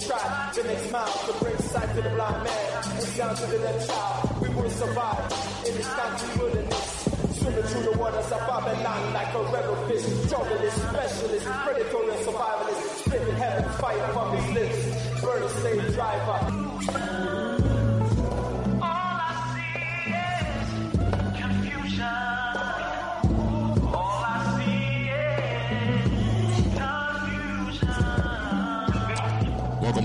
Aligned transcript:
to 0.00 0.06
try 0.08 0.50
the 0.54 0.62
next 0.64 0.90
mile 0.90 1.06
to 1.06 1.32
bring 1.44 1.56
sight 1.58 1.88
to 1.94 2.02
the 2.02 2.08
blind 2.10 2.42
man 2.42 2.82
and 2.90 3.02
sound 3.14 3.36
to 3.36 3.46
the 3.46 3.58
left 3.58 3.88
child. 3.88 4.40
We 4.40 4.48
will 4.54 4.70
survive 4.70 5.24
in 5.66 5.74
this 5.76 5.88
country 5.94 6.40
wilderness. 6.40 7.08
Swimming 7.38 7.62
through 7.62 7.92
the 7.92 7.98
waters 7.98 8.32
of 8.32 8.40
Babylon 8.40 9.12
like 9.12 9.34
a 9.34 9.42
rebel 9.52 9.76
fish. 9.86 10.04
Journalist, 10.30 10.78
specialist, 10.88 11.46
predator 11.46 12.10
and 12.10 12.26
survivalist. 12.26 13.04
Spitting 13.04 13.36
heaven 13.36 13.70
fire 13.78 14.12
from 14.12 14.36
his 14.36 14.54
lips. 14.54 15.20
Bird 15.20 15.50
slave 15.50 15.94
driver. 15.94 17.53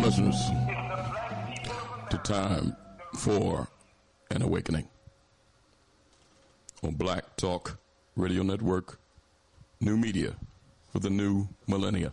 To 0.10 0.32
Time 2.24 2.76
for 3.20 3.68
an 4.32 4.42
Awakening 4.42 4.88
on 6.82 6.96
Black 6.96 7.36
Talk 7.36 7.78
Radio 8.16 8.42
Network, 8.42 9.00
new 9.80 9.98
media 9.98 10.36
for 10.92 10.98
the 10.98 11.12
new 11.12 11.48
millennia. 11.68 12.12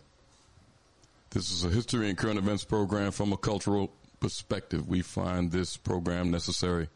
This 1.31 1.49
is 1.49 1.63
a 1.63 1.69
history 1.69 2.07
and 2.07 2.15
current 2.15 2.37
events 2.37 2.63
program 2.63 3.09
from 3.09 3.33
a 3.33 3.37
cultural 3.37 3.91
perspective. 4.19 4.87
We 4.87 5.01
find 5.01 5.51
this 5.51 5.75
program 5.75 6.29
necessary 6.29 6.89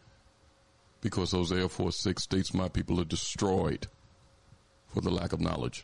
because 1.01 1.31
Hosea 1.31 1.67
4 1.67 1.91
6 1.91 2.21
states, 2.21 2.53
My 2.53 2.69
people 2.69 3.01
are 3.01 3.05
destroyed 3.05 3.87
for 4.85 5.01
the 5.01 5.09
lack 5.09 5.33
of 5.33 5.41
knowledge. 5.41 5.83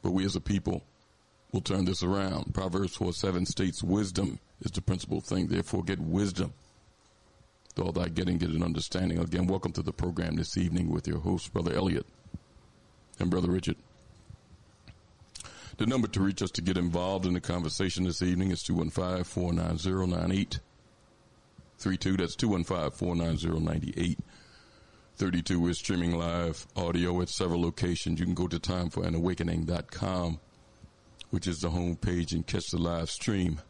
But 0.00 0.12
we 0.12 0.24
as 0.24 0.36
a 0.36 0.40
people 0.40 0.84
will 1.52 1.60
turn 1.60 1.84
this 1.84 2.02
around. 2.02 2.54
Proverbs 2.54 2.96
4 2.96 3.12
7 3.12 3.46
states, 3.46 3.82
Wisdom 3.82 4.38
is 4.60 4.70
the 4.70 4.82
principal 4.82 5.20
thing, 5.20 5.46
therefore 5.48 5.82
get 5.82 6.00
wisdom. 6.00 6.52
With 7.76 7.86
all 7.86 7.92
thy 7.92 8.08
getting, 8.08 8.38
get 8.38 8.50
an 8.50 8.62
understanding. 8.62 9.18
Again, 9.18 9.46
welcome 9.46 9.72
to 9.72 9.82
the 9.82 9.92
program 9.92 10.36
this 10.36 10.56
evening 10.56 10.90
with 10.90 11.06
your 11.06 11.20
host, 11.20 11.52
Brother 11.52 11.74
Elliot 11.74 12.06
and 13.20 13.30
Brother 13.30 13.50
Richard. 13.50 13.76
The 15.76 15.86
number 15.86 16.08
to 16.08 16.20
reach 16.20 16.42
us 16.42 16.50
to 16.52 16.62
get 16.62 16.76
involved 16.76 17.24
in 17.24 17.34
the 17.34 17.40
conversation 17.40 18.02
this 18.04 18.20
evening 18.20 18.50
is 18.50 18.64
215 18.64 19.22
490 19.22 20.60
9832. 21.78 22.16
That's 22.16 22.34
215 22.34 22.90
490 22.90 23.46
9832. 23.64 25.60
We're 25.60 25.74
streaming 25.74 26.18
live 26.18 26.66
audio 26.74 27.22
at 27.22 27.28
several 27.28 27.62
locations. 27.62 28.18
You 28.18 28.26
can 28.26 28.34
go 28.34 28.48
to 28.48 28.58
timeforanawakening.com 28.58 30.40
which 31.30 31.46
is 31.46 31.60
the 31.60 31.70
home 31.70 31.94
page, 31.96 32.32
and 32.32 32.44
catch 32.46 32.70
the 32.70 32.78
live 32.78 33.10
stream 33.10 33.60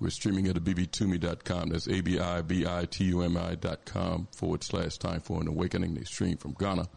We're 0.00 0.10
streaming 0.10 0.46
at 0.46 0.54
abibitumi.com. 0.54 1.70
That's 1.70 1.88
A-B-I-B-I-T-U-M-I.com 1.88 4.28
forward 4.32 4.62
slash 4.62 4.96
time 4.98 5.18
for 5.20 5.40
an 5.40 5.48
awakening. 5.48 5.94
They 5.94 6.04
stream 6.04 6.36
from 6.36 6.54
Ghana 6.58 6.88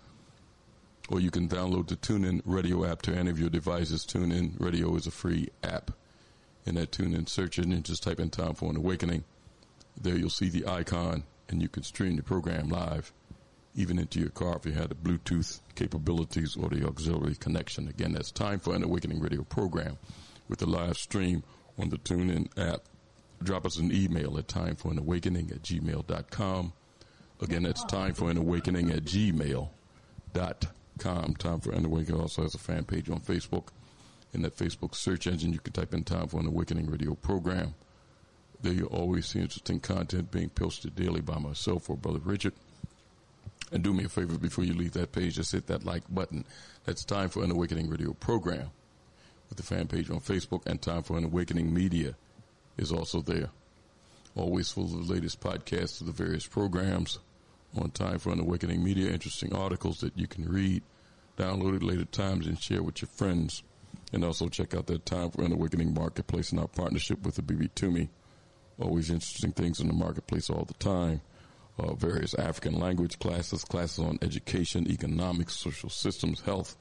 or 1.10 1.20
you 1.20 1.32
can 1.32 1.48
download 1.48 1.88
the 1.88 1.96
TuneIn 1.96 2.42
Radio 2.46 2.86
app 2.86 3.02
to 3.04 3.16
any 3.16 3.30
of 3.30 3.40
your 3.40 3.50
devices. 3.50 4.06
TuneIn 4.06 4.60
Radio 4.60 4.96
is 4.96 5.08
a 5.08 5.12
free 5.12 5.50
app. 5.64 5.92
In 6.66 6.76
that 6.76 6.92
TuneIn 6.92 7.28
search 7.28 7.58
engine, 7.58 7.84
just 7.84 8.04
type 8.04 8.20
in 8.20 8.30
Time 8.30 8.54
for 8.54 8.70
an 8.70 8.78
Awakening. 8.78 9.24
There 10.00 10.16
you'll 10.16 10.30
see 10.30 10.50
the 10.50 10.68
icon, 10.68 11.24
and 11.50 11.62
you 11.62 11.68
can 11.68 11.84
stream 11.84 12.16
the 12.16 12.24
program 12.24 12.70
live, 12.70 13.12
even 13.76 13.98
into 13.98 14.20
your 14.20 14.30
car 14.30 14.58
if 14.58 14.66
you 14.66 14.74
had 14.74 14.90
the 14.90 14.96
Bluetooth 14.96 15.60
capabilities 15.76 16.56
or 16.56 16.70
the 16.70 16.86
auxiliary 16.86 17.36
connection. 17.36 17.88
Again, 17.88 18.14
that's 18.14 18.32
Time 18.32 18.60
for 18.60 18.76
an 18.76 18.84
Awakening 18.84 19.20
radio 19.20 19.44
program 19.44 19.98
with 20.48 20.60
the 20.60 20.70
live 20.70 20.98
stream 20.98 21.44
on 21.80 21.90
the 21.90 21.98
TuneIn 21.98 22.48
app. 22.58 22.82
Drop 23.44 23.66
us 23.66 23.78
an 23.78 23.92
email 23.92 24.38
at 24.38 24.48
timeforanawakening 24.48 25.52
at 25.52 25.64
gmail.com. 25.64 26.74
Again, 27.42 27.64
that's 27.64 27.84
time 27.86 28.14
for 28.14 28.30
an 28.30 28.38
awakening 28.38 28.92
at 28.92 29.04
gmail.com 29.04 29.70
Time 31.02 31.60
for 31.60 31.72
an 31.72 31.86
Awakening 31.86 32.22
also 32.22 32.44
has 32.44 32.54
a 32.54 32.60
fan 32.60 32.86
page 32.86 33.10
on 33.10 33.20
Facebook. 33.20 33.70
In 34.34 34.44
that 34.44 34.56
Facebook 34.56 34.94
search 34.94 35.26
engine, 35.26 35.52
you 35.52 35.60
can 35.60 35.74
type 35.74 35.94
in 35.94 36.04
Time 36.04 36.28
for 36.28 36.40
an 36.40 36.46
Awakening 36.46 36.90
radio 36.90 37.16
program. 37.16 37.74
There 38.62 38.72
you'll 38.72 38.88
always 38.88 39.26
see 39.26 39.40
interesting 39.40 39.80
content 39.80 40.32
being 40.32 40.50
posted 40.50 40.96
daily 40.96 41.22
by 41.22 41.40
myself 41.40 41.90
or 41.90 41.98
Brother 41.98 42.20
Richard. 42.24 42.54
And 43.72 43.84
do 43.84 43.94
me 43.94 44.04
a 44.04 44.10
favor 44.10 44.38
before 44.38 44.64
you 44.64 44.74
leave 44.74 44.94
that 44.94 45.12
page, 45.12 45.36
just 45.36 45.52
hit 45.52 45.68
that 45.68 45.86
like 45.86 46.04
button. 46.14 46.46
That's 46.86 47.04
Time 47.04 47.30
for 47.30 47.44
an 47.44 47.52
Awakening 47.52 47.90
radio 47.90 48.14
program 48.14 48.70
with 49.50 49.58
the 49.58 49.64
fan 49.64 49.88
page 49.88 50.10
on 50.12 50.20
Facebook, 50.20 50.62
and 50.68 50.82
Time 50.82 51.02
for 51.02 51.18
an 51.18 51.26
Awakening 51.26 51.74
media 51.74 52.16
is 52.78 52.92
also 52.92 53.22
there. 53.22 53.50
Always 54.36 54.70
full 54.70 54.86
of 54.86 55.08
the 55.08 55.14
latest 55.14 55.42
podcasts 55.42 56.00
of 56.00 56.08
the 56.08 56.14
various 56.14 56.46
programs 56.46 57.20
on 57.80 57.90
Time 57.92 58.20
for 58.20 58.32
an 58.32 58.40
Awakening 58.40 58.84
Media, 58.84 59.12
interesting 59.12 59.54
articles 59.54 60.00
that 60.02 60.18
you 60.18 60.28
can 60.28 60.48
read, 60.48 60.84
download 61.42 61.76
it 61.76 61.84
later 61.84 62.06
times, 62.06 62.46
and 62.46 62.62
share 62.62 62.84
with 62.84 63.02
your 63.02 63.10
friends. 63.10 63.64
And 64.14 64.24
also 64.24 64.50
check 64.50 64.76
out 64.76 64.88
that 64.88 65.06
Time 65.06 65.32
for 65.32 65.44
an 65.44 65.54
Awakening 65.54 65.94
Marketplace 65.94 66.52
in 66.52 66.60
our 66.60 66.68
partnership 66.68 67.24
with 67.24 67.36
the 67.36 67.42
Abibitumi. 67.42 68.10
Always 68.80 69.10
interesting 69.10 69.52
things 69.54 69.80
in 69.80 69.88
the 69.88 69.94
marketplace 69.94 70.50
all 70.50 70.66
the 70.66 70.74
time. 70.76 71.22
Uh, 71.80 71.94
various 71.94 72.34
African 72.34 72.80
language 72.80 73.18
classes, 73.20 73.64
classes 73.64 74.00
on 74.00 74.20
education, 74.22 74.90
economics, 74.92 75.56
social 75.56 75.90
systems, 75.90 76.42
health, 76.42 76.76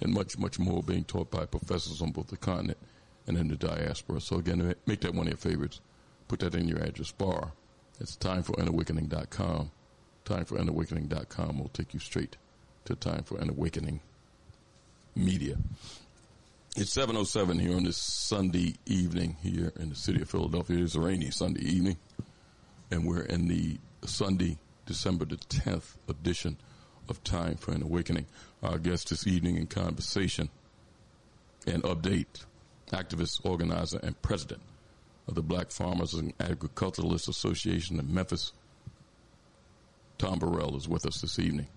and 0.00 0.14
much, 0.14 0.38
much 0.38 0.58
more 0.58 0.82
being 0.82 1.04
taught 1.04 1.30
by 1.30 1.44
professors 1.44 2.00
on 2.00 2.10
both 2.10 2.28
the 2.28 2.36
continent 2.36 2.78
and 3.26 3.36
in 3.36 3.48
the 3.48 3.56
diaspora. 3.56 4.20
So 4.20 4.36
again, 4.36 4.74
make 4.86 5.00
that 5.00 5.14
one 5.14 5.26
of 5.26 5.32
your 5.32 5.36
favorites. 5.36 5.80
Put 6.28 6.40
that 6.40 6.54
in 6.54 6.66
your 6.66 6.78
address 6.78 7.12
bar. 7.12 7.52
It's 8.00 8.16
timeforanawakening.com 8.16 9.70
timeforanawakening.com 10.24 11.58
will 11.58 11.68
take 11.68 11.94
you 11.94 12.00
straight 12.00 12.36
to 12.84 12.96
Time 12.96 13.22
for 13.22 13.38
an 13.38 13.48
Awakening 13.48 14.00
Media. 15.14 15.56
It's 16.76 16.96
7.07 16.96 17.60
here 17.60 17.76
on 17.76 17.84
this 17.84 17.96
Sunday 17.96 18.74
evening 18.86 19.36
here 19.42 19.72
in 19.78 19.90
the 19.90 19.94
city 19.94 20.22
of 20.22 20.30
Philadelphia. 20.30 20.78
It 20.78 20.82
is 20.82 20.96
a 20.96 21.00
rainy 21.00 21.30
Sunday 21.30 21.62
evening, 21.62 21.96
and 22.90 23.06
we're 23.06 23.22
in 23.22 23.46
the 23.46 23.78
Sunday, 24.04 24.58
December 24.86 25.26
the 25.26 25.36
10th 25.36 25.94
edition 26.08 26.56
of 27.08 27.22
Time 27.22 27.56
for 27.56 27.72
an 27.72 27.82
Awakening. 27.82 28.26
Our 28.62 28.78
guest 28.78 29.10
this 29.10 29.26
evening 29.26 29.58
in 29.58 29.66
conversation 29.66 30.48
and 31.66 31.84
update, 31.84 32.44
activist, 32.90 33.44
organizer, 33.44 34.00
and 34.02 34.20
president 34.22 34.62
of 35.28 35.36
the 35.36 35.42
Black 35.42 35.70
Farmers 35.70 36.14
and 36.14 36.32
Agriculturalists 36.40 37.28
Association 37.28 38.00
in 38.00 38.12
Memphis, 38.12 38.52
Tom 40.18 40.40
Burrell 40.40 40.76
is 40.76 40.88
with 40.88 41.06
us 41.06 41.20
this 41.20 41.38
evening. 41.38 41.68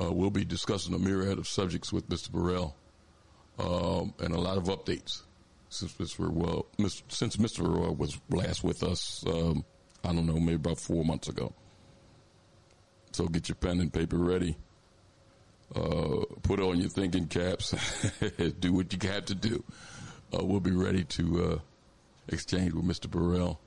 Uh, 0.00 0.12
we'll 0.12 0.30
be 0.30 0.44
discussing 0.44 0.94
a 0.94 0.98
myriad 0.98 1.38
of 1.38 1.46
subjects 1.46 1.92
with 1.92 2.08
Mr. 2.08 2.30
Burrell 2.30 2.74
um, 3.58 4.14
and 4.18 4.34
a 4.34 4.40
lot 4.40 4.56
of 4.56 4.64
updates 4.64 5.22
since 5.68 5.92
Mr. 5.94 6.18
Burrell, 6.18 6.66
since 7.08 7.36
Mr. 7.36 7.64
Burrell 7.64 7.94
was 7.94 8.20
last 8.30 8.64
with 8.64 8.82
us. 8.82 9.24
Um, 9.26 9.64
I 10.04 10.12
don't 10.12 10.26
know, 10.26 10.34
maybe 10.34 10.54
about 10.54 10.78
four 10.78 11.04
months 11.04 11.28
ago. 11.28 11.52
So 13.12 13.26
get 13.26 13.48
your 13.48 13.56
pen 13.56 13.80
and 13.80 13.92
paper 13.92 14.16
ready. 14.16 14.56
Uh, 15.74 16.24
put 16.42 16.60
on 16.60 16.80
your 16.80 16.90
thinking 16.90 17.26
caps. 17.26 17.74
do 18.60 18.72
what 18.72 18.92
you 18.92 19.08
have 19.08 19.24
to 19.26 19.34
do. 19.34 19.62
Uh, 20.34 20.44
we'll 20.44 20.60
be 20.60 20.72
ready 20.72 21.04
to 21.04 21.44
uh, 21.44 21.58
exchange 22.28 22.72
with 22.72 22.84
Mr. 22.84 23.10
Burrell. 23.10 23.60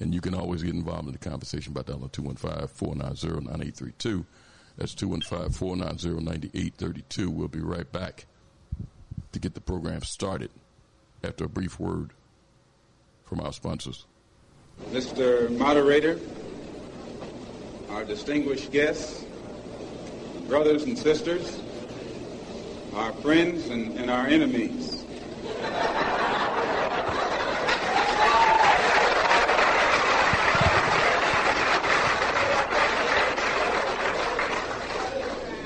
And 0.00 0.14
you 0.14 0.20
can 0.20 0.34
always 0.34 0.62
get 0.62 0.74
involved 0.74 1.06
in 1.06 1.12
the 1.12 1.18
conversation 1.18 1.72
by 1.74 1.82
dialing 1.82 2.08
215-490-9832. 2.10 4.24
That's 4.80 4.94
215-490-9832. 4.94 7.28
We'll 7.28 7.48
be 7.48 7.60
right 7.60 7.92
back 7.92 8.24
to 9.32 9.38
get 9.38 9.52
the 9.52 9.60
program 9.60 10.00
started 10.02 10.50
after 11.22 11.44
a 11.44 11.50
brief 11.50 11.78
word 11.78 12.12
from 13.26 13.40
our 13.40 13.52
sponsors. 13.52 14.06
Mr. 14.90 15.54
Moderator, 15.58 16.18
our 17.90 18.06
distinguished 18.06 18.72
guests, 18.72 19.26
brothers 20.48 20.84
and 20.84 20.98
sisters, 20.98 21.60
our 22.94 23.12
friends 23.12 23.68
and, 23.68 23.98
and 23.98 24.10
our 24.10 24.26
enemies. 24.26 25.04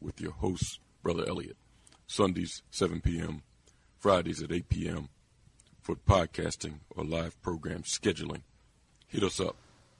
with 0.00 0.20
your 0.20 0.32
host, 0.32 0.80
Brother 1.02 1.24
Elliot. 1.28 1.56
Sundays, 2.06 2.62
7 2.70 3.00
p.m., 3.00 3.42
Fridays 3.98 4.42
at 4.42 4.50
8 4.50 4.68
p.m. 4.68 5.08
for 5.80 5.94
podcasting 5.94 6.80
or 6.96 7.04
live 7.04 7.40
program 7.42 7.82
scheduling. 7.82 8.42
Hit 9.06 9.22
us 9.22 9.40
up 9.40 9.56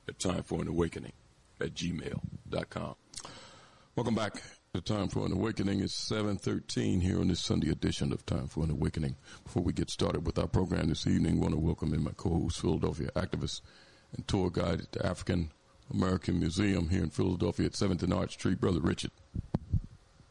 at 0.08 0.18
Time 0.18 0.42
for 0.42 0.60
an 0.60 0.68
Awakening 0.68 1.12
at 1.60 1.74
gmail.com. 1.74 2.94
Welcome 3.94 4.14
back 4.14 4.42
to 4.74 4.80
Time 4.80 5.08
for 5.08 5.26
an 5.26 5.32
Awakening. 5.32 5.80
It's 5.80 5.94
713 5.94 7.00
here 7.00 7.20
on 7.20 7.28
this 7.28 7.40
Sunday 7.40 7.70
edition 7.70 8.12
of 8.12 8.24
Time 8.24 8.46
for 8.46 8.64
an 8.64 8.70
Awakening. 8.70 9.16
Before 9.44 9.62
we 9.62 9.72
get 9.72 9.90
started 9.90 10.26
with 10.26 10.38
our 10.38 10.48
program 10.48 10.88
this 10.88 11.06
evening, 11.06 11.36
I 11.36 11.40
want 11.40 11.54
to 11.54 11.60
welcome 11.60 11.92
in 11.92 12.02
my 12.02 12.12
co-host, 12.16 12.60
Philadelphia 12.60 13.10
activist 13.14 13.60
and 14.16 14.26
tour 14.26 14.50
guide 14.50 14.80
at 14.80 14.92
the 14.92 15.04
African 15.06 15.50
American 15.92 16.38
Museum 16.38 16.88
here 16.88 17.02
in 17.02 17.10
Philadelphia 17.10 17.66
at 17.66 17.72
7th 17.72 18.02
and 18.02 18.14
Arch 18.14 18.32
Street, 18.34 18.60
Brother 18.60 18.80
Richard 18.80 19.10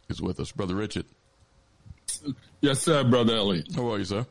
is 0.09 0.21
with 0.21 0.39
us. 0.39 0.51
Brother 0.51 0.75
Richard. 0.75 1.05
Yes, 2.61 2.81
sir, 2.81 3.03
Brother 3.03 3.35
Elliot. 3.35 3.67
How 3.75 3.91
are 3.93 3.99
you, 3.99 4.05
sir? 4.05 4.25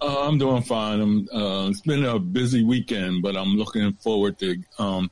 Uh, 0.00 0.28
I'm 0.28 0.38
doing 0.38 0.62
fine. 0.62 1.00
I'm, 1.00 1.28
uh, 1.32 1.68
it's 1.68 1.80
been 1.80 2.04
a 2.04 2.18
busy 2.18 2.64
weekend, 2.64 3.22
but 3.22 3.36
I'm 3.36 3.56
looking 3.56 3.92
forward 3.94 4.38
to 4.40 4.56
um, 4.78 5.10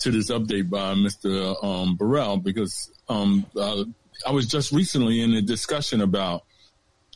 to 0.00 0.10
this 0.10 0.30
update 0.30 0.68
by 0.68 0.94
Mr. 0.94 1.62
Um, 1.64 1.96
Burrell 1.96 2.38
because 2.38 2.90
um, 3.08 3.46
uh, 3.56 3.84
I 4.26 4.32
was 4.32 4.46
just 4.46 4.72
recently 4.72 5.20
in 5.22 5.32
a 5.34 5.42
discussion 5.42 6.00
about 6.00 6.44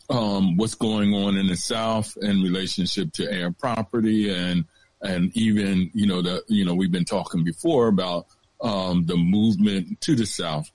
um, 0.09 0.57
what's 0.57 0.75
going 0.75 1.15
on 1.15 1.37
in 1.37 1.47
the 1.47 1.57
South 1.57 2.17
in 2.21 2.43
relationship 2.43 3.13
to 3.15 3.31
heir 3.31 3.51
property 3.51 4.33
and 4.33 4.65
and 5.03 5.35
even 5.37 5.91
you 5.95 6.07
know 6.07 6.23
the 6.23 6.43
you 6.49 6.65
know 6.65 6.75
we've 6.75 6.93
been 6.93 7.05
talking 7.05 7.45
before 7.45 7.89
about 7.89 8.27
um, 8.61 9.07
the 9.07 9.17
movement 9.17 10.01
to 10.03 10.15
the 10.15 10.27
South 10.27 10.71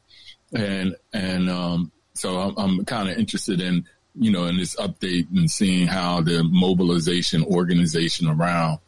and 0.53 0.95
and 1.13 1.49
um, 1.49 1.91
so 2.13 2.39
I'm, 2.39 2.57
I'm 2.57 2.85
kind 2.85 3.09
of 3.09 3.17
interested 3.17 3.61
in 3.61 3.85
you 4.15 4.31
know 4.31 4.45
in 4.45 4.57
this 4.57 4.75
update 4.75 5.27
and 5.35 5.49
seeing 5.49 5.87
how 5.87 6.21
the 6.21 6.43
mobilization 6.43 7.43
organization 7.43 8.27
around 8.27 8.79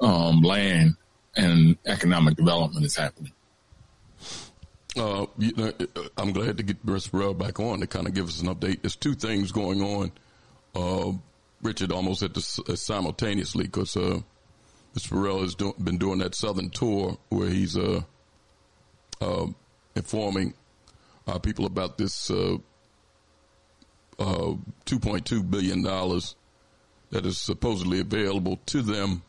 um, 0.00 0.40
land 0.42 0.96
and 1.36 1.76
economic 1.86 2.36
development 2.36 2.86
is 2.86 2.96
happening. 2.96 3.32
Uh, 4.96 5.26
you 5.36 5.52
know, 5.56 5.72
I'm 6.16 6.32
glad 6.32 6.56
to 6.56 6.62
get 6.62 6.84
Chris 6.84 7.08
Burrell 7.08 7.34
back 7.34 7.60
on 7.60 7.80
to 7.80 7.86
kind 7.86 8.06
of 8.06 8.14
give 8.14 8.28
us 8.28 8.40
an 8.40 8.48
update. 8.48 8.80
There's 8.80 8.96
two 8.96 9.14
things 9.14 9.52
going 9.52 9.82
on, 9.82 10.12
uh, 10.74 11.12
Richard, 11.60 11.92
almost 11.92 12.22
at 12.22 12.32
the, 12.32 12.62
uh, 12.68 12.76
simultaneously 12.76 13.64
because 13.64 13.94
uh, 13.94 14.20
Mr. 14.94 15.10
Burrell 15.10 15.42
has 15.42 15.54
do, 15.54 15.74
been 15.78 15.98
doing 15.98 16.18
that 16.20 16.34
Southern 16.34 16.70
tour 16.70 17.18
where 17.28 17.50
he's 17.50 17.76
uh, 17.76 18.00
uh, 21.26 21.38
people 21.38 21.66
about 21.66 21.98
this 21.98 22.30
uh, 22.30 22.56
uh, 24.18 24.54
$2.2 24.86 25.50
billion 25.50 25.82
that 25.82 27.26
is 27.26 27.38
supposedly 27.38 28.00
available 28.00 28.58
to 28.66 28.82
them, 28.82 29.22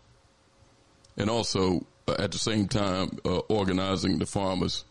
and 1.18 1.30
also 1.30 1.86
uh, 2.08 2.16
at 2.20 2.32
the 2.32 2.38
same 2.38 2.68
time 2.68 3.18
uh, 3.25 3.39
organizing 3.50 4.20
the 4.20 4.25
farmers 4.25 4.86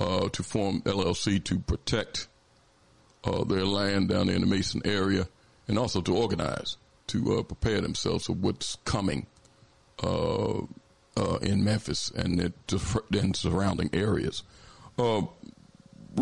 uh, 0.00 0.28
to 0.30 0.42
form 0.42 0.80
LLC 0.82 1.42
to 1.44 1.58
protect 1.58 2.28
uh, 3.24 3.44
their 3.44 3.64
land 3.64 4.08
down 4.08 4.26
there 4.26 4.36
in 4.36 4.42
the 4.42 4.46
Mason 4.46 4.80
area, 4.84 5.28
and 5.66 5.78
also 5.78 6.00
to 6.00 6.16
organize 6.16 6.76
to 7.08 7.38
uh, 7.38 7.42
prepare 7.42 7.80
themselves 7.80 8.26
for 8.26 8.32
what's 8.34 8.76
coming 8.84 9.26
in 11.42 11.64
Memphis 11.64 12.10
and 12.14 12.38
the 12.38 13.32
surrounding 13.34 13.90
areas. 13.92 14.42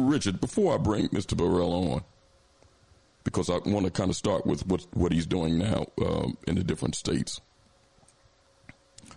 Richard, 0.00 0.40
before 0.40 0.74
I 0.74 0.78
bring 0.78 1.08
Mr. 1.08 1.36
Burrell 1.36 1.72
on, 1.92 2.04
because 3.24 3.50
I 3.50 3.58
want 3.66 3.84
to 3.84 3.90
kind 3.90 4.10
of 4.10 4.16
start 4.16 4.46
with 4.46 4.66
what 4.66 4.86
what 4.94 5.12
he's 5.12 5.26
doing 5.26 5.58
now 5.58 5.86
um, 6.04 6.36
in 6.46 6.54
the 6.54 6.64
different 6.64 6.94
states. 6.94 7.40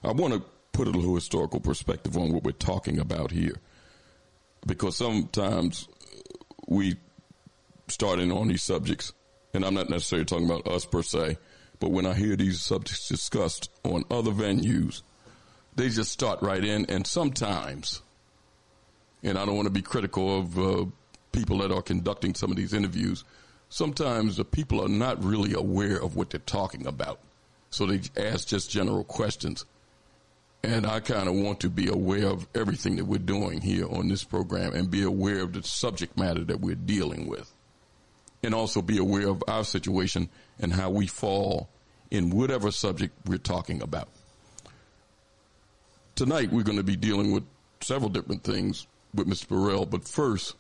I 0.04 0.12
want 0.12 0.34
to 0.34 0.44
put 0.72 0.88
a 0.88 0.92
little 0.92 1.16
historical 1.16 1.60
perspective 1.60 2.18
on 2.18 2.32
what 2.32 2.44
we're 2.44 2.52
talking 2.52 3.00
about 3.00 3.32
here, 3.32 3.56
because 4.66 4.98
sometimes 4.98 5.88
we 6.68 6.96
start 7.88 8.20
in 8.20 8.32
on 8.32 8.48
these 8.48 8.64
subjects, 8.64 9.14
and 9.54 9.66
I'm 9.66 9.74
not 9.74 9.90
necessarily 9.90 10.26
talking 10.26 10.46
about 10.46 10.68
us 10.68 10.86
per 10.86 11.04
se, 11.04 11.38
but 11.80 11.92
when 11.92 12.06
I 12.06 12.14
hear 12.14 12.36
these 12.36 12.62
subjects 12.62 13.08
discussed 13.08 13.70
on 13.84 14.04
other 14.10 14.32
venues, 14.32 15.02
they 15.76 15.90
just 15.90 16.12
start 16.12 16.42
right 16.42 16.64
in, 16.64 16.86
and 16.86 17.06
sometimes, 17.06 18.02
and 19.24 19.38
I 19.38 19.46
don't 19.46 19.56
want 19.56 19.68
to 19.68 19.74
be 19.74 19.82
critical 19.82 20.40
of 20.40 20.60
uh, 20.60 20.86
people 21.32 21.60
that 21.60 21.72
are 21.72 21.82
conducting 21.82 22.34
some 22.34 22.52
of 22.52 22.58
these 22.58 22.74
interviews 22.74 23.24
sometimes 23.70 24.36
the 24.38 24.44
people 24.44 24.84
are 24.84 24.90
not 24.90 25.24
really 25.24 25.54
aware 25.54 26.02
of 26.02 26.16
what 26.16 26.32
they're 26.32 26.40
talking 26.42 26.86
about. 26.86 27.20
So 27.70 27.86
they 27.86 28.02
ask 28.18 28.48
just 28.48 28.70
general 28.70 29.04
questions. 29.04 29.66
And 30.64 30.86
I 30.86 31.00
kind 31.00 31.30
of 31.30 31.36
want 31.36 31.62
to 31.62 31.70
be 31.70 31.88
aware 31.88 32.28
of 32.28 32.48
everything 32.54 32.98
that 32.98 33.06
we're 33.06 33.20
doing 33.20 33.62
here 33.62 33.88
on 33.88 34.10
this 34.10 34.24
program 34.24 34.74
and 34.74 34.92
be 34.92 35.04
aware 35.04 35.42
of 35.42 35.54
the 35.54 35.64
subject 35.64 36.18
matter 36.18 36.44
that 36.46 36.60
we're 36.60 36.76
dealing 36.76 37.28
with. 37.28 37.54
And 38.44 38.54
also 38.54 38.82
be 38.82 38.98
aware 38.98 39.30
of 39.30 39.44
our 39.48 39.64
situation 39.64 40.30
and 40.60 40.74
how 40.74 40.90
we 40.90 41.08
fall 41.08 41.70
in 42.12 42.30
whatever 42.32 42.72
subject 42.72 43.16
we're 43.26 43.38
talking 43.38 43.82
about. 43.82 44.10
Tonight, 46.16 46.52
we're 46.52 46.64
going 46.64 46.78
to 46.78 46.84
be 46.84 46.96
dealing 46.98 47.32
with 47.32 47.44
several 47.82 48.10
different 48.10 48.44
things 48.44 48.88
with 49.14 49.28
Mr. 49.28 49.48
Burrell, 49.50 49.86
but 49.86 50.08
first, 50.08 50.56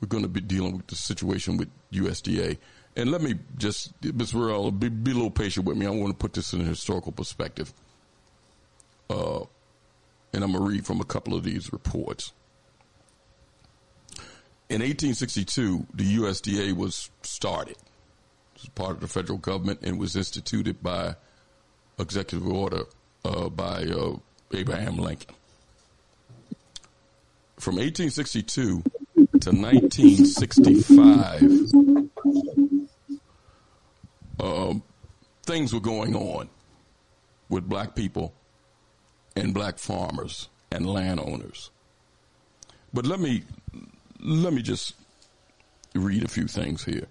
we're 0.00 0.08
going 0.08 0.22
to 0.22 0.28
be 0.28 0.40
dealing 0.40 0.76
with 0.76 0.86
the 0.88 0.96
situation 0.96 1.56
with 1.56 1.68
USDA. 1.92 2.58
And 2.96 3.10
let 3.10 3.22
me 3.22 3.36
just, 3.56 3.98
Mr. 4.02 4.34
Burrell, 4.34 4.70
be, 4.70 4.88
be, 4.88 5.12
a 5.12 5.14
little 5.14 5.30
patient 5.30 5.64
with 5.66 5.76
me. 5.76 5.86
I 5.86 5.90
want 5.90 6.08
to 6.08 6.16
put 6.18 6.34
this 6.34 6.52
in 6.52 6.60
a 6.60 6.64
historical 6.64 7.12
perspective. 7.12 7.72
Uh, 9.08 9.44
and 10.32 10.42
I'm 10.44 10.52
going 10.52 10.64
to 10.64 10.70
read 10.70 10.86
from 10.86 11.00
a 11.00 11.04
couple 11.04 11.34
of 11.34 11.44
these 11.44 11.72
reports. 11.72 12.32
In 14.68 14.80
1862, 14.80 15.86
the 15.94 16.16
USDA 16.16 16.74
was 16.74 17.10
started. 17.22 17.76
It 18.56 18.62
was 18.62 18.68
part 18.70 18.92
of 18.92 19.00
the 19.00 19.08
federal 19.08 19.38
government 19.38 19.80
and 19.82 19.98
was 19.98 20.16
instituted 20.16 20.82
by 20.82 21.16
executive 21.98 22.46
order 22.46 22.84
uh, 23.24 23.48
by 23.48 23.84
uh, 23.84 24.16
Abraham 24.52 24.96
Lincoln. 24.96 25.34
From 27.62 27.76
1862 27.76 28.82
to 29.14 29.50
1965, 29.52 31.42
um, 34.40 34.82
things 35.44 35.72
were 35.72 35.78
going 35.78 36.16
on 36.16 36.48
with 37.48 37.68
black 37.68 37.94
people 37.94 38.34
and 39.36 39.54
black 39.54 39.78
farmers 39.78 40.48
and 40.72 40.84
landowners. 40.92 41.70
But 42.92 43.06
let 43.06 43.20
me 43.20 43.44
let 44.18 44.52
me 44.52 44.62
just 44.62 44.94
read 45.94 46.24
a 46.24 46.28
few 46.28 46.48
things 46.48 46.82
here. 46.82 47.06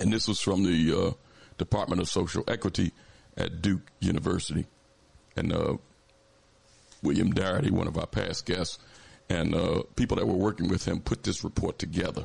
And 0.00 0.10
this 0.10 0.28
was 0.28 0.40
from 0.40 0.62
the 0.62 0.98
uh, 0.98 1.10
Department 1.58 2.00
of 2.00 2.08
Social 2.08 2.42
Equity 2.48 2.92
at 3.36 3.60
Duke 3.60 3.82
University. 4.00 4.64
And 5.36 5.52
uh, 5.52 5.76
William 7.02 7.34
Darity, 7.34 7.70
one 7.70 7.86
of 7.86 7.98
our 7.98 8.06
past 8.06 8.46
guests, 8.46 8.78
and 9.30 9.54
uh, 9.54 9.82
people 9.94 10.16
that 10.16 10.26
were 10.26 10.34
working 10.34 10.68
with 10.68 10.86
him 10.86 11.00
put 11.00 11.22
this 11.22 11.44
report 11.44 11.78
together. 11.78 12.24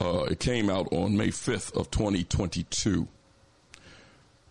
Uh, 0.00 0.24
it 0.30 0.40
came 0.40 0.70
out 0.70 0.88
on 0.92 1.16
May 1.16 1.28
5th 1.28 1.76
of 1.76 1.90
2022. 1.90 3.06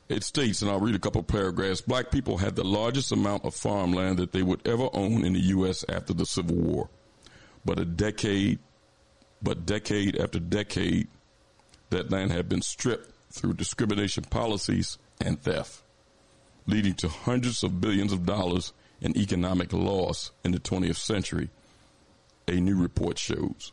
It 0.10 0.24
states, 0.24 0.62
and 0.62 0.70
I'll 0.70 0.80
read 0.80 0.96
a 0.96 1.00
couple 1.00 1.24
paragraphs, 1.24 1.82
black 1.82 2.12
people 2.12 2.38
had 2.38 2.56
the 2.56 2.64
largest 2.64 3.12
amount 3.12 3.46
of 3.46 3.56
farmland 3.56 4.20
that 4.20 4.32
they 4.32 4.44
would 4.44 4.66
ever 4.66 4.90
own 4.94 5.26
in 5.26 5.34
the 5.34 5.40
U.S. 5.40 5.84
after 5.90 6.14
the 6.14 6.26
Civil 6.26 6.56
War. 6.56 6.90
But 7.66 7.80
a 7.80 7.86
decade, 7.86 8.60
but 9.42 9.66
decade 9.66 10.18
after 10.18 10.40
decade, 10.40 11.08
that 11.90 12.12
land 12.12 12.32
had 12.32 12.48
been 12.48 12.62
stripped 12.62 13.12
through 13.32 13.56
discrimination 13.56 14.24
policies 14.24 14.98
and 15.20 15.42
theft, 15.42 15.82
leading 16.68 16.94
to 16.96 17.10
hundreds 17.10 17.64
of 17.64 17.82
billions 17.82 18.14
of 18.14 18.26
dollars 18.26 18.72
and 19.02 19.16
economic 19.16 19.74
loss 19.74 20.32
in 20.44 20.52
the 20.52 20.60
20th 20.60 20.98
century, 20.98 21.50
a 22.48 22.54
new 22.54 22.82
report 22.82 23.18
shows. 23.18 23.72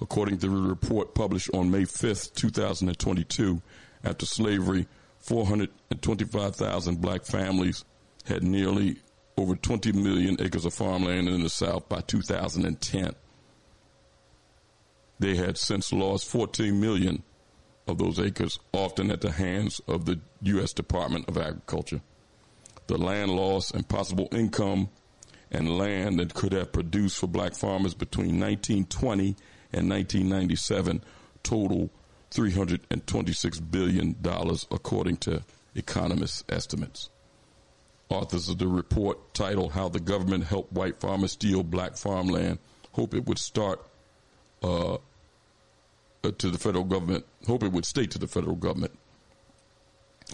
According 0.00 0.38
to 0.38 0.48
the 0.48 0.56
report 0.56 1.14
published 1.14 1.50
on 1.54 1.70
May 1.70 1.82
5th, 1.82 2.34
2022, 2.34 3.62
after 4.04 4.26
slavery, 4.26 4.86
425,000 5.20 7.00
black 7.00 7.24
families 7.24 7.84
had 8.24 8.42
nearly 8.42 8.96
over 9.36 9.54
20 9.54 9.92
million 9.92 10.36
acres 10.40 10.64
of 10.64 10.74
farmland 10.74 11.28
in 11.28 11.42
the 11.42 11.48
South 11.48 11.88
by 11.88 12.00
2010. 12.00 13.14
They 15.18 15.36
had 15.36 15.56
since 15.56 15.92
lost 15.92 16.26
14 16.26 16.80
million 16.80 17.22
of 17.86 17.98
those 17.98 18.18
acres, 18.18 18.58
often 18.72 19.10
at 19.10 19.20
the 19.20 19.30
hands 19.30 19.80
of 19.86 20.04
the 20.04 20.20
U.S. 20.42 20.72
Department 20.72 21.28
of 21.28 21.38
Agriculture 21.38 22.00
the 22.92 22.98
land 22.98 23.30
loss 23.30 23.70
and 23.70 23.88
possible 23.88 24.28
income 24.32 24.90
and 25.50 25.78
land 25.78 26.18
that 26.18 26.34
could 26.34 26.52
have 26.52 26.72
produced 26.72 27.16
for 27.16 27.26
black 27.26 27.54
farmers 27.54 27.94
between 27.94 28.38
1920 28.38 29.34
and 29.72 29.88
1997 29.88 31.02
total 31.42 31.90
$326 32.30 33.70
billion, 33.70 34.16
according 34.70 35.16
to 35.16 35.42
economists' 35.74 36.44
estimates. 36.50 37.08
Authors 38.10 38.50
of 38.50 38.58
the 38.58 38.68
report, 38.68 39.32
titled 39.32 39.72
How 39.72 39.88
the 39.88 40.00
Government 40.00 40.44
Helped 40.44 40.72
White 40.72 41.00
Farmers 41.00 41.32
Steal 41.32 41.62
Black 41.62 41.96
Farmland, 41.96 42.58
hope 42.92 43.14
it 43.14 43.26
would 43.26 43.38
start 43.38 43.80
uh, 44.62 44.94
uh, 44.94 44.98
to 46.36 46.50
the 46.50 46.58
federal 46.58 46.84
government, 46.84 47.24
hope 47.46 47.62
it 47.62 47.72
would 47.72 47.86
state 47.86 48.10
to 48.10 48.18
the 48.18 48.28
federal 48.28 48.56
government 48.56 48.98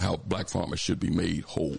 how 0.00 0.16
black 0.16 0.48
farmers 0.48 0.80
should 0.80 1.00
be 1.00 1.10
made 1.10 1.42
whole. 1.42 1.78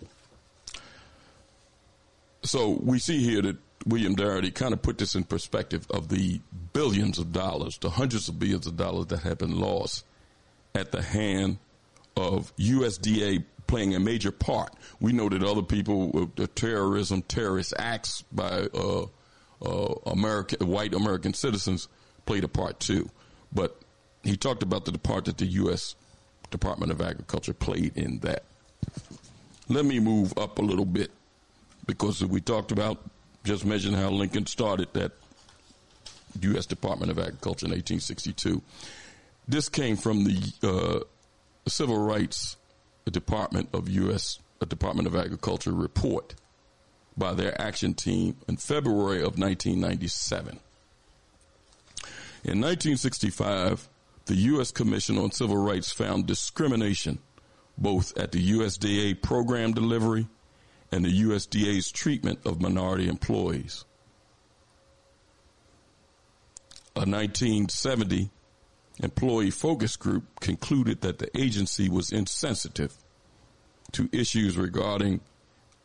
So 2.44 2.80
we 2.82 3.00
see 3.00 3.24
here 3.24 3.42
that 3.42 3.58
William 3.86 4.16
Darity 4.16 4.54
kind 4.54 4.74
of 4.74 4.82
put 4.82 4.98
this 4.98 5.16
in 5.16 5.24
perspective 5.24 5.88
of 5.90 6.10
the 6.10 6.42
billions 6.74 7.18
of 7.18 7.32
dollars, 7.32 7.78
the 7.78 7.90
hundreds 7.90 8.28
of 8.30 8.40
billions 8.40 8.68
of 8.68 8.78
dollars 8.78 9.08
that 9.08 9.20
have 9.20 9.38
been 9.38 9.60
lost 9.60 10.06
at 10.76 10.92
the 10.92 11.02
hand 11.02 11.58
of 12.16 12.56
USDA 12.58 13.44
playing 13.68 13.96
a 13.96 14.00
major 14.00 14.32
part. 14.32 14.74
We 15.00 15.14
know 15.14 15.30
that 15.30 15.44
other 15.44 15.62
people, 15.62 16.32
the 16.36 16.48
terrorism, 16.48 17.22
terrorist 17.22 17.74
acts 17.78 18.24
by 18.32 18.68
uh, 18.74 19.06
uh, 19.62 19.94
American 20.06 20.68
white 20.68 20.94
American 20.94 21.34
citizens 21.34 21.88
played 22.26 22.44
a 22.44 22.48
part 22.48 22.80
too. 22.80 23.10
But 23.52 23.80
he 24.24 24.38
talked 24.38 24.64
about 24.64 24.86
the 24.86 24.98
part 24.98 25.26
that 25.26 25.38
the 25.38 25.46
U.S. 25.46 25.96
Department 26.52 26.92
of 26.92 27.02
Agriculture 27.02 27.54
played 27.54 27.96
in 27.96 28.20
that. 28.20 28.44
Let 29.68 29.86
me 29.86 30.00
move 30.00 30.34
up 30.38 30.58
a 30.58 30.64
little 30.64 30.86
bit 30.86 31.12
because 31.90 32.24
we 32.24 32.40
talked 32.40 32.72
about, 32.72 33.00
just 33.44 33.66
mentioned 33.66 33.96
how 33.96 34.12
Lincoln 34.12 34.46
started 34.46 34.94
that 34.94 35.12
U.S. 36.42 36.68
Department 36.68 37.12
of 37.12 37.18
Agriculture 37.18 37.66
in 37.66 37.72
1862. 37.72 38.62
This 39.48 39.70
came 39.70 39.98
from 39.98 40.24
the 40.24 40.54
uh, 40.62 41.00
Civil 41.68 41.98
Rights 41.98 42.58
Department 43.10 43.70
of 43.74 43.90
U.S. 43.90 44.38
Department 44.68 45.08
of 45.08 45.16
Agriculture 45.16 45.72
report 45.72 46.36
by 47.18 47.34
their 47.34 47.60
action 47.60 47.96
team 47.96 48.36
in 48.48 48.58
February 48.58 49.18
of 49.18 49.40
1997. 49.40 50.60
In 52.44 52.62
1965, 52.62 53.90
the 54.28 54.36
U.S. 54.36 54.72
Commission 54.72 55.18
on 55.18 55.32
Civil 55.32 55.58
Rights 55.58 55.92
found 55.92 56.28
discrimination 56.28 57.18
both 57.80 58.16
at 58.16 58.32
the 58.32 58.52
USDA 58.52 59.20
program 59.24 59.74
delivery 59.74 60.28
and 60.92 61.06
the 61.06 61.22
USDA's 61.24 61.92
treatment 61.92 62.40
of 62.46 62.62
minority 62.62 63.08
employees. 63.08 63.86
A 66.96 67.06
1970 67.06 68.30
employee 69.02 69.52
focus 69.52 69.96
group 69.96 70.40
concluded 70.40 71.02
that 71.02 71.20
the 71.20 71.30
agency 71.40 71.90
was 71.90 72.12
insensitive 72.12 72.94
to 73.94 74.10
issues 74.12 74.58
regarding 74.58 75.22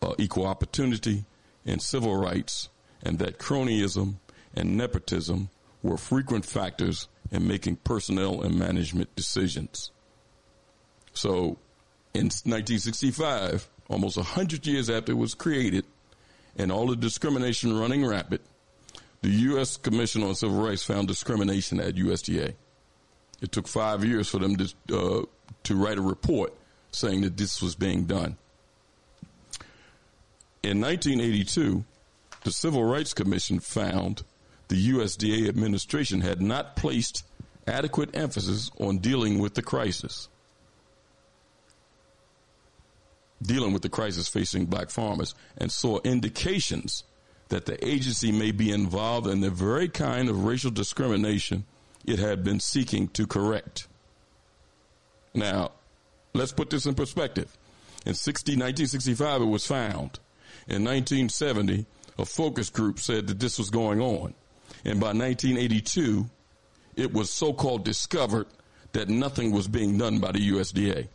uh, 0.02 0.14
equal 0.18 0.46
opportunity 0.46 1.24
and 1.64 1.80
civil 1.80 2.16
rights, 2.16 2.68
and 3.02 3.18
that 3.18 3.38
cronyism 3.38 4.16
and 4.54 4.76
nepotism 4.76 5.48
were 5.82 5.96
frequent 5.96 6.44
factors 6.44 7.08
in 7.30 7.46
making 7.46 7.76
personnel 7.76 8.42
and 8.42 8.58
management 8.58 9.14
decisions. 9.16 9.90
So, 11.12 11.58
in 12.12 12.26
1965, 12.26 13.68
almost 13.88 14.16
100 14.16 14.66
years 14.66 14.90
after 14.90 15.12
it 15.12 15.16
was 15.16 15.34
created, 15.34 15.84
and 16.56 16.70
all 16.70 16.86
the 16.86 16.96
discrimination 16.96 17.78
running 17.78 18.06
rapid, 18.06 18.40
the 19.22 19.30
U.S. 19.30 19.76
Commission 19.76 20.22
on 20.22 20.34
Civil 20.34 20.62
Rights 20.62 20.82
found 20.82 21.08
discrimination 21.08 21.80
at 21.80 21.94
USDA. 21.94 22.54
It 23.40 23.52
took 23.52 23.66
five 23.66 24.04
years 24.04 24.28
for 24.28 24.38
them 24.38 24.56
to, 24.56 24.74
uh, 24.92 25.24
to 25.64 25.74
write 25.76 25.98
a 25.98 26.02
report 26.02 26.54
saying 26.92 27.22
that 27.22 27.36
this 27.36 27.60
was 27.60 27.74
being 27.74 28.04
done. 28.04 28.36
In 30.62 30.80
1982, 30.80 31.84
the 32.44 32.52
Civil 32.52 32.84
Rights 32.84 33.12
Commission 33.12 33.60
found 33.60 34.22
the 34.68 34.90
USDA 34.90 35.48
administration 35.48 36.20
had 36.20 36.40
not 36.40 36.76
placed 36.76 37.24
adequate 37.66 38.14
emphasis 38.14 38.70
on 38.78 38.98
dealing 38.98 39.38
with 39.38 39.54
the 39.54 39.62
crisis. 39.62 40.28
Dealing 43.42 43.72
with 43.72 43.82
the 43.82 43.88
crisis 43.88 44.28
facing 44.28 44.66
black 44.66 44.90
farmers 44.90 45.34
and 45.58 45.70
saw 45.70 45.98
indications 46.04 47.04
that 47.48 47.66
the 47.66 47.86
agency 47.86 48.32
may 48.32 48.50
be 48.50 48.70
involved 48.70 49.26
in 49.26 49.40
the 49.40 49.50
very 49.50 49.88
kind 49.88 50.28
of 50.28 50.44
racial 50.44 50.70
discrimination 50.70 51.64
it 52.04 52.18
had 52.18 52.44
been 52.44 52.60
seeking 52.60 53.08
to 53.08 53.26
correct. 53.26 53.86
Now, 55.34 55.72
let's 56.32 56.52
put 56.52 56.70
this 56.70 56.86
in 56.86 56.94
perspective. 56.94 57.56
In 58.06 58.14
60, 58.14 58.52
1965, 58.52 59.42
it 59.42 59.44
was 59.46 59.66
found. 59.66 60.20
In 60.68 60.84
1970, 60.84 61.86
a 62.18 62.24
focus 62.24 62.70
group 62.70 62.98
said 62.98 63.26
that 63.26 63.40
this 63.40 63.58
was 63.58 63.70
going 63.70 64.00
on. 64.00 64.34
And 64.84 65.00
by 65.00 65.08
1982, 65.08 66.26
it 66.96 67.12
was 67.12 67.30
so 67.30 67.52
called 67.52 67.84
discovered 67.84 68.46
that 68.92 69.08
nothing 69.08 69.50
was 69.50 69.66
being 69.66 69.98
done 69.98 70.18
by 70.18 70.32
the 70.32 70.50
USDA. 70.50 71.08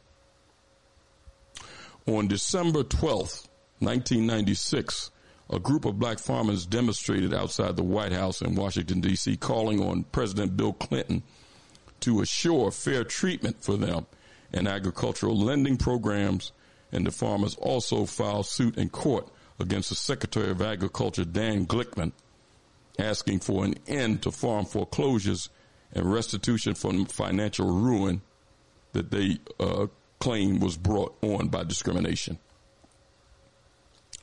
On 2.09 2.27
December 2.27 2.83
12th, 2.83 3.47
1996, 3.81 5.11
a 5.51 5.59
group 5.59 5.85
of 5.85 5.99
black 5.99 6.17
farmers 6.17 6.65
demonstrated 6.65 7.35
outside 7.35 7.75
the 7.75 7.83
White 7.83 8.11
House 8.11 8.41
in 8.41 8.55
Washington, 8.55 8.99
D.C., 8.99 9.37
calling 9.37 9.79
on 9.79 10.05
President 10.05 10.57
Bill 10.57 10.73
Clinton 10.73 11.21
to 11.99 12.21
assure 12.21 12.71
fair 12.71 13.03
treatment 13.03 13.63
for 13.63 13.77
them 13.77 14.07
in 14.51 14.65
agricultural 14.65 15.37
lending 15.37 15.77
programs, 15.77 16.51
and 16.91 17.05
the 17.05 17.11
farmers 17.11 17.53
also 17.57 18.05
filed 18.05 18.47
suit 18.47 18.75
in 18.75 18.89
court 18.89 19.27
against 19.59 19.89
the 19.89 19.95
Secretary 19.95 20.49
of 20.49 20.63
Agriculture, 20.63 21.25
Dan 21.25 21.67
Glickman, 21.67 22.11
asking 22.97 23.41
for 23.41 23.63
an 23.65 23.75
end 23.87 24.23
to 24.23 24.31
farm 24.31 24.65
foreclosures 24.65 25.49
and 25.93 26.11
restitution 26.11 26.73
from 26.73 27.05
financial 27.05 27.69
ruin 27.69 28.21
that 28.93 29.11
they 29.11 29.37
uh, 29.59 29.85
claim 30.19 30.59
was 30.59 30.77
brought 30.77 31.17
on 31.21 31.47
by 31.47 31.63
discrimination. 31.63 32.37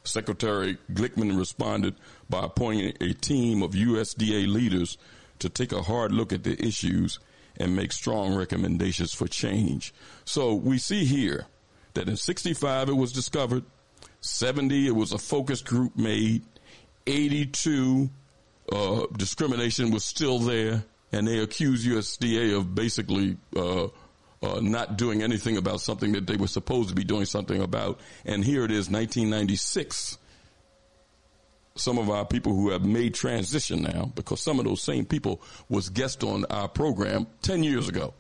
Secretary 0.05 0.79
Glickman 0.92 1.37
responded 1.37 1.97
by 2.31 2.44
appointing 2.44 2.94
a 3.01 3.12
team 3.12 3.62
of 3.62 3.73
USDA 3.73 4.47
leaders 4.47 4.99
to 5.38 5.49
take 5.49 5.73
a 5.73 5.83
hard 5.83 6.12
look 6.12 6.33
at 6.33 6.44
the 6.44 6.62
issues 6.64 7.18
and 7.59 7.75
make 7.75 7.92
strong 7.92 8.35
recommendations 8.35 9.14
for 9.14 9.27
change. 9.27 9.92
So 10.25 10.55
we 10.55 10.79
see 10.79 11.05
here 11.05 11.47
that 11.94 12.09
in 12.09 12.16
65 12.16 12.90
it 12.90 12.92
was 12.92 13.12
discovered, 13.12 13.64
70 14.20 14.88
it 14.88 14.94
was 14.94 15.12
a 15.12 15.18
focus 15.18 15.62
group 15.62 15.97
made, 15.97 16.42
82 17.07 18.11
uh, 18.73 19.07
discrimination 19.16 19.90
was 19.90 20.05
still 20.05 20.38
there, 20.38 20.85
and 21.12 21.27
they 21.27 21.38
accused 21.38 21.87
USDA 21.87 22.57
of 22.57 22.75
basically 22.75 23.37
uh, 23.57 23.88
uh, 24.42 24.61
not 24.61 24.96
doing 24.96 25.22
anything 25.22 25.57
about 25.57 25.81
something 25.81 26.12
that 26.12 26.27
they 26.27 26.37
were 26.37 26.46
supposed 26.46 26.88
to 26.90 26.94
be 26.94 27.05
doing 27.05 27.25
something 27.25 27.61
about. 27.61 28.01
And 28.25 28.44
here 28.44 28.64
it 28.64 28.70
is, 28.70 28.90
1996. 28.90 30.18
Some 31.77 31.99
of 31.99 32.09
our 32.09 32.25
people 32.25 32.55
who 32.55 32.70
have 32.70 32.85
made 32.85 33.14
transition 33.14 33.83
now, 33.83 34.11
because 34.14 34.40
some 34.40 34.59
of 34.59 34.64
those 34.64 34.83
same 34.83 35.05
people 35.05 35.42
was 35.68 35.88
guest 35.90 36.25
on 36.25 36.44
our 36.46 36.68
program 36.68 37.27
10 37.42 37.62
years 37.62 37.88
ago. 37.88 38.14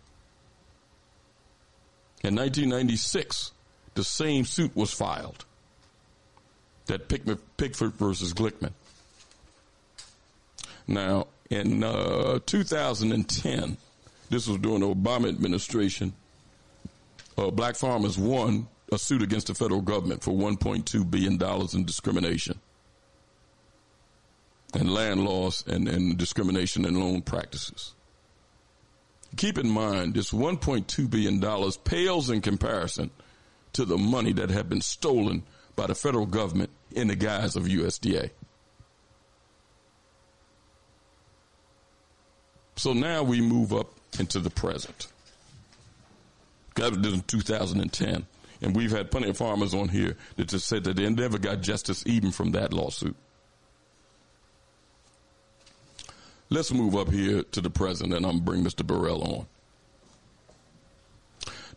In 2.22 2.34
1996, 2.34 3.52
the 3.94 4.04
same 4.04 4.44
suit 4.44 4.74
was 4.76 4.92
filed. 4.92 5.44
That 6.86 7.08
Pigford 7.08 7.94
versus 7.94 8.32
Glickman. 8.32 8.72
Now, 10.86 11.26
in 11.50 11.82
uh, 11.82 12.38
2010, 12.46 13.76
this 14.28 14.48
was 14.48 14.58
during 14.58 14.80
the 14.80 14.94
Obama 14.94 15.28
administration, 15.28 16.12
uh, 17.38 17.50
black 17.50 17.76
farmers 17.76 18.18
won 18.18 18.68
a 18.92 18.98
suit 18.98 19.22
against 19.22 19.48
the 19.48 19.54
federal 19.54 19.80
government 19.80 20.22
for 20.22 20.32
$1.2 20.32 21.10
billion 21.10 21.42
in 21.74 21.84
discrimination 21.84 22.58
and 24.74 24.92
land 24.92 25.24
loss 25.24 25.64
and, 25.66 25.88
and 25.88 26.16
discrimination 26.18 26.84
in 26.84 26.98
loan 26.98 27.22
practices. 27.22 27.94
Keep 29.36 29.58
in 29.58 29.68
mind, 29.68 30.14
this 30.14 30.32
$1.2 30.32 31.10
billion 31.10 31.72
pales 31.84 32.30
in 32.30 32.40
comparison 32.40 33.10
to 33.72 33.84
the 33.84 33.98
money 33.98 34.32
that 34.32 34.50
had 34.50 34.68
been 34.68 34.80
stolen 34.80 35.42
by 35.74 35.86
the 35.86 35.94
federal 35.94 36.26
government 36.26 36.70
in 36.92 37.08
the 37.08 37.16
guise 37.16 37.56
of 37.56 37.64
USDA. 37.64 38.30
So 42.76 42.92
now 42.92 43.22
we 43.22 43.40
move 43.40 43.72
up 43.72 43.95
into 44.20 44.40
the 44.40 44.50
present. 44.50 45.08
That 46.76 46.96
was 46.96 47.12
in 47.12 47.22
2010. 47.22 48.26
And 48.62 48.74
we've 48.74 48.90
had 48.90 49.10
plenty 49.10 49.28
of 49.28 49.36
farmers 49.36 49.74
on 49.74 49.88
here 49.88 50.16
that 50.36 50.48
just 50.48 50.66
said 50.66 50.84
that 50.84 50.96
they 50.96 51.08
never 51.08 51.38
got 51.38 51.60
justice 51.60 52.02
even 52.06 52.32
from 52.32 52.52
that 52.52 52.72
lawsuit. 52.72 53.16
Let's 56.48 56.72
move 56.72 56.94
up 56.94 57.10
here 57.10 57.42
to 57.42 57.60
the 57.60 57.70
present, 57.70 58.14
and 58.14 58.24
I'm 58.24 58.40
bring 58.40 58.62
Mr. 58.62 58.86
Burrell 58.86 59.22
on. 59.22 59.46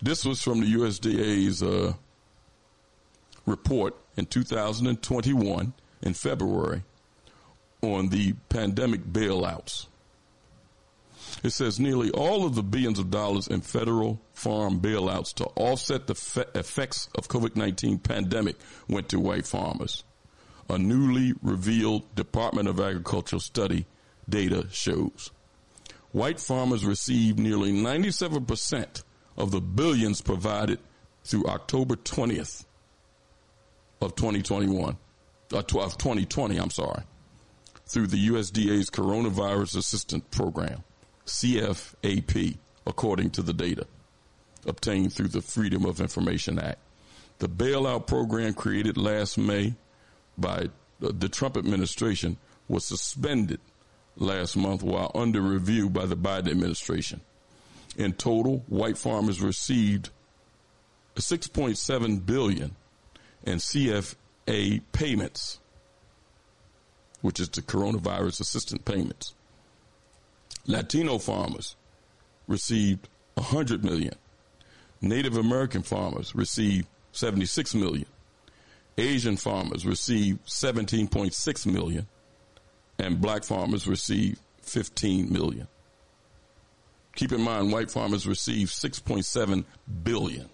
This 0.02 0.23
was 0.23 0.41
from 0.41 0.62
the 0.62 0.67
USDA's 0.67 1.62
uh, 1.63 1.93
report 3.45 3.95
in 4.15 4.25
2021 4.28 5.73
in 6.04 6.13
February 6.13 6.84
on 7.82 8.10
the 8.10 8.34
pandemic 8.47 9.04
bailouts. 9.04 9.88
It 11.43 11.52
says 11.52 11.80
nearly 11.80 12.12
all 12.12 12.45
of 12.45 12.56
the 12.56 12.63
billions 12.63 12.99
of 12.99 13.10
dollars 13.10 13.47
in 13.47 13.62
federal 13.62 14.21
farm 14.34 14.82
bailouts 14.82 15.34
to 15.36 15.45
offset 15.56 16.08
the 16.08 16.15
fe- 16.15 16.45
effects 16.54 17.08
of 17.15 17.30
COVID-19 17.30 18.04
pandemic 18.04 18.58
went 18.88 19.10
to 19.10 19.19
white 19.19 19.47
farmers. 19.47 20.04
A 20.69 20.78
newly 20.78 21.34
revealed 21.41 22.13
Department 22.15 22.67
of 22.67 22.80
Agriculture 22.80 23.39
study 23.39 23.86
data 24.28 24.67
shows. 24.71 25.32
White 26.12 26.39
farmers 26.39 26.86
received 26.86 27.39
nearly 27.39 27.71
97% 27.71 29.04
of 29.38 29.52
the 29.52 29.62
billions 29.62 30.21
provided 30.21 30.80
through 31.23 31.45
October 31.45 31.95
20th 31.95 32.65
of 34.02 34.15
2021, 34.15 34.97
uh, 35.54 35.58
of 35.58 35.65
2020, 35.65 36.58
I'm 36.58 36.69
sorry, 36.69 37.04
through 37.86 38.08
the 38.08 38.30
USDA's 38.30 38.89
Coronavirus 38.89 39.78
Assistance 39.78 40.25
Program. 40.32 40.84
CFAP, 41.30 42.58
according 42.86 43.32
to 43.32 43.42
the 43.42 43.54
data 43.54 43.86
obtained 44.65 45.13
through 45.13 45.30
the 45.30 45.42
Freedom 45.42 45.86
of 45.86 46.02
Information 46.02 46.60
Act. 46.60 46.80
The 47.39 47.48
bailout 47.48 48.08
program 48.08 48.54
created 48.54 48.98
last 48.98 49.38
May 49.38 49.76
by 50.38 50.65
uh, 51.02 51.12
the 51.18 51.30
Trump 51.30 51.56
administration 51.56 52.38
was 52.68 52.86
suspended 52.86 53.62
last 54.18 54.58
month 54.58 54.84
while 54.84 55.12
under 55.15 55.42
review 55.42 55.89
by 55.89 56.06
the 56.06 56.18
Biden 56.18 56.50
administration. 56.50 57.22
In 57.98 58.13
total, 58.13 58.63
white 58.68 58.98
farmers 58.98 59.42
received 59.42 60.10
6.7 61.15 62.26
billion 62.26 62.76
in 63.46 63.58
CFA 63.58 64.82
payments 64.92 65.60
which 67.22 67.39
is 67.39 67.50
the 67.50 67.62
coronavirus 67.62 68.42
assistance 68.42 68.82
payments. 68.84 69.34
Latino 70.67 71.17
farmers 71.17 71.76
received 72.48 73.08
100 73.36 73.84
million. 73.84 74.15
Native 75.02 75.38
American 75.38 75.82
farmers 75.82 76.36
received 76.36 76.88
76 77.12 77.74
million. 77.76 78.06
Asian 78.98 79.38
farmers 79.38 79.86
received 79.86 80.45
17.6 80.45 81.65
million 81.65 82.08
and 82.98 83.22
black 83.22 83.43
farmers 83.43 83.88
received 83.88 84.39
15 84.62 85.32
million. 85.32 85.67
Keep 87.15 87.32
in 87.32 87.41
mind 87.41 87.72
white 87.72 87.89
farmers 87.89 88.28
received 88.28 88.72
6.7 88.72 89.63
billion. 90.04 90.50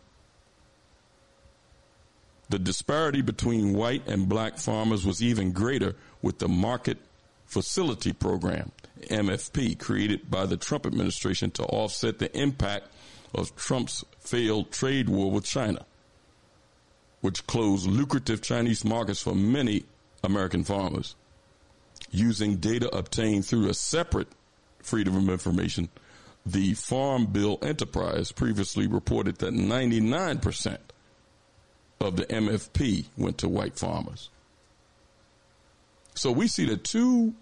The 2.50 2.60
disparity 2.60 3.22
between 3.22 3.74
white 3.74 4.08
and 4.08 4.30
black 4.30 4.58
farmers 4.58 5.06
was 5.06 5.22
even 5.22 5.52
greater 5.52 5.96
with 6.22 6.38
the 6.38 6.48
Market 6.48 7.00
Facility 7.46 8.14
Program, 8.14 8.72
MFP, 9.02 9.80
created 9.80 10.30
by 10.30 10.46
the 10.46 10.58
Trump 10.58 10.86
administration 10.86 11.52
to 11.52 11.64
offset 11.64 12.20
the 12.20 12.36
impact 12.38 12.88
of 13.34 13.56
Trump's 13.56 14.04
failed 14.20 14.72
trade 14.72 15.10
war 15.10 15.32
with 15.32 15.46
China, 15.46 15.86
which 17.22 17.46
closed 17.48 17.88
lucrative 17.88 18.42
Chinese 18.42 18.86
markets 18.86 19.22
for 19.22 19.36
many 19.36 19.84
American 20.24 20.64
farmers. 20.64 21.16
Using 22.12 22.58
data 22.58 22.94
obtained 22.96 23.46
through 23.46 23.70
a 23.70 23.74
separate 23.74 24.28
Freedom 24.80 25.16
of 25.18 25.30
Information, 25.30 25.90
the 26.46 26.76
Farm 26.76 27.26
Bill 27.26 27.58
Enterprise 27.62 28.32
previously 28.32 28.88
reported 28.88 29.38
that 29.40 29.54
99% 29.54 30.78
of 32.00 32.16
the 32.16 32.26
MFP 32.26 33.06
went 33.18 33.40
to 33.40 33.50
white 33.50 33.78
farmers. 33.78 34.30
So 36.14 36.32
we 36.32 36.48
see 36.48 36.66
the 36.66 36.78
two 36.78 37.34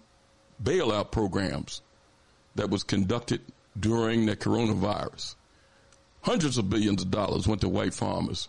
bailout 0.62 1.10
programs 1.10 1.82
that 2.54 2.70
was 2.70 2.82
conducted 2.82 3.40
during 3.78 4.26
the 4.26 4.36
coronavirus. 4.36 5.34
Hundreds 6.22 6.58
of 6.58 6.70
billions 6.70 7.02
of 7.02 7.10
dollars 7.10 7.46
went 7.46 7.60
to 7.60 7.68
white 7.68 7.94
farmers 7.94 8.48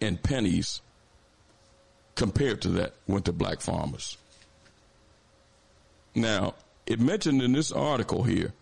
and 0.00 0.22
pennies 0.22 0.82
compared 2.14 2.60
to 2.62 2.68
that 2.68 2.94
went 3.06 3.24
to 3.24 3.32
black 3.32 3.60
farmers. 3.60 4.18
Now, 6.14 6.54
it 6.86 7.00
mentioned 7.00 7.42
in 7.42 7.52
this 7.52 7.72
article 7.72 8.22
here 8.22 8.52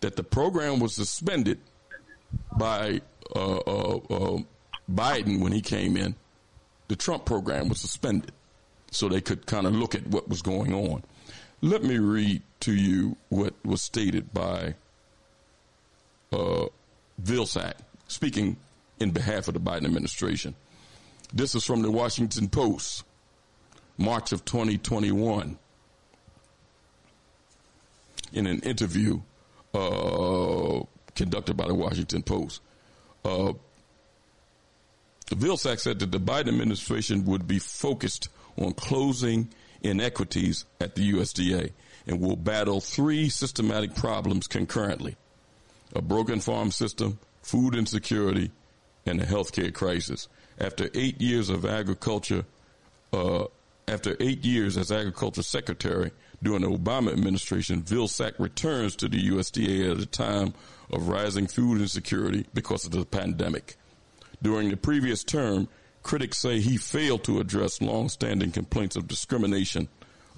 that 0.00 0.16
the 0.16 0.22
program 0.22 0.78
was 0.78 0.94
suspended 0.94 1.58
by 2.56 3.00
uh, 3.34 3.56
uh, 3.56 3.96
uh, 3.96 4.38
Biden 4.90 5.40
when 5.40 5.52
he 5.52 5.60
came 5.60 5.96
in, 5.96 6.14
the 6.88 6.96
Trump 6.96 7.24
program 7.24 7.68
was 7.68 7.80
suspended 7.80 8.32
so 8.90 9.08
they 9.08 9.20
could 9.20 9.46
kind 9.46 9.66
of 9.66 9.74
look 9.74 9.94
at 9.94 10.06
what 10.06 10.28
was 10.28 10.40
going 10.40 10.72
on. 10.72 11.02
Let 11.60 11.82
me 11.82 11.98
read 11.98 12.42
to 12.60 12.72
you 12.72 13.16
what 13.30 13.54
was 13.64 13.82
stated 13.82 14.32
by 14.32 14.74
uh, 16.32 16.66
Vilsack, 17.20 17.74
speaking 18.06 18.56
in 19.00 19.10
behalf 19.10 19.48
of 19.48 19.54
the 19.54 19.60
Biden 19.60 19.84
administration. 19.84 20.54
This 21.32 21.56
is 21.56 21.64
from 21.64 21.82
the 21.82 21.90
Washington 21.90 22.48
Post, 22.48 23.02
March 23.96 24.30
of 24.30 24.44
2021. 24.44 25.58
In 28.34 28.46
an 28.46 28.60
interview 28.60 29.20
uh, 29.74 30.80
conducted 31.16 31.56
by 31.56 31.66
the 31.66 31.74
Washington 31.74 32.22
Post, 32.22 32.60
uh, 33.24 33.52
Vilsack 35.30 35.80
said 35.80 35.98
that 35.98 36.12
the 36.12 36.20
Biden 36.20 36.48
administration 36.48 37.24
would 37.24 37.48
be 37.48 37.58
focused 37.58 38.28
on 38.56 38.74
closing 38.74 39.48
inequities 39.82 40.64
at 40.80 40.94
the 40.94 41.12
USDA 41.12 41.72
and 42.06 42.20
will 42.20 42.36
battle 42.36 42.80
three 42.80 43.28
systematic 43.28 43.94
problems 43.94 44.46
concurrently 44.46 45.16
a 45.94 46.02
broken 46.02 46.38
farm 46.38 46.70
system, 46.70 47.18
food 47.40 47.74
insecurity, 47.74 48.50
and 49.06 49.20
a 49.22 49.24
healthcare 49.24 49.72
crisis. 49.72 50.28
After 50.58 50.90
eight 50.94 51.20
years 51.20 51.48
of 51.48 51.64
agriculture, 51.64 52.44
uh, 53.12 53.44
after 53.86 54.14
eight 54.20 54.44
years 54.44 54.76
as 54.76 54.92
agriculture 54.92 55.42
secretary 55.42 56.10
during 56.42 56.62
the 56.62 56.68
Obama 56.68 57.12
administration, 57.12 57.82
Vilsack 57.82 58.38
returns 58.38 58.96
to 58.96 59.08
the 59.08 59.28
USDA 59.30 59.90
at 59.90 59.98
a 59.98 60.06
time 60.06 60.52
of 60.92 61.08
rising 61.08 61.46
food 61.46 61.80
insecurity 61.80 62.46
because 62.54 62.84
of 62.84 62.92
the 62.92 63.04
pandemic. 63.04 63.76
During 64.42 64.68
the 64.68 64.76
previous 64.76 65.24
term, 65.24 65.68
critics 66.02 66.38
say 66.38 66.60
he 66.60 66.76
failed 66.76 67.24
to 67.24 67.40
address 67.40 67.82
long-standing 67.82 68.50
complaints 68.52 68.96
of 68.96 69.08
discrimination 69.08 69.88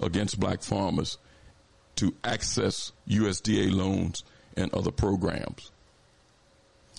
against 0.01 0.39
black 0.39 0.61
farmers 0.61 1.17
to 1.95 2.15
access 2.23 2.91
USDA 3.07 3.71
loans 3.71 4.23
and 4.57 4.73
other 4.73 4.91
programs. 4.91 5.71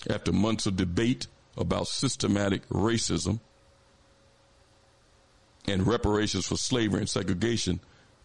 After 0.09 0.31
months 0.31 0.65
of 0.65 0.75
debate 0.75 1.27
about 1.57 1.87
systematic 1.87 2.67
racism 2.69 3.39
and 5.67 5.85
reparations 5.85 6.47
for 6.47 6.57
slavery 6.57 6.99
and 6.99 7.09
segregation, 7.09 7.79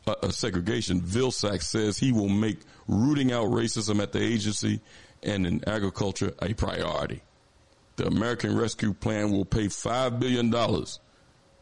uh, 0.06 0.14
uh, 0.22 0.30
segregation, 0.30 1.00
Vilsack 1.00 1.62
says 1.62 1.98
he 1.98 2.12
will 2.12 2.28
make 2.28 2.58
rooting 2.86 3.32
out 3.32 3.48
racism 3.48 4.02
at 4.02 4.12
the 4.12 4.22
agency 4.22 4.80
and 5.22 5.46
in 5.46 5.68
agriculture 5.68 6.32
a 6.40 6.54
priority 6.54 7.22
the 7.98 8.06
American 8.06 8.56
Rescue 8.56 8.94
Plan 8.94 9.32
will 9.32 9.44
pay 9.44 9.66
$5 9.66 10.20
billion 10.20 10.52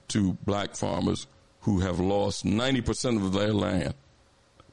to 0.09 0.33
black 0.45 0.77
farmers 0.77 1.27
who 1.63 1.81
have 1.81 1.99
lost 1.99 2.45
90% 2.45 3.25
of 3.25 3.33
their 3.33 3.55
land 3.55 3.95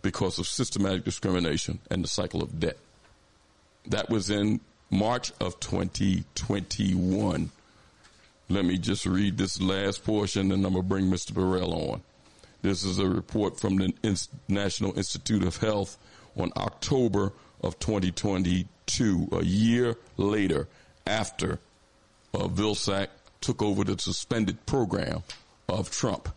because 0.02 0.38
of 0.40 0.46
systematic 0.46 1.06
discrimination 1.06 1.80
and 1.90 2.04
the 2.04 2.08
cycle 2.10 2.44
of 2.44 2.60
debt. 2.60 2.78
That 3.88 4.10
was 4.10 4.30
in 4.30 4.60
March 4.92 5.32
of 5.40 5.58
2021. 5.62 7.50
Let 8.50 8.66
me 8.66 8.78
just 8.78 9.06
read 9.06 9.38
this 9.38 9.62
last 9.62 10.04
portion 10.04 10.52
and 10.52 10.66
I'm 10.66 10.74
going 10.74 10.84
to 10.84 10.90
bring 10.90 11.10
Mr. 11.10 11.34
Burrell 11.34 11.74
on. 11.92 12.02
This 12.62 12.84
is 12.84 13.00
a 13.00 13.08
report 13.08 13.58
from 13.58 13.78
the 13.78 13.94
National 14.50 14.98
Institute 14.98 15.44
of 15.44 15.58
Health 15.58 15.98
on 16.36 16.52
October 16.58 17.32
of 17.62 17.80
2022, 17.80 19.30
a 19.32 19.46
year 19.46 19.96
later 20.18 20.68
after 21.06 21.60
uh, 22.34 22.48
Vilsack 22.48 23.08
took 23.42 23.62
over 23.62 23.84
the 23.84 23.98
suspended 24.00 24.66
program 24.66 25.24
of 25.68 25.92
Trump. 25.92 26.30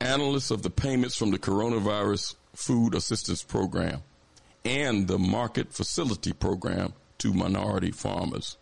Analysts 0.00 0.50
of 0.50 0.62
the 0.62 0.70
payments 0.70 1.16
from 1.16 1.30
the 1.30 1.38
coronavirus 1.38 2.34
food 2.54 2.94
assistance 2.94 3.42
program 3.42 4.02
and 4.64 5.06
the 5.06 5.18
market 5.18 5.72
facility 5.72 6.32
program 6.32 6.92
to 7.18 7.32
minority 7.32 7.90
farmers. 7.90 8.56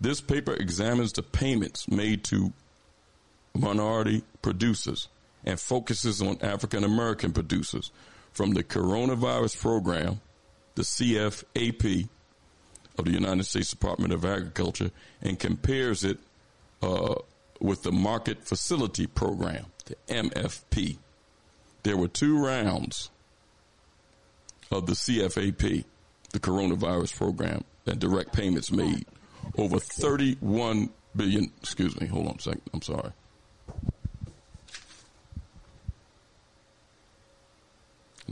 This 0.00 0.20
paper 0.20 0.54
examines 0.54 1.12
the 1.12 1.22
payments 1.22 1.88
made 1.88 2.22
to 2.24 2.52
minority 3.54 4.22
producers 4.42 5.08
and 5.44 5.58
focuses 5.58 6.20
on 6.20 6.38
African 6.42 6.84
American 6.84 7.32
producers 7.32 7.90
from 8.32 8.52
the 8.52 8.62
coronavirus 8.62 9.58
program 9.60 10.20
the 10.76 10.82
CFAP 10.82 12.08
of 12.98 13.04
the 13.04 13.10
United 13.10 13.44
States 13.44 13.70
Department 13.70 14.12
of 14.12 14.24
Agriculture 14.24 14.90
and 15.20 15.38
compares 15.38 16.04
it 16.04 16.18
uh, 16.82 17.16
with 17.60 17.82
the 17.82 17.92
Market 17.92 18.44
Facility 18.44 19.06
Program, 19.06 19.66
the 19.86 19.96
MFP. 20.08 20.98
There 21.82 21.96
were 21.96 22.08
two 22.08 22.38
rounds 22.38 23.10
of 24.70 24.86
the 24.86 24.92
CFAP, 24.92 25.84
the 26.32 26.40
coronavirus 26.40 27.16
program, 27.16 27.64
and 27.86 27.98
direct 27.98 28.32
payments 28.32 28.70
made. 28.70 29.06
Over 29.56 29.78
31 29.78 30.90
billion, 31.14 31.52
excuse 31.62 31.98
me, 32.00 32.06
hold 32.06 32.28
on 32.28 32.36
a 32.36 32.40
second, 32.40 32.62
I'm 32.74 32.82
sorry. 32.82 33.12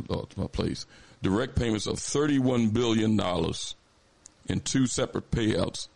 Lost 0.09 0.37
my 0.37 0.48
place 0.48 0.87
direct 1.24 1.56
payments 1.56 1.87
of 1.87 1.96
$31 1.96 2.72
billion 2.72 3.18
in 4.46 4.60
two 4.60 4.87
separate 4.87 5.30
payouts 5.30 5.88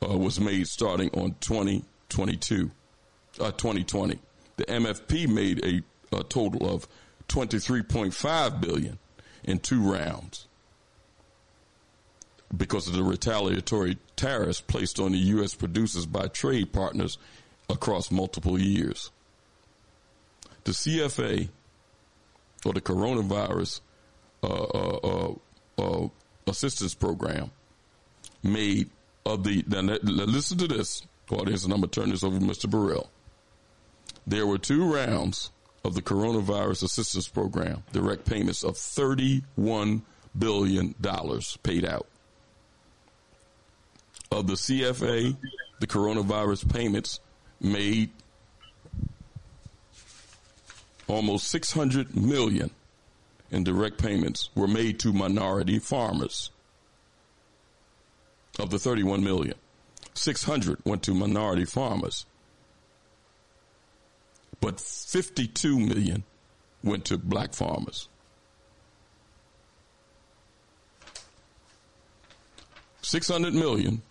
uh, 0.00 0.16
was 0.16 0.38
made 0.38 0.68
starting 0.68 1.10
on 1.12 1.34
2022, 1.40 2.70
uh, 3.40 3.50
2020. 3.50 4.18
The 4.56 4.64
MFP 4.64 5.28
made 5.28 5.64
a, 5.64 5.82
a 6.16 6.22
total 6.22 6.72
of 6.72 6.86
23.5 7.28 8.60
billion 8.60 8.98
in 9.42 9.58
two 9.58 9.82
rounds 9.92 10.46
because 12.56 12.86
of 12.86 12.94
the 12.94 13.02
retaliatory 13.02 13.98
tariffs 14.14 14.60
placed 14.60 15.00
on 15.00 15.12
the 15.12 15.18
U.S. 15.18 15.54
producers 15.54 16.06
by 16.06 16.28
trade 16.28 16.72
partners 16.72 17.18
across 17.68 18.10
multiple 18.10 18.58
years. 18.58 19.10
The 20.62 20.72
CFA, 20.72 21.48
or 22.64 22.72
the 22.72 22.80
coronavirus 22.80 23.80
Uh, 24.42 24.46
uh, 24.46 25.34
uh, 25.78 26.08
assistance 26.46 26.94
program 26.94 27.50
made 28.42 28.88
of 29.26 29.44
the, 29.44 29.64
now 29.68 29.80
listen 30.06 30.56
to 30.58 30.68
this, 30.68 31.02
audience, 31.30 31.64
and 31.64 31.72
I'm 31.72 31.80
going 31.80 31.90
to 31.90 32.00
turn 32.00 32.10
this 32.10 32.22
over 32.22 32.38
to 32.38 32.44
Mr. 32.44 32.70
Burrell. 32.70 33.10
there 34.26 34.46
were 34.46 34.58
two 34.58 34.92
rounds 34.92 35.50
of 35.84 35.94
the 35.94 36.02
coronavirus 36.02 36.84
assistance 36.84 37.28
program, 37.28 37.82
direct 37.92 38.24
payments 38.24 38.62
of 38.62 38.74
$31 38.74 40.02
billion 40.38 40.94
paid 41.62 41.84
out. 41.84 42.06
Of 44.30 44.46
the 44.46 44.54
CFA, 44.54 45.36
the 45.80 45.86
coronavirus 45.86 46.72
payments 46.72 47.20
made 47.60 48.10
almost 51.08 51.48
600 51.48 52.14
million 52.16 52.70
in 53.50 53.64
direct 53.64 53.98
payments 53.98 54.50
were 54.54 54.68
made 54.68 54.98
to 55.00 55.12
minority 55.12 55.78
farmers. 55.78 56.50
Of 58.58 58.70
the 58.70 58.78
31 58.78 59.22
million, 59.22 59.54
600 60.14 60.78
went 60.84 61.02
to 61.04 61.14
minority 61.14 61.64
farmers 61.64 62.26
but 64.60 64.80
52 64.80 65.78
million 65.78 66.24
went 66.82 67.04
to 67.06 67.18
black 67.18 67.54
farmers. 67.54 68.08
Six 73.02 73.28
hundred 73.28 73.54
million 73.54 74.02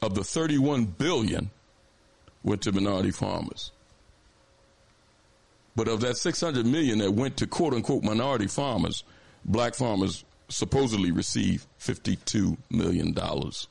of 0.00 0.14
the 0.14 0.24
thirty-one 0.24 0.86
billion 0.86 1.50
went 2.42 2.62
to 2.62 2.72
minority 2.72 3.10
farmers. 3.10 3.72
But 5.76 5.88
of 5.88 6.00
that 6.00 6.16
six 6.16 6.40
hundred 6.40 6.66
million 6.66 6.98
that 6.98 7.12
went 7.12 7.36
to 7.38 7.46
quote 7.46 7.74
unquote 7.74 8.02
minority 8.02 8.46
farmers, 8.46 9.04
black 9.44 9.74
farmers 9.74 10.24
supposedly 10.48 11.12
received 11.12 11.66
fifty-two 11.78 12.56
million 12.70 13.12
dollars. 13.12 13.68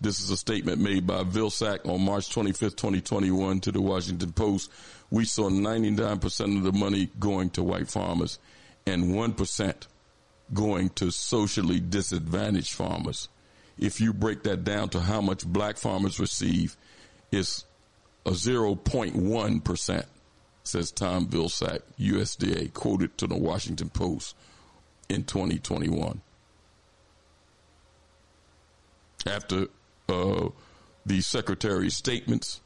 This 0.00 0.20
is 0.20 0.30
a 0.30 0.36
statement 0.36 0.80
made 0.80 1.06
by 1.06 1.22
Vilsack 1.22 1.86
on 1.88 2.04
March 2.04 2.28
25th, 2.28 2.76
2021 2.76 3.60
to 3.60 3.72
the 3.72 3.80
Washington 3.80 4.32
Post. 4.32 4.70
We 5.10 5.24
saw 5.24 5.48
99% 5.48 6.58
of 6.58 6.62
the 6.62 6.72
money 6.72 7.10
going 7.18 7.50
to 7.50 7.62
white 7.62 7.88
farmers 7.88 8.38
and 8.86 9.14
1% 9.14 9.74
going 10.52 10.90
to 10.90 11.10
socially 11.10 11.80
disadvantaged 11.80 12.74
farmers. 12.74 13.28
If 13.78 14.00
you 14.00 14.12
break 14.12 14.42
that 14.42 14.64
down 14.64 14.90
to 14.90 15.00
how 15.00 15.20
much 15.20 15.46
black 15.46 15.76
farmers 15.76 16.20
receive, 16.20 16.76
it's 17.32 17.64
a 18.26 18.30
0.1%, 18.30 20.04
says 20.64 20.90
Tom 20.90 21.26
Vilsack, 21.26 21.80
USDA, 22.00 22.72
quoted 22.72 23.16
to 23.18 23.26
the 23.26 23.36
Washington 23.36 23.90
Post 23.90 24.34
in 25.08 25.24
2021. 25.24 26.20
After 29.26 29.66
uh, 30.08 30.48
the 31.06 31.20
Secretary's 31.20 31.96
statements, 31.96 32.60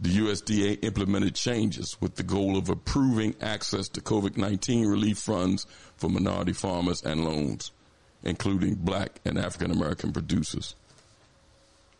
the 0.00 0.16
USDA 0.18 0.82
implemented 0.82 1.34
changes 1.34 1.96
with 2.00 2.14
the 2.14 2.22
goal 2.22 2.56
of 2.56 2.68
improving 2.68 3.34
access 3.40 3.88
to 3.90 4.00
COVID 4.00 4.36
19 4.36 4.86
relief 4.86 5.18
funds 5.18 5.66
for 5.96 6.08
minority 6.08 6.52
farmers 6.52 7.02
and 7.02 7.24
loans, 7.24 7.70
including 8.22 8.76
black 8.76 9.20
and 9.24 9.36
African 9.36 9.70
American 9.70 10.12
producers. 10.12 10.74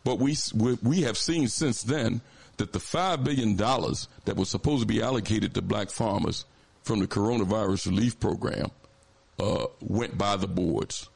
But 0.03 0.17
we, 0.17 0.35
we 0.81 1.01
have 1.01 1.17
seen 1.17 1.47
since 1.47 1.83
then 1.83 2.21
that 2.57 2.73
the 2.73 2.79
$5 2.79 3.23
billion 3.23 3.55
that 3.57 4.35
was 4.35 4.49
supposed 4.49 4.81
to 4.81 4.87
be 4.87 5.01
allocated 5.01 5.53
to 5.53 5.61
black 5.61 5.89
farmers 5.89 6.45
from 6.83 6.99
the 6.99 7.07
coronavirus 7.07 7.87
relief 7.87 8.19
program 8.19 8.71
uh, 9.39 9.65
went 9.81 10.17
by 10.17 10.35
the 10.35 10.47
boards. 10.47 11.09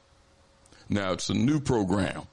Now 0.89 1.13
it's 1.13 1.29
a 1.29 1.33
new 1.33 1.59
program 1.59 2.23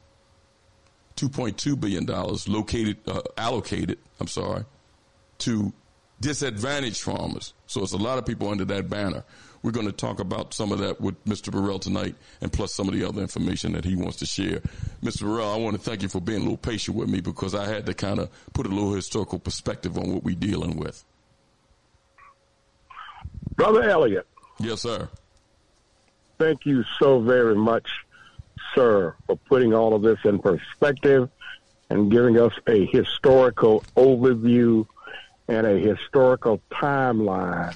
$2.2 1.17 1.79
billion 1.79 2.07
located, 2.07 2.97
uh, 3.07 3.23
allocated, 3.37 3.99
I'm 4.21 4.27
sorry, 4.27 4.65
to 5.39 5.73
disadvantaged 6.21 7.01
farmers. 7.03 7.53
So 7.67 7.83
it's 7.83 7.93
a 7.93 7.99
lot 7.99 8.19
of 8.19 8.27
people 8.27 8.49
under 8.49 8.65
that 8.67 8.89
banner. 8.89 9.25
We're 9.63 9.71
going 9.71 9.87
to 9.87 9.93
talk 9.93 10.19
about 10.19 10.55
some 10.55 10.73
of 10.73 10.79
that 10.81 11.01
with 11.01 11.25
Mr. 11.25 11.53
Burrell 11.53 11.79
tonight 11.79 12.17
and 12.41 12.53
plus 12.53 12.75
some 12.75 12.89
of 12.89 12.95
the 12.95 13.07
other 13.09 13.23
information 13.23 13.73
that 13.73 13.85
he 13.85 13.95
wants 13.95 14.17
to 14.19 14.27
share. 14.27 14.61
Mr. 15.03 15.23
Burrell, 15.23 15.53
I 15.53 15.57
want 15.57 15.77
to 15.77 15.81
thank 15.83 16.03
you 16.03 16.09
for 16.09 16.21
being 16.21 16.41
a 16.41 16.43
little 16.43 16.57
patient 16.57 16.97
with 16.97 17.09
me 17.09 17.21
because 17.21 17.55
I 17.55 17.67
had 17.67 17.87
to 17.87 17.95
kind 17.95 18.19
of 18.19 18.31
put 18.53 18.67
a 18.67 18.71
little 18.71 18.93
historical 18.93 19.39
perspective 19.39 19.97
on 19.97 20.13
what 20.13 20.25
we're 20.25 20.35
dealing 20.35 20.77
with. 20.77 21.05
Brother 23.55 23.83
Elliott. 23.85 24.27
Yes, 24.59 24.83
sir. 24.83 25.09
Thank 26.39 26.67
you 26.67 26.83
so 26.99 27.21
very 27.21 27.55
much 27.55 27.89
sir, 28.75 29.15
for 29.27 29.37
putting 29.37 29.75
all 29.75 29.95
of 29.95 30.03
this 30.03 30.19
in 30.25 30.39
perspective 30.39 31.29
and 31.91 32.11
giving 32.11 32.39
us 32.39 32.53
a 32.67 32.87
historical 32.87 33.85
overview 33.97 34.87
and 35.49 35.67
a 35.67 35.79
historical 35.79 36.61
timeline 36.71 37.75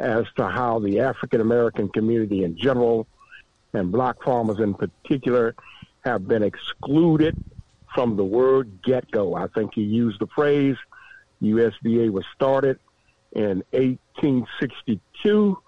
as 0.00 0.24
to 0.36 0.48
how 0.48 0.78
the 0.78 1.00
African 1.00 1.40
American 1.40 1.88
community 1.88 2.44
in 2.44 2.56
general 2.56 3.06
and 3.72 3.92
black 3.92 4.22
farmers 4.22 4.58
in 4.58 4.74
particular 4.74 5.54
have 6.04 6.26
been 6.26 6.42
excluded 6.42 7.36
from 7.94 8.16
the 8.16 8.24
word 8.24 8.82
get 8.82 9.10
go. 9.10 9.34
I 9.34 9.46
think 9.48 9.74
he 9.74 9.82
used 9.82 10.20
the 10.20 10.26
phrase 10.28 10.76
USDA 11.42 12.10
was 12.10 12.24
started 12.34 12.78
in 13.32 13.62
1862 13.70 15.58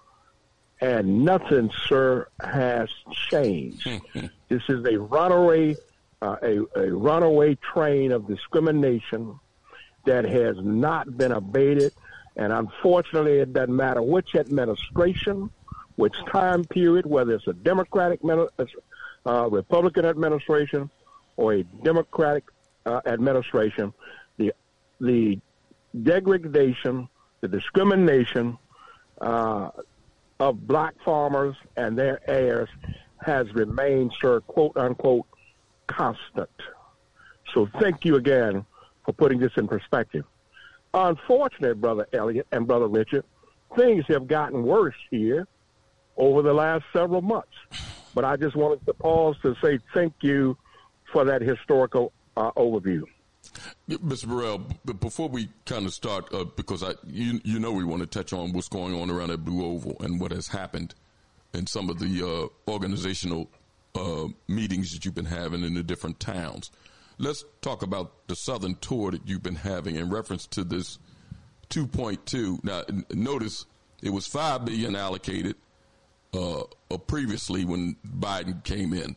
and 0.81 1.23
nothing, 1.23 1.71
sir, 1.87 2.27
has 2.41 2.89
changed. 3.29 3.87
this 4.49 4.63
is 4.67 4.85
a 4.85 4.99
runaway, 4.99 5.75
uh, 6.21 6.35
a, 6.41 6.59
a 6.75 6.91
runaway 6.91 7.55
train 7.55 8.11
of 8.11 8.27
discrimination 8.27 9.39
that 10.05 10.25
has 10.25 10.57
not 10.59 11.17
been 11.17 11.31
abated. 11.31 11.93
And 12.35 12.51
unfortunately, 12.51 13.39
it 13.39 13.53
doesn't 13.53 13.75
matter 13.75 14.01
which 14.01 14.35
administration, 14.35 15.49
which 15.95 16.15
time 16.31 16.63
period, 16.65 17.05
whether 17.05 17.33
it's 17.33 17.47
a 17.47 17.53
Democratic, 17.53 18.19
uh, 19.25 19.49
Republican 19.49 20.05
administration, 20.05 20.89
or 21.37 21.53
a 21.53 21.63
Democratic 21.63 22.43
uh, 22.85 23.01
administration, 23.05 23.93
the 24.37 24.53
the 24.99 25.39
degradation, 26.01 27.07
the 27.41 27.47
discrimination, 27.47 28.57
uh, 29.21 29.69
of 30.39 30.67
black 30.67 30.93
farmers 31.05 31.55
and 31.77 31.97
their 31.97 32.19
heirs 32.29 32.69
has 33.21 33.53
remained, 33.53 34.11
sir, 34.19 34.41
quote 34.41 34.75
unquote, 34.75 35.25
constant. 35.87 36.49
So 37.53 37.69
thank 37.79 38.03
you 38.03 38.15
again 38.15 38.65
for 39.05 39.13
putting 39.13 39.39
this 39.39 39.51
in 39.55 39.67
perspective. 39.67 40.25
Unfortunately, 40.93 41.73
Brother 41.73 42.07
Elliot 42.13 42.47
and 42.51 42.67
Brother 42.67 42.87
Richard, 42.87 43.25
things 43.75 44.05
have 44.07 44.27
gotten 44.27 44.63
worse 44.63 44.95
here 45.09 45.47
over 46.17 46.41
the 46.41 46.53
last 46.53 46.85
several 46.93 47.21
months. 47.21 47.53
But 48.13 48.25
I 48.25 48.35
just 48.35 48.55
wanted 48.55 48.85
to 48.85 48.93
pause 48.93 49.35
to 49.41 49.55
say 49.63 49.79
thank 49.93 50.13
you 50.21 50.55
for 51.11 51.25
that 51.25 51.41
historical 51.41 52.11
uh, 52.37 52.51
overview. 52.51 53.03
Mr. 53.89 54.27
Burrell, 54.27 54.65
before 54.99 55.27
we 55.27 55.49
kind 55.65 55.85
of 55.85 55.93
start, 55.93 56.33
uh, 56.33 56.43
because 56.43 56.83
I, 56.83 56.93
you, 57.05 57.41
you 57.43 57.59
know, 57.59 57.71
we 57.71 57.83
want 57.83 58.01
to 58.01 58.07
touch 58.07 58.31
on 58.31 58.53
what's 58.53 58.69
going 58.69 58.93
on 58.93 59.09
around 59.09 59.29
that 59.29 59.43
Blue 59.43 59.65
Oval 59.65 59.97
and 59.99 60.19
what 60.19 60.31
has 60.31 60.47
happened 60.47 60.95
in 61.53 61.67
some 61.67 61.89
of 61.89 61.99
the 61.99 62.25
uh, 62.25 62.71
organizational 62.71 63.49
uh, 63.95 64.27
meetings 64.47 64.91
that 64.93 65.05
you've 65.05 65.15
been 65.15 65.25
having 65.25 65.63
in 65.63 65.73
the 65.73 65.83
different 65.83 66.19
towns. 66.19 66.71
Let's 67.17 67.45
talk 67.61 67.83
about 67.83 68.27
the 68.27 68.35
Southern 68.35 68.75
tour 68.75 69.11
that 69.11 69.27
you've 69.27 69.43
been 69.43 69.55
having 69.55 69.95
in 69.95 70.09
reference 70.09 70.47
to 70.47 70.63
this 70.63 70.97
2.2. 71.69 72.63
Now, 72.63 72.83
notice 73.11 73.65
it 74.01 74.09
was 74.09 74.27
five 74.27 74.65
billion 74.65 74.95
allocated 74.95 75.55
uh, 76.33 76.63
previously 77.07 77.65
when 77.65 77.95
Biden 78.05 78.63
came 78.63 78.93
in. 78.93 79.15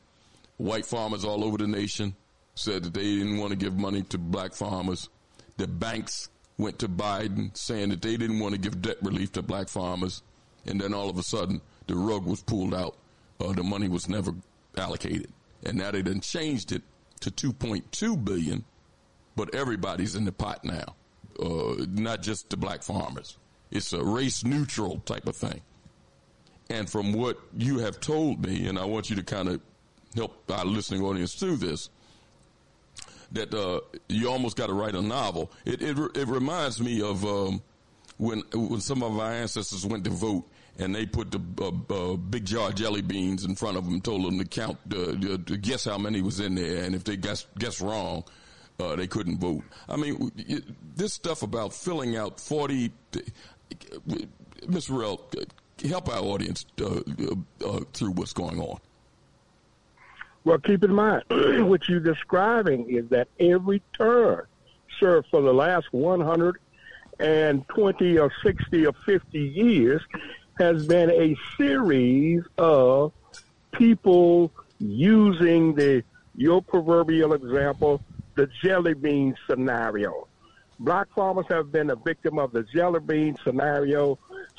White 0.59 0.87
farmers 0.87 1.25
all 1.25 1.45
over 1.45 1.59
the 1.59 1.67
nation 1.67 2.15
said 2.55 2.83
that 2.85 2.95
they 2.95 3.03
didn't 3.03 3.39
want 3.39 3.51
to 3.51 3.57
give 3.57 3.77
money 3.77 4.03
to 4.03 4.19
black 4.19 4.55
farmers. 4.55 5.09
The 5.57 5.67
banks 5.67 6.29
went 6.59 6.79
to 6.81 6.89
Biden 6.89 7.57
saying 7.57 7.91
that 7.91 8.03
they 8.03 8.17
didn't 8.17 8.41
want 8.41 8.55
to 8.55 8.61
give 8.61 8.81
debt 8.81 8.97
relief 9.03 9.33
to 9.33 9.43
black 9.43 9.69
farmers. 9.69 10.23
And 10.67 10.81
then 10.81 10.95
all 10.95 11.09
of 11.09 11.19
a 11.19 11.23
sudden, 11.23 11.61
the 11.87 11.95
rug 11.95 12.27
was 12.27 12.43
pulled 12.43 12.75
out. 12.75 12.97
Uh, 13.41 13.53
the 13.53 13.63
money 13.63 13.89
was 13.89 14.09
never 14.09 14.33
allocated. 14.77 15.31
And 15.65 15.79
now 15.79 15.91
they 15.91 16.03
done 16.03 16.21
changed 16.21 16.73
it 16.73 16.83
to 17.27 17.53
2.2 17.53 18.25
billion, 18.25 18.65
but 19.35 19.55
everybody's 19.55 20.15
in 20.15 20.25
the 20.25 20.33
pot 20.33 20.65
now. 20.65 20.95
Uh, 21.41 21.85
not 21.91 22.23
just 22.23 22.49
the 22.51 22.57
black 22.57 22.83
farmers. 22.83 23.37
It's 23.71 23.93
a 23.93 24.03
race 24.03 24.45
neutral 24.45 25.01
type 25.01 25.27
of 25.27 25.37
thing. 25.37 25.61
And 26.71 26.89
from 26.89 27.13
what 27.13 27.39
you 27.57 27.79
have 27.79 28.01
told 28.01 28.45
me, 28.45 28.67
and 28.67 28.79
I 28.79 28.85
want 28.85 29.11
you 29.11 29.17
to 29.17 29.23
kind 29.23 29.49
of 29.49 29.61
help 30.15 30.51
our 30.51 30.65
listening 30.65 31.03
audience 31.03 31.35
through 31.35 31.57
this, 31.57 31.91
that 33.33 33.53
uh, 33.53 33.81
you 34.09 34.31
almost 34.31 34.57
got 34.57 34.69
to 34.69 34.73
write 34.73 34.95
a 34.95 35.03
novel. 35.03 35.51
It 35.65 35.83
it, 35.83 35.99
it 36.17 36.29
reminds 36.29 36.81
me 36.81 37.03
of 37.03 37.25
um, 37.25 37.63
when 38.17 38.43
when 38.55 38.81
some 38.81 39.03
of 39.03 39.19
our 39.19 39.33
ancestors 39.33 39.85
went 39.85 40.05
to 40.05 40.11
vote 40.11 40.49
and 40.79 40.95
they 40.95 41.07
put 41.07 41.31
the 41.31 41.41
uh, 41.61 41.95
uh, 41.95 42.17
big 42.17 42.45
jar 42.45 42.69
of 42.69 42.75
jelly 42.75 43.03
beans 43.03 43.45
in 43.45 43.55
front 43.55 43.77
of 43.77 43.85
them, 43.85 44.01
told 44.01 44.25
them 44.25 44.39
to 44.39 44.45
count, 44.45 44.79
uh, 44.93 45.39
to 45.47 45.57
guess 45.57 45.85
how 45.85 45.99
many 45.99 46.21
was 46.21 46.41
in 46.41 46.55
there, 46.55 46.85
and 46.85 46.95
if 46.95 47.05
they 47.05 47.17
guess 47.17 47.47
guess 47.59 47.81
wrong, 47.81 48.25
uh, 48.79 48.97
they 48.97 49.07
couldn't 49.07 49.39
vote. 49.39 49.63
I 49.89 49.97
mean, 49.97 50.33
this 50.95 51.15
stuff 51.15 51.43
about 51.43 51.73
filling 51.73 52.17
out 52.17 52.41
40. 52.41 52.93
Ms. 54.69 54.89
Burrell, 54.89 55.21
help 55.85 56.09
our 56.09 56.23
audience 56.23 56.65
uh, 56.81 57.01
uh, 57.65 57.81
through 57.93 58.13
what's 58.13 58.33
going 58.33 58.61
on. 58.61 58.79
Well, 60.45 60.59
keep 60.59 60.85
in 60.85 60.95
mind, 60.95 61.25
what 61.69 61.89
you're 61.89 61.99
describing 62.01 62.89
is 62.89 63.09
that 63.09 63.27
every 63.41 63.83
turn, 63.97 64.43
sir, 65.01 65.25
for 65.31 65.43
the 65.43 65.53
last 65.53 65.93
120 65.93 68.19
or 68.19 68.33
60 68.43 68.87
or 68.87 68.93
50 69.05 69.39
years 69.39 70.03
has 70.59 70.87
been 70.87 71.11
a 71.11 71.37
series 71.57 72.43
of 72.59 73.13
people 73.73 74.51
using 74.79 75.75
the 75.75 76.03
your 76.37 76.63
proverbial 76.63 77.33
example, 77.33 78.03
the 78.35 78.49
jelly 78.63 78.95
bean 78.95 79.35
scenario. 79.49 80.29
Black 80.79 81.07
farmers 81.15 81.47
have 81.49 81.73
been 81.73 81.91
a 81.91 81.97
victim 81.97 82.39
of 82.39 82.53
the 82.53 82.63
jelly 82.75 83.01
bean 83.01 83.37
scenario 83.43 84.19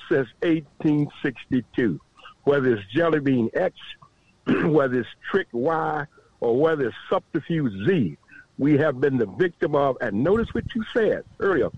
since 0.09 0.27
1862. 0.41 1.99
Whether 2.43 2.73
it's 2.73 2.83
jelly 2.93 3.19
bean 3.19 3.49
X, 3.53 3.75
whether 4.65 4.99
it's 4.99 5.09
trick 5.29 5.47
Y, 5.51 6.05
or 6.39 6.59
whether 6.59 6.87
it's 6.87 6.95
subterfuge 7.09 7.87
Z, 7.87 8.17
we 8.57 8.77
have 8.77 8.99
been 8.99 9.17
the 9.17 9.27
victim 9.27 9.75
of. 9.75 9.97
And 10.01 10.23
notice 10.23 10.47
what 10.53 10.63
you 10.73 10.83
said 10.93 11.23
earlier. 11.39 11.69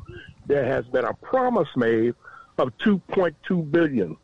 There 0.48 0.66
has 0.66 0.86
been 0.86 1.06
a 1.06 1.14
promise 1.14 1.68
made 1.76 2.16
of 2.60 2.78
2.2 2.80 3.72
billion. 3.72 4.18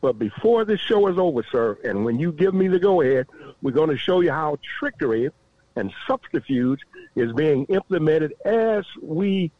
But 0.00 0.18
before 0.18 0.64
this 0.64 0.80
show 0.80 1.08
is 1.08 1.18
over, 1.18 1.42
sir, 1.50 1.78
and 1.84 2.04
when 2.04 2.18
you 2.18 2.32
give 2.32 2.54
me 2.54 2.68
the 2.68 2.78
go 2.78 3.00
ahead, 3.02 3.26
we're 3.62 3.72
going 3.72 3.90
to 3.90 3.96
show 3.96 4.20
you 4.20 4.30
how 4.30 4.58
trickery 4.78 5.30
and 5.74 5.92
subterfuge 6.06 6.80
is 7.16 7.32
being 7.32 7.64
implemented 7.66 8.34
as 8.44 8.84
we 9.02 9.50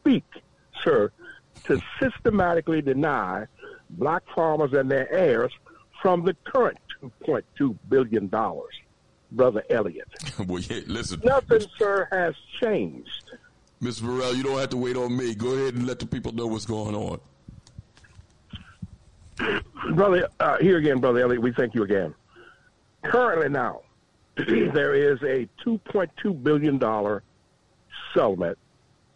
speak, 0.00 0.24
sir, 0.84 1.10
to 1.64 1.80
systematically 2.00 2.80
deny 2.80 3.46
black 3.90 4.22
farmers 4.34 4.72
and 4.72 4.90
their 4.90 5.10
heirs 5.12 5.52
from 6.00 6.24
the 6.24 6.34
current 6.44 6.78
$2.2 7.02 7.76
billion, 7.88 8.30
Brother 9.32 9.64
Elliott. 9.70 10.08
well, 10.46 10.60
yeah, 10.60 10.80
listen. 10.86 11.20
Nothing, 11.24 11.62
sir, 11.76 12.08
has 12.12 12.34
changed. 12.60 13.32
Mr. 13.82 14.02
Burrell, 14.02 14.34
you 14.34 14.42
don't 14.42 14.58
have 14.58 14.70
to 14.70 14.76
wait 14.76 14.96
on 14.96 15.16
me. 15.16 15.34
Go 15.34 15.48
ahead 15.54 15.74
and 15.74 15.86
let 15.86 15.98
the 15.98 16.06
people 16.06 16.32
know 16.32 16.46
what's 16.46 16.64
going 16.64 16.94
on. 16.94 17.20
Brother, 19.94 20.28
uh, 20.40 20.58
here 20.58 20.78
again, 20.78 20.98
Brother 20.98 21.20
Elliott, 21.20 21.42
we 21.42 21.52
thank 21.52 21.74
you 21.74 21.82
again. 21.82 22.14
Currently 23.02 23.48
now, 23.48 23.82
there 24.36 24.94
is 24.94 25.22
a 25.22 25.48
$2.2 25.64 26.42
billion 26.42 27.20
settlement 28.14 28.58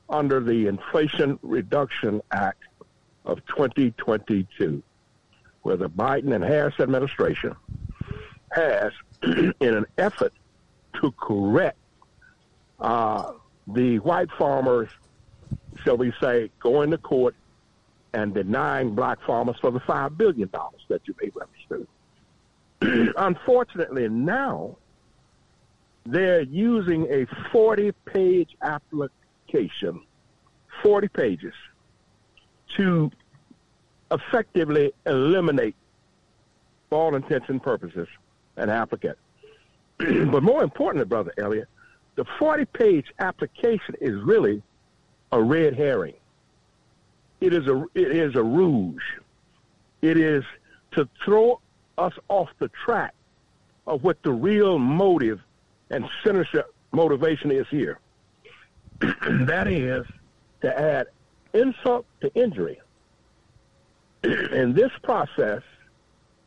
under 0.09 0.41
the 0.41 0.67
Inflation 0.67 1.39
Reduction 1.43 2.21
Act 2.33 2.65
of 3.25 3.45
2022, 3.47 4.83
where 5.63 5.77
the 5.77 5.89
Biden 5.89 6.35
and 6.35 6.43
Harris 6.43 6.75
administration 6.81 7.55
has, 8.53 8.93
in 9.23 9.55
an 9.61 9.87
effort 9.99 10.33
to 11.01 11.13
correct 11.13 11.79
uh, 12.81 13.33
the 13.67 13.99
white 14.01 14.31
farmers, 14.39 14.89
shall 15.85 15.97
we 15.97 16.13
say, 16.21 16.51
going 16.61 16.91
to 16.91 16.99
court 16.99 17.35
and 18.13 18.35
denying 18.35 18.95
black 18.95 19.19
farmers 19.23 19.57
for 19.61 19.71
the 19.71 19.81
$5 19.81 20.17
billion 20.17 20.51
that 20.89 21.01
you 21.07 21.15
may 21.21 21.31
represent. 21.35 21.89
Unfortunately, 23.17 24.09
now 24.09 24.77
they're 26.07 26.43
using 26.43 27.07
a 27.11 27.27
40 27.53 27.93
page 28.05 28.57
application, 28.63 30.03
40 30.83 31.09
pages, 31.09 31.55
to 32.77 33.11
effectively 34.11 34.93
eliminate, 35.07 35.77
for 36.89 36.99
all 36.99 37.15
intents 37.15 37.49
and 37.49 37.63
purposes, 37.63 38.09
an 38.57 38.71
applicant. 38.71 39.17
but 39.99 40.43
more 40.43 40.63
importantly, 40.63 41.05
Brother 41.05 41.33
Elliot, 41.39 41.69
the 42.17 42.25
40 42.39 42.65
page 42.67 43.07
application 43.19 43.95
is 44.01 44.21
really 44.23 44.63
a 45.33 45.41
red 45.41 45.75
herring. 45.75 46.15
It 47.41 47.53
is 47.55 47.67
a 47.67 47.85
it 47.95 48.15
is 48.15 48.35
a 48.37 48.43
rouge. 48.43 49.03
It 50.03 50.17
is 50.17 50.45
to 50.93 51.09
throw 51.25 51.61
us 51.99 52.13
off 52.29 52.49
the 52.59 52.69
track 52.85 53.15
of 53.87 54.03
what 54.03 54.23
the 54.23 54.33
real 54.33 54.79
motive 54.79 55.41
and 55.91 56.09
sinister 56.25 56.65
motivation 56.93 57.51
is 57.51 57.67
here. 57.71 57.99
that 59.01 59.67
is 59.69 60.07
to 60.63 60.79
add 60.79 61.07
insult 61.55 62.07
to 62.21 62.33
injury. 62.35 62.81
In 64.23 64.75
this 64.75 64.93
process, 65.03 65.63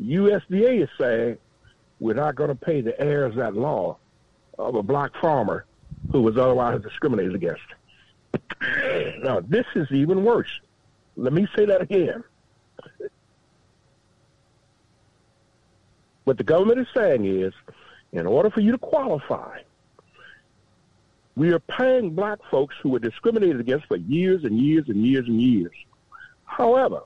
USDA 0.01 0.84
is 0.84 0.89
saying 0.99 1.38
we're 1.99 2.13
not 2.13 2.36
going 2.36 2.49
to 2.49 2.56
pay 2.56 2.82
the 2.82 2.99
heirs 2.99 3.38
at 3.38 3.56
law 3.56 3.97
of 4.60 4.75
a 4.75 4.84
black 4.84 5.12
farmer 5.21 5.65
who 6.12 6.21
was 6.21 6.38
otherwise 6.38 6.82
discriminated 6.82 7.36
against. 7.36 7.62
Now, 9.23 9.39
this 9.39 9.65
is 9.75 9.89
even 9.91 10.25
worse. 10.25 10.49
Let 11.15 11.34
me 11.34 11.47
say 11.56 11.65
that 11.65 11.82
again. 11.82 12.23
What 16.23 16.38
the 16.38 16.43
government 16.43 16.80
is 16.80 16.88
saying 16.93 17.26
is, 17.26 17.54
in 18.12 18.26
order 18.26 18.49
for 18.49 18.62
you 18.62 18.71
to 18.71 18.78
qualify, 18.78 19.60
we 21.36 21.52
are 21.52 21.60
paying 21.60 22.12
black 22.12 22.39
folks 22.49 22.76
who 22.82 22.89
were 22.89 22.99
discriminated 22.99 23.60
against 23.60 23.88
for 23.88 23.97
years 23.97 24.43
and 24.43 24.60
years 24.60 24.86
and 24.88 25.06
years 25.06 25.28
and 25.28 25.41
years. 25.41 25.73
However, 26.45 27.02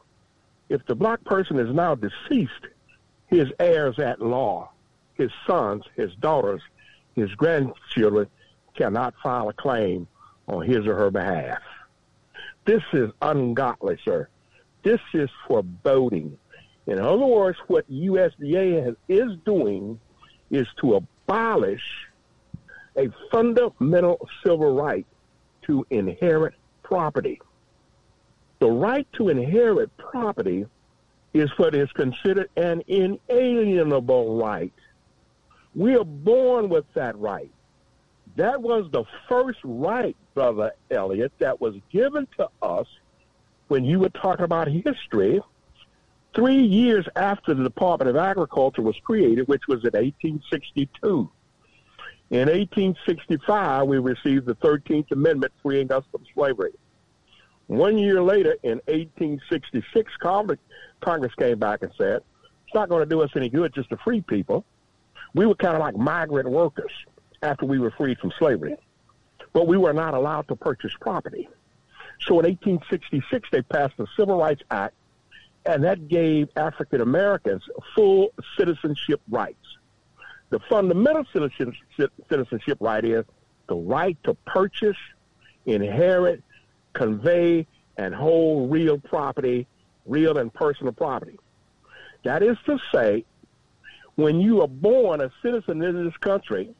if 0.69 0.85
the 0.85 0.95
black 0.95 1.23
person 1.23 1.57
is 1.59 1.73
now 1.73 1.95
deceased, 1.95 2.67
his 3.27 3.47
heirs 3.59 3.99
at 3.99 4.21
law, 4.21 4.69
his 5.13 5.31
sons, 5.45 5.83
his 5.95 6.13
daughters, 6.15 6.61
his 7.15 7.33
grandchildren 7.35 8.27
cannot 8.75 9.15
file 9.23 9.49
a 9.49 9.53
claim 9.53 10.07
on 10.47 10.65
his 10.65 10.85
or 10.85 10.95
her 10.95 11.09
behalf. 11.09 11.61
This 12.67 12.83
is 12.91 13.09
ungodly, 13.21 13.97
sir. 14.03 14.27
This 14.83 14.99
is 15.13 15.29
foreboding. 15.47 16.37
In 16.85 16.99
other 16.99 17.25
words, 17.25 17.57
what 17.67 17.89
USDA 17.89 18.83
has, 18.83 18.95
is 19.07 19.37
doing 19.45 20.01
is 20.51 20.67
to 20.81 20.95
abolish 20.95 22.09
a 22.97 23.07
fundamental 23.31 24.27
civil 24.45 24.75
right 24.75 25.05
to 25.61 25.85
inherit 25.89 26.55
property. 26.83 27.39
The 28.59 28.69
right 28.69 29.07
to 29.13 29.29
inherit 29.29 29.95
property 29.95 30.65
is 31.33 31.49
what 31.55 31.73
is 31.73 31.89
considered 31.93 32.49
an 32.57 32.83
inalienable 32.87 34.37
right. 34.37 34.73
We 35.73 35.95
are 35.95 36.03
born 36.03 36.67
with 36.67 36.85
that 36.95 37.17
right. 37.17 37.51
That 38.37 38.61
was 38.61 38.85
the 38.91 39.03
first 39.27 39.57
right, 39.63 40.15
Brother 40.35 40.71
Elliott, 40.91 41.33
that 41.39 41.59
was 41.59 41.73
given 41.91 42.27
to 42.37 42.47
us 42.61 42.85
when 43.67 43.83
you 43.83 43.99
were 43.99 44.09
talking 44.09 44.45
about 44.45 44.67
history 44.67 45.41
three 46.35 46.61
years 46.61 47.07
after 47.15 47.55
the 47.55 47.63
Department 47.63 48.11
of 48.11 48.15
Agriculture 48.15 48.83
was 48.83 48.95
created, 49.03 49.47
which 49.47 49.63
was 49.67 49.79
in 49.79 49.93
1862. 49.93 51.31
In 52.29 52.39
1865, 52.47 53.87
we 53.87 53.97
received 53.97 54.45
the 54.45 54.55
13th 54.55 55.11
Amendment 55.11 55.51
freeing 55.63 55.91
us 55.91 56.03
from 56.11 56.23
slavery. 56.35 56.73
One 57.65 57.97
year 57.97 58.21
later, 58.21 58.55
in 58.61 58.79
1866, 58.85 60.11
Congress, 60.19 60.59
Congress 61.01 61.33
came 61.39 61.57
back 61.57 61.81
and 61.81 61.91
said, 61.97 62.21
it's 62.67 62.75
not 62.75 62.87
going 62.87 63.01
to 63.01 63.09
do 63.09 63.21
us 63.21 63.31
any 63.35 63.49
good 63.49 63.73
just 63.73 63.89
to 63.89 63.97
free 63.97 64.21
people. 64.21 64.63
We 65.33 65.47
were 65.47 65.55
kind 65.55 65.73
of 65.73 65.79
like 65.79 65.97
migrant 65.97 66.47
workers 66.47 66.91
after 67.41 67.65
we 67.65 67.79
were 67.79 67.91
freed 67.91 68.19
from 68.19 68.31
slavery. 68.37 68.75
But 69.53 69.67
we 69.67 69.77
were 69.77 69.93
not 69.93 70.13
allowed 70.13 70.47
to 70.49 70.55
purchase 70.55 70.91
property. 70.99 71.47
So 72.21 72.39
in 72.39 72.45
1866, 72.45 73.49
they 73.51 73.61
passed 73.61 73.95
the 73.97 74.07
Civil 74.17 74.37
Rights 74.37 74.63
Act, 74.71 74.95
and 75.65 75.83
that 75.83 76.07
gave 76.07 76.49
African 76.55 77.01
Americans 77.01 77.63
full 77.95 78.29
citizenship 78.57 79.21
rights. 79.29 79.57
The 80.49 80.59
fundamental 80.69 81.25
citizenship 81.33 82.11
citizenship 82.29 82.77
right 82.79 83.03
is 83.03 83.25
the 83.67 83.75
right 83.75 84.17
to 84.23 84.33
purchase, 84.45 84.97
inherit, 85.65 86.41
convey, 86.93 87.67
and 87.97 88.15
hold 88.15 88.71
real 88.71 88.97
property, 88.97 89.67
real 90.05 90.37
and 90.37 90.53
personal 90.53 90.93
property. 90.93 91.37
That 92.23 92.43
is 92.43 92.57
to 92.65 92.79
say, 92.93 93.25
when 94.15 94.39
you 94.39 94.61
are 94.61 94.67
born 94.67 95.21
a 95.21 95.31
citizen 95.41 95.83
in 95.83 96.05
this 96.05 96.17
country, 96.17 96.73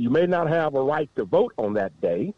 you 0.00 0.08
may 0.08 0.26
not 0.26 0.48
have 0.48 0.74
a 0.74 0.82
right 0.82 1.10
to 1.16 1.26
vote 1.26 1.52
on 1.58 1.74
that 1.74 2.00
day. 2.00 2.32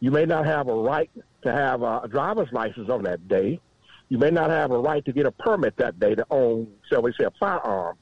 You 0.00 0.10
may 0.10 0.24
not 0.24 0.46
have 0.46 0.68
a 0.68 0.74
right 0.74 1.10
to 1.42 1.52
have 1.52 1.82
a 1.82 2.08
driver's 2.08 2.50
license 2.50 2.88
on 2.88 3.02
that 3.02 3.28
day. 3.28 3.60
You 4.08 4.16
may 4.16 4.30
not 4.30 4.48
have 4.48 4.70
a 4.70 4.78
right 4.78 5.04
to 5.04 5.12
get 5.12 5.26
a 5.26 5.30
permit 5.32 5.76
that 5.76 6.00
day 6.00 6.14
to 6.14 6.26
own, 6.30 6.66
shall 6.88 7.02
we 7.02 7.12
say, 7.12 7.24
a 7.24 7.30
firearm. 7.38 7.98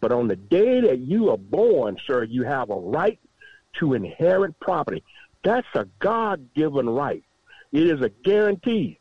But 0.00 0.12
on 0.12 0.28
the 0.28 0.36
day 0.36 0.80
that 0.82 1.00
you 1.00 1.30
are 1.30 1.36
born, 1.36 1.96
sir, 2.06 2.22
you 2.22 2.44
have 2.44 2.70
a 2.70 2.76
right 2.76 3.18
to 3.80 3.94
inherit 3.94 4.58
property. 4.60 5.02
That's 5.42 5.66
a 5.74 5.88
God 5.98 6.48
given 6.54 6.88
right. 6.88 7.24
It 7.72 7.88
is 7.88 8.02
a 8.02 8.08
guarantee. 8.08 9.00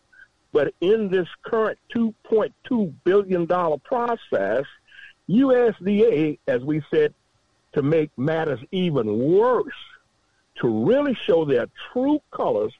But 0.51 0.73
in 0.81 1.09
this 1.09 1.27
current 1.43 1.77
$2.2 1.95 2.93
billion 3.03 3.45
process, 3.45 4.65
USDA, 5.29 6.39
as 6.47 6.61
we 6.63 6.81
said, 6.91 7.13
to 7.73 7.81
make 7.81 8.11
matters 8.17 8.59
even 8.71 9.17
worse, 9.17 9.73
to 10.61 10.85
really 10.85 11.15
show 11.25 11.45
their 11.45 11.67
true 11.91 12.21
colors 12.31 12.73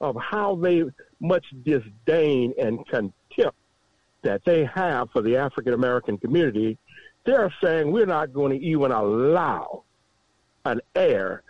of 0.00 0.16
how 0.16 0.54
they 0.56 0.84
much 1.20 1.44
disdain 1.64 2.54
and 2.58 2.86
contempt 2.86 3.56
that 4.22 4.44
they 4.44 4.64
have 4.64 5.10
for 5.10 5.22
the 5.22 5.36
African 5.36 5.74
American 5.74 6.18
community, 6.18 6.78
they're 7.24 7.52
saying 7.62 7.90
we're 7.90 8.06
not 8.06 8.32
going 8.32 8.58
to 8.58 8.64
even 8.64 8.90
allow 8.90 9.84
an 10.64 10.80
heir 10.94 11.42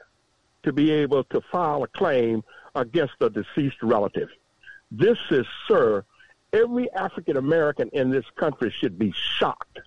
to 0.63 0.73
be 0.73 0.91
able 0.91 1.25
to 1.25 1.41
file 1.53 1.83
a 1.83 1.89
claim 1.89 2.43
against 2.75 3.15
a 3.21 3.31
deceased 3.31 3.83
relative. 3.83 4.29
This 4.91 5.19
is, 5.31 5.47
sir, 5.67 6.05
every 6.53 6.91
African 6.93 7.37
American 7.37 7.89
in 7.93 8.11
this 8.11 8.25
country 8.37 8.71
should 8.71 8.99
be 8.99 9.13
shocked, 9.13 9.81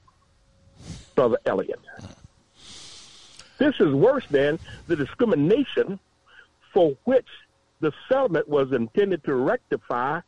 Brother 1.15 1.37
Elliott. 1.45 1.79
This 3.61 3.75
is 3.79 3.93
worse 3.93 4.25
than 4.31 4.57
the 4.87 4.95
discrimination 4.95 5.99
for 6.73 6.97
which 7.03 7.27
the 7.79 7.93
settlement 8.09 8.47
was 8.47 8.71
intended 8.71 9.23
to 9.25 9.35
rectify 9.35 10.21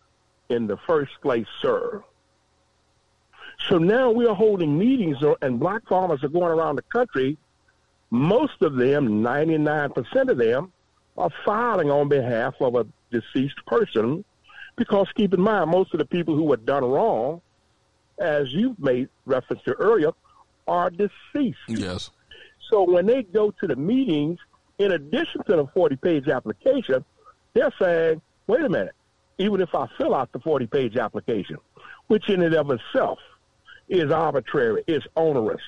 in 0.50 0.68
the 0.68 0.78
first 0.86 1.14
place, 1.20 1.48
sir. 1.60 2.04
So 3.68 3.80
now 3.80 4.12
we 4.12 4.28
are 4.28 4.36
holding 4.36 4.78
meetings, 4.78 5.18
and 5.42 5.60
black 5.60 5.88
farmers 5.88 6.24
are 6.24 6.28
going 6.28 6.52
around 6.52 6.76
the 6.76 6.84
country. 6.84 7.40
Most 8.12 8.62
of 8.62 8.76
them, 8.76 9.24
99% 9.24 10.30
of 10.30 10.38
them, 10.38 10.72
are 11.18 11.32
filing 11.44 11.90
on 11.90 12.10
behalf 12.10 12.54
of 12.62 12.76
a 12.76 12.86
deceased 13.10 13.66
person 13.66 14.24
because 14.76 15.08
keep 15.16 15.34
in 15.34 15.42
mind, 15.42 15.72
most 15.72 15.92
of 15.96 15.98
the 15.98 16.06
people 16.06 16.36
who 16.36 16.44
were 16.44 16.58
done 16.58 16.86
wrong, 16.86 17.42
as 18.20 18.54
you've 18.54 18.78
made 18.78 19.10
reference 19.26 19.64
to 19.64 19.72
earlier, 19.74 20.12
are 20.68 20.92
deceased. 20.92 21.58
Yes. 21.68 22.12
So 22.70 22.84
when 22.84 23.06
they 23.06 23.24
go 23.24 23.52
to 23.52 23.68
the 23.68 23.76
meetings, 23.76 24.40
in 24.80 24.92
addition 24.92 25.44
to 25.46 25.56
the 25.56 25.68
40 25.74 25.96
page 25.98 26.28
application, 26.28 27.04
they're 27.54 27.74
saying, 27.80 28.22
wait 28.48 28.62
a 28.62 28.70
minute, 28.70 28.96
even 29.38 29.62
if 29.62 29.74
I 29.74 29.88
fill 29.98 30.16
out 30.16 30.32
the 30.32 30.40
40 30.40 30.68
page 30.68 30.98
application, 30.98 31.58
which 32.08 32.30
in 32.30 32.42
and 32.42 32.56
of 32.56 32.72
itself 32.72 33.20
is 33.90 34.12
arbitrary, 34.12 34.84
is 34.88 35.04
onerous, 35.16 35.62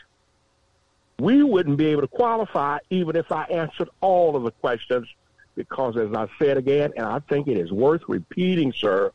we 1.19 1.43
wouldn't 1.43 1.77
be 1.77 1.87
able 1.87 2.01
to 2.01 2.07
qualify 2.07 2.79
even 2.89 3.15
if 3.15 3.31
I 3.31 3.43
answered 3.45 3.89
all 4.01 4.35
of 4.35 4.43
the 4.43 4.51
questions 4.51 5.07
because, 5.55 5.95
as 5.95 6.13
I 6.13 6.27
said 6.37 6.57
again, 6.57 6.91
and 6.97 7.05
I 7.05 7.19
think 7.19 7.47
it 7.47 7.57
is 7.57 7.71
worth 7.71 8.01
repeating, 8.07 8.73
sir, 8.73 9.11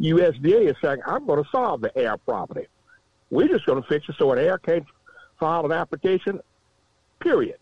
USDA 0.00 0.70
is 0.70 0.76
saying, 0.80 1.00
I'm 1.06 1.26
going 1.26 1.42
to 1.42 1.50
solve 1.50 1.80
the 1.80 1.96
heir 1.98 2.16
property. 2.16 2.68
We're 3.30 3.48
just 3.48 3.66
going 3.66 3.82
to 3.82 3.88
fix 3.88 4.08
it 4.08 4.14
so 4.18 4.30
an 4.32 4.38
heir 4.38 4.58
can't 4.58 4.84
file 5.38 5.64
an 5.64 5.72
application, 5.72 6.40
period. 7.20 7.58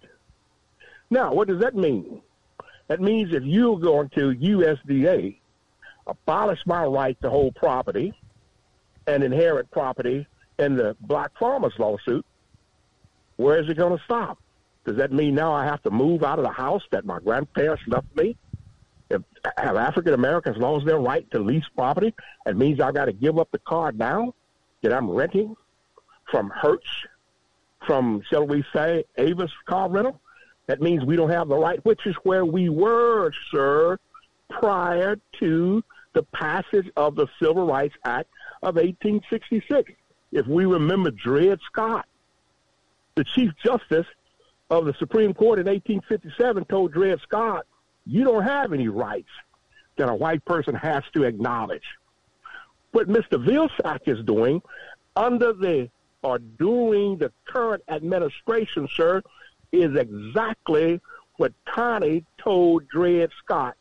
Now, 1.11 1.33
what 1.33 1.49
does 1.49 1.61
that 1.61 1.75
mean? 1.75 2.23
That 2.89 3.01
means 3.01 3.33
if 3.33 3.45
you're 3.45 3.79
going 3.79 4.09
to 4.11 4.35
USDA, 4.35 5.39
abolish 6.07 6.67
my 6.67 6.85
right 6.85 7.21
to 7.23 7.31
hold 7.31 7.55
property 7.55 8.15
and 9.07 9.23
inherit 9.23 9.71
property 9.71 10.27
in 10.59 10.77
the 10.77 10.97
black 11.01 11.31
farmers 11.39 11.75
lawsuit, 11.79 12.25
where 13.37 13.59
is 13.59 13.69
it 13.69 13.77
going 13.77 13.97
to 13.97 14.05
stop? 14.05 14.39
Does 14.85 14.97
that 14.97 15.13
mean 15.13 15.35
now 15.35 15.53
I 15.53 15.65
have 15.65 15.83
to 15.83 15.91
move 15.91 16.25
out 16.25 16.39
of 16.39 16.45
the 16.45 16.51
house 16.51 16.83
that 16.93 17.05
my 17.05 17.21
grandparents 17.21 17.83
left 17.87 18.15
me? 18.17 18.37
If 19.11 19.23
have 19.57 19.77
African 19.77 20.15
Americans 20.15 20.57
lost 20.57 20.87
their 20.87 20.99
right 20.99 21.31
to 21.31 21.39
lease 21.39 21.69
property, 21.77 22.15
it 22.47 22.57
means 22.57 22.81
I've 22.81 22.95
got 22.95 23.07
to 23.07 23.13
give 23.13 23.39
up 23.39 23.51
the 23.53 23.59
car 23.59 23.93
now 23.93 24.35
that 24.83 24.93
I'm 24.93 25.11
renting 25.11 25.55
from 26.31 26.51
Hertz, 26.51 26.89
from 27.89 28.23
shall 28.31 28.47
we 28.47 28.63
say 28.75 29.03
Avis 29.17 29.51
car 29.65 29.89
rental. 29.89 30.21
That 30.67 30.83
means 30.83 31.05
we 31.05 31.17
don't 31.17 31.31
have 31.31 31.49
the 31.49 31.57
right, 31.57 31.83
which 31.87 32.07
is 32.07 32.15
where 32.23 32.45
we 32.45 32.69
were, 32.69 33.33
sir, 33.51 33.99
prior 34.51 35.19
to 35.41 35.83
the 36.13 36.23
passage 36.25 36.91
of 36.97 37.17
the 37.17 37.27
Civil 37.41 37.67
Rights 37.67 37.95
Act 38.05 38.29
of 38.63 38.75
1866. 38.75 39.91
If 40.33 40.47
we 40.47 40.67
remember 40.67 41.11
Dred 41.11 41.59
Scott, 41.65 42.07
the 43.15 43.25
Chief 43.25 43.51
Justice 43.65 44.07
of 44.69 44.85
the 44.85 44.93
Supreme 44.99 45.33
Court 45.33 45.59
in 45.59 45.65
1857 45.65 46.67
told 46.67 46.93
Dred 46.93 47.19
Scott, 47.23 47.67
you 48.05 48.25
don't 48.25 48.45
have 48.45 48.75
any 48.75 48.89
rights 48.89 49.31
that 49.97 50.11
a 50.11 50.15
white 50.15 50.45
person 50.45 50.75
has 50.75 51.03
to 51.15 51.23
acknowledge. 51.25 51.85
What 52.93 53.09
Mr. 53.09 53.43
Vilsack 53.43 54.01
is 54.07 54.23
doing 54.27 54.61
under 55.17 55.55
the 55.55 55.89
or 56.23 56.39
doing 56.39 57.19
the 57.19 57.33
current 57.47 57.83
administration, 57.89 58.89
sir, 58.95 59.23
is 59.73 59.95
exactly 59.97 61.01
what 61.37 61.53
Taney 61.75 62.25
told 62.39 62.89
Dred 62.89 63.31
Scott 63.45 63.77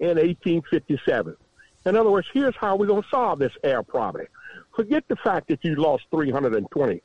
in 0.00 0.16
1857. 0.16 1.36
In 1.84 1.96
other 1.96 2.10
words, 2.10 2.28
here's 2.32 2.56
how 2.56 2.76
we're 2.76 2.86
going 2.86 3.02
to 3.02 3.08
solve 3.08 3.38
this 3.38 3.52
heir 3.62 3.82
problem. 3.82 4.26
Forget 4.74 5.04
the 5.08 5.16
fact 5.16 5.48
that 5.48 5.64
you 5.64 5.74
lost 5.74 6.04
320 6.10 7.02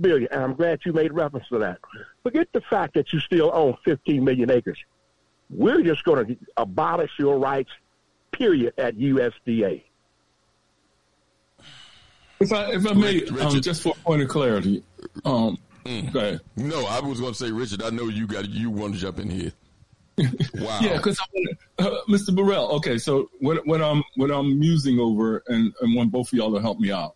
billion, 0.00 0.28
and 0.32 0.42
I'm 0.42 0.54
glad 0.54 0.80
you 0.84 0.92
made 0.92 1.12
reference 1.12 1.48
to 1.48 1.58
that. 1.58 1.78
Forget 2.22 2.48
the 2.52 2.60
fact 2.60 2.94
that 2.94 3.12
you 3.12 3.20
still 3.20 3.50
own 3.52 3.76
15 3.84 4.22
million 4.24 4.50
acres. 4.50 4.78
We're 5.48 5.82
just 5.82 6.04
going 6.04 6.26
to 6.26 6.36
abolish 6.56 7.10
your 7.18 7.38
rights, 7.38 7.70
period, 8.30 8.74
at 8.78 8.96
USDA. 8.96 9.82
If 12.40 12.52
I 12.52 12.72
if 12.72 12.86
I 12.86 12.94
may, 12.94 13.22
um, 13.26 13.60
just 13.60 13.82
for 13.82 13.90
a 13.90 14.00
point 14.02 14.22
of 14.22 14.28
clarity, 14.28 14.82
um, 15.26 15.58
mm. 15.84 16.40
No, 16.56 16.86
I 16.86 17.00
was 17.00 17.20
going 17.20 17.32
to 17.32 17.38
say, 17.38 17.50
Richard. 17.50 17.82
I 17.82 17.90
know 17.90 18.04
you 18.04 18.26
got 18.26 18.48
you 18.48 18.70
want 18.70 18.94
to 18.94 19.00
jump 19.00 19.18
in 19.18 19.30
here. 19.30 19.52
Wow. 20.54 20.80
yeah, 20.82 20.98
because 20.98 21.18
uh, 21.78 21.96
Mr. 22.08 22.34
Burrell. 22.34 22.72
Okay, 22.72 22.98
so 22.98 23.30
what 23.40 23.66
what 23.66 23.80
I'm 23.80 24.02
what 24.16 24.30
I'm 24.30 24.58
musing 24.58 24.98
over, 24.98 25.42
and 25.46 25.72
and 25.80 25.94
want 25.94 26.12
both 26.12 26.32
of 26.32 26.34
y'all 26.34 26.52
to 26.54 26.60
help 26.60 26.78
me 26.78 26.90
out. 26.90 27.14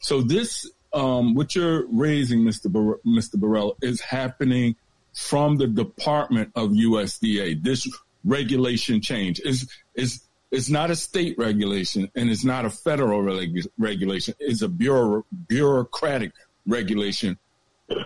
So 0.00 0.22
this 0.22 0.70
um, 0.92 1.34
what 1.34 1.54
you're 1.54 1.86
raising, 1.88 2.40
Mr. 2.40 2.70
Bar- 2.70 3.00
Mr. 3.06 3.34
Burrell, 3.34 3.76
is 3.82 4.00
happening 4.00 4.76
from 5.12 5.56
the 5.56 5.66
Department 5.66 6.52
of 6.54 6.70
USDA. 6.70 7.62
This 7.62 7.88
regulation 8.24 9.00
change 9.00 9.40
is 9.40 9.68
is 9.94 10.22
it's 10.50 10.68
not 10.68 10.90
a 10.90 10.96
state 10.96 11.36
regulation 11.38 12.10
and 12.14 12.30
it's 12.30 12.44
not 12.44 12.64
a 12.64 12.70
federal 12.70 13.22
reg- 13.22 13.66
regulation. 13.78 14.34
It's 14.38 14.62
a 14.62 14.68
bureau- 14.68 15.24
bureaucratic 15.48 16.32
regulation 16.66 17.38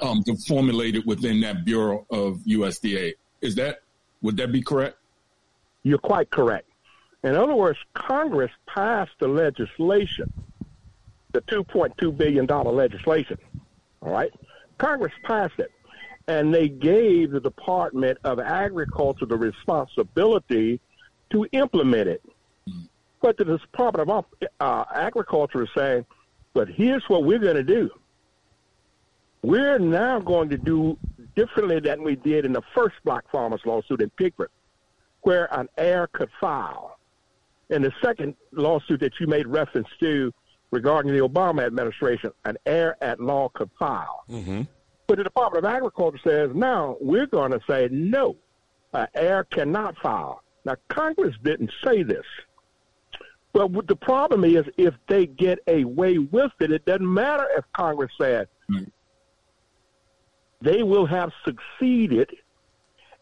um, 0.02 0.22
formulated 0.46 1.06
within 1.06 1.40
that 1.40 1.64
bureau 1.64 2.06
of 2.10 2.38
USDA. 2.46 3.14
Is 3.40 3.54
that 3.56 3.80
would 4.22 4.36
that 4.38 4.52
be 4.52 4.62
correct? 4.62 4.96
You're 5.82 5.98
quite 5.98 6.30
correct. 6.30 6.68
In 7.22 7.34
other 7.34 7.54
words, 7.54 7.78
Congress 7.94 8.50
passed 8.66 9.12
the 9.18 9.28
legislation 9.28 10.32
the 11.34 11.42
$2.2 11.42 12.16
billion 12.16 12.46
legislation. 12.46 13.36
All 14.00 14.12
right? 14.12 14.32
Congress 14.78 15.12
passed 15.24 15.58
it. 15.58 15.70
And 16.26 16.54
they 16.54 16.68
gave 16.68 17.32
the 17.32 17.40
Department 17.40 18.16
of 18.24 18.40
Agriculture 18.40 19.26
the 19.26 19.36
responsibility 19.36 20.80
to 21.30 21.46
implement 21.52 22.08
it. 22.08 22.22
But 23.24 23.38
the 23.38 23.46
Department 23.46 24.10
of 24.10 24.26
uh, 24.60 24.84
Agriculture 24.94 25.62
is 25.62 25.70
saying, 25.74 26.04
but 26.52 26.68
here's 26.68 27.02
what 27.08 27.24
we're 27.24 27.38
going 27.38 27.56
to 27.56 27.62
do. 27.62 27.88
We're 29.40 29.78
now 29.78 30.20
going 30.20 30.50
to 30.50 30.58
do 30.58 30.98
differently 31.34 31.80
than 31.80 32.02
we 32.02 32.16
did 32.16 32.44
in 32.44 32.52
the 32.52 32.60
first 32.74 32.96
black 33.02 33.24
farmers 33.32 33.62
lawsuit 33.64 34.02
in 34.02 34.10
Pigford, 34.10 34.48
where 35.22 35.48
an 35.58 35.70
heir 35.78 36.06
could 36.08 36.28
file. 36.38 36.98
In 37.70 37.80
the 37.80 37.92
second 38.02 38.34
lawsuit 38.52 39.00
that 39.00 39.12
you 39.18 39.26
made 39.26 39.46
reference 39.46 39.88
to, 40.00 40.30
regarding 40.70 41.10
the 41.14 41.26
Obama 41.26 41.64
administration, 41.64 42.30
an 42.44 42.58
heir 42.66 43.02
at 43.02 43.20
law 43.20 43.48
could 43.54 43.70
file. 43.78 44.24
Mm-hmm. 44.28 44.62
But 45.06 45.16
the 45.16 45.24
Department 45.24 45.64
of 45.64 45.72
Agriculture 45.72 46.20
says, 46.22 46.50
now 46.54 46.98
we're 47.00 47.24
going 47.24 47.52
to 47.52 47.60
say 47.66 47.88
no, 47.90 48.36
an 48.92 49.06
heir 49.14 49.44
cannot 49.44 49.96
file. 49.96 50.42
Now, 50.66 50.76
Congress 50.88 51.34
didn't 51.42 51.70
say 51.82 52.02
this. 52.02 52.26
But 53.54 53.86
the 53.86 53.96
problem 53.96 54.44
is, 54.44 54.64
if 54.76 54.94
they 55.06 55.26
get 55.26 55.60
away 55.68 56.18
with 56.18 56.52
it, 56.60 56.72
it 56.72 56.84
doesn't 56.84 57.12
matter 57.12 57.46
if 57.56 57.64
Congress 57.72 58.10
said 58.20 58.48
mm-hmm. 58.70 58.84
they 60.60 60.82
will 60.82 61.06
have 61.06 61.32
succeeded 61.44 62.30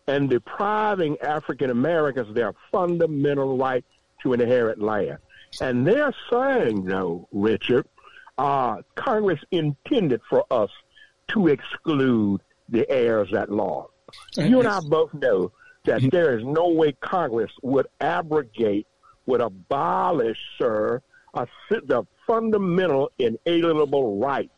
in 0.08 0.28
depriving 0.28 1.18
African 1.20 1.70
Americans 1.70 2.34
their 2.34 2.54
fundamental 2.72 3.58
right 3.58 3.84
to 4.22 4.32
inherit 4.32 4.80
land. 4.80 5.18
And 5.60 5.86
they're 5.86 6.14
saying, 6.30 6.86
though, 6.86 7.28
Richard, 7.30 7.86
uh, 8.38 8.78
Congress 8.94 9.40
intended 9.50 10.22
for 10.30 10.44
us 10.50 10.70
to 11.28 11.48
exclude 11.48 12.40
the 12.70 12.88
heirs 12.90 13.34
at 13.34 13.50
law. 13.50 13.88
You 14.36 14.60
and 14.60 14.68
I 14.68 14.80
both 14.80 15.12
know 15.12 15.52
that 15.84 16.00
mm-hmm. 16.00 16.08
there 16.08 16.38
is 16.38 16.44
no 16.44 16.68
way 16.68 16.92
Congress 17.00 17.52
would 17.62 17.86
abrogate, 18.00 18.86
would 19.26 19.40
abolish, 19.40 20.38
sir, 20.58 21.00
a, 21.34 21.46
the 21.70 22.04
fundamental 22.26 23.10
inalienable 23.18 24.18
right 24.18 24.50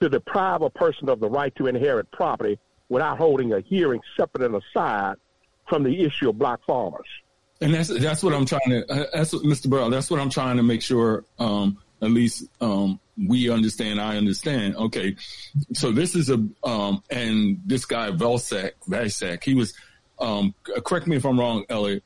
to 0.00 0.08
deprive 0.08 0.62
a 0.62 0.70
person 0.70 1.08
of 1.08 1.20
the 1.20 1.28
right 1.28 1.54
to 1.56 1.66
inherit 1.66 2.10
property 2.10 2.58
without 2.88 3.18
holding 3.18 3.52
a 3.52 3.60
hearing 3.60 4.00
separate 4.16 4.44
and 4.44 4.62
aside 4.62 5.16
from 5.68 5.84
the 5.84 6.02
issue 6.02 6.28
of 6.30 6.38
black 6.38 6.58
farmers. 6.66 7.06
And 7.60 7.74
that's 7.74 7.88
that's 7.88 8.22
what 8.22 8.32
I'm 8.32 8.46
trying 8.46 8.70
to. 8.70 8.90
Uh, 8.90 9.06
that's 9.12 9.32
what, 9.32 9.42
Mr. 9.42 9.68
Burrell. 9.68 9.90
That's 9.90 10.10
what 10.10 10.18
I'm 10.18 10.30
trying 10.30 10.56
to 10.56 10.62
make 10.62 10.82
sure. 10.82 11.24
Um, 11.38 11.78
at 12.02 12.10
least 12.10 12.44
um, 12.62 12.98
we 13.28 13.50
understand. 13.50 14.00
I 14.00 14.16
understand. 14.16 14.76
Okay, 14.76 15.16
so 15.74 15.92
this 15.92 16.14
is 16.14 16.30
a 16.30 16.42
um, 16.64 17.02
and 17.10 17.60
this 17.66 17.84
guy 17.84 18.10
Vilsack, 18.10 18.72
Vilsack, 18.88 19.44
he 19.44 19.54
was. 19.54 19.74
Um, 20.18 20.54
correct 20.84 21.06
me 21.06 21.16
if 21.16 21.24
I'm 21.24 21.38
wrong, 21.38 21.64
Elliot. 21.68 22.02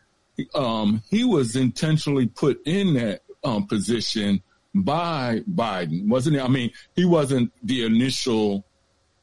Um, 0.55 1.03
he 1.11 1.25
was 1.25 1.57
intentionally 1.57 2.27
put 2.27 2.61
in 2.67 2.95
that 2.95 3.23
um, 3.45 3.67
position 3.67 4.43
by 4.75 5.41
Biden, 5.49 6.09
wasn't 6.09 6.37
it? 6.37 6.43
I 6.43 6.49
mean, 6.49 6.71
he 6.97 7.05
wasn't 7.05 7.53
the 7.63 7.85
initial 7.85 8.65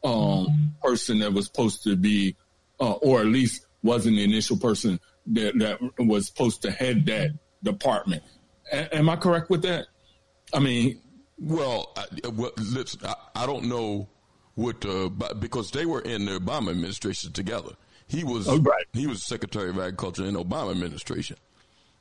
um, 0.03 0.76
person 0.82 1.20
that 1.20 1.34
was 1.34 1.45
supposed 1.45 1.84
to 1.84 1.95
be, 1.95 2.36
uh, 2.80 2.93
or 2.93 3.20
at 3.20 3.28
least 3.28 3.66
wasn't 3.84 4.16
the 4.16 4.24
initial 4.24 4.57
person 4.57 4.99
that, 5.28 5.57
that 5.59 5.80
was 5.99 6.28
supposed 6.28 6.62
to 6.64 6.72
head 6.72 7.05
that 7.07 7.32
department. 7.64 8.24
A- 8.72 8.95
am 8.95 9.09
I 9.09 9.16
correct 9.16 9.49
with 9.49 9.64
that? 9.64 9.88
I 10.53 10.59
mean, 10.59 10.99
well, 11.38 11.93
I, 11.97 12.30
well 12.30 12.51
I, 13.03 13.16
I, 13.36 13.45
don't 13.45 13.66
know 13.66 14.07
what 14.55 14.86
uh, 14.86 15.09
because 15.39 15.72
they 15.72 15.86
were 15.86 16.01
in 16.01 16.26
the 16.26 16.39
Obama 16.39 16.70
administration 16.70 17.32
together. 17.32 17.72
He 18.12 18.26
was 18.26 18.47
oh, 18.49 18.59
right. 18.59 18.84
he 18.91 19.07
was 19.07 19.24
Secretary 19.24 19.70
of 19.70 19.78
Agriculture 19.78 20.26
in 20.26 20.34
the 20.34 20.43
Obama 20.43 20.72
administration, 20.72 21.38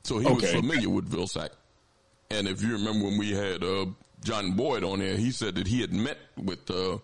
so 0.03 0.19
he 0.19 0.25
okay. 0.25 0.35
was 0.35 0.51
familiar 0.51 0.89
with 0.89 1.09
Vilsack. 1.09 1.51
And 2.29 2.49
if 2.49 2.61
you 2.61 2.73
remember 2.73 3.05
when 3.05 3.17
we 3.17 3.31
had 3.31 3.63
uh, 3.63 3.85
John 4.21 4.51
Boyd 4.51 4.83
on 4.83 4.99
there, 4.99 5.15
he 5.15 5.31
said 5.31 5.55
that 5.55 5.67
he 5.67 5.79
had 5.79 5.93
met 5.93 6.17
with 6.37 6.69
uh, 6.69 6.97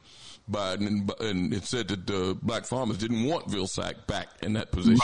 Biden 0.52 0.88
and, 0.88 1.12
and 1.22 1.54
it 1.54 1.64
said 1.64 1.88
that 1.88 2.10
uh, 2.10 2.34
black 2.42 2.66
farmers 2.66 2.98
didn't 2.98 3.24
want 3.24 3.48
Vilsack 3.48 4.08
back 4.08 4.28
in 4.42 4.54
that 4.54 4.72
position. 4.72 5.00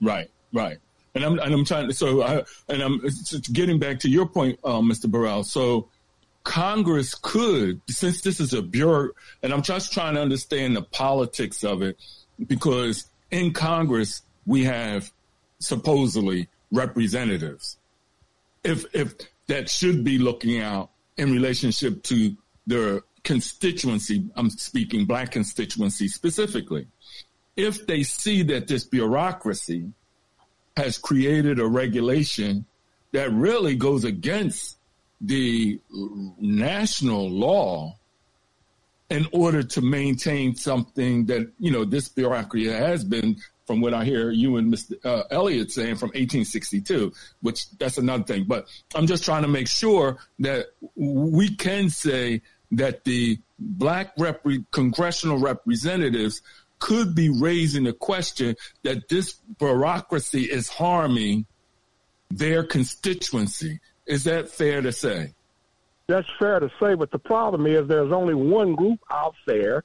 Right, 0.00 0.30
right. 0.52 0.62
right. 0.64 0.78
And 1.16 1.24
I'm 1.24 1.38
and 1.40 1.52
I'm 1.52 1.64
trying 1.64 1.88
to 1.88 1.94
so 1.94 2.22
I, 2.22 2.44
and 2.68 2.80
I'm 2.80 3.00
getting 3.52 3.80
back 3.80 4.00
to 4.00 4.08
your 4.08 4.26
point, 4.28 4.60
uh, 4.62 4.80
Mr. 4.80 5.10
Burrell. 5.10 5.42
So 5.42 5.88
Congress 6.44 7.16
could, 7.16 7.80
since 7.88 8.20
this 8.20 8.38
is 8.38 8.52
a 8.52 8.62
bureau, 8.62 9.10
and 9.42 9.52
I'm 9.52 9.62
just 9.62 9.92
trying 9.92 10.14
to 10.14 10.20
understand 10.20 10.76
the 10.76 10.82
politics 10.82 11.64
of 11.64 11.82
it, 11.82 11.98
because 12.46 13.06
in 13.30 13.52
Congress 13.52 14.22
we 14.46 14.64
have 14.64 15.10
supposedly 15.58 16.48
representatives. 16.70 17.78
If 18.64 18.84
if 18.94 19.14
that 19.48 19.68
should 19.68 20.04
be 20.04 20.18
looking 20.18 20.60
out 20.60 20.90
in 21.16 21.32
relationship 21.32 22.02
to 22.04 22.36
their 22.66 23.02
constituency, 23.22 24.28
I'm 24.36 24.50
speaking 24.50 25.04
black 25.04 25.32
constituency 25.32 26.08
specifically, 26.08 26.86
if 27.56 27.86
they 27.86 28.02
see 28.02 28.42
that 28.44 28.68
this 28.68 28.84
bureaucracy 28.84 29.92
has 30.76 30.98
created 30.98 31.58
a 31.58 31.66
regulation 31.66 32.66
that 33.12 33.32
really 33.32 33.74
goes 33.74 34.04
against 34.04 34.76
the 35.20 35.80
national 36.38 37.30
law 37.30 37.96
in 39.08 39.26
order 39.32 39.62
to 39.62 39.80
maintain 39.80 40.54
something 40.56 41.26
that, 41.26 41.52
you 41.58 41.70
know, 41.70 41.84
this 41.84 42.08
bureaucracy 42.08 42.68
has 42.68 43.04
been, 43.04 43.36
from 43.66 43.80
what 43.80 43.94
I 43.94 44.04
hear 44.04 44.30
you 44.30 44.56
and 44.56 44.72
Mr. 44.72 44.94
Uh, 45.04 45.24
Elliott 45.30 45.72
saying, 45.72 45.96
from 45.96 46.08
1862, 46.08 47.12
which 47.40 47.70
that's 47.78 47.98
another 47.98 48.24
thing. 48.24 48.44
But 48.44 48.66
I'm 48.94 49.06
just 49.06 49.24
trying 49.24 49.42
to 49.42 49.48
make 49.48 49.68
sure 49.68 50.18
that 50.38 50.66
we 50.94 51.54
can 51.54 51.90
say 51.90 52.42
that 52.72 53.04
the 53.04 53.38
black 53.58 54.12
rep- 54.18 54.46
congressional 54.70 55.38
representatives 55.38 56.42
could 56.78 57.14
be 57.14 57.30
raising 57.30 57.84
the 57.84 57.92
question 57.92 58.56
that 58.82 59.08
this 59.08 59.34
bureaucracy 59.58 60.42
is 60.42 60.68
harming 60.68 61.46
their 62.30 62.62
constituency. 62.62 63.80
Is 64.06 64.24
that 64.24 64.48
fair 64.48 64.82
to 64.82 64.92
say? 64.92 65.34
That's 66.08 66.28
fair 66.38 66.60
to 66.60 66.70
say, 66.80 66.94
but 66.94 67.10
the 67.10 67.18
problem 67.18 67.66
is 67.66 67.88
there's 67.88 68.12
only 68.12 68.34
one 68.34 68.76
group 68.76 69.00
out 69.10 69.34
there 69.46 69.82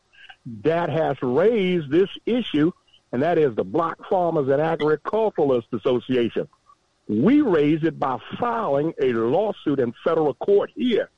that 0.64 0.90
has 0.90 1.18
raised 1.24 1.90
this 1.90 2.10
issue, 2.28 2.72
and 3.12 3.24
that 3.24 3.40
is 3.40 3.56
the 3.56 3.64
Black 3.64 3.98
Farmers 4.08 4.48
and 4.48 4.62
Agriculturalists 4.62 5.74
Association. 5.74 6.48
We 7.08 7.42
raised 7.42 7.86
it 7.86 7.98
by 7.98 8.20
filing 8.40 8.94
a 9.02 9.14
lawsuit 9.14 9.80
in 9.80 9.94
federal 10.04 10.36
court 10.36 10.72
here 10.76 11.10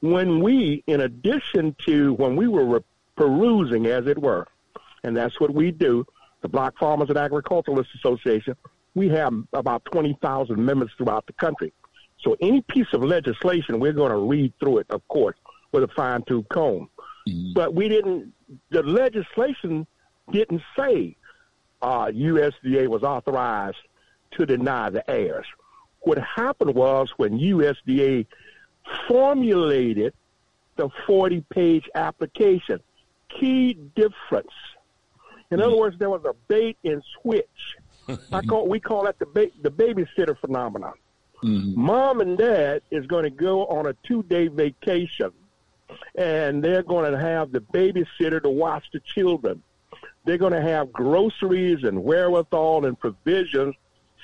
when 0.00 0.40
we, 0.40 0.82
in 0.86 1.02
addition 1.02 1.76
to 1.86 2.14
when 2.14 2.34
we 2.34 2.48
were 2.48 2.82
perusing, 3.16 3.86
as 3.86 4.06
it 4.06 4.18
were, 4.18 4.48
and 5.04 5.16
that's 5.16 5.38
what 5.38 5.54
we 5.54 5.70
do, 5.70 6.04
the 6.40 6.48
Black 6.48 6.76
Farmers 6.78 7.08
and 7.08 7.18
Agriculturalists 7.18 7.94
Association, 7.94 8.56
we 8.94 9.08
have 9.10 9.32
about 9.52 9.84
20,000 9.84 10.62
members 10.62 10.90
throughout 10.96 11.26
the 11.26 11.34
country. 11.34 11.72
So 12.22 12.36
any 12.40 12.60
piece 12.62 12.92
of 12.92 13.02
legislation, 13.02 13.80
we're 13.80 13.92
going 13.92 14.10
to 14.12 14.18
read 14.18 14.52
through 14.60 14.78
it, 14.78 14.86
of 14.90 15.06
course, 15.08 15.36
with 15.72 15.84
a 15.84 15.88
fine 15.88 16.22
tooth 16.22 16.48
comb. 16.48 16.88
Mm-hmm. 17.28 17.52
But 17.54 17.74
we 17.74 17.88
didn't, 17.88 18.32
the 18.70 18.82
legislation 18.82 19.86
didn't 20.30 20.62
say 20.76 21.16
uh, 21.82 22.06
USDA 22.06 22.88
was 22.88 23.02
authorized 23.02 23.78
to 24.32 24.46
deny 24.46 24.90
the 24.90 25.08
heirs. 25.10 25.46
What 26.00 26.18
happened 26.18 26.74
was 26.74 27.10
when 27.16 27.38
USDA 27.38 28.26
formulated 29.08 30.14
the 30.76 30.88
40 31.06 31.44
page 31.50 31.88
application. 31.94 32.80
Key 33.28 33.74
difference. 33.94 34.52
In 35.50 35.60
other 35.60 35.76
words, 35.76 35.98
there 35.98 36.10
was 36.10 36.24
a 36.24 36.34
bait 36.48 36.78
and 36.84 37.02
switch. 37.20 37.76
I 38.32 38.40
call 38.48 38.66
we 38.66 38.80
call 38.80 39.04
that 39.04 39.18
the 39.18 39.26
ba- 39.26 39.50
the 39.62 39.70
babysitter 39.70 40.38
phenomenon. 40.38 40.94
Mm-hmm. 41.42 41.80
Mom 41.80 42.20
and 42.20 42.36
dad 42.36 42.82
is 42.90 43.06
going 43.06 43.24
to 43.24 43.30
go 43.30 43.66
on 43.66 43.86
a 43.86 43.94
two 44.06 44.22
day 44.24 44.48
vacation, 44.48 45.32
and 46.14 46.62
they're 46.62 46.82
going 46.82 47.10
to 47.10 47.18
have 47.18 47.52
the 47.52 47.60
babysitter 47.60 48.42
to 48.42 48.50
watch 48.50 48.84
the 48.92 49.00
children. 49.00 49.62
They're 50.24 50.38
going 50.38 50.52
to 50.52 50.60
have 50.60 50.92
groceries 50.92 51.82
and 51.84 52.04
wherewithal 52.04 52.84
and 52.84 52.98
provisions 52.98 53.74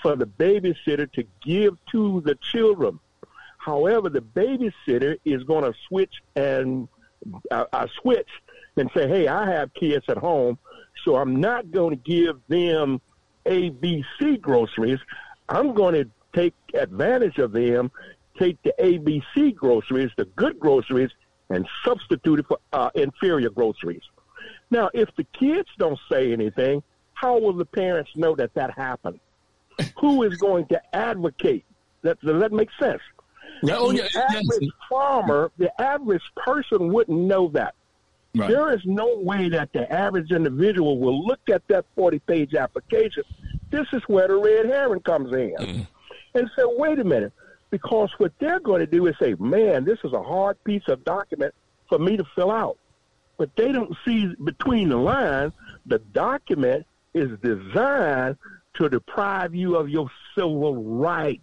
for 0.03 0.15
the 0.15 0.27
babysitter 0.27 1.11
to 1.13 1.25
give 1.43 1.79
to 1.93 2.21
the 2.21 2.35
children. 2.37 3.01
However, 3.59 4.11
the 4.11 4.21
babysitter 4.21 5.19
is 5.25 5.43
going 5.45 5.65
to 5.65 5.77
switch 5.89 6.23
and 6.37 6.87
uh, 7.51 7.65
uh, 7.73 7.87
switch 8.01 8.29
and 8.77 8.91
say, 8.95 9.09
"Hey, 9.09 9.27
I 9.27 9.51
have 9.51 9.73
kids 9.73 10.05
at 10.09 10.19
home, 10.19 10.59
so 11.05 11.17
I'm 11.17 11.41
not 11.41 11.71
going 11.71 11.91
to 11.91 11.97
give 11.97 12.39
them 12.49 13.01
ABC 13.47 14.41
groceries. 14.41 15.01
I'm 15.49 15.73
going 15.75 15.95
to 15.95 16.11
take 16.37 16.55
advantage 16.75 17.39
of 17.39 17.53
them, 17.53 17.91
take 18.39 18.63
the 18.63 18.75
ABC 18.79 19.55
groceries, 19.55 20.11
the 20.17 20.27
good 20.37 20.61
groceries, 20.61 21.11
and 21.51 21.67
substitute 21.85 22.41
it 22.41 22.47
for 22.47 22.59
uh, 22.73 22.91
inferior 22.95 23.51
groceries." 23.51 24.03
Now, 24.71 24.91
if 24.93 25.09
the 25.17 25.25
kids 25.39 25.69
don't 25.79 25.99
say 26.11 26.33
anything, 26.33 26.83
how 27.15 27.39
will 27.39 27.53
the 27.55 27.65
parents 27.65 28.11
know 28.15 28.35
that 28.37 28.55
that 28.55 28.77
happened? 28.77 29.21
Who 30.01 30.23
is 30.23 30.37
going 30.37 30.67
to 30.67 30.81
advocate? 30.95 31.65
That, 32.03 32.21
does 32.21 32.41
that 32.41 32.53
make 32.53 32.69
sense? 32.79 33.01
Yeah, 33.63 33.77
oh, 33.79 33.91
yeah, 33.91 34.07
the 34.13 34.25
average 34.25 34.45
yes. 34.61 34.71
farmer, 34.89 35.51
the 35.59 35.81
average 35.81 36.23
person 36.37 36.93
wouldn't 36.93 37.19
know 37.19 37.49
that. 37.49 37.75
Right. 38.35 38.51
There 38.51 38.71
is 38.75 38.83
no 38.85 39.17
way 39.17 39.49
that 39.49 39.73
the 39.73 39.91
average 39.91 40.31
individual 40.31 40.99
will 40.99 41.25
look 41.27 41.41
at 41.51 41.67
that 41.69 41.87
40 41.95 42.19
page 42.21 42.55
application. 42.55 43.23
This 43.71 43.87
is 43.93 44.03
where 44.09 44.29
the 44.29 44.37
red 44.37 44.67
herring 44.67 45.01
comes 45.01 45.33
in. 45.33 45.55
Mm. 45.59 45.87
And 46.37 46.51
say, 46.57 46.63
wait 46.65 46.99
a 46.99 47.05
minute, 47.05 47.33
because 47.71 48.11
what 48.19 48.33
they're 48.39 48.61
going 48.61 48.81
to 48.81 48.87
do 48.87 49.07
is 49.07 49.15
say, 49.19 49.35
man, 49.39 49.85
this 49.85 49.99
is 50.05 50.13
a 50.13 50.23
hard 50.23 50.63
piece 50.65 50.87
of 50.89 51.05
document 51.05 51.55
for 51.89 51.99
me 51.99 52.17
to 52.17 52.25
fill 52.35 52.51
out. 52.51 52.77
But 53.39 53.55
they 53.57 53.73
don't 53.73 53.95
see 54.05 54.33
between 54.45 54.89
the 54.89 54.97
lines, 54.97 55.53
the 55.87 55.99
document 55.99 56.87
is 57.15 57.31
designed 57.43 58.37
to 58.75 58.89
deprive 58.89 59.55
you 59.55 59.77
of 59.77 59.89
your 59.89 60.11
civil 60.35 60.99
rights 60.99 61.43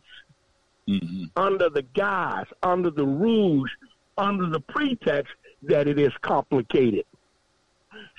mm-hmm. 0.88 1.26
under 1.36 1.70
the 1.70 1.82
guise, 1.82 2.46
under 2.62 2.89
the 2.89 3.06
rules, 3.06 3.70
under 4.18 4.48
the 4.48 4.60
pretext 4.60 5.34
that 5.64 5.88
it 5.88 5.98
is 5.98 6.12
complicated. 6.22 7.06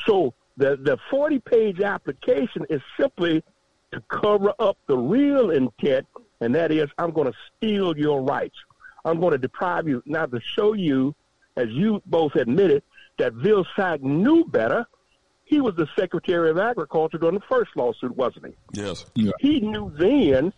So 0.07 0.35
the, 0.57 0.77
the 0.77 0.99
40 1.11 1.39
page 1.41 1.81
application 1.81 2.67
is 2.71 2.81
simply 2.99 3.43
to 3.93 4.03
cover 4.09 4.53
up 4.59 4.77
the 4.87 4.97
real 4.97 5.51
intent, 5.51 6.07
and 6.45 6.55
that 6.55 6.71
is 6.71 6.89
I'm 6.99 7.11
going 7.11 7.31
to 7.33 7.39
steal 7.57 7.97
your 7.97 8.23
rights. 8.23 8.57
I'm 9.05 9.19
going 9.21 9.33
to 9.33 9.39
deprive 9.39 9.89
you. 9.89 10.03
Now, 10.07 10.27
to 10.27 10.41
show 10.41 10.73
you, 10.75 11.15
as 11.57 11.69
you 11.71 12.03
both 12.07 12.35
admitted, 12.37 12.83
that 13.19 13.33
Vilsack 13.35 14.01
knew 14.01 14.45
better, 14.45 14.87
He 15.45 15.61
was 15.61 15.75
the 15.77 15.87
Secretary 15.97 16.51
of 16.51 16.59
Agriculture 16.59 17.19
during 17.19 17.35
the 17.37 17.45
first 17.49 17.71
lawsuit, 17.77 18.17
wasn't 18.17 18.47
he? 18.47 18.55
Yes. 18.73 19.05
Yeah. 19.15 19.33
He 19.41 19.61
knew 19.61 19.93
then, 19.97 20.53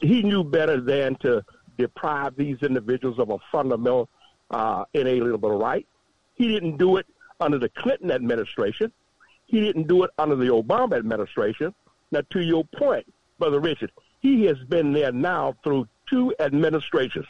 he 0.00 0.22
knew 0.22 0.42
better 0.42 0.80
than 0.80 1.16
to 1.16 1.44
deprive 1.78 2.36
these 2.36 2.58
individuals 2.62 3.18
of 3.18 3.30
a 3.30 3.38
fundamental, 3.52 4.08
uh, 4.50 4.84
inalienable 4.94 5.58
right. 5.58 5.86
He 6.34 6.48
didn't 6.48 6.78
do 6.78 6.96
it 6.96 7.06
under 7.38 7.58
the 7.58 7.68
Clinton 7.68 8.10
administration. 8.10 8.92
He 9.46 9.60
didn't 9.60 9.88
do 9.88 10.04
it 10.04 10.10
under 10.18 10.36
the 10.36 10.46
Obama 10.46 10.96
administration. 10.96 11.74
Now, 12.12 12.22
to 12.30 12.40
your 12.40 12.64
point, 12.76 13.06
Brother 13.38 13.60
Richard, 13.60 13.92
he 14.20 14.44
has 14.44 14.58
been 14.68 14.92
there 14.92 15.12
now 15.12 15.56
through 15.64 15.88
two 16.08 16.34
administrations 16.38 17.26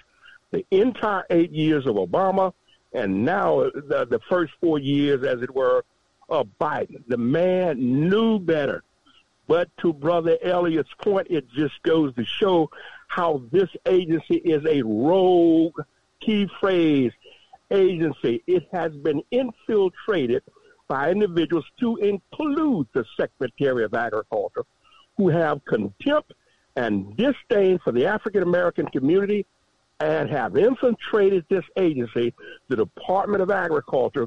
the 0.51 0.67
entire 0.71 1.25
eight 1.31 1.53
years 1.53 1.87
of 1.87 1.95
Obama, 1.95 2.53
and 2.93 3.25
now 3.25 3.61
the, 3.61 4.07
the 4.11 4.21
first 4.29 4.53
four 4.61 4.79
years, 4.79 5.25
as 5.25 5.43
it 5.43 5.55
were, 5.55 5.85
of 6.29 6.49
Biden. 6.61 7.03
The 7.09 7.17
man 7.17 8.09
knew 8.09 8.39
better. 8.39 8.83
But 9.47 9.69
to 9.79 9.93
Brother 9.93 10.39
Elliott's 10.43 10.91
point, 11.03 11.27
it 11.31 11.49
just 11.51 11.83
goes 11.83 12.15
to 12.15 12.25
show 12.25 12.71
how 13.09 13.43
this 13.51 13.69
agency 13.87 14.37
is 14.37 14.65
a 14.65 14.83
rogue, 14.83 15.81
key 16.21 16.49
phrase, 16.61 17.13
agency. 17.71 18.43
It 18.47 18.69
has 18.73 18.93
been 18.93 19.23
infiltrated 19.31 20.43
by 20.87 21.11
individuals 21.11 21.65
to 21.81 21.97
include 21.97 22.87
the 22.93 23.05
Secretary 23.17 23.85
of 23.85 23.95
Agriculture 23.95 24.65
who 25.17 25.29
have 25.29 25.65
contempt 25.65 26.33
and 26.81 27.15
disdain 27.15 27.79
for 27.85 27.93
the 27.93 28.07
African 28.07 28.43
American 28.43 28.87
community 28.87 29.45
and 30.01 30.31
have 30.31 30.57
infiltrated 30.57 31.45
this 31.51 31.65
agency, 31.77 32.33
the 32.69 32.77
Department 32.77 33.43
of 33.43 33.51
Agriculture, 33.51 34.27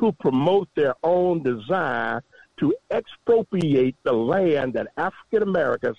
to 0.00 0.12
promote 0.18 0.68
their 0.74 0.94
own 1.04 1.44
desire 1.44 2.20
to 2.58 2.74
expropriate 2.90 3.94
the 4.02 4.12
land 4.12 4.72
that 4.72 4.88
African 4.96 5.42
Americans 5.48 5.96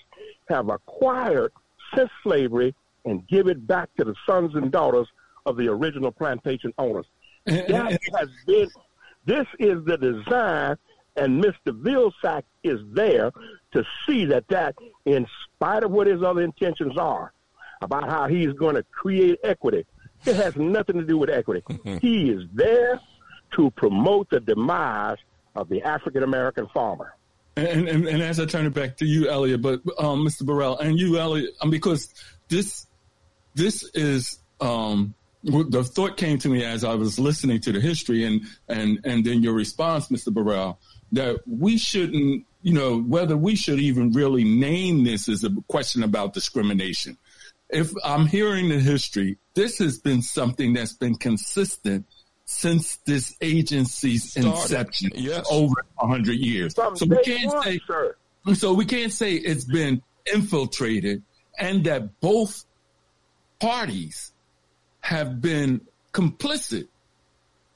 have 0.48 0.68
acquired 0.68 1.52
since 1.94 2.10
slavery 2.22 2.74
and 3.06 3.26
give 3.26 3.48
it 3.48 3.66
back 3.66 3.88
to 3.96 4.04
the 4.04 4.14
sons 4.26 4.54
and 4.54 4.70
daughters 4.70 5.08
of 5.46 5.56
the 5.56 5.68
original 5.68 6.12
plantation 6.12 6.74
owners. 6.76 7.06
That 7.46 7.98
has 8.18 8.28
been, 8.46 8.68
this 9.24 9.46
is 9.58 9.82
the 9.86 9.96
design, 9.96 10.76
and 11.16 11.42
Mr. 11.42 11.68
Vilsack 11.68 12.42
is 12.62 12.80
there 12.92 13.30
to 13.72 13.84
see 14.06 14.26
that 14.26 14.48
that, 14.48 14.74
in 15.04 15.26
spite 15.54 15.82
of 15.82 15.90
what 15.90 16.06
his 16.06 16.22
other 16.22 16.42
intentions 16.42 16.96
are, 16.96 17.32
about 17.82 18.08
how 18.08 18.26
he's 18.26 18.52
going 18.52 18.74
to 18.74 18.82
create 18.84 19.38
equity, 19.44 19.84
it 20.24 20.36
has 20.36 20.56
nothing 20.56 20.96
to 20.96 21.04
do 21.04 21.18
with 21.18 21.30
equity. 21.30 21.62
he 22.00 22.30
is 22.30 22.44
there 22.52 23.00
to 23.56 23.70
promote 23.72 24.30
the 24.30 24.40
demise 24.40 25.18
of 25.54 25.68
the 25.68 25.82
African 25.82 26.22
American 26.22 26.66
farmer. 26.68 27.14
And, 27.56 27.88
and 27.88 28.08
and 28.08 28.22
as 28.22 28.40
I 28.40 28.46
turn 28.46 28.66
it 28.66 28.74
back 28.74 28.96
to 28.96 29.06
you, 29.06 29.28
Elliot, 29.28 29.62
but 29.62 29.80
um, 29.98 30.26
Mr. 30.26 30.44
Burrell 30.44 30.78
and 30.78 30.98
you, 30.98 31.18
Elliot, 31.18 31.50
um, 31.60 31.70
because 31.70 32.12
this 32.48 32.86
this 33.54 33.88
is 33.94 34.40
um, 34.60 35.14
the 35.44 35.84
thought 35.84 36.16
came 36.16 36.38
to 36.38 36.48
me 36.48 36.64
as 36.64 36.82
I 36.82 36.94
was 36.94 37.18
listening 37.18 37.60
to 37.60 37.72
the 37.72 37.80
history 37.80 38.24
and 38.24 38.42
and 38.68 38.98
and 39.04 39.24
then 39.24 39.42
your 39.42 39.52
response, 39.52 40.08
Mr. 40.08 40.32
Burrell, 40.32 40.80
that 41.12 41.40
we 41.46 41.78
shouldn't, 41.78 42.44
you 42.64 42.72
know, 42.72 42.98
whether 42.98 43.36
we 43.36 43.54
should 43.56 43.78
even 43.78 44.10
really 44.12 44.42
name 44.42 45.04
this 45.04 45.28
is 45.28 45.44
a 45.44 45.50
question 45.68 46.02
about 46.02 46.32
discrimination. 46.32 47.18
If 47.68 47.92
I'm 48.02 48.26
hearing 48.26 48.70
the 48.70 48.78
history, 48.80 49.36
this 49.52 49.78
has 49.80 49.98
been 49.98 50.22
something 50.22 50.72
that's 50.72 50.94
been 50.94 51.14
consistent 51.14 52.06
since 52.46 52.96
this 53.04 53.36
agency's 53.42 54.30
Started. 54.30 54.50
inception 54.50 55.10
Yes. 55.14 55.46
over 55.50 55.74
a 55.98 56.06
hundred 56.06 56.38
years. 56.38 56.72
From 56.74 56.96
so 56.96 57.04
we 57.04 57.18
can't 57.22 57.52
one, 57.52 57.62
say 57.64 57.80
sir. 57.86 58.16
so 58.54 58.72
we 58.72 58.86
can't 58.86 59.12
say 59.12 59.34
it's 59.34 59.64
been 59.66 60.00
infiltrated 60.32 61.22
and 61.58 61.84
that 61.84 62.18
both 62.20 62.64
parties 63.60 64.32
have 65.00 65.42
been 65.42 65.82
complicit 66.12 66.88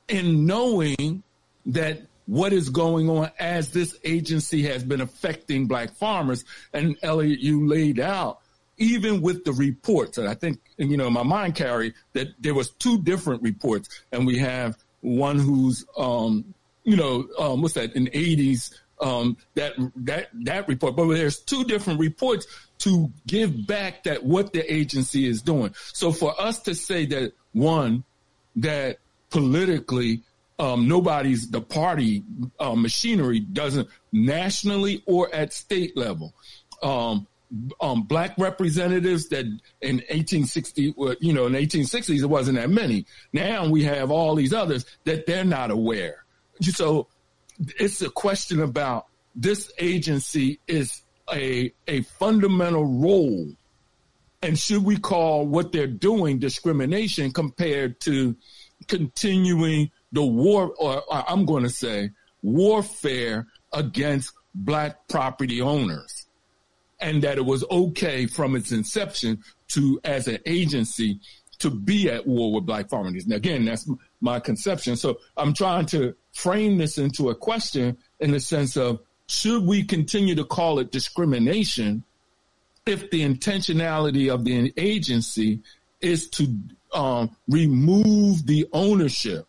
in 0.08 0.46
knowing 0.46 1.22
that 1.66 2.00
what 2.28 2.52
is 2.52 2.68
going 2.68 3.08
on 3.08 3.30
as 3.38 3.70
this 3.70 3.96
agency 4.04 4.62
has 4.64 4.84
been 4.84 5.00
affecting 5.00 5.66
black 5.66 5.90
farmers. 5.96 6.44
And 6.74 6.96
Elliot, 7.02 7.40
you 7.40 7.66
laid 7.66 7.98
out 7.98 8.40
even 8.76 9.22
with 9.22 9.44
the 9.44 9.52
reports, 9.52 10.18
and 10.18 10.28
I 10.28 10.34
think, 10.34 10.60
you 10.76 10.98
know, 10.98 11.08
my 11.08 11.22
mind 11.22 11.54
carry 11.54 11.94
that 12.12 12.28
there 12.38 12.54
was 12.54 12.70
two 12.70 13.00
different 13.02 13.42
reports 13.42 13.88
and 14.12 14.26
we 14.26 14.38
have 14.38 14.76
one 15.00 15.38
who's, 15.38 15.86
um, 15.96 16.54
you 16.84 16.96
know, 16.96 17.26
um, 17.38 17.62
what's 17.62 17.74
that 17.74 17.96
in 17.96 18.04
the 18.04 18.16
eighties, 18.16 18.78
um, 19.00 19.38
that, 19.54 19.72
that, 19.96 20.28
that 20.44 20.68
report, 20.68 20.96
but 20.96 21.08
there's 21.08 21.38
two 21.38 21.64
different 21.64 21.98
reports 21.98 22.46
to 22.80 23.10
give 23.26 23.66
back 23.66 24.04
that 24.04 24.22
what 24.22 24.52
the 24.52 24.70
agency 24.72 25.26
is 25.26 25.40
doing. 25.40 25.74
So 25.94 26.12
for 26.12 26.38
us 26.38 26.60
to 26.60 26.74
say 26.74 27.06
that 27.06 27.32
one, 27.52 28.04
that 28.56 28.98
politically, 29.30 30.22
um, 30.58 30.88
nobody's 30.88 31.50
the 31.50 31.60
party 31.60 32.24
uh, 32.58 32.74
machinery 32.74 33.40
doesn't 33.40 33.88
nationally 34.12 35.02
or 35.06 35.32
at 35.34 35.52
state 35.52 35.96
level. 35.96 36.34
Um, 36.82 37.26
um, 37.80 38.02
black 38.02 38.36
representatives 38.36 39.28
that 39.28 39.46
in 39.80 39.96
1860, 39.96 40.94
you 41.20 41.32
know, 41.32 41.46
in 41.46 41.52
1860s, 41.54 42.22
it 42.22 42.26
wasn't 42.26 42.58
that 42.58 42.70
many. 42.70 43.06
Now 43.32 43.68
we 43.68 43.84
have 43.84 44.10
all 44.10 44.34
these 44.34 44.52
others 44.52 44.84
that 45.04 45.26
they're 45.26 45.44
not 45.44 45.70
aware. 45.70 46.24
So 46.60 47.08
it's 47.78 48.02
a 48.02 48.10
question 48.10 48.60
about 48.60 49.06
this 49.34 49.72
agency 49.78 50.60
is 50.66 51.02
a, 51.32 51.72
a 51.86 52.02
fundamental 52.02 52.84
role. 52.84 53.48
And 54.42 54.58
should 54.58 54.84
we 54.84 54.98
call 54.98 55.46
what 55.46 55.72
they're 55.72 55.86
doing 55.86 56.38
discrimination 56.38 57.32
compared 57.32 58.00
to 58.02 58.36
continuing 58.86 59.90
the 60.12 60.24
war, 60.24 60.72
or, 60.78 61.02
or 61.02 61.30
I'm 61.30 61.44
going 61.44 61.64
to 61.64 61.70
say 61.70 62.10
warfare 62.42 63.46
against 63.72 64.32
black 64.54 65.08
property 65.08 65.60
owners? 65.60 66.28
and 67.00 67.22
that 67.22 67.38
it 67.38 67.44
was 67.44 67.64
okay 67.70 68.26
from 68.26 68.56
its 68.56 68.72
inception 68.72 69.42
to 69.68 70.00
as 70.04 70.26
an 70.26 70.38
agency 70.46 71.20
to 71.58 71.70
be 71.70 72.08
at 72.10 72.26
war 72.26 72.52
with 72.52 72.66
black 72.66 72.88
farmers. 72.88 73.26
Now, 73.26 73.36
again, 73.36 73.64
that's 73.64 73.88
my 74.20 74.40
conception. 74.40 74.96
So 74.96 75.18
I'm 75.36 75.54
trying 75.54 75.86
to 75.86 76.14
frame 76.32 76.78
this 76.78 76.98
into 76.98 77.30
a 77.30 77.34
question 77.34 77.98
in 78.20 78.30
the 78.30 78.40
sense 78.40 78.76
of 78.76 79.00
should 79.26 79.64
we 79.64 79.84
continue 79.84 80.34
to 80.36 80.44
call 80.44 80.78
it 80.78 80.92
discrimination 80.92 82.04
if 82.86 83.10
the 83.10 83.22
intentionality 83.22 84.32
of 84.32 84.44
the 84.44 84.72
agency 84.76 85.60
is 86.00 86.28
to 86.30 86.56
um, 86.94 87.36
remove 87.48 88.46
the 88.46 88.66
ownership? 88.72 89.47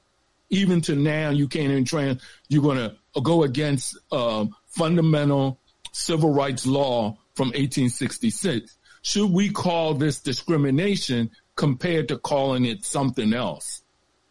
Even 0.49 0.81
to 0.81 0.95
now, 0.95 1.29
you 1.29 1.47
can't 1.47 1.71
even 1.71 1.85
trans. 1.85 2.21
You're 2.47 2.63
going 2.63 2.77
to 2.77 2.95
go 3.21 3.43
against 3.43 3.97
um, 4.11 4.55
fundamental 4.67 5.59
civil 5.91 6.33
rights 6.33 6.65
law 6.65 7.17
from 7.35 7.47
1866. 7.47 8.77
Should 9.01 9.31
we 9.31 9.49
call 9.49 9.93
this 9.93 10.19
discrimination 10.19 11.31
compared 11.55 12.07
to 12.09 12.17
calling 12.17 12.65
it 12.65 12.83
something 12.83 13.33
else? 13.33 13.81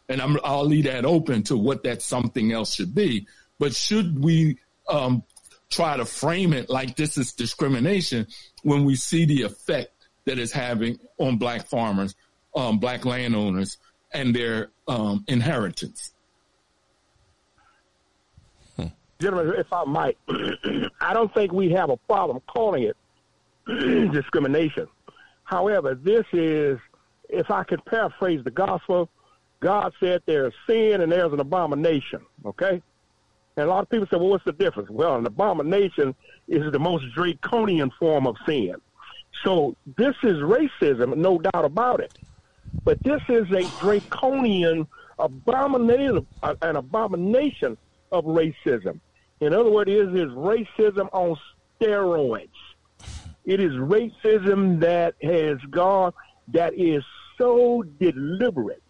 And 0.07 0.21
I'm, 0.21 0.39
I'll 0.43 0.65
leave 0.65 0.85
that 0.85 1.05
open 1.05 1.43
to 1.43 1.57
what 1.57 1.83
that 1.83 2.01
something 2.01 2.51
else 2.51 2.73
should 2.73 2.93
be. 2.93 3.27
But 3.59 3.75
should 3.75 4.23
we 4.23 4.57
um, 4.87 5.23
try 5.69 5.97
to 5.97 6.05
frame 6.05 6.53
it 6.53 6.69
like 6.69 6.95
this 6.95 7.17
is 7.17 7.33
discrimination 7.33 8.27
when 8.63 8.85
we 8.85 8.95
see 8.95 9.25
the 9.25 9.43
effect 9.43 9.93
that 10.25 10.39
it's 10.39 10.51
having 10.51 10.99
on 11.17 11.37
black 11.37 11.67
farmers, 11.67 12.15
um, 12.55 12.79
black 12.79 13.05
landowners, 13.05 13.77
and 14.11 14.35
their 14.35 14.69
um, 14.87 15.23
inheritance? 15.27 16.11
Gentlemen, 19.19 19.53
if 19.57 19.73
I 19.73 19.83
might, 19.83 20.17
I 21.01 21.13
don't 21.13 21.33
think 21.33 21.51
we 21.51 21.71
have 21.71 21.89
a 21.89 21.97
problem 21.97 22.41
calling 22.47 22.83
it 22.83 22.95
discrimination. 24.13 24.87
However, 25.43 25.93
this 25.93 26.25
is, 26.31 26.79
if 27.27 27.51
I 27.51 27.63
could 27.63 27.83
paraphrase 27.83 28.43
the 28.45 28.51
gospel, 28.51 29.09
God 29.59 29.93
said 29.99 30.21
there's 30.25 30.53
sin 30.65 31.01
and 31.01 31.11
there's 31.11 31.33
an 31.33 31.41
abomination, 31.41 32.21
okay? 32.45 32.81
And 33.57 33.65
a 33.65 33.69
lot 33.69 33.81
of 33.83 33.89
people 33.89 34.07
say, 34.07 34.15
well, 34.15 34.29
what's 34.29 34.45
the 34.45 34.53
difference? 34.53 34.89
Well, 34.89 35.17
an 35.17 35.25
abomination 35.25 36.15
is 36.47 36.71
the 36.71 36.79
most 36.79 37.03
draconian 37.13 37.91
form 37.99 38.25
of 38.25 38.37
sin. 38.45 38.75
So 39.43 39.75
this 39.97 40.15
is 40.23 40.37
racism, 40.37 41.17
no 41.17 41.39
doubt 41.39 41.65
about 41.65 41.99
it. 41.99 42.17
But 42.85 42.99
this 43.03 43.21
is 43.29 43.51
a 43.51 43.63
draconian 43.79 44.87
abomination, 45.17 46.25
an 46.43 46.75
abomination 46.75 47.77
of 48.11 48.25
racism. 48.25 48.99
In 49.41 49.53
other 49.53 49.69
words, 49.69 49.89
it 49.89 50.15
is 50.15 50.31
racism 50.31 51.09
on 51.11 51.37
steroids. 51.79 52.49
It 53.45 53.59
is 53.59 53.71
racism 53.73 54.79
that 54.81 55.15
has 55.21 55.57
gone, 55.69 56.13
that 56.49 56.73
is 56.75 57.03
so 57.37 57.83
deliberate 57.99 58.83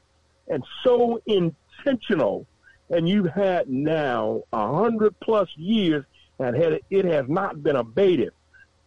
and 0.47 0.63
so 0.83 1.21
intentional 1.27 2.47
and 2.89 3.07
you've 3.07 3.29
had 3.29 3.69
now 3.69 4.41
a 4.51 4.73
hundred 4.73 5.19
plus 5.19 5.49
years, 5.55 6.03
and 6.39 6.55
had, 6.55 6.79
it 6.89 7.05
has 7.05 7.25
not 7.27 7.61
been 7.61 7.75
abated. 7.75 8.31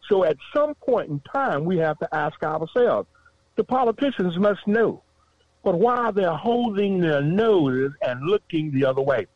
So 0.08 0.24
at 0.24 0.36
some 0.54 0.74
point 0.74 1.08
in 1.08 1.20
time, 1.20 1.64
we 1.64 1.78
have 1.78 1.98
to 2.00 2.14
ask 2.14 2.42
ourselves: 2.42 3.08
the 3.56 3.64
politicians 3.64 4.38
must 4.38 4.66
know, 4.66 5.02
but 5.62 5.78
why 5.78 6.10
they're 6.10 6.32
holding 6.36 7.00
their 7.00 7.22
noses 7.22 7.92
and 8.02 8.22
looking 8.22 8.72
the 8.72 8.84
other 8.84 9.02
way? 9.02 9.26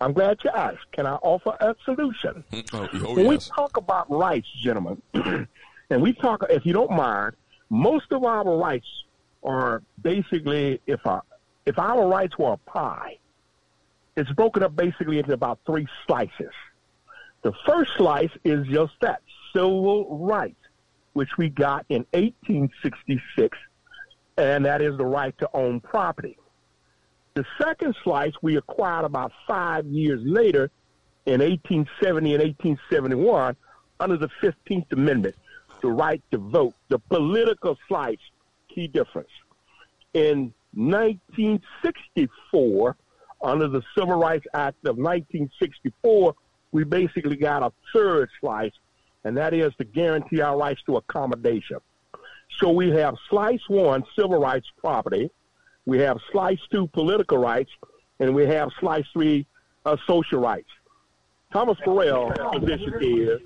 I'm 0.00 0.12
glad 0.12 0.38
you 0.44 0.50
asked. 0.50 0.90
Can 0.92 1.06
I 1.06 1.14
offer 1.16 1.56
a 1.60 1.74
solution? 1.84 2.44
Oh, 2.72 2.88
oh, 2.92 3.14
when 3.14 3.26
we 3.26 3.38
talk 3.38 3.76
about 3.76 4.10
rights, 4.10 4.46
gentlemen, 4.62 5.00
and 5.14 6.02
we 6.02 6.12
talk, 6.12 6.44
if 6.50 6.64
you 6.64 6.72
don't 6.72 6.90
mind, 6.90 7.34
most 7.70 8.12
of 8.12 8.24
our 8.24 8.44
rights 8.44 8.86
are 9.42 9.82
basically 10.02 10.80
if 10.86 11.04
our 11.06 11.22
if 11.66 11.78
our 11.78 12.06
rights 12.06 12.36
were 12.38 12.52
a 12.52 12.56
pie, 12.56 13.18
it's 14.16 14.30
broken 14.32 14.62
up 14.62 14.76
basically 14.76 15.18
into 15.18 15.32
about 15.32 15.58
three 15.66 15.86
slices. 16.06 16.52
The 17.42 17.52
first 17.66 17.92
slice 17.96 18.30
is 18.44 18.66
just 18.66 18.92
that 19.00 19.22
civil 19.54 20.18
rights, 20.26 20.59
which 21.12 21.36
we 21.36 21.48
got 21.48 21.84
in 21.88 22.06
1866, 22.12 23.58
and 24.36 24.64
that 24.64 24.80
is 24.80 24.96
the 24.96 25.04
right 25.04 25.36
to 25.38 25.48
own 25.54 25.80
property. 25.80 26.38
The 27.34 27.44
second 27.60 27.96
slice 28.02 28.32
we 28.42 28.56
acquired 28.56 29.04
about 29.04 29.32
five 29.46 29.86
years 29.86 30.20
later 30.24 30.70
in 31.26 31.40
1870 31.40 32.34
and 32.34 32.42
1871 32.42 33.56
under 34.00 34.16
the 34.16 34.30
15th 34.42 34.90
Amendment, 34.92 35.36
the 35.80 35.90
right 35.90 36.20
to 36.32 36.38
vote, 36.38 36.74
the 36.88 36.98
political 36.98 37.78
slice, 37.86 38.18
key 38.68 38.88
difference. 38.88 39.30
In 40.14 40.52
1964, 40.74 42.96
under 43.42 43.68
the 43.68 43.82
Civil 43.96 44.18
Rights 44.18 44.46
Act 44.54 44.84
of 44.86 44.96
1964, 44.96 46.34
we 46.72 46.84
basically 46.84 47.36
got 47.36 47.62
a 47.62 47.70
third 47.92 48.30
slice, 48.40 48.72
and 49.24 49.36
that 49.36 49.54
is 49.54 49.72
to 49.76 49.84
guarantee 49.84 50.40
our 50.40 50.56
rights 50.56 50.82
to 50.86 50.96
accommodation. 50.96 51.78
So 52.58 52.70
we 52.70 52.90
have 52.90 53.14
slice 53.28 53.60
one, 53.68 54.04
civil 54.16 54.40
rights 54.40 54.66
property, 54.78 55.30
we 55.86 55.98
have 55.98 56.18
slice 56.30 56.60
two, 56.70 56.86
political 56.88 57.38
rights, 57.38 57.70
and 58.18 58.34
we 58.34 58.46
have 58.46 58.70
slice 58.80 59.06
three, 59.12 59.46
uh, 59.84 59.96
social 60.06 60.40
rights. 60.40 60.68
Thomas 61.52 61.78
Burrell's 61.84 62.32
position 62.52 62.94
is 63.00 63.40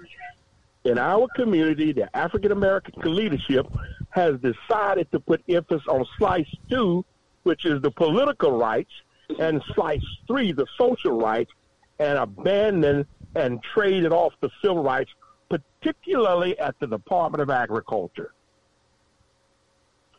in 0.85 0.99
our 0.99 1.27
community, 1.35 1.93
the 1.93 2.15
African 2.15 2.53
American 2.53 2.93
leadership 3.15 3.67
has 4.11 4.35
decided 4.41 5.11
to 5.13 5.21
put 5.21 5.43
emphasis 5.49 5.87
on 5.89 6.05
slice 6.19 6.47
two, 6.69 7.05
which 7.45 7.65
is 7.65 7.81
the 7.81 7.91
political 7.91 8.53
rights, 8.53 8.93
and 9.39 9.63
slice 9.75 10.05
three, 10.27 10.53
the 10.53 10.67
social 10.77 11.19
rights, 11.19 11.51
and 11.99 12.19
abandon 12.19 13.07
and 13.35 13.63
traded 13.63 14.13
off 14.13 14.35
the 14.41 14.51
civil 14.61 14.83
rights, 14.83 15.11
particularly 15.59 16.59
at 16.59 16.79
the 16.81 16.87
Department 16.87 17.43
of 17.43 17.51
Agriculture. 17.51 18.33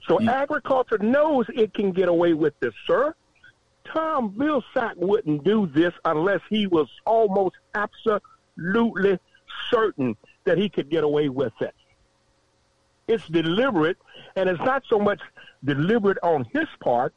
So 0.07 0.17
hmm. 0.17 0.29
agriculture 0.29 0.97
knows 0.99 1.45
it 1.49 1.73
can 1.73 1.91
get 1.91 2.07
away 2.07 2.33
with 2.33 2.53
this, 2.59 2.73
sir. 2.85 3.15
Tom 3.91 4.31
Vilsack 4.31 4.95
wouldn't 4.97 5.43
do 5.43 5.67
this 5.67 5.93
unless 6.05 6.41
he 6.49 6.67
was 6.67 6.87
almost 7.05 7.55
absolutely 7.75 9.19
certain 9.69 10.15
that 10.45 10.57
he 10.57 10.69
could 10.69 10.89
get 10.89 11.03
away 11.03 11.29
with 11.29 11.53
it. 11.61 11.73
It's 13.07 13.27
deliberate, 13.27 13.97
and 14.35 14.49
it's 14.49 14.63
not 14.63 14.83
so 14.89 14.97
much 14.97 15.21
deliberate 15.63 16.17
on 16.23 16.45
his 16.51 16.67
part, 16.79 17.13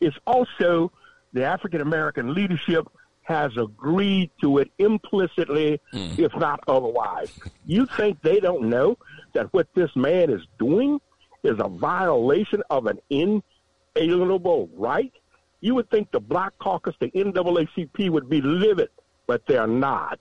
it's 0.00 0.16
also 0.26 0.92
the 1.32 1.44
African 1.44 1.80
American 1.80 2.34
leadership 2.34 2.86
has 3.32 3.52
agreed 3.56 4.30
to 4.40 4.58
it 4.58 4.70
implicitly, 4.78 5.80
hmm. 5.90 6.14
if 6.18 6.34
not 6.36 6.60
otherwise. 6.68 7.32
You 7.66 7.86
think 7.96 8.20
they 8.22 8.40
don't 8.40 8.68
know 8.68 8.98
that 9.32 9.52
what 9.52 9.68
this 9.74 9.90
man 9.96 10.30
is 10.30 10.42
doing 10.58 11.00
is 11.42 11.56
a 11.58 11.68
violation 11.68 12.62
of 12.70 12.86
an 12.86 12.98
inalienable 13.10 14.68
right? 14.74 15.12
You 15.60 15.74
would 15.76 15.90
think 15.90 16.10
the 16.10 16.20
Black 16.20 16.52
Caucus, 16.58 16.94
the 17.00 17.10
NAACP, 17.10 18.10
would 18.10 18.28
be 18.28 18.40
livid, 18.40 18.88
but 19.26 19.42
they're 19.46 19.66
not. 19.66 20.18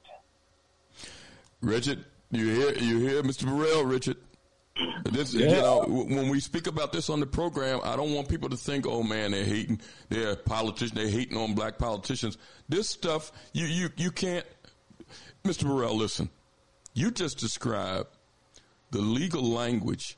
Richard, 1.62 2.06
you 2.32 2.48
hear 2.48 2.74
you 2.76 3.00
hear 3.00 3.24
Mr. 3.24 3.46
Burrell, 3.46 3.86
Richard. 3.86 4.18
This, 5.12 5.34
you 5.34 5.48
know, 5.48 5.84
when 5.88 6.30
we 6.30 6.40
speak 6.40 6.68
about 6.68 6.94
this 6.94 7.10
on 7.10 7.20
the 7.20 7.26
program, 7.26 7.82
I 7.84 7.96
don't 7.96 8.14
want 8.14 8.30
people 8.30 8.50
to 8.50 8.58
think, 8.58 8.88
"Oh 8.88 9.04
man, 9.04 9.32
they're 9.32 9.44
hating, 9.44 9.82
they're 10.10 10.36
politicians, 10.36 10.92
they're 10.92 11.10
hating 11.10 11.38
on 11.38 11.54
black 11.54 11.78
politicians." 11.78 12.38
This 12.70 12.90
stuff, 12.90 13.32
you 13.54 13.66
you 13.66 13.90
you 13.98 14.12
can't, 14.12 14.46
Mr. 15.44 15.64
Burrell. 15.64 15.96
Listen, 15.96 16.30
you 16.94 17.12
just 17.12 17.38
described 17.38 18.08
the 18.92 19.02
legal 19.02 19.44
language 19.44 20.18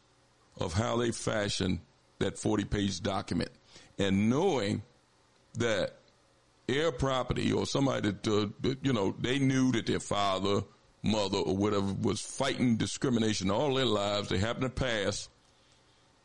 of 0.59 0.73
how 0.73 0.97
they 0.97 1.11
fashioned 1.11 1.79
that 2.19 2.37
forty-page 2.37 3.01
document, 3.01 3.49
and 3.97 4.29
knowing 4.29 4.83
that 5.55 5.95
heir 6.69 6.91
property 6.91 7.51
or 7.51 7.65
somebody 7.65 8.11
that, 8.11 8.27
uh, 8.27 8.47
that, 8.61 8.77
you 8.83 8.93
know 8.93 9.15
they 9.19 9.39
knew 9.39 9.71
that 9.71 9.87
their 9.87 9.99
father, 9.99 10.63
mother, 11.03 11.37
or 11.37 11.55
whatever 11.55 11.93
was 12.01 12.21
fighting 12.21 12.77
discrimination 12.77 13.51
all 13.51 13.73
their 13.75 13.85
lives. 13.85 14.29
They 14.29 14.39
happen 14.39 14.63
to 14.63 14.69
pass. 14.69 15.29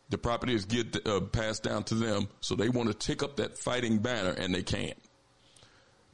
The 0.09 0.17
property 0.19 0.55
is 0.55 0.65
get 0.65 1.07
uh, 1.07 1.21
passed 1.21 1.65
down 1.65 1.85
to 1.85 1.95
them, 1.95 2.29
so 2.41 2.55
they 2.55 2.71
want 2.71 2.89
to 2.89 2.95
take 2.95 3.23
up 3.23 3.37
that 3.37 3.59
fighting 3.59 3.99
banner, 3.99 4.31
and 4.31 4.55
they 4.55 4.63
can't. 4.63 4.97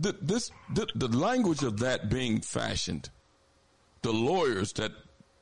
The, 0.01 0.17
this 0.21 0.51
the, 0.73 0.89
the 0.97 1.09
language 1.09 1.63
of 1.63 1.79
that 1.81 2.11
being 2.11 2.41
fashioned, 2.41 3.11
the 4.03 4.13
lawyers 4.13 4.73
that 4.75 4.91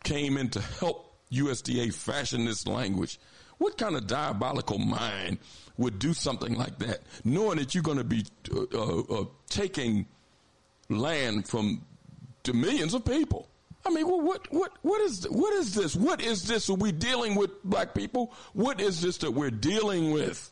came 0.04 0.36
in 0.36 0.50
to 0.50 0.60
help 0.60 1.16
USDA 1.32 1.94
fashion 1.94 2.44
this 2.44 2.66
language. 2.66 3.18
What 3.58 3.78
kind 3.78 3.96
of 3.96 4.06
diabolical 4.06 4.78
mind 4.78 5.38
would 5.78 5.98
do 5.98 6.12
something 6.12 6.54
like 6.54 6.78
that, 6.80 7.00
knowing 7.24 7.58
that 7.58 7.74
you're 7.74 7.82
going 7.82 7.98
to 7.98 8.04
be 8.04 8.24
uh, 8.52 8.64
uh, 8.74 9.00
uh, 9.00 9.24
taking 9.48 10.06
land 10.88 11.48
from 11.48 11.82
to 12.45 12.53
millions 12.53 12.95
of 12.95 13.05
people? 13.05 13.49
I 13.84 13.90
mean, 13.90 14.07
what 14.07 14.51
what 14.53 14.72
what 14.82 15.01
is 15.01 15.28
what 15.28 15.53
is 15.55 15.74
this? 15.74 15.97
What 15.97 16.20
is 16.20 16.47
this? 16.47 16.70
Are 16.70 16.74
we 16.74 16.93
dealing 16.93 17.34
with 17.34 17.51
black 17.64 17.95
people? 17.95 18.32
What 18.53 18.80
is 18.80 19.01
this 19.01 19.18
that 19.18 19.32
we're 19.32 19.51
dealing 19.51 20.12
with? 20.12 20.51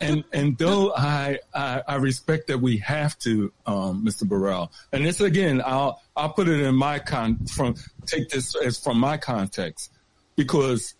And 0.00 0.24
and 0.32 0.56
though 0.58 0.94
I, 0.94 1.38
I 1.54 1.82
I 1.88 1.94
respect 1.96 2.48
that 2.48 2.58
we 2.58 2.76
have 2.78 3.18
to, 3.20 3.52
um, 3.66 4.04
Mr. 4.04 4.28
Burrell, 4.28 4.70
and 4.92 5.04
this 5.04 5.20
again, 5.20 5.62
I'll 5.64 6.00
I'll 6.14 6.32
put 6.32 6.48
it 6.48 6.60
in 6.60 6.74
my 6.74 6.98
con 6.98 7.44
from 7.46 7.74
take 8.04 8.28
this 8.28 8.54
as 8.54 8.78
from 8.78 8.98
my 8.98 9.16
context, 9.16 9.90
because 10.36 10.94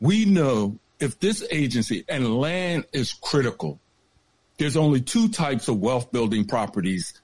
we 0.00 0.24
know 0.24 0.78
if 0.98 1.20
this 1.20 1.46
agency 1.50 2.04
and 2.08 2.38
land 2.40 2.86
is 2.92 3.12
critical, 3.12 3.78
there's 4.58 4.76
only 4.76 5.02
two 5.02 5.28
types 5.28 5.68
of 5.68 5.78
wealth 5.78 6.10
building 6.10 6.44
properties 6.44 7.20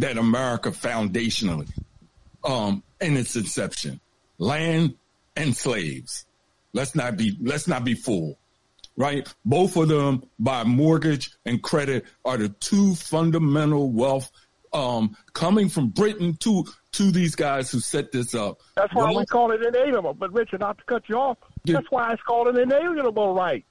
that 0.00 0.18
America 0.18 0.70
foundationally, 0.70 1.70
um, 2.44 2.82
in 3.00 3.16
its 3.16 3.36
inception, 3.36 4.00
land 4.38 4.94
and 5.36 5.56
slaves. 5.56 6.26
Let's 6.72 6.94
not 6.94 7.16
be 7.16 7.36
let's 7.40 7.66
not 7.66 7.84
be 7.84 7.94
fooled 7.94 8.36
right? 8.96 9.32
Both 9.46 9.76
of 9.76 9.88
them 9.88 10.24
by 10.38 10.64
mortgage 10.64 11.30
and 11.46 11.62
credit 11.62 12.04
are 12.24 12.36
the 12.36 12.50
two 12.50 12.94
fundamental 12.94 13.90
wealth 13.90 14.30
um, 14.72 15.16
coming 15.32 15.68
from 15.68 15.88
Britain 15.88 16.36
to 16.40 16.64
to 16.92 17.10
these 17.10 17.34
guys 17.34 17.70
who 17.70 17.80
set 17.80 18.12
this 18.12 18.34
up. 18.34 18.60
That's 18.76 18.92
why 18.92 19.12
we 19.12 19.24
call 19.24 19.52
it 19.52 19.62
inalienable. 19.62 20.14
But 20.14 20.32
Richard, 20.32 20.60
not 20.60 20.78
to 20.78 20.84
cut 20.84 21.08
you 21.08 21.16
off, 21.16 21.38
that's 21.64 21.90
why 21.90 22.12
it's 22.12 22.22
called 22.22 22.48
an 22.48 22.58
inalienable 22.58 23.32
right. 23.34 23.64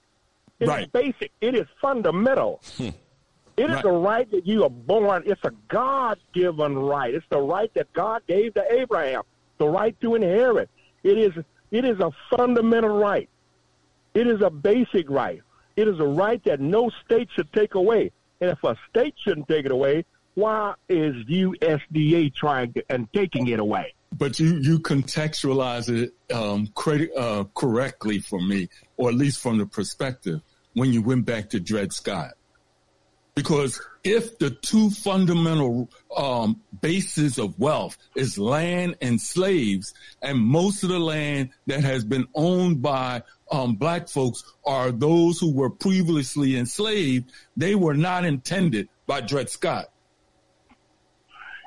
It 0.59 0.63
is 0.63 0.69
Right. 0.69 0.91
basic. 0.91 1.31
It 1.41 1.55
is 1.55 1.67
fundamental. 1.81 2.61
It 3.59 3.69
is 3.69 3.75
Right. 3.75 3.85
a 3.85 3.91
right 3.91 4.31
that 4.31 4.47
you 4.47 4.63
are 4.63 4.69
born. 4.69 5.23
It's 5.25 5.43
a 5.43 5.51
God-given 5.67 6.79
right. 6.79 7.13
It's 7.13 7.25
the 7.29 7.41
right 7.41 7.69
that 7.73 7.91
God 7.91 8.21
gave 8.25 8.53
to 8.53 8.63
Abraham. 8.73 9.23
The 9.57 9.67
right 9.67 9.99
to 9.99 10.15
inherit. 10.15 10.69
It 11.03 11.17
is. 11.17 11.33
It 11.69 11.83
is 11.83 11.99
a 11.99 12.11
fundamental 12.29 12.97
right. 12.97 13.27
It 14.13 14.27
is 14.27 14.41
a 14.41 14.49
basic 14.49 15.09
right. 15.09 15.41
It 15.75 15.89
is 15.89 15.99
a 15.99 16.05
right 16.05 16.41
that 16.45 16.61
no 16.61 16.89
state 17.05 17.27
should 17.35 17.51
take 17.51 17.75
away. 17.75 18.11
And 18.39 18.49
if 18.49 18.63
a 18.63 18.77
state 18.89 19.15
shouldn't 19.17 19.49
take 19.49 19.65
it 19.65 19.71
away, 19.71 20.05
why 20.35 20.75
is 20.87 21.13
USDA 21.25 22.33
trying 22.33 22.71
to, 22.73 22.83
and 22.89 23.11
taking 23.11 23.47
it 23.49 23.59
away? 23.59 23.93
but 24.17 24.39
you 24.39 24.55
you 24.55 24.79
contextualize 24.79 25.87
it 25.89 26.13
um, 26.33 26.67
credit, 26.75 27.11
uh, 27.15 27.43
correctly 27.55 28.19
for 28.19 28.39
me, 28.41 28.67
or 28.97 29.09
at 29.09 29.15
least 29.15 29.39
from 29.41 29.57
the 29.57 29.65
perspective 29.65 30.39
when 30.73 30.91
you 30.93 31.01
went 31.01 31.25
back 31.25 31.49
to 31.49 31.59
Dred 31.59 31.91
Scott. 31.93 32.31
Because 33.39 33.81
if 34.03 34.37
the 34.37 34.49
two 34.49 34.89
fundamental 34.89 35.89
um, 36.17 36.59
bases 36.81 37.37
of 37.37 37.57
wealth 37.57 37.95
is 38.13 38.37
land 38.37 38.97
and 39.01 39.21
slaves, 39.21 39.93
and 40.21 40.37
most 40.37 40.83
of 40.83 40.89
the 40.89 40.99
land 40.99 41.51
that 41.65 41.81
has 41.85 42.03
been 42.03 42.27
owned 42.35 42.81
by 42.81 43.23
um, 43.49 43.75
black 43.75 44.09
folks 44.09 44.43
are 44.65 44.91
those 44.91 45.39
who 45.39 45.53
were 45.53 45.69
previously 45.69 46.57
enslaved. 46.57 47.31
They 47.55 47.75
were 47.75 47.93
not 47.93 48.25
intended 48.25 48.89
by 49.07 49.21
Dred 49.21 49.49
Scott. 49.49 49.85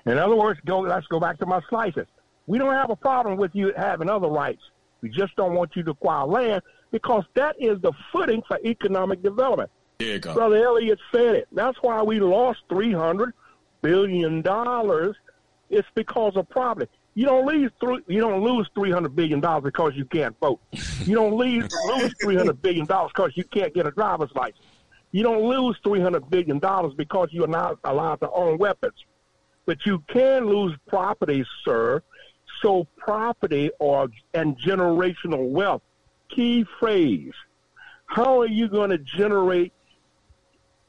In 0.04 0.18
other 0.18 0.36
words, 0.36 0.60
go, 0.66 0.80
let's 0.80 1.06
go 1.06 1.20
back 1.20 1.38
to 1.38 1.46
my 1.46 1.62
slices. 1.70 2.06
We 2.46 2.58
don't 2.58 2.74
have 2.74 2.90
a 2.90 2.96
problem 2.96 3.38
with 3.38 3.52
you 3.54 3.72
having 3.74 4.10
other 4.10 4.28
rights. 4.28 4.60
We 5.00 5.08
just 5.08 5.34
don't 5.36 5.54
want 5.54 5.74
you 5.74 5.82
to 5.84 5.92
acquire 5.92 6.26
land 6.26 6.60
because 6.90 7.24
that 7.32 7.56
is 7.58 7.80
the 7.80 7.94
footing 8.12 8.42
for 8.46 8.58
economic 8.62 9.22
development. 9.22 9.70
Brother 10.34 10.56
Elliott 10.56 10.98
said 11.12 11.34
it. 11.34 11.48
That's 11.52 11.78
why 11.82 12.02
we 12.02 12.20
lost 12.20 12.60
three 12.68 12.92
hundred 12.92 13.34
billion 13.82 14.42
dollars. 14.42 15.16
It's 15.70 15.88
because 15.94 16.36
of 16.36 16.48
property. 16.48 16.90
You 17.14 17.26
don't 17.26 17.46
lose 17.46 17.70
three, 17.78 18.00
you 18.06 18.20
don't 18.20 18.42
lose 18.42 18.68
three 18.74 18.90
hundred 18.90 19.14
billion 19.14 19.40
dollars 19.40 19.64
because 19.64 19.94
you 19.94 20.04
can't 20.04 20.38
vote. 20.40 20.60
You 21.04 21.14
don't 21.14 21.34
lose 21.34 21.68
lose 21.86 22.14
three 22.22 22.36
hundred 22.36 22.62
billion 22.62 22.86
dollars 22.86 23.12
because 23.14 23.32
you 23.36 23.44
can't 23.44 23.74
get 23.74 23.86
a 23.86 23.90
driver's 23.90 24.30
license. 24.34 24.64
You 25.10 25.22
don't 25.22 25.42
lose 25.42 25.76
three 25.84 26.00
hundred 26.00 26.30
billion 26.30 26.58
dollars 26.58 26.94
because 26.96 27.28
you 27.32 27.44
are 27.44 27.48
not 27.48 27.78
allowed 27.84 28.16
to 28.16 28.30
own 28.30 28.56
weapons. 28.58 28.94
But 29.66 29.84
you 29.84 30.02
can 30.08 30.46
lose 30.46 30.76
property, 30.88 31.44
sir. 31.64 32.02
So 32.62 32.86
property 32.96 33.70
or 33.78 34.08
and 34.32 34.58
generational 34.58 35.50
wealth. 35.50 35.82
Key 36.34 36.64
phrase. 36.78 37.34
How 38.06 38.40
are 38.40 38.46
you 38.46 38.68
going 38.68 38.90
to 38.90 38.98
generate 38.98 39.72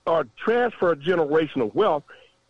or 0.05 0.25
transfer 0.37 0.91
a 0.91 0.95
generational 0.95 1.73
wealth 1.73 2.03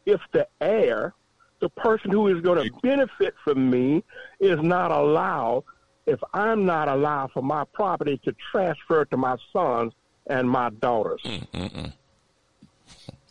if 0.06 0.20
the 0.32 0.48
heir, 0.60 1.14
the 1.60 1.70
person 1.70 2.12
who 2.12 2.28
is 2.28 2.42
going 2.42 2.64
to 2.64 2.74
benefit 2.82 3.36
from 3.44 3.70
me, 3.70 4.04
is 4.40 4.60
not 4.62 4.92
allowed, 4.92 5.64
if 6.06 6.20
I'm 6.34 6.66
not 6.66 6.90
allowed 6.90 7.32
for 7.32 7.42
my 7.42 7.64
property 7.74 8.20
to 8.26 8.36
transfer 8.52 9.06
to 9.06 9.18
my 9.18 9.38
sons 9.52 9.94
and 10.28 10.50
my 10.50 10.70
daughters. 10.70 11.22
Mm, 11.24 11.48
mm, 11.52 11.72
mm. 11.72 11.94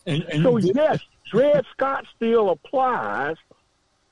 And, 0.06 0.22
and 0.24 0.42
so, 0.42 0.56
yes, 0.56 1.00
Dred 1.30 1.64
Scott 1.72 2.06
still 2.16 2.50
applies 2.50 3.36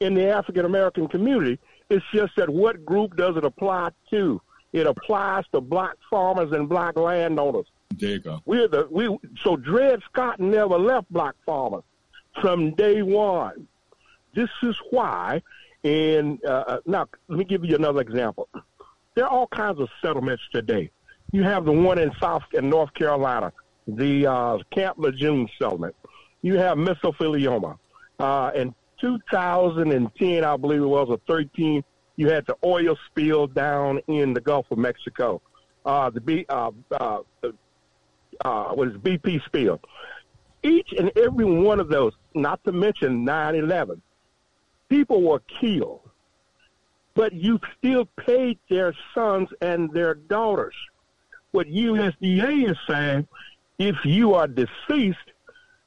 in 0.01 0.15
the 0.15 0.29
African 0.29 0.65
American 0.65 1.09
community. 1.09 1.59
It's 1.89 2.05
just 2.15 2.37
that 2.37 2.49
what 2.49 2.85
group 2.85 3.17
does 3.17 3.37
it 3.37 3.45
apply 3.45 3.91
to? 4.11 4.41
It 4.73 4.87
applies 4.87 5.45
to 5.53 5.61
black 5.61 5.97
farmers 6.09 6.53
and 6.53 6.69
black 6.69 6.97
landowners. 6.97 7.67
There 7.97 8.11
you 8.11 8.19
go. 8.19 8.41
We're 8.45 8.69
the 8.69 8.89
we 8.91 9.19
so 9.43 9.57
Dred 9.57 10.01
Scott 10.11 10.41
never 10.41 10.79
left 10.79 11.11
black 11.11 11.35
farmers 11.45 11.85
from 12.41 12.75
day 12.75 13.03
one. 13.03 13.67
This 14.35 14.51
is 14.63 14.77
why. 14.91 15.43
And 15.83 16.45
uh, 16.45 16.79
now 16.87 17.07
let 17.29 17.39
me 17.39 17.45
give 17.45 17.65
you 17.65 17.75
another 17.75 18.01
example. 18.01 18.49
There 19.15 19.25
are 19.25 19.31
all 19.31 19.47
kinds 19.49 19.81
of 19.81 19.89
settlements 20.03 20.43
today. 20.53 20.91
You 21.33 21.43
have 21.45 21.65
the 21.65 21.73
one 21.73 21.99
in 21.99 22.13
South 22.21 22.43
and 22.55 22.69
North 22.69 22.93
Carolina, 22.95 23.53
the 23.87 24.27
uh, 24.27 24.59
Camp 24.73 24.99
Lejeune 24.99 25.49
settlement. 25.61 25.95
You 26.43 26.59
have 26.59 26.77
Mesothelioma. 26.77 27.79
Uh, 28.19 28.51
in 28.55 28.75
2010, 29.01 30.45
I 30.45 30.57
believe 30.57 30.83
it 30.83 30.87
was, 30.87 31.09
or 31.09 31.19
13, 31.27 31.83
you 32.17 32.29
had 32.29 32.47
the 32.47 32.57
oil 32.65 32.97
spill 33.07 33.47
down 33.47 34.01
in 34.09 34.35
the 34.35 34.41
Gulf 34.41 34.67
of 34.71 34.79
Mexico. 34.79 35.41
Uh, 35.85 36.11
the 36.11 36.45
uh, 36.51 36.71
uh, 36.91 37.19
the 37.41 37.55
uh, 38.45 38.69
what 38.69 38.89
is 38.89 38.95
BP 38.95 39.45
spill. 39.45 39.81
Each 40.63 40.93
and 40.99 41.11
every 41.17 41.45
one 41.45 41.81
of 41.81 41.89
those, 41.89 42.13
not 42.35 42.63
to 42.65 42.73
mention 42.73 43.25
9/11, 43.25 44.01
people 44.89 45.23
were 45.23 45.41
killed, 45.61 46.01
but 47.15 47.33
you 47.33 47.59
still 47.79 48.07
paid 48.27 48.59
their 48.69 48.95
sons 49.15 49.49
and 49.61 49.91
their 49.93 50.15
daughters. 50.15 50.75
What 51.53 51.67
USDA 51.67 52.71
is 52.71 52.77
saying, 52.89 53.27
if 53.79 53.97
you 54.05 54.35
are 54.35 54.47
deceased, 54.47 55.19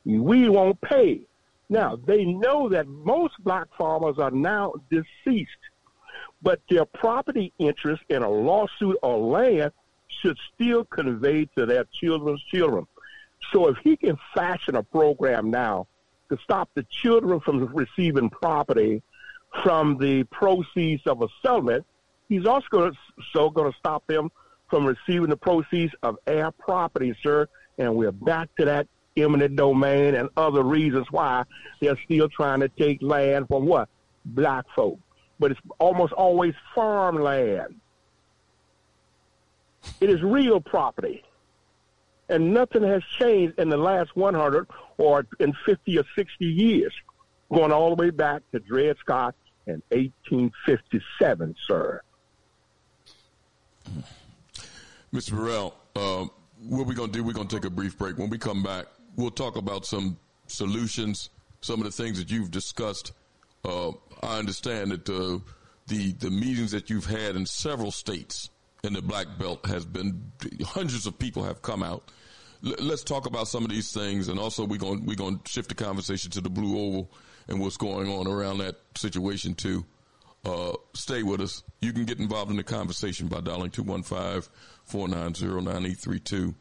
we 0.06 0.50
won't 0.50 0.82
pay. 0.82 1.22
Now 1.70 1.96
they 1.96 2.26
know 2.26 2.70
that 2.70 2.88
most 2.88 3.36
black 3.44 3.68
farmers 3.78 4.18
are 4.20 4.32
now 4.32 4.74
deceased, 4.90 5.52
but 6.42 6.60
their 6.70 6.86
property 6.86 7.54
interest 7.60 8.04
in 8.10 8.24
a 8.24 8.30
lawsuit 8.30 8.98
or 9.02 9.18
land 9.18 9.72
should 10.24 10.38
still 10.56 10.86
convey 10.86 11.46
to 11.58 11.66
their 11.66 11.84
children's 11.94 12.42
children. 12.44 12.88
So 13.52 13.68
if 13.68 13.78
he 13.84 13.98
can 13.98 14.18
fashion 14.34 14.76
a 14.76 14.84
program 14.84 15.52
now 15.52 15.88
to 16.30 16.38
stop 16.44 16.70
the 16.74 16.84
children 16.90 17.42
from 17.42 17.66
receiving 17.76 18.30
property 18.30 19.04
from 19.64 19.98
the 19.98 20.24
proceeds 20.24 21.06
of 21.06 21.22
a 21.22 21.28
settlement, 21.42 21.86
he's 22.30 22.46
also 22.46 22.66
going 22.72 22.92
to, 22.92 22.98
so 23.34 23.50
going 23.50 23.72
to 23.72 23.78
stop 23.78 24.08
them 24.08 24.32
from 24.70 24.86
receiving 24.86 25.30
the 25.30 25.38
proceeds 25.38 25.94
of 26.02 26.18
heir 26.26 26.52
property, 26.52 27.16
sir. 27.22 27.48
And 27.78 27.96
we're 27.96 28.12
back 28.12 28.50
to 28.56 28.66
that 28.66 28.88
eminent 29.18 29.56
domain 29.56 30.16
and 30.16 30.30
other 30.38 30.64
reasons 30.64 31.08
why 31.12 31.44
they're 31.82 32.00
still 32.06 32.30
trying 32.30 32.62
to 32.62 32.70
take 32.70 33.02
land 33.02 33.48
from 33.48 33.66
what? 33.66 33.90
Black 34.26 34.66
folk. 34.76 34.98
But 35.38 35.52
it's 35.52 35.60
almost 35.80 36.14
always 36.14 36.54
farmland. 36.74 37.76
It 40.02 40.10
is 40.10 40.22
real 40.22 40.60
property. 40.60 41.24
And 42.30 42.54
nothing 42.54 42.84
has 42.84 43.04
changed 43.20 43.60
in 43.60 43.70
the 43.70 43.78
last 43.78 44.16
100 44.16 44.68
or 44.98 45.26
in 45.40 45.54
50 45.66 46.00
or 46.00 46.04
60 46.16 46.46
years, 46.46 46.94
going 47.52 47.72
all 47.72 47.96
the 47.96 48.02
way 48.02 48.10
back 48.10 48.42
to 48.52 48.60
Dred 48.60 48.98
Scott 49.00 49.36
in 49.68 49.82
1857, 49.90 51.56
sir. 51.68 52.02
Mr. 55.14 55.32
Burrell, 55.32 55.76
uh, 55.96 56.26
what 56.68 56.88
we're 56.88 56.94
going 56.94 57.12
to 57.12 57.18
do, 57.18 57.24
we're 57.24 57.34
going 57.34 57.48
to 57.48 57.56
take 57.56 57.66
a 57.66 57.70
brief 57.70 57.98
break. 57.98 58.18
When 58.18 58.30
we 58.30 58.38
come 58.38 58.64
back, 58.64 58.86
we'll 59.16 59.30
talk 59.30 59.58
about 59.58 59.86
some 59.86 60.18
solutions, 60.48 61.30
some 61.62 61.80
of 61.80 61.86
the 61.86 61.92
things 61.92 62.18
that 62.18 62.32
you've 62.32 62.52
discussed. 62.52 63.12
Uh, 63.66 63.92
I 64.22 64.40
understand 64.40 64.92
that 64.92 65.10
uh, 65.10 65.40
the 65.88 66.14
the 66.14 66.32
meetings 66.32 66.72
that 66.72 66.90
you've 66.90 67.06
had 67.06 67.36
in 67.36 67.46
several 67.46 67.92
states 67.92 68.50
in 68.84 68.94
the 68.94 69.02
Black 69.02 69.28
Belt 69.40 69.66
has 69.66 69.86
been 69.86 70.34
hundreds 70.66 71.08
of 71.08 71.18
people 71.18 71.42
have 71.44 71.62
come 71.62 71.82
out. 71.84 72.04
L- 72.66 72.76
let's 72.80 73.04
talk 73.04 73.26
about 73.26 73.48
some 73.48 73.64
of 73.64 73.70
these 73.70 73.94
things, 73.94 74.28
and 74.28 74.38
also 74.38 74.66
we're 74.66 74.78
going 74.78 75.06
we're 75.06 75.16
going 75.16 75.40
to 75.40 75.50
shift 75.50 75.70
the 75.70 75.76
conversation 75.76 76.30
to 76.32 76.42
the 76.42 76.50
Blue 76.50 76.78
Oval 76.78 77.10
and 77.48 77.62
what's 77.62 77.78
going 77.78 78.10
on 78.10 78.28
around 78.28 78.58
that 78.58 78.76
situation 78.96 79.56
too. 79.56 79.86
Uh, 80.46 80.74
stay 80.94 81.24
with 81.24 81.40
us. 81.40 81.64
You 81.80 81.94
can 81.94 82.04
get 82.04 82.20
involved 82.20 82.52
in 82.52 82.58
the 82.58 82.64
conversation 82.64 83.30
by 83.30 83.40
dialing 83.40 83.72
215-490-9832 83.72 86.56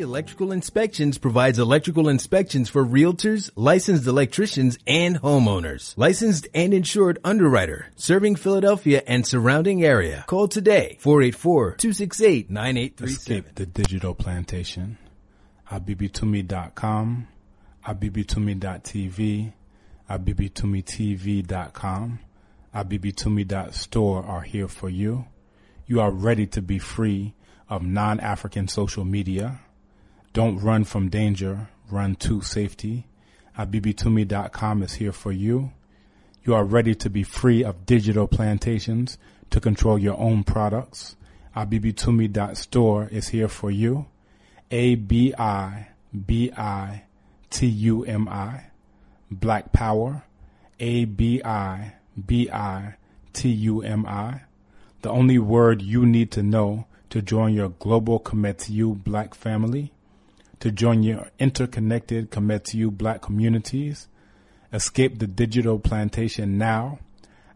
Electrical 0.00 0.52
Inspections 0.52 1.18
provides 1.18 1.58
electrical 1.58 2.08
inspections 2.08 2.68
for 2.68 2.84
realtors, 2.84 3.50
licensed 3.56 4.06
electricians, 4.06 4.78
and 4.86 5.20
homeowners. 5.20 5.94
Licensed 5.96 6.46
and 6.54 6.72
insured 6.72 7.18
underwriter, 7.24 7.88
serving 7.96 8.36
Philadelphia 8.36 9.02
and 9.06 9.26
surrounding 9.26 9.84
area. 9.84 10.24
Call 10.26 10.48
today, 10.48 10.98
484-268-9837. 11.02 13.02
Escape 13.04 13.54
the 13.54 13.66
digital 13.66 14.14
plantation. 14.14 14.98
abibitumi.com, 15.70 17.28
abibitumi.tv, 17.86 19.52
abibitumitv.com, 20.08 22.18
abibitumi.store 22.74 24.24
are 24.24 24.42
here 24.42 24.68
for 24.68 24.88
you. 24.88 25.26
You 25.86 26.00
are 26.00 26.10
ready 26.10 26.46
to 26.46 26.62
be 26.62 26.78
free 26.78 27.34
of 27.68 27.82
non-African 27.82 28.68
social 28.68 29.04
media. 29.04 29.60
Don't 30.38 30.58
run 30.58 30.84
from 30.84 31.08
danger, 31.08 31.68
run 31.90 32.14
to 32.20 32.42
safety. 32.42 33.08
abibitumi.com 33.58 34.84
is 34.84 34.92
here 34.92 35.10
for 35.10 35.32
you. 35.32 35.72
You 36.44 36.54
are 36.54 36.62
ready 36.62 36.94
to 36.94 37.10
be 37.10 37.24
free 37.24 37.64
of 37.64 37.84
digital 37.86 38.28
plantations 38.28 39.18
to 39.50 39.58
control 39.58 39.98
your 39.98 40.16
own 40.16 40.44
products. 40.44 41.16
abibitumi.store 41.56 43.08
is 43.10 43.30
here 43.30 43.48
for 43.48 43.72
you. 43.72 44.06
A 44.70 44.94
B 44.94 45.34
I 45.36 45.88
B 46.14 46.52
I 46.56 47.02
T 47.50 47.66
U 47.66 48.04
M 48.04 48.28
I. 48.28 48.66
Black 49.32 49.72
Power. 49.72 50.22
A 50.78 51.04
B 51.04 51.42
I 51.44 51.94
B 52.28 52.48
I 52.48 52.94
T 53.32 53.48
U 53.48 53.82
M 53.82 54.06
I. 54.06 54.42
The 55.02 55.10
only 55.10 55.40
word 55.40 55.82
you 55.82 56.06
need 56.06 56.30
to 56.30 56.44
know 56.44 56.86
to 57.10 57.22
join 57.22 57.54
your 57.54 57.70
global 57.70 58.20
Commit 58.20 58.70
You 58.70 58.94
black 58.94 59.34
family, 59.34 59.92
to 60.60 60.70
join 60.70 61.02
your 61.02 61.30
interconnected 61.38 62.30
Commit 62.30 62.64
to 62.66 62.76
You 62.76 62.90
black 62.90 63.22
communities. 63.22 64.08
Escape 64.72 65.18
the 65.18 65.26
digital 65.26 65.78
plantation 65.78 66.58
now. 66.58 66.98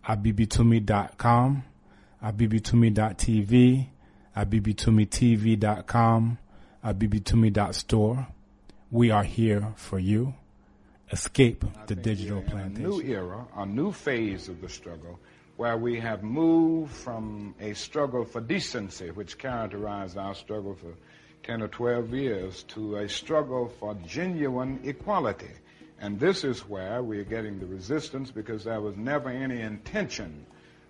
abibitumi.com, 0.08 1.64
abibitumi.tv, 2.22 3.86
abibitumitv.com, 4.36 6.38
abibitumi.store. 6.84 8.26
We 8.90 9.10
are 9.10 9.24
here 9.24 9.72
for 9.76 9.98
you. 9.98 10.34
Escape 11.10 11.64
the 11.86 11.94
digital 11.94 12.42
plantation. 12.42 12.88
new 12.88 13.02
era, 13.02 13.46
a 13.56 13.66
new 13.66 13.92
phase 13.92 14.48
of 14.48 14.60
the 14.62 14.68
struggle, 14.68 15.18
where 15.56 15.76
we 15.76 16.00
have 16.00 16.22
moved 16.22 16.92
from 16.92 17.54
a 17.60 17.74
struggle 17.74 18.24
for 18.24 18.40
decency, 18.40 19.10
which 19.10 19.36
characterized 19.36 20.16
our 20.16 20.34
struggle 20.34 20.74
for 20.74 20.94
10 21.42 21.62
or 21.62 21.68
12 21.68 22.14
years, 22.14 22.62
to 22.64 22.96
a 22.96 23.08
struggle 23.08 23.68
for 23.80 23.94
genuine 24.06 24.80
equality. 24.84 25.50
And 26.00 26.18
this 26.18 26.44
is 26.44 26.68
where 26.68 27.02
we're 27.02 27.24
getting 27.24 27.58
the 27.58 27.66
resistance 27.66 28.30
because 28.30 28.64
there 28.64 28.80
was 28.80 28.96
never 28.96 29.28
any 29.28 29.60
intention 29.60 30.46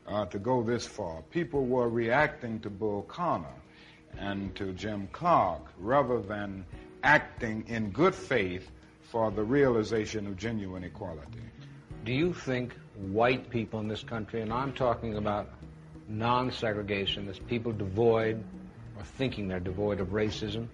uh, 0.07 0.27
to 0.27 0.39
go 0.39 0.63
this 0.63 0.87
far. 0.87 1.23
People 1.31 1.67
were 1.67 1.89
reacting 1.89 2.61
to 2.61 2.71
Bull 2.71 3.03
Connor 3.03 3.55
and 4.19 4.55
to 4.57 4.73
Jim 4.73 5.09
Clark 5.13 5.63
rather 5.79 6.21
than 6.21 6.65
acting 7.03 7.65
in 7.69 7.91
good 7.91 8.15
faith 8.15 8.71
for 9.11 9.31
the 9.31 9.43
realization 9.43 10.27
of 10.27 10.37
genuine 10.37 10.85
equality. 10.85 11.41
Do 12.05 12.13
you 12.13 12.33
think 12.33 12.75
white 12.97 13.51
people 13.51 13.81
in 13.81 13.89
this 13.89 14.03
country, 14.03 14.41
and 14.41 14.53
I'm 14.53 14.73
talking 14.73 15.17
about 15.17 15.51
non 16.09 16.51
segregationists, 16.51 17.47
people 17.47 17.73
devoid 17.73 18.43
or 18.97 19.05
thinking 19.05 19.49
they're 19.49 19.61
devoid 19.61 20.01
of 20.01 20.09
racism, 20.09 20.69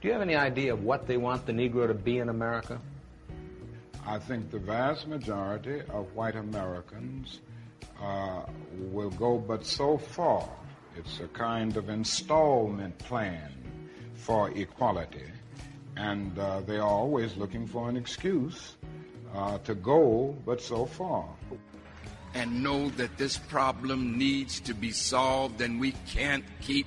do 0.00 0.08
you 0.08 0.12
have 0.12 0.22
any 0.22 0.36
idea 0.36 0.72
of 0.72 0.82
what 0.84 1.06
they 1.06 1.16
want 1.16 1.46
the 1.46 1.52
Negro 1.52 1.86
to 1.86 1.94
be 1.94 2.18
in 2.18 2.28
America? 2.28 2.80
I 4.06 4.18
think 4.18 4.50
the 4.50 4.58
vast 4.58 5.08
majority 5.08 5.80
of 5.88 6.14
white 6.14 6.36
Americans 6.36 7.40
uh, 8.00 8.42
will 8.78 9.10
go 9.10 9.38
but 9.38 9.66
so 9.66 9.98
far. 9.98 10.48
It's 10.96 11.20
a 11.20 11.28
kind 11.28 11.76
of 11.76 11.88
installment 11.88 12.96
plan 12.98 13.52
for 14.14 14.50
equality. 14.50 15.24
And 15.96 16.38
uh, 16.38 16.60
they 16.60 16.76
are 16.76 16.88
always 16.88 17.36
looking 17.36 17.66
for 17.66 17.88
an 17.88 17.96
excuse 17.96 18.76
uh, 19.34 19.58
to 19.58 19.74
go 19.74 20.36
but 20.44 20.60
so 20.60 20.86
far. 20.86 21.26
and 22.34 22.62
know 22.62 22.90
that 22.90 23.16
this 23.16 23.38
problem 23.38 24.18
needs 24.18 24.60
to 24.60 24.74
be 24.74 24.92
solved 24.92 25.60
and 25.62 25.80
we 25.80 25.92
can't 26.06 26.44
keep 26.60 26.86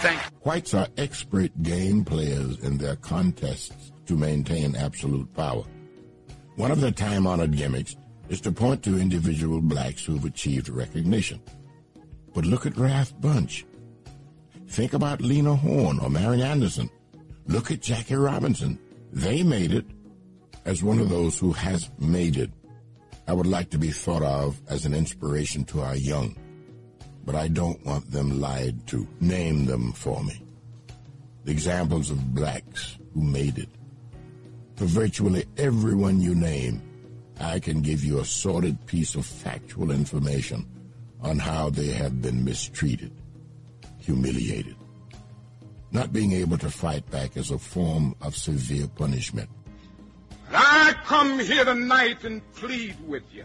Thank 0.00 0.20
you. 0.22 0.28
Whites 0.42 0.74
are 0.74 0.88
expert 0.96 1.50
game 1.62 2.04
players 2.04 2.58
in 2.60 2.78
their 2.78 2.96
contests 2.96 3.92
to 4.06 4.16
maintain 4.16 4.76
absolute 4.76 5.32
power. 5.34 5.64
One 6.56 6.70
of 6.70 6.80
their 6.80 6.90
time 6.92 7.26
honored 7.26 7.56
gimmicks 7.56 7.96
is 8.28 8.40
to 8.42 8.52
point 8.52 8.82
to 8.84 8.98
individual 8.98 9.60
blacks 9.60 10.04
who've 10.04 10.24
achieved 10.24 10.68
recognition. 10.68 11.40
But 12.34 12.46
look 12.46 12.66
at 12.66 12.76
Ralph 12.76 13.14
Bunche. 13.20 13.64
Think 14.68 14.92
about 14.92 15.20
Lena 15.20 15.54
Horne 15.54 15.98
or 15.98 16.10
Marian 16.10 16.46
Anderson. 16.46 16.90
Look 17.46 17.70
at 17.70 17.80
Jackie 17.80 18.16
Robinson. 18.16 18.78
They 19.12 19.42
made 19.42 19.72
it 19.72 19.86
as 20.64 20.82
one 20.82 21.00
of 21.00 21.08
those 21.08 21.38
who 21.38 21.52
has 21.52 21.90
made 21.98 22.36
it. 22.36 22.50
I 23.26 23.32
would 23.32 23.46
like 23.46 23.70
to 23.70 23.78
be 23.78 23.90
thought 23.90 24.22
of 24.22 24.60
as 24.68 24.84
an 24.84 24.94
inspiration 24.94 25.64
to 25.66 25.80
our 25.80 25.96
young, 25.96 26.36
but 27.28 27.36
I 27.36 27.48
don't 27.48 27.84
want 27.84 28.10
them 28.10 28.40
lied 28.40 28.86
to. 28.86 29.06
Name 29.20 29.66
them 29.66 29.92
for 29.92 30.24
me. 30.24 30.42
The 31.44 31.52
examples 31.52 32.10
of 32.10 32.34
blacks 32.34 32.96
who 33.12 33.20
made 33.20 33.58
it. 33.58 33.68
For 34.76 34.86
virtually 34.86 35.44
everyone 35.58 36.22
you 36.22 36.34
name, 36.34 36.80
I 37.38 37.60
can 37.60 37.82
give 37.82 38.02
you 38.02 38.20
a 38.20 38.24
sordid 38.24 38.86
piece 38.86 39.14
of 39.14 39.26
factual 39.26 39.90
information 39.90 40.64
on 41.20 41.38
how 41.38 41.68
they 41.68 41.88
have 41.88 42.22
been 42.22 42.46
mistreated, 42.46 43.12
humiliated. 43.98 44.76
Not 45.92 46.14
being 46.14 46.32
able 46.32 46.56
to 46.56 46.70
fight 46.70 47.10
back 47.10 47.36
is 47.36 47.50
a 47.50 47.58
form 47.58 48.14
of 48.22 48.36
severe 48.36 48.88
punishment. 48.88 49.50
I 50.50 50.94
come 51.04 51.38
here 51.40 51.66
tonight 51.66 52.24
and 52.24 52.40
plead 52.54 52.96
with 53.06 53.24
you. 53.34 53.44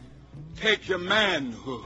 take 0.61 0.87
your 0.87 0.99
manhood. 0.99 1.81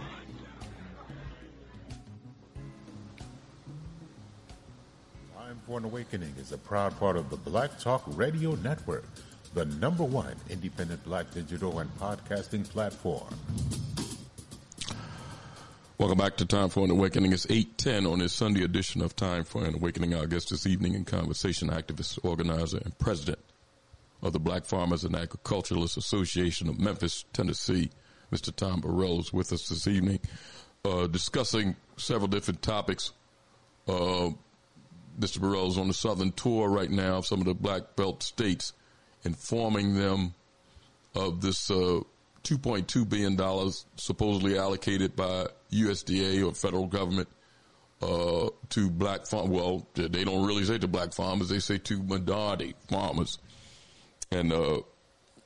Time 5.34 5.61
for 5.65 5.78
an 5.78 5.86
Awakening 5.86 6.34
is 6.38 6.51
a 6.51 6.57
proud 6.57 6.97
part 6.99 7.15
of 7.15 7.30
the 7.30 7.38
Black 7.38 7.80
Talk 7.80 8.03
Radio 8.17 8.55
Network, 8.55 9.05
the 9.53 9.63
number 9.63 10.03
one 10.03 10.36
independent 10.49 11.01
black 11.05 11.32
digital 11.34 11.80
and 11.80 11.89
podcasting 11.97 12.67
platform. 12.67 13.34
Welcome 15.97 16.17
back 16.17 16.36
to 16.38 16.45
Time 16.45 16.67
for 16.67 16.84
an 16.84 16.91
Awakening. 16.91 17.32
It's 17.32 17.49
810 17.49 18.05
on 18.05 18.19
this 18.19 18.34
Sunday 18.34 18.65
edition 18.65 19.01
of 19.01 19.15
Time 19.15 19.45
for 19.45 19.63
an 19.63 19.76
Awakening. 19.76 20.13
Our 20.13 20.28
guest 20.28 20.49
this 20.49 20.67
evening 20.67 20.95
in 20.95 21.05
conversation, 21.05 21.69
activist, 21.69 22.19
organizer, 22.23 22.80
and 22.84 22.97
president 22.99 23.39
of 24.21 24.34
the 24.34 24.39
Black 24.39 24.65
Farmers 24.65 25.05
and 25.05 25.15
Agriculturalists 25.15 25.95
Association 25.95 26.67
of 26.67 26.78
Memphis, 26.78 27.23
Tennessee. 27.32 27.89
Mr. 28.32 28.55
Tom 28.55 28.82
Burrell 28.82 29.19
is 29.19 29.34
with 29.34 29.51
us 29.53 29.69
this 29.69 29.88
evening, 29.88 30.19
uh, 30.84 31.07
discussing 31.07 31.76
several 31.97 32.28
different 32.28 32.61
topics. 32.61 33.11
Uh, 33.88 34.32
Mr. 35.19 35.39
Burrell 35.39 35.67
is 35.67 35.78
on 35.78 35.88
the 35.88 35.93
southern 35.93 36.32
tour 36.32 36.69
right 36.69 36.89
now 36.89 37.17
of 37.17 37.26
some 37.26 37.39
of 37.39 37.45
the 37.45 37.53
black 37.53 37.95
belt 37.95 38.23
states, 38.23 38.73
informing 39.23 39.95
them 39.95 40.34
of 41.15 41.41
this 41.41 41.71
uh, 41.71 42.01
$2.2 42.43 43.07
billion 43.09 43.71
supposedly 43.95 44.57
allocated 44.57 45.15
by 45.15 45.47
USDA 45.71 46.45
or 46.45 46.53
federal 46.53 46.88
government 46.88 47.28
uh, 48.01 48.49
to 48.69 48.89
black 48.89 49.26
farm. 49.26 49.49
Well, 49.49 49.88
they 49.95 50.23
don't 50.23 50.45
really 50.45 50.65
say 50.65 50.78
to 50.78 50.88
black 50.88 51.13
farmers; 51.13 51.49
they 51.49 51.59
say 51.59 51.78
to 51.78 52.03
minority 52.03 52.76
farmers 52.89 53.39
and 54.32 54.51
uh, 54.51 54.80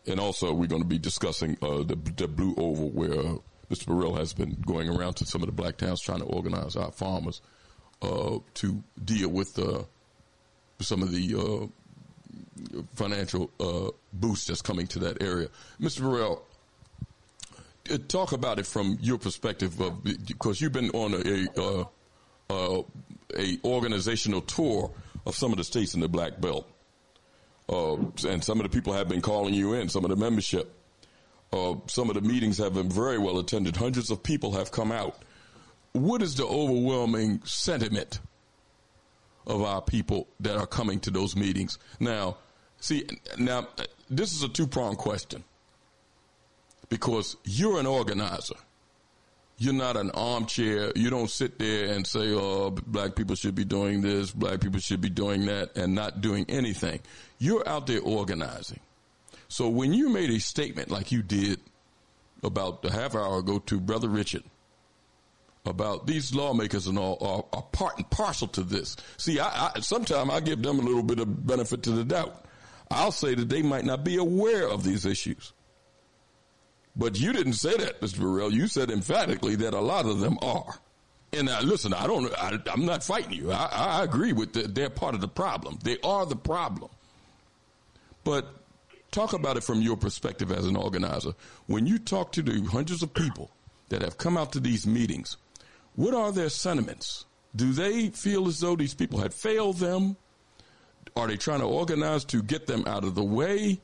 and 0.08 0.20
also 0.20 0.54
we're 0.54 0.68
going 0.68 0.82
to 0.82 0.88
be 0.88 0.98
discussing 1.00 1.58
uh, 1.62 1.84
the 1.84 1.98
the 2.16 2.28
Blue 2.28 2.54
Oval 2.58 2.90
where 2.90 3.20
uh, 3.20 3.36
Mr. 3.70 3.88
Burrell 3.88 4.16
has 4.16 4.34
been 4.34 4.58
going 4.66 4.90
around 4.90 5.14
to 5.16 5.26
some 5.26 5.42
of 5.42 5.48
the 5.48 5.52
black 5.54 5.78
towns 5.78 6.02
trying 6.02 6.20
to 6.20 6.26
organize 6.26 6.76
our 6.76 6.92
farmers 6.92 7.42
uh, 8.02 8.40
to 8.56 8.84
deal 9.04 9.30
with 9.30 9.58
uh, 9.60 9.84
some 10.80 11.04
of 11.04 11.12
the 11.12 11.36
uh, 11.36 12.84
financial 12.96 13.52
boost 14.14 14.48
that's 14.48 14.62
coming 14.62 14.88
to 14.88 15.00
that 15.00 15.22
area. 15.22 15.50
Mr. 15.80 16.02
Burrell, 16.02 16.44
talk 18.08 18.32
about 18.32 18.60
it 18.60 18.66
from 18.66 18.98
your 19.02 19.18
perspective 19.18 19.80
of 19.82 20.04
because 20.04 20.62
you've 20.62 20.74
been 20.74 20.90
on 20.92 21.14
a 21.14 21.86
a, 22.50 22.84
a 23.38 23.60
organizational 23.64 24.42
tour 24.42 24.92
of 25.26 25.36
some 25.36 25.52
of 25.52 25.58
the 25.58 25.64
states 25.64 25.94
in 25.94 26.00
the 26.00 26.10
Black 26.10 26.40
Belt. 26.42 26.68
Uh, 27.70 27.98
and 28.28 28.44
some 28.44 28.60
of 28.60 28.64
the 28.64 28.70
people 28.70 28.94
have 28.94 29.08
been 29.08 29.22
calling 29.22 29.54
you 29.54 29.74
in, 29.74 29.90
some 29.90 30.04
of 30.04 30.10
the 30.10 30.16
membership. 30.16 30.76
Uh, 31.54 31.76
some 31.88 32.10
of 32.10 32.16
the 32.16 32.22
meetings 32.22 32.58
have 32.58 32.74
been 32.74 32.90
very 32.90 33.20
well 33.20 33.38
attended. 33.38 33.76
Hundreds 33.76 34.10
of 34.10 34.24
people 34.24 34.52
have 34.54 34.72
come 34.72 34.92
out. 34.92 35.22
What 35.94 36.22
is 36.22 36.36
the 36.36 36.46
overwhelming 36.46 37.42
sentiment 37.46 38.20
of 39.46 39.62
our 39.62 39.82
people 39.82 40.28
that 40.40 40.58
are 40.58 40.68
coming 40.68 41.00
to 41.02 41.12
those 41.12 41.36
meetings? 41.36 41.78
Now, 42.00 42.38
see, 42.80 43.08
now 43.38 43.68
this 44.10 44.34
is 44.34 44.42
a 44.44 44.50
two 44.50 44.68
pronged 44.68 44.98
question 44.98 45.44
because 46.90 47.38
you're 47.44 47.80
an 47.80 47.86
organizer 47.86 48.56
you're 49.60 49.74
not 49.74 49.98
an 49.98 50.10
armchair. 50.12 50.92
You 50.96 51.10
don't 51.10 51.30
sit 51.30 51.60
there 51.60 51.94
and 51.94 52.08
say, 52.08 52.32
"Oh, 52.34 52.72
black 52.72 53.16
people 53.16 53.36
should 53.36 53.56
be 53.56 53.66
doing 53.66 54.02
this, 54.02 54.32
black 54.32 54.62
people 54.62 54.80
should 54.80 55.02
be 55.02 55.10
doing 55.10 55.46
that," 55.46 55.78
and 55.78 55.94
not 55.94 56.22
doing 56.22 56.46
anything. 56.50 57.02
You're 57.38 57.68
out 57.68 57.86
there 57.86 58.02
organizing. 58.02 58.80
So 59.50 59.68
when 59.68 59.94
you 59.94 60.10
made 60.10 60.30
a 60.30 60.40
statement 60.40 60.90
like 60.90 61.12
you 61.12 61.22
did 61.22 61.60
about 62.42 62.86
a 62.86 62.92
half 62.92 63.16
hour 63.16 63.40
ago 63.40 63.60
to 63.60 63.80
Brother 63.80 64.08
Richard 64.08 64.44
about 65.66 66.08
these 66.08 66.34
lawmakers 66.34 66.88
and 66.88 66.98
all 66.98 67.18
are, 67.20 67.58
are 67.58 67.64
part 67.64 67.98
and 67.98 68.10
parcel 68.10 68.48
to 68.48 68.64
this. 68.64 68.96
See, 69.18 69.40
I, 69.40 69.72
I 69.76 69.80
sometimes 69.82 70.30
I 70.30 70.40
give 70.40 70.62
them 70.62 70.80
a 70.80 70.82
little 70.82 71.04
bit 71.04 71.20
of 71.20 71.46
benefit 71.46 71.84
to 71.84 71.92
the 71.92 72.06
doubt. 72.06 72.46
I'll 72.90 73.12
say 73.12 73.36
that 73.36 73.50
they 73.50 73.62
might 73.62 73.86
not 73.86 74.04
be 74.04 74.16
aware 74.16 74.68
of 74.68 74.84
these 74.84 75.06
issues. 75.06 75.52
But 76.96 77.20
you 77.20 77.32
didn't 77.32 77.54
say 77.54 77.78
that, 77.78 78.02
Mr. 78.02 78.20
Burrell. 78.20 78.54
You 78.54 78.68
said 78.68 78.92
emphatically 78.92 79.56
that 79.58 79.74
a 79.74 79.80
lot 79.80 80.06
of 80.06 80.20
them 80.20 80.38
are. 80.42 80.76
And 81.32 81.48
uh, 81.48 81.62
listen, 81.62 81.94
I 81.94 82.08
don't. 82.08 82.34
I, 82.38 82.60
am 82.74 82.86
not 82.86 83.04
fighting 83.04 83.34
you. 83.34 83.52
I, 83.52 83.70
I 83.72 84.04
agree 84.04 84.34
with 84.34 84.54
that. 84.54 84.74
They're 84.74 84.90
part 84.90 85.16
of 85.16 85.22
the 85.22 85.28
problem. 85.28 85.78
They 85.84 85.98
are 86.04 86.26
the 86.26 86.36
problem. 86.36 86.90
But 88.24 88.48
talk 89.12 89.34
about 89.34 89.58
it 89.58 89.64
from 89.64 89.82
your 89.82 89.96
perspective 89.96 90.52
as 90.52 90.66
an 90.66 90.76
organizer. 90.76 91.34
When 91.68 91.86
you 91.86 92.00
talk 92.00 92.32
to 92.34 92.42
the 92.42 92.62
hundreds 92.66 93.04
of 93.04 93.14
people 93.14 93.52
that 93.90 94.02
have 94.02 94.18
come 94.18 94.38
out 94.38 94.52
to 94.54 94.60
these 94.60 94.88
meetings, 94.88 95.38
what 95.96 96.14
are 96.14 96.32
their 96.32 96.50
sentiments? 96.50 97.26
Do 97.56 97.74
they 97.74 98.10
feel 98.10 98.48
as 98.48 98.60
though 98.60 98.76
these 98.76 98.94
people 98.94 99.20
had 99.20 99.34
failed 99.34 99.78
them? 99.78 100.18
Are 101.16 101.28
they 101.28 101.38
trying 101.38 101.60
to 101.60 101.66
organize 101.66 102.24
to 102.26 102.42
get 102.42 102.68
them 102.68 102.86
out 102.88 103.04
of 103.04 103.16
the 103.16 103.24
way? 103.24 103.80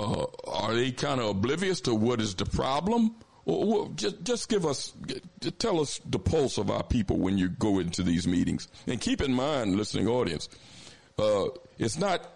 Uh, 0.00 0.26
are 0.44 0.74
they 0.74 0.90
kind 0.92 1.20
of 1.20 1.28
oblivious 1.28 1.80
to 1.82 1.94
what 1.94 2.20
is 2.20 2.34
the 2.34 2.46
problem? 2.46 3.14
Or, 3.44 3.88
just 3.96 4.22
just 4.22 4.48
give 4.48 4.64
us, 4.64 4.94
tell 5.58 5.80
us 5.80 6.00
the 6.06 6.18
pulse 6.18 6.58
of 6.58 6.70
our 6.70 6.82
people 6.82 7.18
when 7.18 7.36
you 7.36 7.48
go 7.48 7.78
into 7.78 8.02
these 8.02 8.26
meetings, 8.26 8.68
and 8.86 9.00
keep 9.00 9.20
in 9.20 9.32
mind, 9.32 9.76
listening 9.76 10.08
audience, 10.08 10.48
uh, 11.18 11.46
it's 11.78 11.98
not 11.98 12.26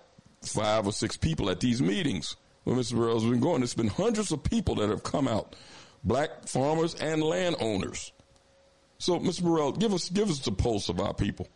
five 0.42 0.86
or 0.86 0.92
six 0.92 1.16
people 1.16 1.50
at 1.50 1.60
these 1.60 1.80
meetings. 1.80 2.36
When 2.64 2.76
Mr. 2.76 2.96
Burrell's 2.96 3.24
been 3.24 3.40
going, 3.40 3.62
it's 3.62 3.74
been 3.74 3.88
hundreds 3.88 4.32
of 4.32 4.42
people 4.42 4.76
that 4.76 4.88
have 4.88 5.02
come 5.02 5.28
out, 5.28 5.54
black 6.02 6.48
farmers 6.48 6.94
and 6.94 7.22
landowners. 7.22 8.12
So, 8.98 9.18
Mr. 9.18 9.42
Burrell, 9.42 9.72
give 9.72 9.92
us 9.92 10.08
give 10.08 10.30
us 10.30 10.40
the 10.40 10.52
pulse 10.52 10.88
of 10.88 11.00
our 11.00 11.14
people. 11.14 11.48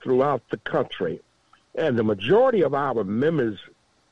throughout 0.02 0.42
the 0.50 0.58
country, 0.58 1.22
and 1.76 1.98
the 1.98 2.04
majority 2.04 2.62
of 2.62 2.74
our 2.74 3.04
members 3.04 3.60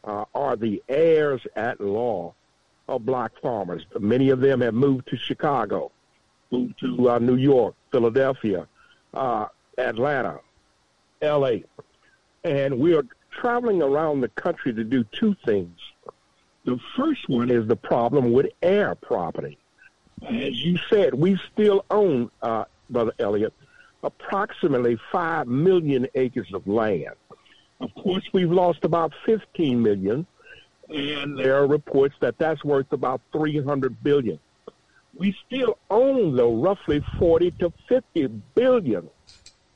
uh, 0.04 0.26
are 0.36 0.56
the 0.56 0.82
heirs 0.90 1.42
at 1.56 1.80
law 1.82 2.34
of 2.88 3.06
black 3.06 3.32
farmers. 3.42 3.86
Many 4.00 4.30
of 4.30 4.42
them 4.42 4.62
have 4.62 4.74
moved 4.74 5.08
to 5.08 5.18
Chicago, 5.18 5.92
moved 6.52 6.80
to 6.82 7.10
uh, 7.10 7.20
New 7.20 7.36
York, 7.36 7.76
Philadelphia, 7.92 8.68
uh, 9.14 9.48
Atlanta, 9.78 10.40
L.A., 11.24 11.64
and 12.44 12.78
we 12.78 12.96
are 12.96 13.06
traveling 13.32 13.82
around 13.82 14.22
the 14.22 14.28
country 14.30 14.74
to 14.74 14.84
do 14.84 15.04
two 15.06 15.36
things. 15.46 15.80
The 16.66 16.80
first 16.96 17.28
one 17.28 17.50
is 17.50 17.68
the 17.68 17.76
problem 17.76 18.32
with 18.32 18.48
heir 18.62 18.96
property. 18.96 19.58
As 20.22 20.64
you 20.64 20.78
said, 20.90 21.14
we 21.14 21.40
still 21.52 21.84
own, 21.90 22.30
uh, 22.42 22.66
Brother 22.90 23.14
Elliott, 23.20 23.54
approximately 24.04 24.98
5 25.12 25.48
million 25.48 26.08
acres 26.16 26.54
of 26.54 26.68
land. 26.68 27.16
Of 27.80 27.94
course, 27.96 28.24
we've 28.34 28.52
lost 28.52 28.86
about 28.86 29.14
15 29.26 29.82
million, 29.82 30.26
and 30.90 31.38
there 31.38 31.56
are 31.58 31.68
reports 31.68 32.16
that 32.22 32.38
that's 32.38 32.64
worth 32.64 32.92
about 32.94 33.22
300 33.32 34.02
billion. 34.04 34.40
We 35.16 35.36
still 35.46 35.78
own, 35.90 36.36
though, 36.36 36.56
roughly 36.56 37.04
40 37.20 37.52
to 37.60 37.74
50 37.88 38.28
billion 38.56 39.10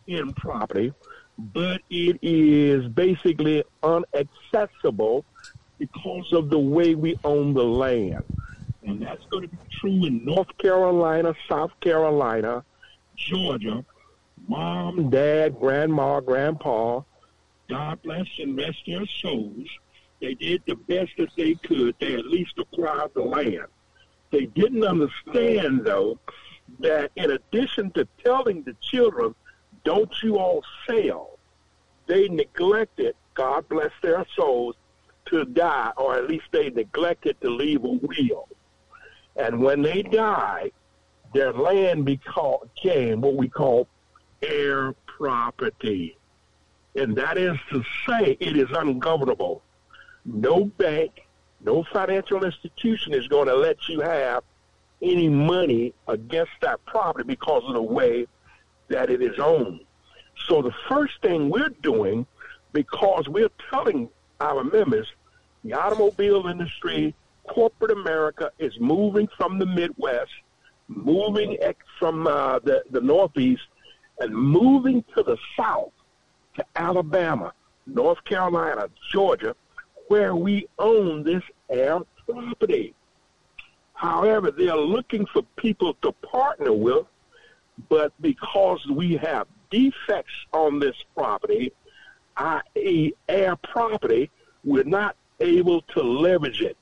in 0.07 0.34
property, 0.34 0.94
but 1.38 1.81
it 1.89 2.18
is 2.22 2.88
basically 2.89 3.64
unaccessible 3.84 5.23
because 5.77 6.34
of 6.34 6.49
the 6.49 6.59
way 6.59 6.95
we 6.95 7.15
own 7.23 7.53
the 7.53 7.64
land. 7.64 8.23
And 8.84 9.01
that's 9.01 9.23
going 9.30 9.43
to 9.43 9.49
be 9.49 9.57
true 9.80 10.05
in 10.05 10.26
North 10.26 10.57
Carolina, 10.57 11.35
South 11.49 11.72
Carolina, 11.81 12.64
Georgia. 13.15 13.85
Mom, 14.47 15.09
dad, 15.09 15.59
grandma, 15.59 16.19
grandpa, 16.19 17.01
God 17.69 18.01
bless 18.01 18.27
and 18.39 18.55
rest 18.57 18.77
their 18.85 19.05
souls. 19.05 19.68
They 20.22 20.35
did 20.35 20.64
the 20.65 20.76
best 20.76 21.11
that 21.18 21.30
they 21.35 21.55
could. 21.55 21.95
They 21.99 22.14
at 22.14 22.26
least 22.26 22.53
acquired 22.57 23.11
the 23.14 23.23
land. 23.23 23.65
They 24.31 24.45
didn't 24.45 24.84
understand, 24.84 25.85
though, 25.85 26.19
that 26.80 27.11
in 27.15 27.31
addition 27.31 27.91
to 27.91 28.07
telling 28.23 28.64
the 28.64 28.76
children, 28.81 29.35
don't 29.84 30.12
you 30.24 30.38
all 30.38 30.64
sell, 30.88 31.38
they 32.08 32.28
neglected, 32.30 33.16
God 33.34 33.68
bless 33.70 33.91
their 34.02 34.26
souls, 34.36 34.76
to 35.26 35.45
die, 35.45 35.91
or 35.98 36.16
at 36.16 36.28
least 36.28 36.45
they 36.52 36.70
neglected 36.70 37.40
to 37.41 37.49
leave 37.49 37.84
a 37.84 37.99
will. 38.02 38.48
And 39.36 39.62
when 39.62 39.82
they 39.82 40.02
die, 40.04 40.72
their 41.34 41.54
land 41.54 42.06
became 42.06 43.22
what 43.22 43.36
we 43.36 43.49
call 43.49 43.88
heir 44.41 44.94
property. 45.06 46.18
And 46.95 47.16
that 47.18 47.38
is 47.38 47.58
to 47.72 47.84
say, 48.08 48.38
it 48.40 48.58
is 48.58 48.70
ungovernable. 48.72 49.62
No 50.26 50.66
bank, 50.66 51.28
no 51.64 51.84
financial 51.91 52.44
institution 52.44 53.14
is 53.14 53.28
going 53.28 53.48
to 53.48 53.56
let 53.56 53.88
you 53.88 54.02
have 54.02 54.44
any 55.02 55.30
money 55.30 55.94
against 56.08 56.54
that 56.62 56.84
property 56.86 57.28
because 57.28 57.64
of 57.68 57.74
the 57.74 57.82
way 57.82 58.26
that 58.89 59.09
it 59.09 59.22
is 59.22 59.38
owned. 59.39 59.81
So 60.47 60.61
the 60.61 60.73
first 60.88 61.14
thing 61.22 61.49
we're 61.49 61.73
doing, 61.81 62.26
because 62.73 63.27
we're 63.27 63.51
telling 63.69 64.09
our 64.39 64.64
members, 64.64 65.07
the 65.64 65.73
automobile 65.73 66.47
industry, 66.47 67.15
corporate 67.47 67.91
America 67.91 68.51
is 68.59 68.73
moving 68.80 69.27
from 69.38 69.57
the 69.59 69.65
Midwest, 69.65 70.31
moving 70.88 71.57
from 71.99 72.27
uh, 72.27 72.59
the, 72.59 72.84
the 72.91 73.01
Northeast, 73.01 73.64
and 74.19 74.34
moving 74.34 75.03
to 75.15 75.23
the 75.23 75.38
South, 75.57 75.91
to 76.55 76.65
Alabama, 76.76 77.53
North 77.85 78.23
Carolina, 78.23 78.88
Georgia, 79.11 79.55
where 80.07 80.35
we 80.35 80.68
own 80.80 81.23
this 81.23 81.43
heir 81.69 81.99
property. 82.27 82.93
However, 83.93 84.51
they're 84.51 84.76
looking 84.76 85.26
for 85.26 85.41
people 85.55 85.95
to 86.01 86.11
partner 86.11 86.72
with, 86.72 87.05
but 87.90 88.12
because 88.22 88.86
we 88.88 89.18
have 89.18 89.48
defects 89.70 90.34
on 90.54 90.80
this 90.80 90.95
property, 91.16 91.72
i.e., 92.38 93.14
heir 93.28 93.56
property, 93.58 94.30
we're 94.64 94.84
not 94.84 95.16
able 95.40 95.82
to 95.82 96.02
leverage 96.02 96.62
it. 96.62 96.78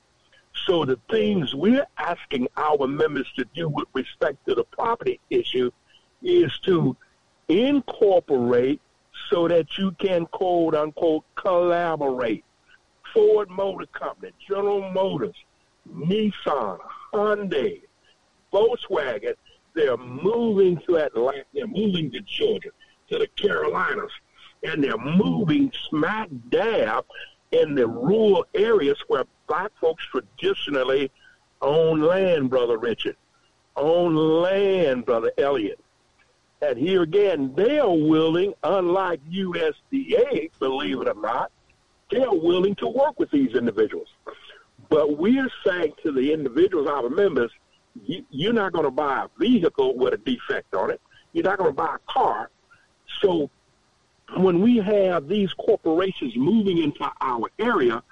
So 0.65 0.85
the 0.85 0.99
things 1.09 1.53
we're 1.53 1.85
asking 1.97 2.47
our 2.55 2.87
members 2.87 3.27
to 3.35 3.45
do 3.53 3.67
with 3.67 3.87
respect 3.93 4.45
to 4.47 4.55
the 4.55 4.63
property 4.63 5.19
issue 5.29 5.69
is 6.23 6.57
to 6.59 6.95
incorporate 7.49 8.81
so 9.29 9.47
that 9.47 9.77
you 9.77 9.91
can 9.99 10.25
quote 10.27 10.75
unquote 10.75 11.23
collaborate. 11.35 12.43
Ford 13.13 13.49
Motor 13.49 13.85
Company, 13.87 14.31
General 14.47 14.91
Motors, 14.91 15.35
Nissan, 15.93 16.79
Hyundai, 17.13 17.81
Volkswagen, 18.51 19.35
they're 19.75 19.97
moving 19.97 20.81
to 20.87 20.97
Atlanta, 20.97 21.43
they're 21.53 21.67
moving 21.67 22.11
to 22.11 22.21
Georgia, 22.21 22.69
to 23.09 23.19
the 23.19 23.27
Carolinas, 23.35 24.11
and 24.63 24.83
they're 24.83 24.97
moving 24.97 25.71
smack 25.89 26.29
dab 26.49 27.05
in 27.51 27.75
the 27.75 27.87
rural 27.87 28.45
areas 28.53 28.97
where 29.07 29.25
black 29.47 29.71
folks 29.79 30.03
traditionally 30.05 31.11
own 31.61 32.01
land, 32.01 32.49
Brother 32.49 32.77
Richard, 32.77 33.15
own 33.75 34.15
land, 34.15 35.05
Brother 35.05 35.31
Elliott. 35.37 35.79
And 36.61 36.77
here 36.77 37.03
again, 37.03 37.53
they 37.55 37.79
are 37.79 37.93
willing, 37.93 38.53
unlike 38.63 39.19
USDA, 39.29 40.51
believe 40.59 41.01
it 41.01 41.07
or 41.07 41.21
not, 41.21 41.51
they 42.09 42.23
are 42.23 42.35
willing 42.35 42.75
to 42.75 42.87
work 42.87 43.19
with 43.19 43.29
these 43.31 43.55
individuals. 43.55 44.07
But 44.89 45.17
we're 45.17 45.49
saying 45.65 45.93
to 46.03 46.11
the 46.11 46.31
individuals, 46.31 46.87
our 46.87 47.09
members, 47.09 47.51
you, 48.03 48.49
are 48.49 48.53
not 48.53 48.73
going 48.73 48.85
to 48.85 48.91
buy 48.91 49.25
a 49.25 49.39
vehicle 49.39 49.95
with 49.95 50.13
a 50.13 50.17
defect 50.17 50.73
on 50.73 50.91
it. 50.91 51.01
You're 51.33 51.43
not 51.43 51.57
going 51.57 51.69
to 51.69 51.75
buy 51.75 51.95
a 51.95 52.11
car. 52.11 52.49
So 53.21 53.49
when 54.37 54.61
we 54.61 54.77
have 54.77 55.27
these 55.27 55.53
corporations 55.53 56.35
moving 56.35 56.79
into 56.79 57.09
our 57.21 57.49
area, 57.59 58.03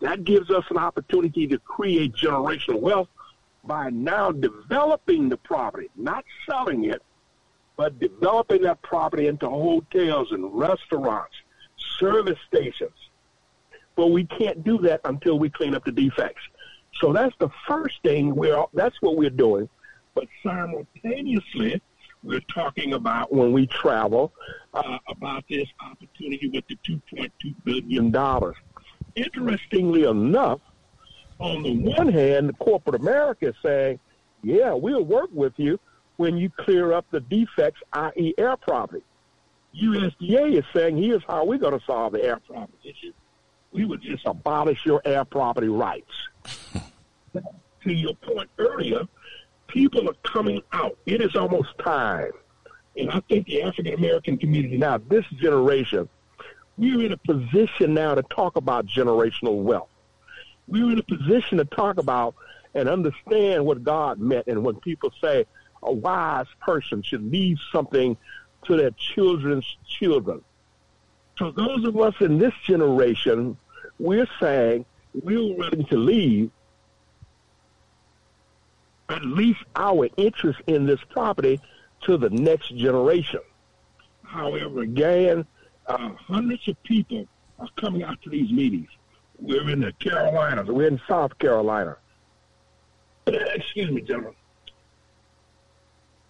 that 0.00 0.24
gives 0.24 0.50
us 0.50 0.64
an 0.70 0.76
opportunity 0.76 1.46
to 1.48 1.58
create 1.58 2.14
generational 2.14 2.80
wealth 2.80 3.08
by 3.64 3.90
now 3.90 4.30
developing 4.30 5.28
the 5.28 5.38
property, 5.38 5.88
not 5.96 6.24
selling 6.46 6.84
it, 6.84 7.02
but 7.76 7.98
developing 7.98 8.62
that 8.62 8.82
property 8.82 9.26
into 9.26 9.48
hotels 9.48 10.32
and 10.32 10.52
restaurants, 10.52 11.34
service 11.98 12.38
stations. 12.46 12.92
But 13.96 14.08
we 14.08 14.24
can't 14.24 14.62
do 14.64 14.78
that 14.78 15.00
until 15.04 15.38
we 15.38 15.48
clean 15.50 15.74
up 15.74 15.84
the 15.84 15.92
defects. 15.92 16.42
So 17.00 17.12
that's 17.12 17.34
the 17.38 17.50
first 17.66 18.02
thing 18.02 18.34
we're 18.34 18.64
that's 18.72 19.00
what 19.00 19.16
we're 19.16 19.30
doing. 19.30 19.68
But 20.14 20.26
simultaneously, 20.42 21.82
we're 22.22 22.40
talking 22.52 22.94
about 22.94 23.32
when 23.32 23.52
we 23.52 23.66
travel 23.66 24.32
uh, 24.72 24.98
about 25.08 25.44
this 25.48 25.68
opportunity 25.80 26.48
with 26.48 26.64
the 26.68 26.76
2.2 26.88 27.30
billion 27.64 28.10
dollars. 28.10 28.56
Interestingly 29.16 30.04
enough, 30.04 30.60
on 31.38 31.62
the 31.62 31.76
one 31.76 32.08
hand, 32.08 32.56
corporate 32.58 33.00
America 33.00 33.48
is 33.48 33.54
saying, 33.62 33.98
"Yeah, 34.42 34.72
we'll 34.72 35.04
work 35.04 35.30
with 35.32 35.52
you 35.56 35.78
when 36.16 36.36
you 36.36 36.48
clear 36.48 36.92
up 36.92 37.06
the 37.10 37.20
defects, 37.20 37.80
i.e., 37.92 38.34
heir 38.38 38.56
property." 38.56 39.04
USDA 39.74 40.58
is 40.58 40.64
saying, 40.74 40.96
"Here's 40.96 41.22
how 41.24 41.44
we're 41.44 41.58
going 41.58 41.78
to 41.78 41.84
solve 41.84 42.12
the 42.12 42.24
heir 42.24 42.40
property 42.46 42.78
issue. 42.90 43.12
We 43.74 43.84
would 43.84 44.00
just 44.00 44.24
abolish 44.24 44.86
your 44.86 45.02
heir 45.04 45.26
property 45.26 45.68
rights." 45.68 46.14
to 47.34 47.92
your 47.92 48.14
point 48.14 48.48
earlier, 48.58 49.06
people 49.68 50.08
are 50.08 50.16
coming 50.22 50.62
out. 50.72 50.96
It 51.06 51.20
is 51.20 51.36
almost 51.36 51.76
time. 51.78 52.32
And 52.96 53.10
I 53.10 53.20
think 53.28 53.46
the 53.46 53.62
African 53.62 53.94
American 53.94 54.38
community 54.38 54.78
now, 54.78 54.98
this 54.98 55.26
generation, 55.40 56.08
we're 56.76 57.04
in 57.04 57.12
a 57.12 57.16
position 57.16 57.94
now 57.94 58.14
to 58.14 58.22
talk 58.22 58.56
about 58.56 58.86
generational 58.86 59.62
wealth. 59.62 59.88
We're 60.66 60.92
in 60.92 60.98
a 60.98 61.02
position 61.02 61.58
to 61.58 61.64
talk 61.64 61.98
about 61.98 62.34
and 62.74 62.88
understand 62.88 63.64
what 63.64 63.84
God 63.84 64.18
meant. 64.18 64.46
And 64.46 64.64
when 64.64 64.76
people 64.76 65.12
say 65.20 65.46
a 65.82 65.92
wise 65.92 66.46
person 66.60 67.02
should 67.02 67.30
leave 67.30 67.58
something 67.70 68.16
to 68.64 68.76
their 68.76 68.90
children's 68.92 69.66
children. 69.86 70.42
So 71.38 71.50
those 71.50 71.84
of 71.84 71.98
us 71.98 72.14
in 72.20 72.38
this 72.38 72.54
generation, 72.64 73.56
we're 73.98 74.28
saying 74.40 74.84
we're 75.22 75.56
ready 75.56 75.84
to 75.84 75.96
leave 75.96 76.50
at 79.08 79.24
least 79.24 79.60
our 79.76 80.08
interest 80.16 80.60
in 80.66 80.86
this 80.86 81.00
property 81.10 81.60
to 82.02 82.16
the 82.16 82.30
next 82.30 82.74
generation. 82.76 83.40
However, 84.22 84.80
again, 84.80 85.46
uh, 85.86 86.10
hundreds 86.16 86.66
of 86.68 86.82
people 86.82 87.26
are 87.58 87.68
coming 87.76 88.02
out 88.02 88.20
to 88.22 88.30
these 88.30 88.50
meetings. 88.50 88.88
We're 89.38 89.68
in 89.70 89.80
the 89.80 89.92
Carolinas. 89.92 90.68
We're 90.68 90.88
in 90.88 91.00
South 91.06 91.38
Carolina. 91.38 91.96
Excuse 93.26 93.90
me, 93.90 94.00
gentlemen. 94.00 94.34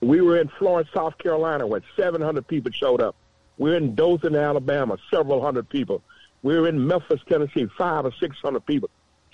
We 0.01 0.21
were 0.21 0.39
in 0.39 0.49
Florence, 0.59 0.89
South 0.93 1.17
Carolina, 1.19 1.67
where 1.67 1.81
700 1.97 2.47
people 2.47 2.71
showed 2.73 3.01
up. 3.01 3.17
We 3.57 3.71
are 3.71 3.77
in 3.77 3.95
Dothan, 3.95 4.35
Alabama, 4.35 4.99
several 5.11 5.41
hundred 5.41 5.69
people. 5.69 6.03
We 6.45 6.55
are 6.57 6.69
in 6.69 6.87
Memphis, 6.87 7.21
Tennessee, 7.27 7.67
five 7.77 8.05
or 8.05 8.13
600 8.21 8.67
people. 8.67 8.91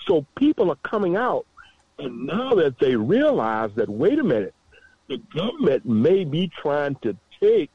So 0.07 0.25
people 0.37 0.71
are 0.71 0.77
coming 0.77 1.17
out, 1.17 1.45
and 1.99 2.25
now 2.25 2.55
that 2.55 2.79
they 2.79 2.95
realize 2.95 3.69
that, 3.75 3.89
wait 3.89 4.17
a 4.17 4.23
minute, 4.23 4.55
the 5.09 5.17
government 5.35 5.85
may 5.85 6.23
be 6.23 6.47
trying 6.47 6.95
to 7.03 7.17
take 7.41 7.69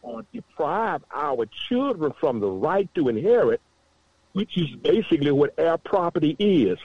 or 0.00 0.24
deprive 0.32 1.02
our 1.14 1.44
children 1.68 2.14
from 2.18 2.40
the 2.40 2.48
right 2.48 2.88
to 2.94 3.08
inherit, 3.08 3.60
which 4.32 4.56
is 4.56 4.70
basically 4.76 5.30
what 5.30 5.52
heir 5.58 5.76
property 5.76 6.34
is. 6.38 6.78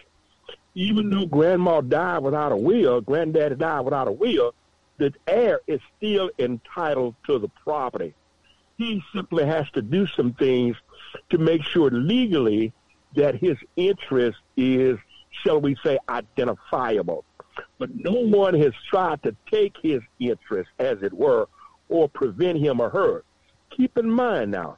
Even 0.73 1.09
though 1.09 1.26
grandma 1.26 1.80
died 1.80 2.22
without 2.23 2.51
a 2.51 2.57
will, 2.57 2.99
granddaddy 2.99 3.55
died 3.55 3.85
without 3.85 4.09
a 4.09 4.11
will, 4.11 4.53
the 4.97 5.13
heir 5.27 5.61
is 5.65 5.80
still 5.95 6.30
entitled 6.39 7.15
to 7.26 7.39
the 7.39 7.47
property. 7.63 8.13
He 8.77 9.01
simply 9.13 9.45
has 9.45 9.69
to 9.72 9.81
do 9.81 10.05
some 10.07 10.34
things 10.34 10.76
to 11.29 11.37
make 11.37 11.63
sure 11.63 11.89
legally 11.89 12.73
that 13.15 13.35
his 13.35 13.57
interest 13.75 14.37
is, 14.57 14.97
shall 15.43 15.61
we 15.61 15.75
say, 15.83 15.97
identifiable. 16.09 17.23
But 17.77 17.89
no 17.95 18.11
one 18.11 18.53
has 18.55 18.73
tried 18.89 19.23
to 19.23 19.35
take 19.49 19.75
his 19.81 20.01
interest, 20.19 20.69
as 20.79 21.01
it 21.01 21.13
were, 21.13 21.47
or 21.89 22.09
prevent 22.09 22.59
him 22.59 22.79
or 22.79 22.89
her. 22.89 23.23
Keep 23.75 23.97
in 23.97 24.09
mind 24.09 24.51
now, 24.51 24.77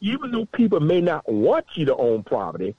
even 0.00 0.30
though 0.30 0.46
people 0.46 0.80
may 0.80 1.00
not 1.00 1.28
want 1.30 1.66
you 1.74 1.84
to 1.86 1.96
own 1.96 2.22
property, 2.22 2.74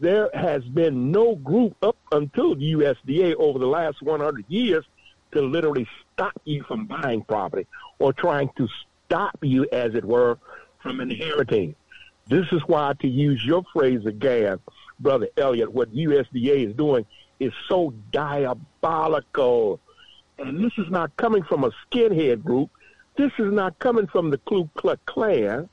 there 0.00 0.30
has 0.34 0.62
been 0.64 1.10
no 1.10 1.34
group 1.36 1.76
up 1.82 1.96
until 2.12 2.54
the 2.54 2.72
USDA 2.72 3.34
over 3.36 3.58
the 3.58 3.66
last 3.66 4.02
100 4.02 4.44
years 4.48 4.84
to 5.32 5.42
literally 5.42 5.86
stop 6.12 6.40
you 6.44 6.62
from 6.64 6.86
buying 6.86 7.22
property 7.22 7.66
or 7.98 8.12
trying 8.12 8.50
to 8.56 8.68
stop 9.06 9.38
you, 9.42 9.66
as 9.72 9.94
it 9.94 10.04
were, 10.04 10.38
from 10.80 11.00
inheriting. 11.00 11.74
This 12.30 12.46
is 12.52 12.62
why, 12.66 12.94
to 13.00 13.08
use 13.08 13.44
your 13.44 13.64
phrase 13.72 14.06
again, 14.06 14.60
Brother 15.00 15.28
Elliott, 15.36 15.72
what 15.72 15.92
USDA 15.92 16.68
is 16.68 16.74
doing 16.76 17.04
is 17.40 17.52
so 17.68 17.92
diabolical. 18.12 19.80
And 20.38 20.64
this 20.64 20.72
is 20.78 20.88
not 20.90 21.16
coming 21.16 21.42
from 21.42 21.64
a 21.64 21.72
skinhead 21.84 22.44
group. 22.44 22.70
This 23.16 23.32
is 23.38 23.52
not 23.52 23.76
coming 23.80 24.06
from 24.06 24.30
the 24.30 24.38
Ku 24.38 24.70
Klux 24.76 25.00
Klan. 25.06 25.68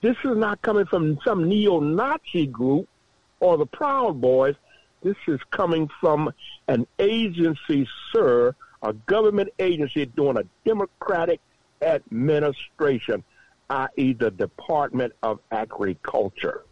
This 0.00 0.16
is 0.24 0.36
not 0.36 0.62
coming 0.62 0.86
from 0.86 1.18
some 1.24 1.46
neo-Nazi 1.46 2.46
group 2.46 2.88
or 3.40 3.58
the 3.58 3.66
Proud 3.66 4.18
Boys. 4.18 4.54
This 5.02 5.16
is 5.26 5.40
coming 5.50 5.90
from 6.00 6.32
an 6.68 6.86
agency, 6.98 7.86
sir, 8.12 8.54
a 8.82 8.94
government 8.94 9.50
agency 9.58 10.06
doing 10.06 10.38
a 10.38 10.44
democratic 10.64 11.40
administration, 11.82 13.22
i.e., 13.70 14.12
the 14.12 14.30
Department 14.30 15.12
of 15.22 15.40
Agriculture. 15.50 16.64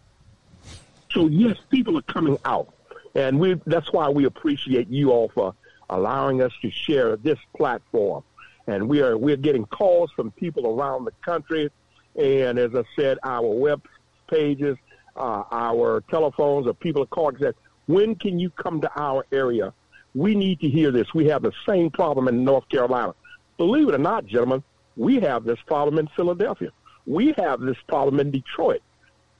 So 1.12 1.28
yes, 1.28 1.56
people 1.70 1.96
are 1.98 2.02
coming 2.02 2.38
out, 2.44 2.72
and 3.14 3.38
we 3.38 3.60
that's 3.66 3.92
why 3.92 4.08
we 4.08 4.24
appreciate 4.24 4.88
you 4.88 5.10
all 5.10 5.30
for 5.34 5.54
allowing 5.88 6.42
us 6.42 6.52
to 6.62 6.70
share 6.70 7.16
this 7.16 7.38
platform. 7.56 8.22
And 8.66 8.88
we 8.88 9.00
are 9.00 9.16
we're 9.16 9.36
getting 9.36 9.64
calls 9.66 10.10
from 10.12 10.30
people 10.32 10.66
around 10.66 11.04
the 11.04 11.12
country, 11.24 11.70
and 12.16 12.58
as 12.58 12.74
I 12.74 12.82
said, 12.96 13.18
our 13.22 13.46
web 13.46 13.82
pages, 14.28 14.76
uh, 15.16 15.44
our 15.50 16.02
telephones, 16.10 16.66
or 16.66 16.74
people 16.74 17.02
are 17.02 17.06
calling 17.06 17.36
said, 17.38 17.54
"When 17.86 18.14
can 18.14 18.38
you 18.38 18.50
come 18.50 18.80
to 18.80 18.90
our 18.96 19.24
area? 19.32 19.72
We 20.14 20.34
need 20.34 20.60
to 20.60 20.68
hear 20.68 20.90
this. 20.90 21.12
We 21.14 21.26
have 21.26 21.42
the 21.42 21.52
same 21.68 21.90
problem 21.90 22.26
in 22.26 22.42
North 22.42 22.68
Carolina. 22.68 23.14
Believe 23.58 23.88
it 23.88 23.94
or 23.94 23.98
not, 23.98 24.26
gentlemen, 24.26 24.62
we 24.96 25.20
have 25.20 25.44
this 25.44 25.58
problem 25.66 25.98
in 25.98 26.08
Philadelphia. 26.08 26.72
We 27.06 27.34
have 27.38 27.60
this 27.60 27.76
problem 27.88 28.20
in 28.20 28.30
Detroit. 28.30 28.82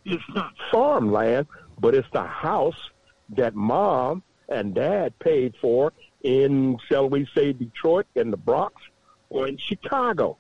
It's 0.05 0.23
not 0.35 0.53
farmland, 0.71 1.47
but 1.81 1.95
it's 1.95 2.09
the 2.13 2.23
house 2.23 2.79
that 3.31 3.55
mom 3.55 4.23
and 4.49 4.75
dad 4.75 5.19
paid 5.19 5.55
for 5.61 5.93
in, 6.23 6.79
shall 6.89 7.09
we 7.09 7.29
say, 7.35 7.53
Detroit, 7.53 8.07
and 8.15 8.33
the 8.33 8.37
Bronx, 8.37 8.75
or 9.31 9.49
in 9.49 9.59
Chicago. 9.59 10.39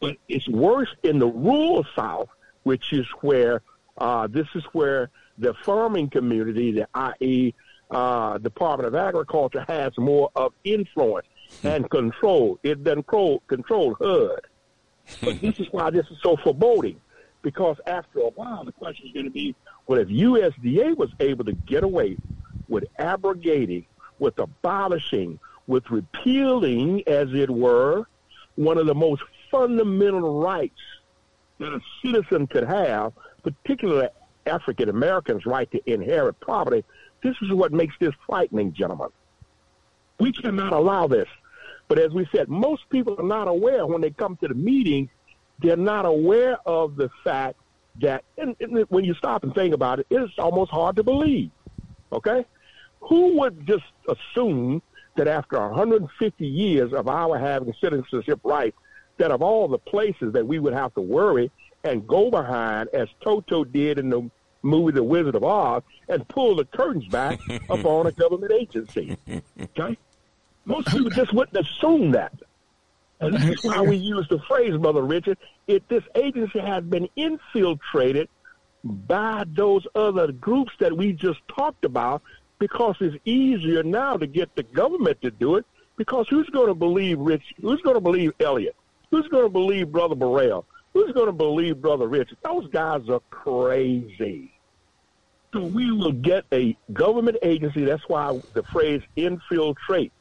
But 0.00 0.16
it's 0.28 0.48
worse 0.48 0.94
in 1.02 1.18
the 1.18 1.26
rural 1.26 1.86
South, 1.96 2.28
which 2.64 2.92
is 2.92 3.06
where 3.22 3.62
uh, 3.98 4.26
this 4.26 4.48
is 4.54 4.64
where 4.72 5.10
the 5.38 5.54
farming 5.64 6.10
community, 6.10 6.72
the 6.72 6.88
i.e., 6.94 7.54
uh, 7.90 8.38
Department 8.38 8.88
of 8.88 8.94
Agriculture, 8.94 9.64
has 9.68 9.96
more 9.96 10.30
of 10.34 10.52
influence 10.64 11.26
and 11.62 11.88
control. 11.90 12.58
It 12.62 12.82
doesn't 12.82 13.04
control, 13.04 13.42
control 13.46 13.94
HUD. 14.00 14.40
But 15.22 15.40
this 15.40 15.58
is 15.60 15.68
why 15.70 15.90
this 15.90 16.06
is 16.10 16.18
so 16.22 16.36
foreboding, 16.36 17.00
because 17.42 17.76
after 17.86 18.20
a 18.20 18.30
while, 18.30 18.64
the 18.64 18.72
question 18.72 19.06
is 19.06 19.12
going 19.12 19.26
to 19.26 19.30
be, 19.30 19.54
well, 19.86 19.98
if 19.98 20.08
USDA 20.08 20.96
was 20.96 21.10
able 21.20 21.44
to 21.44 21.52
get 21.52 21.84
away 21.84 22.16
with 22.68 22.84
abrogating, 22.98 23.86
with 24.18 24.38
abolishing, 24.38 25.38
with 25.66 25.90
repealing, 25.90 27.02
as 27.06 27.32
it 27.32 27.50
were, 27.50 28.06
one 28.56 28.78
of 28.78 28.86
the 28.86 28.94
most 28.94 29.22
fundamental 29.50 30.40
rights 30.40 30.80
that 31.58 31.72
a 31.72 31.80
citizen 32.02 32.46
could 32.46 32.64
have, 32.64 33.12
particularly 33.42 34.08
African 34.46 34.88
Americans' 34.88 35.46
right 35.46 35.70
to 35.70 35.80
inherit 35.90 36.38
property, 36.40 36.84
this 37.22 37.36
is 37.42 37.52
what 37.52 37.72
makes 37.72 37.94
this 37.98 38.14
frightening, 38.26 38.72
gentlemen. 38.72 39.08
We 40.18 40.32
cannot 40.32 40.72
allow 40.72 41.06
this. 41.06 41.28
But 41.88 41.98
as 41.98 42.12
we 42.12 42.26
said, 42.34 42.48
most 42.48 42.88
people 42.90 43.16
are 43.18 43.26
not 43.26 43.48
aware 43.48 43.86
when 43.86 44.00
they 44.00 44.10
come 44.10 44.36
to 44.38 44.48
the 44.48 44.54
meeting, 44.54 45.08
they're 45.60 45.76
not 45.76 46.06
aware 46.06 46.58
of 46.66 46.96
the 46.96 47.10
fact 47.22 47.58
that, 48.00 48.24
and, 48.38 48.56
and 48.60 48.84
when 48.88 49.04
you 49.04 49.14
stop 49.14 49.44
and 49.44 49.54
think 49.54 49.74
about 49.74 50.00
it, 50.00 50.06
it's 50.10 50.32
almost 50.38 50.70
hard 50.70 50.96
to 50.96 51.02
believe. 51.02 51.50
Okay? 52.12 52.44
Who 53.00 53.38
would 53.38 53.66
just 53.66 53.84
assume 54.08 54.82
that 55.16 55.28
after 55.28 55.60
150 55.60 56.46
years 56.46 56.92
of 56.92 57.08
our 57.08 57.38
having 57.38 57.72
citizenship 57.80 58.40
rights, 58.42 58.76
that 59.18 59.30
of 59.30 59.42
all 59.42 59.68
the 59.68 59.78
places 59.78 60.32
that 60.32 60.46
we 60.46 60.58
would 60.58 60.72
have 60.72 60.92
to 60.94 61.00
worry 61.00 61.50
and 61.84 62.06
go 62.06 62.30
behind, 62.30 62.88
as 62.92 63.08
Toto 63.22 63.64
did 63.64 63.98
in 63.98 64.08
the 64.08 64.28
movie 64.62 64.92
The 64.92 65.04
Wizard 65.04 65.34
of 65.34 65.44
Oz, 65.44 65.82
and 66.08 66.26
pull 66.28 66.56
the 66.56 66.64
curtains 66.64 67.06
back 67.08 67.38
upon 67.70 68.06
a 68.06 68.12
government 68.12 68.52
agency? 68.52 69.16
Okay? 69.60 69.96
Most 70.64 70.88
people 70.88 71.10
just 71.10 71.32
wouldn't 71.32 71.66
assume 71.66 72.12
that. 72.12 72.32
And 73.20 73.34
this 73.34 73.58
is 73.58 73.64
why 73.64 73.80
we 73.80 73.96
use 73.96 74.26
the 74.28 74.40
phrase, 74.40 74.76
Brother 74.76 75.02
Richard, 75.02 75.38
if 75.66 75.86
this 75.88 76.02
agency 76.14 76.58
has 76.58 76.84
been 76.84 77.08
infiltrated 77.16 78.28
by 78.82 79.44
those 79.46 79.86
other 79.94 80.32
groups 80.32 80.72
that 80.80 80.96
we 80.96 81.12
just 81.12 81.38
talked 81.48 81.84
about, 81.84 82.22
because 82.58 82.96
it's 83.00 83.16
easier 83.24 83.82
now 83.82 84.16
to 84.16 84.26
get 84.26 84.54
the 84.56 84.62
government 84.62 85.20
to 85.22 85.30
do 85.30 85.56
it, 85.56 85.64
because 85.96 86.26
who's 86.28 86.48
going 86.50 86.68
to 86.68 86.74
believe 86.74 87.18
Rich? 87.18 87.54
Who's 87.60 87.80
going 87.82 87.94
to 87.94 88.00
believe 88.00 88.32
Elliott? 88.40 88.76
Who's 89.10 89.28
going 89.28 89.44
to 89.44 89.50
believe 89.50 89.92
Brother 89.92 90.14
Burrell? 90.14 90.66
Who's 90.92 91.12
going 91.12 91.26
to 91.26 91.32
believe 91.32 91.80
Brother 91.80 92.08
Richard? 92.08 92.38
Those 92.42 92.68
guys 92.68 93.08
are 93.08 93.20
crazy. 93.30 94.52
So 95.52 95.60
we 95.60 95.92
will 95.92 96.12
get 96.12 96.44
a 96.52 96.76
government 96.92 97.36
agency. 97.42 97.84
That's 97.84 98.02
why 98.08 98.40
the 98.54 98.64
phrase 98.64 99.02
infiltrate 99.14 100.12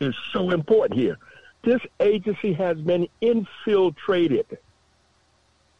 is 0.00 0.14
so 0.32 0.50
important 0.50 0.98
here. 0.98 1.18
This 1.62 1.80
agency 2.00 2.52
has 2.52 2.78
been 2.78 3.08
infiltrated, 3.20 4.58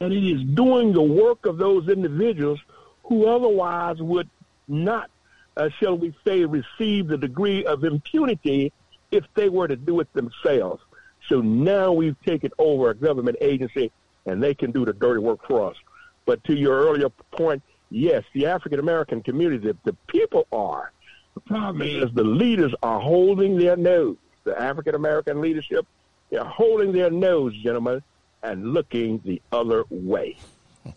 and 0.00 0.12
it 0.12 0.24
is 0.24 0.42
doing 0.42 0.92
the 0.92 1.02
work 1.02 1.46
of 1.46 1.58
those 1.58 1.88
individuals 1.88 2.58
who 3.04 3.26
otherwise 3.26 3.98
would 4.00 4.28
not, 4.66 5.10
uh, 5.56 5.68
shall 5.78 5.96
we 5.96 6.14
say, 6.26 6.44
receive 6.44 7.06
the 7.06 7.16
degree 7.16 7.64
of 7.64 7.84
impunity 7.84 8.72
if 9.10 9.24
they 9.34 9.48
were 9.48 9.68
to 9.68 9.76
do 9.76 10.00
it 10.00 10.12
themselves. 10.12 10.82
So 11.28 11.40
now 11.40 11.92
we've 11.92 12.20
taken 12.24 12.50
over 12.58 12.90
a 12.90 12.94
government 12.94 13.36
agency, 13.40 13.92
and 14.26 14.42
they 14.42 14.54
can 14.54 14.72
do 14.72 14.84
the 14.84 14.92
dirty 14.92 15.20
work 15.20 15.46
for 15.46 15.70
us. 15.70 15.76
But 16.24 16.42
to 16.44 16.54
your 16.54 16.88
earlier 16.88 17.08
point, 17.30 17.62
yes, 17.90 18.24
the 18.32 18.46
African 18.46 18.80
American 18.80 19.22
community, 19.22 19.68
the, 19.68 19.76
the 19.84 19.96
people 20.08 20.46
are 20.50 20.92
the 21.36 21.40
problem 21.40 21.82
is 21.82 22.10
the 22.14 22.24
leaders 22.24 22.74
are 22.82 22.98
holding 22.98 23.58
their 23.58 23.76
nose. 23.76 24.16
The 24.44 24.58
African 24.58 24.94
American 24.94 25.42
leadership, 25.42 25.86
they're 26.30 26.42
holding 26.42 26.92
their 26.92 27.10
nose, 27.10 27.54
gentlemen, 27.62 28.02
and 28.42 28.72
looking 28.72 29.20
the 29.22 29.42
other 29.52 29.84
way. 29.90 30.38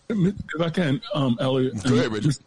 If 0.07 0.61
I 0.61 0.69
can, 0.69 1.01
um, 1.13 1.37
Elliott. 1.41 1.83
Go 1.83 1.95
ahead, 1.95 2.13
Richard. 2.13 2.37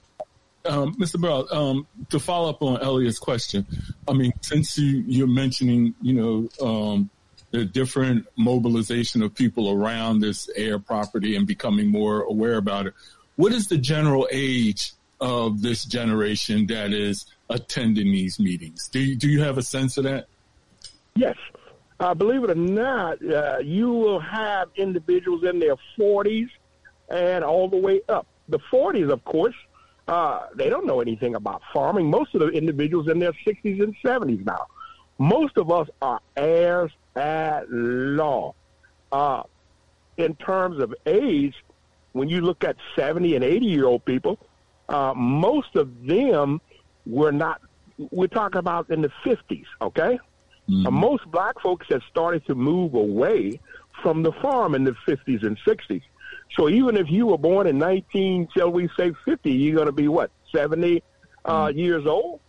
Um, 0.64 0.94
Mr. 0.94 1.20
Burrell, 1.20 1.47
um, 1.52 1.86
to 2.09 2.19
follow 2.19 2.48
up 2.48 2.62
on 2.62 2.81
Elliott's 2.81 3.19
question, 3.19 3.66
I 4.09 4.14
mean, 4.14 4.32
since 4.40 4.78
you, 4.78 5.05
you're 5.06 5.27
mentioning, 5.27 5.94
you 6.01 6.14
know, 6.14 6.66
um, 6.66 7.10
the 7.51 7.66
different 7.66 8.27
mobilization 8.36 9.23
of 9.23 9.35
people 9.35 9.70
around 9.70 10.20
this 10.20 10.48
heir 10.56 10.78
property 10.78 11.36
and 11.36 11.47
becoming 11.47 11.89
more 11.89 12.23
aware 12.23 12.56
about 12.56 12.86
it, 12.86 12.94
what 13.36 13.52
is 13.52 13.66
the 13.66 13.77
general 13.77 14.27
age 14.31 14.93
of 15.20 15.62
this 15.62 15.85
generation 15.85 16.66
that 16.69 16.93
is 16.93 17.27
attending 17.52 18.12
these 18.12 18.38
meetings. 18.38 18.88
Do 18.88 19.00
you, 19.00 19.16
do 19.16 19.28
you 19.28 19.42
have 19.42 19.58
a 19.58 19.62
sense 19.62 19.96
of 19.98 20.04
that? 20.04 20.26
Yes. 21.14 21.36
uh, 22.00 22.14
believe 22.14 22.42
it 22.44 22.50
or 22.50 22.54
not, 22.54 23.24
uh, 23.24 23.58
you 23.62 23.92
will 23.92 24.20
have 24.20 24.68
individuals 24.76 25.44
in 25.44 25.58
their 25.58 25.76
40s 25.98 26.48
and 27.08 27.44
all 27.44 27.68
the 27.68 27.76
way 27.76 28.00
up. 28.08 28.26
The 28.48 28.58
40s, 28.58 29.10
of 29.10 29.24
course, 29.24 29.54
uh, 30.08 30.46
they 30.54 30.68
don't 30.68 30.86
know 30.86 31.00
anything 31.00 31.34
about 31.36 31.62
farming. 31.72 32.10
Most 32.10 32.34
of 32.34 32.40
the 32.40 32.48
individuals 32.48 33.08
in 33.08 33.18
their 33.18 33.32
60s 33.46 33.82
and 33.82 33.94
70s 34.04 34.44
now. 34.44 34.66
Most 35.18 35.56
of 35.58 35.70
us 35.70 35.88
are 36.00 36.20
heirs 36.36 36.90
at 37.14 37.70
law. 37.70 38.54
Uh, 39.12 39.42
in 40.16 40.34
terms 40.36 40.80
of 40.80 40.94
age, 41.06 41.54
when 42.12 42.28
you 42.28 42.40
look 42.40 42.64
at 42.64 42.76
70 42.96 43.36
and 43.36 43.44
80 43.44 43.66
year 43.66 43.86
old 43.86 44.04
people, 44.04 44.38
uh, 44.88 45.14
most 45.14 45.76
of 45.76 46.04
them 46.04 46.60
were 47.06 47.32
not, 47.32 47.60
we're 48.10 48.26
talking 48.28 48.58
about 48.58 48.90
in 48.90 49.02
the 49.02 49.10
50s, 49.24 49.64
okay? 49.80 50.18
Mm-hmm. 50.68 50.94
Most 50.94 51.30
black 51.30 51.60
folks 51.60 51.86
have 51.90 52.02
started 52.10 52.46
to 52.46 52.54
move 52.54 52.94
away 52.94 53.60
from 54.02 54.22
the 54.22 54.32
farm 54.32 54.74
in 54.74 54.84
the 54.84 54.96
50s 55.06 55.44
and 55.44 55.58
60s. 55.66 56.02
So 56.56 56.68
even 56.68 56.96
if 56.96 57.10
you 57.10 57.26
were 57.26 57.38
born 57.38 57.66
in 57.66 57.78
19, 57.78 58.48
shall 58.56 58.70
we 58.70 58.88
say 58.96 59.12
50, 59.24 59.50
you're 59.50 59.74
going 59.74 59.86
to 59.86 59.92
be 59.92 60.08
what, 60.08 60.30
70 60.54 61.02
uh, 61.44 61.66
mm-hmm. 61.66 61.78
years 61.78 62.06
old? 62.06 62.40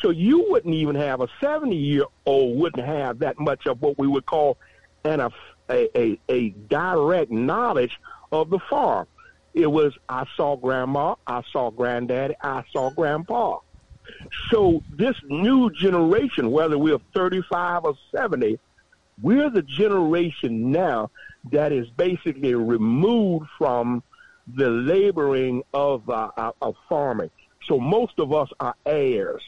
So 0.00 0.10
you 0.10 0.46
wouldn't 0.50 0.74
even 0.74 0.96
have 0.96 1.20
a 1.20 1.28
70 1.40 1.76
year 1.76 2.04
old 2.26 2.58
wouldn't 2.58 2.84
have 2.84 3.20
that 3.20 3.38
much 3.38 3.66
of 3.66 3.80
what 3.80 3.98
we 3.98 4.06
would 4.06 4.26
call 4.26 4.58
an, 5.04 5.20
a, 5.20 5.30
a, 5.70 6.18
a 6.28 6.50
direct 6.50 7.30
knowledge 7.30 7.98
of 8.32 8.50
the 8.50 8.58
farm. 8.70 9.06
It 9.52 9.70
was, 9.70 9.94
I 10.08 10.26
saw 10.36 10.56
grandma, 10.56 11.14
I 11.26 11.42
saw 11.52 11.70
granddaddy, 11.70 12.34
I 12.42 12.64
saw 12.72 12.90
grandpa. 12.90 13.58
So 14.50 14.82
this 14.90 15.16
new 15.28 15.70
generation, 15.70 16.50
whether 16.50 16.78
we're 16.78 16.98
35 17.14 17.84
or 17.84 17.94
70, 18.10 18.58
we're 19.22 19.50
the 19.50 19.62
generation 19.62 20.72
now 20.72 21.10
that 21.50 21.72
is 21.72 21.88
basically 21.90 22.54
removed 22.54 23.48
from 23.58 24.02
the 24.46 24.68
laboring 24.68 25.62
of, 25.72 26.08
uh, 26.10 26.30
uh 26.36 26.52
of 26.60 26.76
farming. 26.88 27.30
So 27.66 27.78
most 27.78 28.18
of 28.18 28.32
us 28.32 28.50
are 28.60 28.74
heirs. 28.84 29.42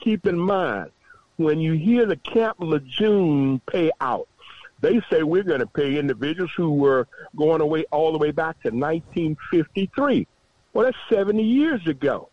Keep 0.00 0.26
in 0.26 0.38
mind, 0.38 0.90
when 1.36 1.58
you 1.58 1.72
hear 1.72 2.06
the 2.06 2.16
Camp 2.16 2.58
Lejeune 2.60 3.60
payout, 3.66 4.26
they 4.80 5.00
say 5.10 5.22
we're 5.22 5.42
going 5.42 5.60
to 5.60 5.66
pay 5.66 5.98
individuals 5.98 6.50
who 6.56 6.74
were 6.74 7.08
going 7.34 7.60
away 7.60 7.84
all 7.90 8.12
the 8.12 8.18
way 8.18 8.30
back 8.30 8.60
to 8.62 8.70
1953. 8.70 10.26
Well, 10.72 10.84
that's 10.84 10.96
70 11.08 11.42
years 11.42 11.86
ago. 11.86 12.28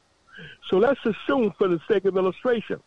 So 0.69 0.77
let's 0.77 0.99
assume, 1.05 1.53
for 1.57 1.67
the 1.67 1.79
sake 1.87 2.05
of 2.05 2.17
illustration, 2.17 2.79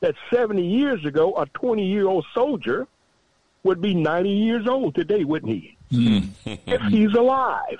that 0.00 0.14
70 0.32 0.64
years 0.64 1.04
ago, 1.04 1.34
a 1.34 1.46
20 1.46 1.84
year 1.84 2.06
old 2.06 2.26
soldier 2.34 2.86
would 3.62 3.80
be 3.80 3.94
90 3.94 4.28
years 4.28 4.66
old 4.66 4.94
today, 4.94 5.24
wouldn't 5.24 5.52
he? 5.52 5.76
Hmm. 5.90 6.18
if 6.44 6.82
he's 6.82 7.14
alive. 7.14 7.78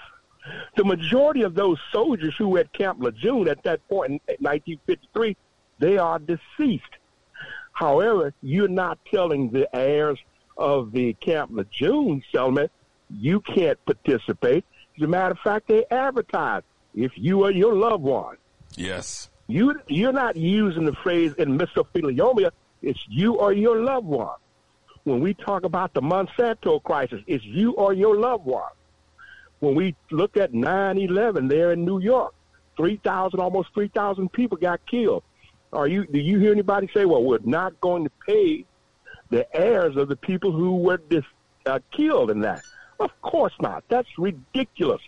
The 0.77 0.85
majority 0.85 1.43
of 1.43 1.55
those 1.55 1.79
soldiers 1.93 2.35
who 2.37 2.49
were 2.49 2.61
at 2.61 2.73
Camp 2.73 3.01
Lejeune 3.01 3.49
at 3.49 3.63
that 3.65 3.87
point 3.89 4.13
in 4.13 4.21
1953, 4.41 5.37
they 5.79 5.99
are 5.99 6.19
deceased. 6.19 6.85
However, 7.73 8.33
you're 8.43 8.69
not 8.69 8.99
telling 9.11 9.51
the 9.51 9.75
heirs 9.75 10.19
of 10.57 10.93
the 10.93 11.15
Camp 11.15 11.51
Lejeune 11.53 12.23
settlement, 12.31 12.71
you 13.11 13.41
can't 13.41 13.83
participate. 13.85 14.65
As 14.97 15.03
a 15.03 15.07
matter 15.07 15.33
of 15.33 15.39
fact, 15.41 15.69
they 15.69 15.85
advertise 15.91 16.63
if 16.95 17.13
you 17.17 17.45
or 17.45 17.51
your 17.51 17.75
loved 17.75 18.03
one. 18.03 18.37
Yes. 18.77 19.31
You 19.49 19.81
you're 19.89 20.13
not 20.13 20.37
using 20.37 20.85
the 20.85 20.95
phrase 20.95 21.35
in 21.39 21.59
mesothelioma. 21.59 22.51
It's 22.81 23.05
you 23.09 23.35
or 23.35 23.53
your 23.53 23.81
loved 23.81 24.07
one. 24.07 24.37
When 25.05 25.21
we 25.21 25.35
talk 25.35 25.65
about 25.65 25.95
the 25.95 26.01
Monsanto 26.01 26.83
crisis, 26.83 27.23
it's 27.27 27.45
you 27.45 27.73
or 27.73 27.93
your 27.93 28.17
loved 28.17 28.45
one. 28.45 28.71
When 29.61 29.75
we 29.75 29.95
look 30.11 30.37
at 30.37 30.53
9/11 30.53 31.49
there 31.49 31.73
in 31.73 31.85
New 31.85 32.01
York, 32.01 32.35
3,000, 32.77 33.41
almost 33.41 33.69
3,000 33.75 34.33
people 34.33 34.57
got 34.57 34.85
killed. 34.87 35.23
Are 35.73 35.87
you? 35.87 36.07
Do 36.07 36.19
you 36.19 36.39
hear 36.39 36.53
anybody 36.53 36.89
say, 36.95 37.05
"Well, 37.05 37.23
we're 37.23 37.39
not 37.45 37.81
going 37.81 38.05
to 38.05 38.11
pay 38.27 38.65
the 39.33 39.57
heirs 39.57 39.97
of 39.97 40.09
the 40.09 40.17
people 40.17 40.53
who 40.53 40.77
were 40.77 40.99
dis, 40.99 41.25
uh, 41.67 41.81
killed 41.91 42.31
in 42.31 42.41
that. 42.41 42.63
Of 43.01 43.11
course 43.23 43.55
not. 43.61 43.83
That's 43.89 44.09
ridiculous. 44.19 45.01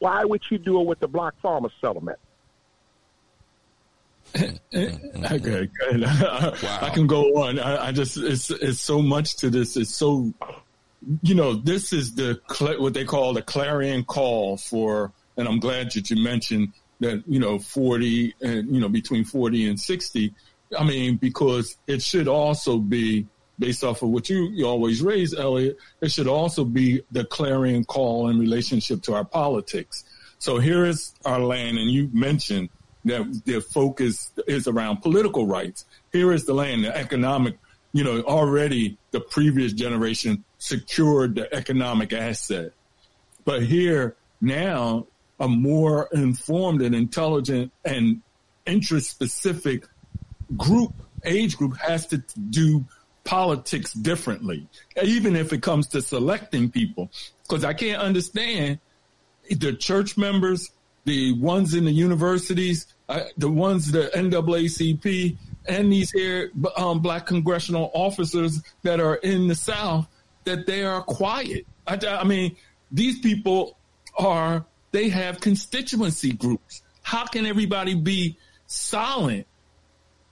Why 0.00 0.24
would 0.24 0.42
you 0.50 0.58
do 0.58 0.80
it 0.80 0.86
with 0.86 0.98
the 0.98 1.08
black 1.08 1.34
farmer 1.40 1.70
settlement? 1.80 2.18
Mm-hmm. 4.34 5.24
okay, 5.24 5.68
good. 5.80 6.00
Wow. 6.62 6.78
I 6.82 6.90
can 6.90 7.06
go 7.06 7.42
on. 7.42 7.58
I, 7.58 7.88
I, 7.88 7.92
just 7.92 8.16
it's 8.16 8.50
it's 8.50 8.80
so 8.80 9.02
much 9.02 9.36
to 9.38 9.50
this. 9.50 9.76
It's 9.76 9.94
so 9.94 10.32
you 11.22 11.34
know 11.34 11.54
this 11.54 11.92
is 11.92 12.14
the 12.14 12.40
what 12.78 12.94
they 12.94 13.04
call 13.04 13.32
the 13.32 13.42
clarion 13.42 14.04
call 14.04 14.56
for. 14.56 15.12
And 15.36 15.48
I'm 15.48 15.58
glad 15.58 15.92
that 15.92 16.10
you 16.10 16.22
mentioned 16.22 16.72
that 17.00 17.22
you 17.26 17.40
know 17.40 17.58
40 17.58 18.34
and 18.40 18.74
you 18.74 18.80
know 18.80 18.88
between 18.88 19.24
40 19.24 19.68
and 19.68 19.80
60. 19.80 20.34
I 20.78 20.84
mean 20.84 21.16
because 21.16 21.76
it 21.86 22.02
should 22.02 22.28
also 22.28 22.78
be 22.78 23.26
based 23.60 23.84
off 23.84 24.02
of 24.02 24.08
what 24.08 24.28
you, 24.28 24.48
you 24.54 24.66
always 24.66 25.02
raise, 25.02 25.34
Elliott, 25.34 25.76
it 26.00 26.10
should 26.10 26.26
also 26.26 26.64
be 26.64 27.02
the 27.12 27.24
clarion 27.26 27.84
call 27.84 28.30
in 28.30 28.38
relationship 28.38 29.02
to 29.02 29.14
our 29.14 29.24
politics. 29.24 30.02
So 30.38 30.58
here 30.58 30.86
is 30.86 31.12
our 31.26 31.38
land, 31.38 31.76
and 31.76 31.90
you 31.90 32.08
mentioned 32.14 32.70
that 33.04 33.42
their 33.44 33.60
focus 33.60 34.30
is 34.46 34.66
around 34.66 35.02
political 35.02 35.46
rights. 35.46 35.84
Here 36.12 36.32
is 36.32 36.44
the 36.44 36.54
land, 36.54 36.84
the 36.84 36.96
economic, 36.96 37.58
you 37.92 38.04
know, 38.04 38.20
already 38.22 38.98
the 39.10 39.20
previous 39.20 39.72
generation 39.72 40.44
secured 40.58 41.34
the 41.34 41.52
economic 41.54 42.12
asset. 42.12 42.72
But 43.44 43.62
here 43.62 44.16
now, 44.40 45.06
a 45.38 45.48
more 45.48 46.08
informed 46.12 46.82
and 46.82 46.94
intelligent 46.94 47.72
and 47.84 48.20
interest 48.66 49.10
specific 49.10 49.86
group, 50.56 50.92
age 51.24 51.56
group 51.56 51.76
has 51.78 52.06
to 52.08 52.18
do 52.50 52.84
politics 53.24 53.92
differently, 53.92 54.66
even 55.02 55.36
if 55.36 55.52
it 55.52 55.62
comes 55.62 55.88
to 55.88 56.02
selecting 56.02 56.70
people. 56.70 57.10
Because 57.42 57.64
I 57.64 57.72
can't 57.72 58.00
understand 58.00 58.78
the 59.50 59.72
church 59.72 60.16
members, 60.16 60.70
the 61.04 61.32
ones 61.32 61.74
in 61.74 61.84
the 61.84 61.92
universities, 61.92 62.86
uh, 63.08 63.24
the 63.36 63.50
ones 63.50 63.90
the 63.90 64.10
NAACP, 64.14 65.36
and 65.66 65.92
these 65.92 66.10
here 66.10 66.50
um, 66.76 67.00
black 67.00 67.26
congressional 67.26 67.90
officers 67.94 68.62
that 68.82 69.00
are 69.00 69.16
in 69.16 69.48
the 69.48 69.54
South, 69.54 70.06
that 70.44 70.66
they 70.66 70.84
are 70.84 71.02
quiet. 71.02 71.66
I, 71.86 71.98
I 72.06 72.24
mean, 72.24 72.56
these 72.90 73.18
people 73.18 73.76
are 74.18 74.64
they 74.92 75.08
have 75.08 75.40
constituency 75.40 76.32
groups. 76.32 76.82
How 77.02 77.26
can 77.26 77.46
everybody 77.46 77.94
be 77.94 78.36
silent 78.66 79.46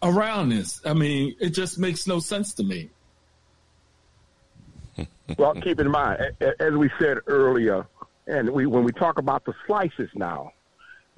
around 0.02 0.50
this. 0.50 0.80
I 0.84 0.94
mean, 0.94 1.34
it 1.40 1.50
just 1.50 1.78
makes 1.78 2.06
no 2.06 2.20
sense 2.20 2.54
to 2.54 2.62
me. 2.62 2.90
well, 5.38 5.54
keep 5.54 5.80
in 5.80 5.90
mind, 5.90 6.20
as 6.60 6.72
we 6.74 6.90
said 7.00 7.18
earlier, 7.26 7.86
and 8.26 8.50
we, 8.50 8.66
when 8.66 8.84
we 8.84 8.92
talk 8.92 9.18
about 9.18 9.44
the 9.44 9.54
slices 9.66 10.10
now, 10.14 10.52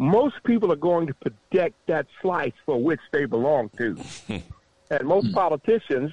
most 0.00 0.42
people 0.44 0.72
are 0.72 0.76
going 0.76 1.06
to 1.06 1.14
protect 1.14 1.74
that 1.86 2.06
slice 2.22 2.54
for 2.64 2.82
which 2.82 3.00
they 3.12 3.26
belong 3.26 3.68
to. 3.76 3.98
and 4.90 5.06
most 5.06 5.26
hmm. 5.26 5.34
politicians, 5.34 6.10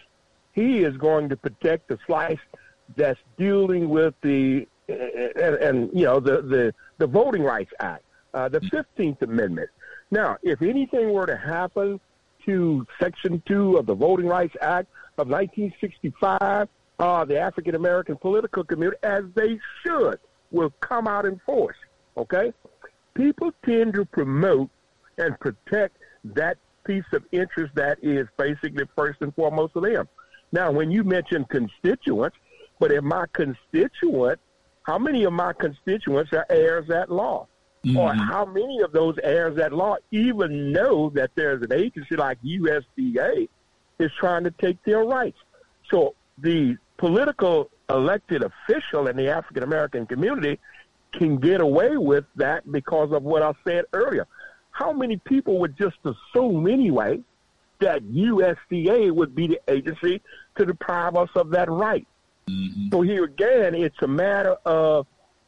he 0.52 0.84
is 0.84 0.96
going 0.98 1.30
to 1.30 1.38
protect 1.38 1.88
the 1.88 1.98
slice 2.06 2.38
that's 2.98 3.20
dealing 3.38 3.88
with 3.88 4.14
the 4.22 4.68
and, 4.90 5.56
and 5.56 5.90
you 5.94 6.06
know 6.06 6.20
the 6.20 6.42
the 6.42 6.74
the 6.98 7.08
Voting 7.08 7.44
Rights 7.44 7.72
Act, 7.80 8.04
uh, 8.34 8.50
the 8.50 8.60
Fifteenth 8.62 9.22
Amendment. 9.22 9.70
Now, 10.12 10.38
if 10.44 10.62
anything 10.62 11.14
were 11.14 11.26
to 11.26 11.38
happen 11.38 12.00
to 12.46 12.86
Section 13.00 13.42
2 13.46 13.76
of 13.76 13.86
the 13.86 13.94
Voting 13.94 14.26
Rights 14.26 14.56
Act 14.62 14.88
of 15.18 15.28
1965, 15.28 16.70
uh, 17.00 17.26
the 17.26 17.38
African 17.38 17.76
American 17.76 18.18
political 18.18 18.64
community, 18.64 18.98
as 19.04 19.24
they 19.36 19.60
should, 19.82 20.20
will 20.52 20.74
come 20.82 21.08
out 21.08 21.26
in 21.26 21.40
force. 21.46 21.76
Okay? 22.18 22.54
People 23.18 23.52
tend 23.65 23.95
to 23.95 24.06
promote 24.06 24.69
and 25.18 25.39
protect 25.39 25.98
that 26.23 26.57
piece 26.85 27.03
of 27.14 27.23
interest 27.31 27.73
that 27.73 27.98
is 28.03 28.27
basically 28.38 28.85
first 28.95 29.22
and 29.22 29.34
foremost 29.34 29.76
of 29.76 29.84
them. 29.84 30.07
Now, 30.52 30.72
when 30.72 30.91
you 30.91 31.03
mention 31.03 31.44
constituents, 31.45 32.38
but 32.80 32.91
if 32.91 33.03
my 33.03 33.26
constituent, 33.34 34.39
how 34.84 34.99
many 34.99 35.23
of 35.23 35.34
my 35.34 35.52
constituents 35.53 36.31
are 36.31 36.45
heirs 36.49 36.89
at 36.91 37.11
law? 37.11 37.48
Mm-hmm. 37.84 37.98
Or 37.98 38.14
how 38.14 38.45
many 38.45 38.81
of 38.81 38.91
those 38.91 39.15
heirs 39.23 39.57
at 39.57 39.73
law 39.73 39.95
even 40.11 40.72
know 40.72 41.10
that 41.15 41.31
there's 41.35 41.64
an 41.64 41.73
agency 41.73 42.15
like 42.15 42.38
USDA 42.44 43.49
is 43.99 44.11
trying 44.19 44.44
to 44.44 44.52
take 44.52 44.81
their 44.84 45.03
rights? 45.03 45.39
So 45.89 46.14
the 46.38 46.77
political 46.98 47.69
elected 47.89 48.44
official 48.44 49.07
in 49.07 49.18
the 49.18 49.30
African 49.30 49.64
American 49.64 50.06
community 50.06 50.60
can 51.14 51.38
get 51.38 51.62
away 51.62 51.98
with 51.98 52.26
that 52.36 52.70
because 52.72 53.12
of 53.12 53.24
what 53.24 53.42
I 53.42 53.54
said 53.66 53.86
earlier. 53.94 54.28
How 54.72 54.92
many 54.94 55.18
people 55.18 55.60
would 55.60 55.78
just 55.78 55.98
assume 56.06 56.68
anyway 56.68 57.22
that 57.80 58.04
USDA 58.04 59.12
would 59.12 59.36
be 59.36 59.48
the 59.48 59.60
agency 59.68 60.22
to 60.58 60.66
deprive 60.66 61.16
us 61.16 61.30
of 61.36 61.52
that 61.52 61.70
right. 61.70 62.08
Mm-hmm. 62.50 62.90
So 62.92 63.02
here 63.02 63.24
again, 63.24 63.76
it's 63.76 64.02
a 64.02 64.08
matter 64.08 64.56
of 64.66 65.06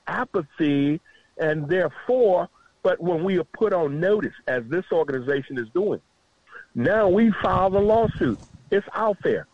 apathy, 0.08 1.00
and 1.38 1.68
therefore, 1.68 2.50
but 2.84 3.00
when 3.02 3.24
we 3.24 3.40
are 3.40 3.46
put 3.46 3.74
on 3.74 4.00
notice, 4.00 4.34
as 4.48 4.64
this 4.68 4.86
organization 4.92 5.58
is 5.58 5.68
doing, 5.74 6.02
now 6.76 7.10
we 7.10 7.32
file 7.42 7.70
the 7.70 7.80
lawsuit. 7.80 8.40
It's 8.72 8.88
out 8.94 9.18
there. 9.24 9.48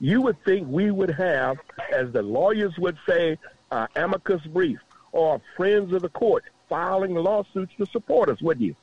You 0.00 0.20
would 0.22 0.42
think 0.44 0.68
we 0.68 0.90
would 0.90 1.10
have, 1.10 1.58
as 1.92 2.12
the 2.12 2.22
lawyers 2.22 2.72
would 2.78 2.98
say, 3.08 3.38
uh, 3.70 3.86
amicus 3.96 4.42
brief 4.46 4.78
or 5.16 5.40
friends 5.56 5.92
of 5.94 6.02
the 6.02 6.08
court 6.10 6.44
filing 6.68 7.14
lawsuits 7.14 7.72
to 7.78 7.86
support 7.86 8.28
us, 8.28 8.40
wouldn't 8.42 8.66
you? 8.66 8.76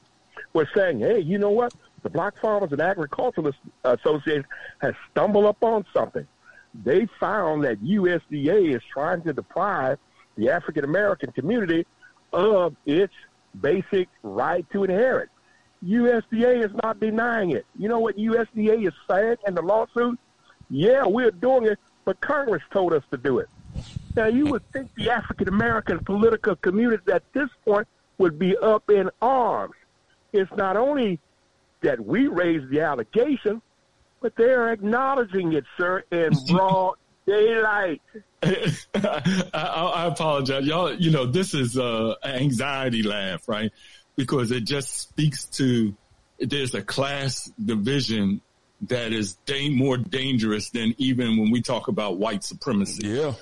We're 0.53 0.67
saying, 0.75 0.99
hey, 0.99 1.19
you 1.19 1.37
know 1.37 1.51
what? 1.51 1.73
The 2.01 2.09
Black 2.09 2.33
Farmers 2.41 2.71
and 2.71 2.81
Agriculturalists 2.81 3.61
Association 3.83 4.45
has 4.79 4.93
stumbled 5.11 5.45
upon 5.45 5.85
something. 5.93 6.27
They 6.83 7.07
found 7.19 7.63
that 7.63 7.83
USDA 7.83 8.75
is 8.75 8.81
trying 8.91 9.21
to 9.21 9.33
deprive 9.33 9.99
the 10.35 10.49
African 10.49 10.83
American 10.83 11.31
community 11.31 11.85
of 12.33 12.75
its 12.85 13.13
basic 13.61 14.09
right 14.23 14.65
to 14.71 14.83
inherit. 14.83 15.29
USDA 15.85 16.65
is 16.65 16.71
not 16.81 16.99
denying 16.99 17.51
it. 17.51 17.65
You 17.77 17.89
know 17.89 17.99
what 17.99 18.17
USDA 18.17 18.87
is 18.87 18.93
saying 19.07 19.37
in 19.45 19.53
the 19.53 19.61
lawsuit? 19.61 20.17
Yeah, 20.69 21.05
we're 21.05 21.31
doing 21.31 21.65
it, 21.65 21.79
but 22.05 22.19
Congress 22.21 22.63
told 22.71 22.93
us 22.93 23.03
to 23.11 23.17
do 23.17 23.37
it. 23.37 23.49
Now, 24.15 24.27
you 24.27 24.45
would 24.47 24.69
think 24.71 24.93
the 24.95 25.09
African 25.09 25.47
American 25.47 25.99
political 26.03 26.55
community 26.55 27.11
at 27.11 27.23
this 27.33 27.49
point 27.65 27.87
would 28.17 28.37
be 28.37 28.55
up 28.57 28.89
in 28.89 29.09
arms. 29.21 29.73
It's 30.31 30.51
not 30.55 30.77
only 30.77 31.19
that 31.81 32.03
we 32.03 32.27
raised 32.27 32.69
the 32.69 32.81
allegation, 32.81 33.61
but 34.21 34.35
they're 34.35 34.71
acknowledging 34.71 35.53
it, 35.53 35.65
sir, 35.77 36.03
in 36.11 36.31
broad 36.47 36.95
daylight. 37.25 38.01
I, 38.43 39.41
I, 39.53 40.05
apologize, 40.05 40.65
y'all. 40.65 40.93
You 40.93 41.11
know, 41.11 41.25
this 41.25 41.53
is 41.53 41.77
uh, 41.77 42.15
a 42.23 42.27
anxiety 42.27 43.03
laugh, 43.03 43.47
right? 43.47 43.71
Because 44.15 44.51
it 44.51 44.65
just 44.65 44.99
speaks 44.99 45.45
to 45.57 45.95
there's 46.39 46.73
a 46.73 46.81
class 46.81 47.51
division 47.63 48.41
that 48.89 49.13
is 49.13 49.35
da- 49.45 49.69
more 49.69 49.97
dangerous 49.97 50.69
than 50.71 50.93
even 50.97 51.37
when 51.37 51.51
we 51.51 51.61
talk 51.61 51.87
about 51.87 52.17
white 52.17 52.43
supremacy. 52.43 53.07
Yeah. 53.07 53.33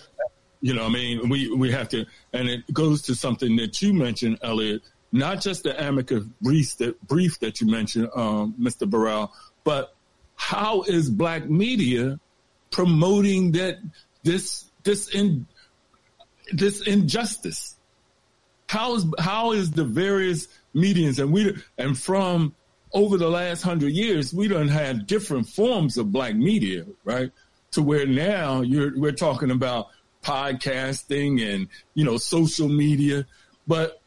You 0.62 0.76
know, 0.76 0.86
I 0.86 0.90
mean, 0.90 1.28
we, 1.28 1.52
we 1.54 1.72
have 1.72 1.90
to, 1.90 2.06
and 2.34 2.48
it 2.48 2.72
goes 2.72 3.02
to 3.04 3.16
something 3.16 3.56
that 3.58 3.82
you 3.82 3.94
mentioned, 3.94 4.38
Elliott, 4.44 4.84
not 5.12 5.42
just 5.42 5.64
the 5.64 5.88
amicus 5.88 6.24
brief 6.42 6.78
that, 6.78 7.02
brief 7.08 7.40
that 7.40 7.60
you 7.60 7.68
mentioned, 7.68 8.10
um, 8.16 8.56
Mr. 8.60 8.90
Burrell, 8.90 9.34
but 9.64 9.96
how 10.36 10.84
is 10.84 11.10
black 11.10 11.50
media 11.50 12.20
promoting 12.70 13.52
that 13.54 13.80
this, 14.24 14.72
this 14.84 15.10
in, 15.10 15.48
this 16.54 16.86
injustice? 16.88 17.76
How 18.70 18.96
is, 18.96 19.06
how 19.20 19.52
is 19.52 19.72
the 19.72 19.84
various 19.84 20.48
mediums 20.74 21.20
and 21.20 21.34
we, 21.34 21.56
and 21.78 21.98
from 21.98 22.56
over 22.94 23.18
the 23.18 23.30
last 23.30 23.62
hundred 23.62 23.94
years, 23.94 24.34
we 24.34 24.48
don't 24.48 24.68
have 24.68 25.08
different 25.08 25.48
forms 25.48 25.98
of 25.98 26.12
black 26.12 26.36
media, 26.36 26.86
right? 27.04 27.32
To 27.72 27.82
where 27.82 28.06
now 28.06 28.62
you're, 28.62 28.98
we're 29.00 29.12
talking 29.12 29.52
about 29.52 29.88
podcasting 30.22 31.41
and, 31.43 31.68
you 31.93 32.06
know, 32.06 32.18
social 32.18 32.69
media, 32.69 33.26
but 33.68 34.02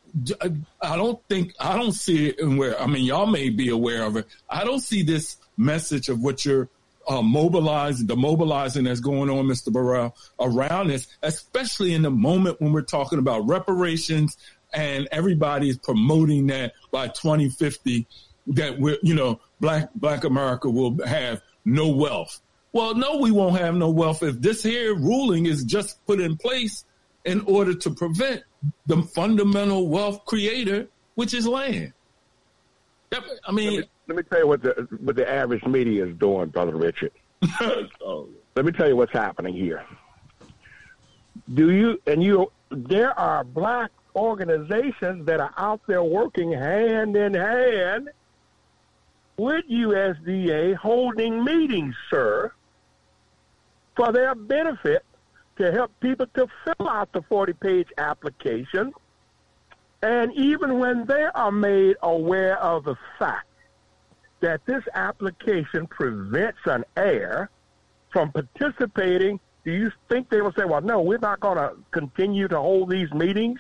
I 0.80 0.96
don't 0.96 1.20
think, 1.28 1.54
I 1.58 1.76
don't 1.76 1.92
see 1.92 2.28
it 2.28 2.38
in 2.38 2.56
where, 2.56 2.80
I 2.80 2.86
mean, 2.86 3.04
y'all 3.04 3.26
may 3.26 3.50
be 3.50 3.68
aware 3.68 4.04
of 4.04 4.16
it. 4.16 4.26
I 4.48 4.64
don't 4.64 4.80
see 4.80 5.02
this 5.02 5.36
message 5.56 6.08
of 6.08 6.20
what 6.20 6.44
you're 6.44 6.68
uh, 7.08 7.22
mobilizing, 7.22 8.06
the 8.06 8.16
mobilizing 8.16 8.84
that's 8.84 9.00
going 9.00 9.28
on, 9.28 9.46
Mr. 9.46 9.72
Burrell, 9.72 10.16
around 10.38 10.88
this, 10.88 11.08
especially 11.22 11.94
in 11.94 12.02
the 12.02 12.10
moment 12.10 12.60
when 12.60 12.72
we're 12.72 12.82
talking 12.82 13.18
about 13.18 13.46
reparations 13.46 14.36
and 14.72 15.08
everybody 15.12 15.68
is 15.68 15.78
promoting 15.78 16.46
that 16.48 16.74
by 16.90 17.08
2050 17.08 18.06
that 18.48 18.78
we're, 18.78 18.98
you 19.02 19.14
know, 19.14 19.40
black, 19.60 19.92
black 19.94 20.24
America 20.24 20.68
will 20.70 20.96
have 21.06 21.40
no 21.64 21.88
wealth. 21.88 22.40
Well, 22.74 22.92
no, 22.96 23.18
we 23.18 23.30
won't 23.30 23.56
have 23.60 23.76
no 23.76 23.88
wealth 23.88 24.24
if 24.24 24.40
this 24.40 24.64
here 24.64 24.96
ruling 24.96 25.46
is 25.46 25.62
just 25.62 26.04
put 26.06 26.20
in 26.20 26.36
place 26.36 26.84
in 27.24 27.40
order 27.42 27.72
to 27.72 27.90
prevent 27.90 28.42
the 28.86 29.00
fundamental 29.02 29.88
wealth 29.88 30.24
creator, 30.26 30.88
which 31.14 31.34
is 31.34 31.46
land. 31.46 31.92
I 33.46 33.52
mean, 33.52 33.74
let 33.74 33.80
me, 33.80 33.88
let 34.08 34.16
me 34.16 34.22
tell 34.24 34.38
you 34.40 34.48
what 34.48 34.62
the 34.62 34.88
what 35.00 35.14
the 35.14 35.30
average 35.30 35.64
media 35.64 36.04
is 36.04 36.16
doing, 36.16 36.48
brother 36.48 36.74
Richard. 36.74 37.12
oh. 38.04 38.28
Let 38.56 38.64
me 38.66 38.72
tell 38.72 38.88
you 38.88 38.96
what's 38.96 39.12
happening 39.12 39.54
here. 39.54 39.84
Do 41.54 41.70
you 41.70 42.02
and 42.08 42.24
you? 42.24 42.50
There 42.70 43.16
are 43.16 43.44
black 43.44 43.92
organizations 44.16 45.26
that 45.26 45.38
are 45.38 45.54
out 45.56 45.80
there 45.86 46.02
working 46.02 46.50
hand 46.50 47.16
in 47.16 47.34
hand 47.34 48.10
with 49.36 49.64
USDA 49.70 50.74
holding 50.74 51.44
meetings, 51.44 51.94
sir, 52.10 52.52
for 53.96 54.12
their 54.12 54.34
benefit 54.34 55.04
to 55.58 55.72
help 55.72 55.92
people 56.00 56.26
to 56.34 56.46
fill 56.64 56.88
out 56.88 57.12
the 57.12 57.22
40 57.22 57.52
page 57.54 57.88
application. 57.98 58.92
And 60.02 60.32
even 60.34 60.78
when 60.78 61.06
they 61.06 61.26
are 61.34 61.52
made 61.52 61.96
aware 62.02 62.58
of 62.58 62.84
the 62.84 62.96
fact 63.18 63.46
that 64.40 64.60
this 64.66 64.82
application 64.94 65.86
prevents 65.86 66.58
an 66.66 66.84
heir 66.96 67.48
from 68.12 68.30
participating, 68.32 69.40
do 69.64 69.72
you 69.72 69.90
think 70.10 70.28
they 70.28 70.42
will 70.42 70.52
say, 70.52 70.64
well, 70.64 70.82
no, 70.82 71.00
we're 71.00 71.18
not 71.18 71.40
going 71.40 71.56
to 71.56 71.74
continue 71.90 72.48
to 72.48 72.58
hold 72.58 72.90
these 72.90 73.10
meetings 73.12 73.58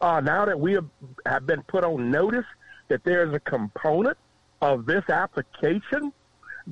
uh, 0.00 0.20
now 0.20 0.44
that 0.44 0.58
we 0.58 0.72
have, 0.72 0.86
have 1.26 1.46
been 1.46 1.62
put 1.62 1.84
on 1.84 2.10
notice 2.10 2.44
that 2.88 3.04
there's 3.04 3.32
a 3.34 3.40
component 3.40 4.16
of 4.60 4.86
this 4.86 5.04
application 5.08 6.12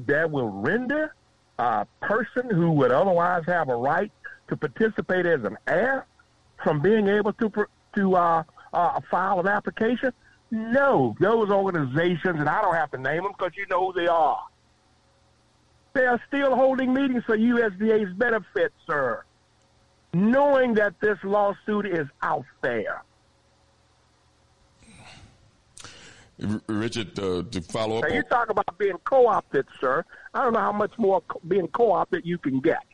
that 0.07 0.31
will 0.31 0.51
render 0.51 1.15
a 1.59 1.87
person 2.01 2.51
who 2.51 2.73
would 2.73 2.93
otherwise 2.93 3.45
have 3.47 3.69
a 3.69 3.77
right 3.77 4.13
to 4.49 4.57
participate 4.57 5.27
as 5.27 5.45
an 5.45 5.57
heir 5.67 6.07
from 6.63 6.81
being 6.81 7.09
able 7.09 7.33
to 7.35 7.53
to 7.97 8.17
uh, 8.17 8.43
uh, 8.73 9.01
file 9.11 9.41
an 9.41 9.49
application? 9.49 10.13
No, 10.51 11.15
those 11.21 11.51
organizations, 11.51 12.41
and 12.41 12.49
I 12.49 12.63
don't 12.63 12.75
have 12.75 12.91
to 12.93 12.99
name 12.99 13.23
them 13.23 13.33
because 13.37 13.53
you 13.57 13.67
know 13.69 13.93
who 13.93 14.01
they 14.01 14.07
are. 14.07 14.41
They 15.93 16.07
are 16.07 16.21
still 16.29 16.55
holding 16.55 16.95
meetings 16.95 17.25
for 17.25 17.37
USDA's 17.37 18.15
benefit, 18.15 18.73
sir, 18.87 19.25
knowing 20.15 20.75
that 20.75 20.95
this 21.01 21.19
lawsuit 21.23 21.87
is 21.87 22.07
out 22.23 22.45
there. 22.63 23.03
Richard, 26.39 27.19
uh, 27.19 27.43
to 27.51 27.60
follow 27.60 27.98
up. 27.98 28.09
Now, 28.09 28.15
you 28.15 28.23
talk 28.23 28.51
about 28.51 28.78
being 28.78 28.97
co-opted, 29.05 29.66
sir. 29.81 30.05
I 30.35 30.44
don't 30.44 30.52
know 30.52 30.60
how 30.60 30.73
much 30.73 30.93
more 30.97 31.20
co- 31.23 31.40
being 31.47 31.66
co-opted 31.69 32.24
you 32.24 32.39
can 32.39 32.60
get. 32.60 32.85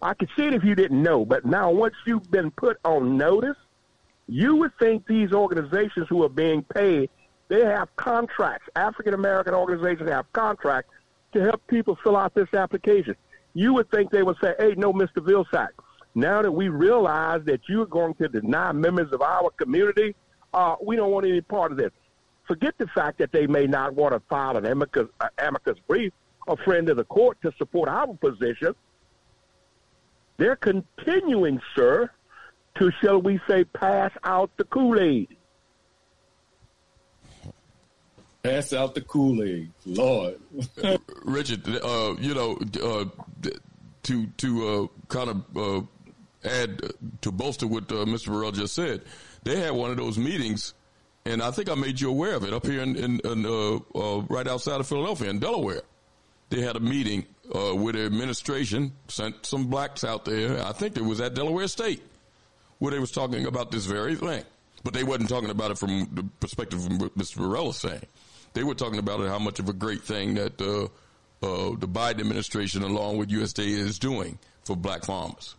I 0.00 0.14
could 0.14 0.30
see 0.34 0.46
it 0.46 0.54
if 0.54 0.64
you 0.64 0.74
didn't 0.74 1.02
know, 1.02 1.26
but 1.26 1.44
now 1.44 1.70
once 1.70 1.94
you've 2.06 2.30
been 2.30 2.50
put 2.50 2.78
on 2.84 3.18
notice, 3.18 3.56
you 4.26 4.56
would 4.56 4.72
think 4.78 5.06
these 5.06 5.32
organizations 5.32 6.06
who 6.08 6.22
are 6.22 6.30
being 6.30 6.62
paid, 6.62 7.10
they 7.48 7.64
have 7.66 7.94
contracts. 7.96 8.68
African 8.76 9.12
American 9.12 9.52
organizations 9.52 10.08
have 10.08 10.32
contracts 10.32 10.90
to 11.32 11.42
help 11.42 11.66
people 11.66 11.98
fill 12.02 12.16
out 12.16 12.34
this 12.34 12.52
application. 12.54 13.14
You 13.52 13.74
would 13.74 13.90
think 13.90 14.10
they 14.10 14.22
would 14.22 14.36
say, 14.40 14.54
"Hey, 14.58 14.74
no, 14.76 14.92
Mr. 14.92 15.16
Vilsack, 15.16 15.70
now 16.14 16.40
that 16.40 16.52
we 16.52 16.68
realize 16.68 17.44
that 17.44 17.60
you're 17.68 17.86
going 17.86 18.14
to 18.14 18.28
deny 18.28 18.72
members 18.72 19.12
of 19.12 19.20
our 19.20 19.50
community, 19.50 20.14
uh, 20.54 20.76
we 20.80 20.96
don't 20.96 21.10
want 21.10 21.26
any 21.26 21.42
part 21.42 21.72
of 21.72 21.76
this." 21.76 21.92
Forget 22.50 22.74
the 22.78 22.88
fact 22.88 23.18
that 23.18 23.30
they 23.30 23.46
may 23.46 23.68
not 23.68 23.94
want 23.94 24.12
to 24.12 24.18
file 24.28 24.56
an 24.56 24.66
amicus, 24.66 25.06
uh, 25.20 25.28
amicus 25.38 25.78
brief, 25.86 26.12
a 26.48 26.56
friend 26.56 26.88
of 26.88 26.96
the 26.96 27.04
court 27.04 27.40
to 27.42 27.52
support 27.58 27.88
our 27.88 28.12
position. 28.14 28.74
They're 30.36 30.56
continuing, 30.56 31.60
sir, 31.76 32.10
to, 32.74 32.90
shall 33.00 33.22
we 33.22 33.38
say, 33.46 33.62
pass 33.62 34.10
out 34.24 34.50
the 34.56 34.64
Kool 34.64 34.98
Aid. 34.98 35.28
Pass 38.42 38.72
out 38.72 38.96
the 38.96 39.02
Kool 39.02 39.44
Aid, 39.44 39.70
Lord. 39.86 40.40
Richard, 41.24 41.68
uh, 41.68 42.16
you 42.18 42.34
know, 42.34 42.58
uh, 42.82 43.04
to 44.02 44.26
to 44.26 44.68
uh, 44.68 44.86
kind 45.06 45.30
of 45.30 45.56
uh, 45.56 45.86
add 46.42 46.82
to 47.20 47.30
bolster 47.30 47.68
what 47.68 47.84
uh, 47.92 48.06
Mr. 48.06 48.26
Burrell 48.26 48.50
just 48.50 48.74
said, 48.74 49.02
they 49.44 49.60
had 49.60 49.70
one 49.70 49.92
of 49.92 49.98
those 49.98 50.18
meetings, 50.18 50.74
and 51.24 51.42
I 51.42 51.50
think 51.50 51.70
I 51.70 51.74
made 51.74 52.00
you 52.00 52.08
aware 52.10 52.34
of 52.34 52.44
it 52.44 52.52
up 52.52 52.66
here 52.66 52.80
in, 52.80 52.96
in, 52.96 53.20
in 53.24 53.46
uh, 53.46 54.20
right 54.28 54.46
outside 54.46 54.80
of 54.80 54.86
Philadelphia 54.86 55.30
in 55.30 55.38
Delaware. 55.38 55.82
They 56.48 56.62
had 56.62 56.76
a 56.76 56.80
meeting 56.80 57.26
with 57.52 57.94
the 57.94 58.04
administration, 58.04 58.92
sent 59.08 59.46
some 59.46 59.66
blacks 59.66 60.02
out 60.04 60.24
there. 60.24 60.64
I 60.64 60.72
think 60.72 60.96
it 60.96 61.04
was 61.04 61.20
at 61.20 61.34
Delaware 61.34 61.68
State 61.68 62.02
where 62.80 62.90
they 62.90 62.98
was 62.98 63.12
talking 63.12 63.46
about 63.46 63.70
this 63.70 63.86
very 63.86 64.16
thing. 64.16 64.42
But 64.82 64.94
they 64.94 65.04
wasn't 65.04 65.28
talking 65.28 65.50
about 65.50 65.70
it 65.70 65.78
from 65.78 66.08
the 66.12 66.24
perspective 66.40 66.84
of 66.84 66.90
Mr. 67.14 67.36
Burrell 67.36 67.72
saying. 67.72 68.06
They 68.54 68.64
were 68.64 68.74
talking 68.74 68.98
about 68.98 69.20
it, 69.20 69.28
how 69.28 69.38
much 69.38 69.60
of 69.60 69.68
a 69.68 69.72
great 69.72 70.02
thing 70.02 70.34
that 70.34 70.60
uh, 70.60 70.84
uh, 71.44 71.76
the 71.78 71.86
Biden 71.86 72.20
administration, 72.20 72.82
along 72.82 73.18
with 73.18 73.28
USDA, 73.28 73.68
is 73.68 73.98
doing 73.98 74.38
for 74.64 74.74
black 74.74 75.04
farmers, 75.04 75.54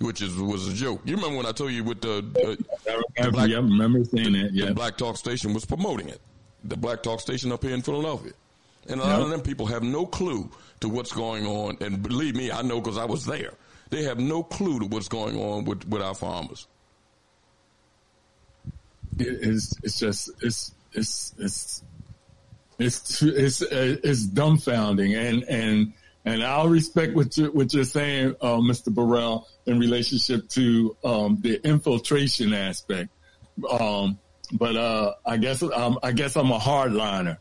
which 0.00 0.22
is 0.22 0.36
was 0.36 0.68
a 0.68 0.72
joke. 0.72 1.00
You 1.04 1.16
remember 1.16 1.36
when 1.36 1.46
I 1.46 1.52
told 1.52 1.72
you 1.72 1.84
with 1.84 2.00
the, 2.00 2.18
uh, 2.18 2.20
the, 2.20 3.04
the 3.16 3.30
black, 3.30 3.50
I 3.50 3.54
remember 3.54 4.04
saying 4.04 4.32
that. 4.32 4.50
Yeah, 4.52 4.66
the 4.66 4.74
Black 4.74 4.96
Talk 4.96 5.16
Station 5.16 5.54
was 5.54 5.64
promoting 5.64 6.08
it. 6.08 6.20
The 6.64 6.76
Black 6.76 7.02
Talk 7.02 7.20
Station 7.20 7.52
up 7.52 7.62
here 7.62 7.74
in 7.74 7.82
Philadelphia, 7.82 8.32
and 8.88 9.00
a 9.00 9.04
lot 9.04 9.22
of 9.22 9.30
them 9.30 9.40
people 9.40 9.66
have 9.66 9.82
no 9.82 10.06
clue 10.06 10.50
to 10.80 10.88
what's 10.88 11.12
going 11.12 11.46
on. 11.46 11.78
And 11.80 12.02
believe 12.02 12.36
me, 12.36 12.50
I 12.50 12.62
know 12.62 12.80
because 12.80 12.98
I 12.98 13.04
was 13.04 13.24
there. 13.24 13.52
They 13.90 14.02
have 14.04 14.18
no 14.18 14.42
clue 14.42 14.80
to 14.80 14.86
what's 14.86 15.08
going 15.08 15.36
on 15.36 15.64
with, 15.64 15.86
with 15.88 16.02
our 16.02 16.14
farmers. 16.14 16.66
It's 19.18 19.74
it's 19.82 19.98
just 19.98 20.30
it's 20.42 20.72
it's 20.92 21.34
it's 21.38 21.82
it's 22.78 23.22
it's 23.22 23.62
it's 23.62 24.24
uh, 24.24 24.28
dumbfounding 24.32 25.16
and 25.16 25.42
and 25.44 25.92
and 26.24 26.42
I'll 26.42 26.68
respect 26.68 27.14
what 27.14 27.36
you 27.36 27.46
what 27.46 27.72
you're 27.72 27.84
saying, 27.84 28.36
uh, 28.40 28.56
Mr. 28.56 28.92
Burrell, 28.92 29.48
in 29.66 29.78
relationship 29.78 30.48
to 30.50 30.96
um, 31.04 31.38
the 31.40 31.64
infiltration 31.66 32.52
aspect. 32.52 33.10
Um, 33.68 34.18
but 34.52 34.76
uh, 34.76 35.14
I 35.24 35.36
guess 35.36 35.62
um, 35.62 35.98
I 36.02 36.12
guess 36.12 36.36
I'm 36.36 36.50
a 36.50 36.58
hardliner. 36.58 37.38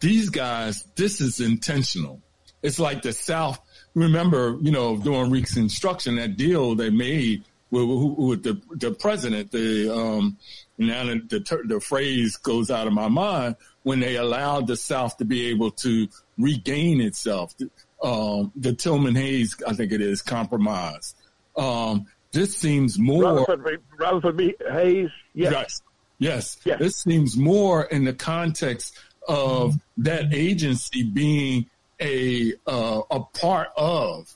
These 0.00 0.30
guys, 0.30 0.84
this 0.96 1.20
is 1.20 1.40
intentional. 1.40 2.20
It's 2.62 2.78
like 2.78 3.02
the 3.02 3.12
South. 3.12 3.60
Remember, 3.94 4.56
you 4.60 4.70
know, 4.70 4.96
during 4.96 5.30
Reconstruction, 5.30 6.16
that 6.16 6.36
deal 6.36 6.74
they 6.74 6.90
made 6.90 7.44
with, 7.70 7.84
with 8.18 8.42
the 8.42 8.60
the 8.76 8.92
president, 8.92 9.50
the 9.50 9.92
um, 9.92 10.38
now 10.78 11.04
the, 11.04 11.20
the, 11.28 11.62
the 11.66 11.80
phrase 11.80 12.36
goes 12.36 12.70
out 12.70 12.86
of 12.86 12.92
my 12.92 13.08
mind 13.08 13.56
when 13.82 14.00
they 14.00 14.16
allowed 14.16 14.66
the 14.66 14.76
South 14.76 15.16
to 15.16 15.24
be 15.24 15.48
able 15.48 15.70
to 15.70 16.08
regain 16.38 17.00
itself. 17.00 17.54
Um, 18.02 18.52
the 18.56 18.72
Tillman 18.72 19.14
Hayes, 19.14 19.56
I 19.66 19.74
think 19.74 19.92
it 19.92 20.00
is, 20.00 20.22
compromise. 20.22 21.14
Um, 21.56 22.06
this 22.32 22.56
seems 22.56 22.98
more. 22.98 23.22
Rutherford, 23.22 23.82
Rutherford 23.98 24.36
B. 24.36 24.54
Hayes, 24.70 25.10
yes. 25.34 25.52
yes. 25.52 25.82
Yes. 26.18 26.56
Yes. 26.64 26.78
This 26.78 26.96
seems 26.96 27.36
more 27.36 27.82
in 27.82 28.04
the 28.04 28.12
context 28.12 28.96
of 29.26 29.74
that 29.98 30.32
agency 30.32 31.02
being 31.02 31.66
a 32.00 32.54
uh, 32.66 33.00
a 33.10 33.20
part 33.20 33.68
of 33.76 34.32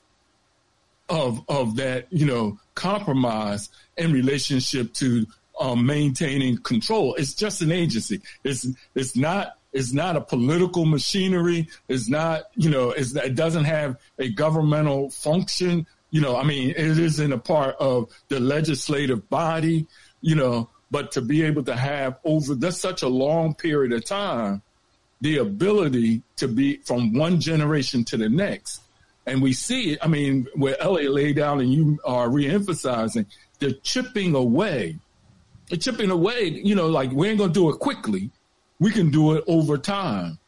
of 1.09 1.43
of 1.49 1.77
that 1.77 2.07
you 2.11 2.27
know 2.27 2.59
compromise 2.75 3.69
in 3.97 4.13
relationship 4.13 4.93
to 4.95 5.27
um, 5.61 5.87
maintaining 5.87 6.59
control. 6.59 7.15
It's 7.15 7.35
just 7.35 7.63
an 7.63 7.73
agency. 7.73 8.21
It's 8.43 8.67
it's 8.95 9.17
not 9.17 9.57
it's 9.77 9.93
not 9.93 10.17
a 10.17 10.21
political 10.21 10.87
machinery. 10.87 11.69
It's 11.89 12.09
not 12.09 12.45
you 12.55 12.71
know 12.71 12.91
it 12.91 13.35
doesn't 13.35 13.65
have 13.65 13.97
a 14.19 14.31
governmental 14.31 15.11
function. 15.11 15.87
You 16.11 16.21
know, 16.21 16.37
I 16.37 16.45
mean, 16.45 16.71
it 16.71 16.99
isn't 16.99 17.33
a 17.33 17.39
part 17.39 17.77
of 17.79 18.11
the 18.29 18.41
legislative 18.41 19.29
body. 19.29 19.87
You 20.23 20.35
know, 20.35 20.71
but 20.91 21.13
to 21.13 21.21
be 21.21 21.43
able 21.43 21.63
to 21.65 21.77
have 21.77 22.19
over 22.25 22.55
that's 22.55 22.81
such 22.81 23.03
a 23.03 23.09
long 23.09 23.55
period 23.55 23.93
of 23.93 24.05
time, 24.05 24.63
the 25.21 25.39
ability 25.39 26.23
to 26.37 26.49
be 26.49 26.79
from 26.79 27.13
one 27.13 27.41
generation 27.41 28.05
to 28.05 28.17
the 28.17 28.29
next. 28.29 28.83
And 29.29 29.43
we 29.43 29.53
see 29.53 29.93
it, 29.93 29.99
I 30.03 30.07
mean, 30.07 30.47
where 30.55 30.81
Elliott 30.81 31.13
laid 31.13 31.37
down 31.37 31.61
and 31.61 31.73
you 31.73 31.99
are 32.05 32.29
reemphasizing 32.29 33.27
the 33.59 33.73
chipping 33.73 34.37
away 34.37 35.01
chipping 35.75 36.11
away, 36.11 36.45
you 36.45 36.75
know, 36.75 36.87
like 36.87 37.11
we 37.11 37.29
ain't 37.29 37.39
gonna 37.39 37.53
do 37.53 37.71
it 37.71 37.79
quickly. 37.81 38.31
We 38.79 38.91
can 38.91 39.11
do 39.11 39.35
it 39.35 39.45
over 39.47 39.79
time. 39.79 40.39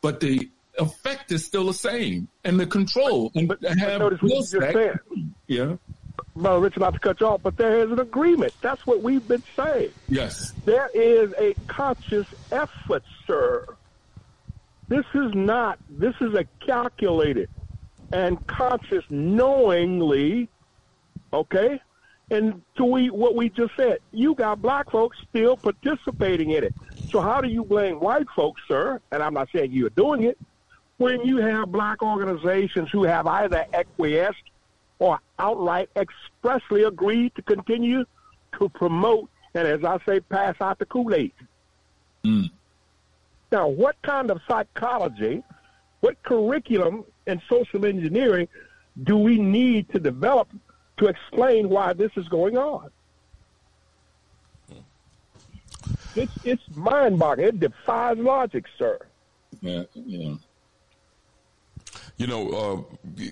But 0.00 0.20
the 0.20 0.48
effect 0.78 1.32
is 1.32 1.44
still 1.44 1.66
the 1.66 1.74
same 1.74 2.28
and 2.44 2.60
the 2.60 2.66
control 2.66 3.32
and 3.34 3.48
but 3.48 3.62
have 3.62 4.00
notice 4.00 4.20
what 4.20 4.30
you 4.30 4.38
just 4.38 4.52
said. 4.52 5.00
Yeah. 5.46 5.76
Well, 6.34 6.60
Richard, 6.60 6.80
not 6.80 6.94
to 6.94 7.00
cut 7.00 7.20
you 7.20 7.26
off, 7.26 7.42
but 7.42 7.56
there 7.56 7.80
is 7.82 7.90
an 7.90 7.98
agreement. 7.98 8.52
That's 8.60 8.86
what 8.86 9.02
we've 9.02 9.26
been 9.26 9.42
saying. 9.56 9.90
Yes. 10.08 10.52
There 10.64 10.90
is 10.92 11.32
a 11.38 11.54
conscious 11.66 12.26
effort, 12.52 13.02
sir. 13.26 13.66
This 14.88 15.06
is 15.14 15.34
not, 15.34 15.78
this 15.88 16.14
is 16.20 16.34
a 16.34 16.44
calculated 16.64 17.48
and 18.12 18.44
conscious 18.46 19.04
knowingly, 19.10 20.48
okay, 21.32 21.80
and 22.30 22.62
to 22.76 22.84
we 22.84 23.10
what 23.10 23.34
we 23.34 23.48
just 23.48 23.74
said, 23.76 23.98
you 24.12 24.34
got 24.34 24.60
black 24.60 24.90
folks 24.90 25.16
still 25.28 25.56
participating 25.56 26.50
in 26.50 26.64
it. 26.64 26.74
So 27.10 27.20
how 27.20 27.40
do 27.40 27.48
you 27.48 27.64
blame 27.64 28.00
white 28.00 28.26
folks, 28.34 28.60
sir? 28.68 29.00
And 29.12 29.22
I'm 29.22 29.34
not 29.34 29.48
saying 29.54 29.72
you're 29.72 29.90
doing 29.90 30.24
it. 30.24 30.38
When 30.98 31.20
you 31.22 31.38
have 31.38 31.70
black 31.70 32.02
organizations 32.02 32.88
who 32.90 33.04
have 33.04 33.26
either 33.26 33.66
acquiesced 33.72 34.42
or 34.98 35.18
outright 35.38 35.90
expressly 35.94 36.84
agreed 36.84 37.34
to 37.36 37.42
continue 37.42 38.04
to 38.58 38.68
promote 38.70 39.28
and, 39.54 39.66
as 39.66 39.84
I 39.84 39.98
say, 40.06 40.20
pass 40.20 40.54
out 40.60 40.78
the 40.78 40.86
Kool-Aid. 40.86 41.32
Mm. 42.24 42.50
Now, 43.52 43.68
what 43.68 43.96
kind 44.02 44.30
of 44.30 44.40
psychology, 44.48 45.42
what 46.00 46.22
curriculum 46.22 47.04
in 47.26 47.40
social 47.48 47.86
engineering 47.86 48.48
do 49.04 49.16
we 49.16 49.38
need 49.38 49.90
to 49.90 49.98
develop 49.98 50.48
to 50.98 51.06
explain 51.06 51.68
why 51.68 51.92
this 51.92 52.10
is 52.16 52.26
going 52.28 52.56
on. 52.56 52.90
It's 56.16 56.32
it's 56.44 56.76
mind 56.76 57.18
boggling. 57.18 57.48
It 57.48 57.60
defies 57.60 58.18
logic, 58.18 58.64
sir. 58.78 58.98
Yeah, 59.60 59.84
yeah. 59.94 60.34
You 62.16 62.26
know, 62.26 62.86
uh, 63.18 63.22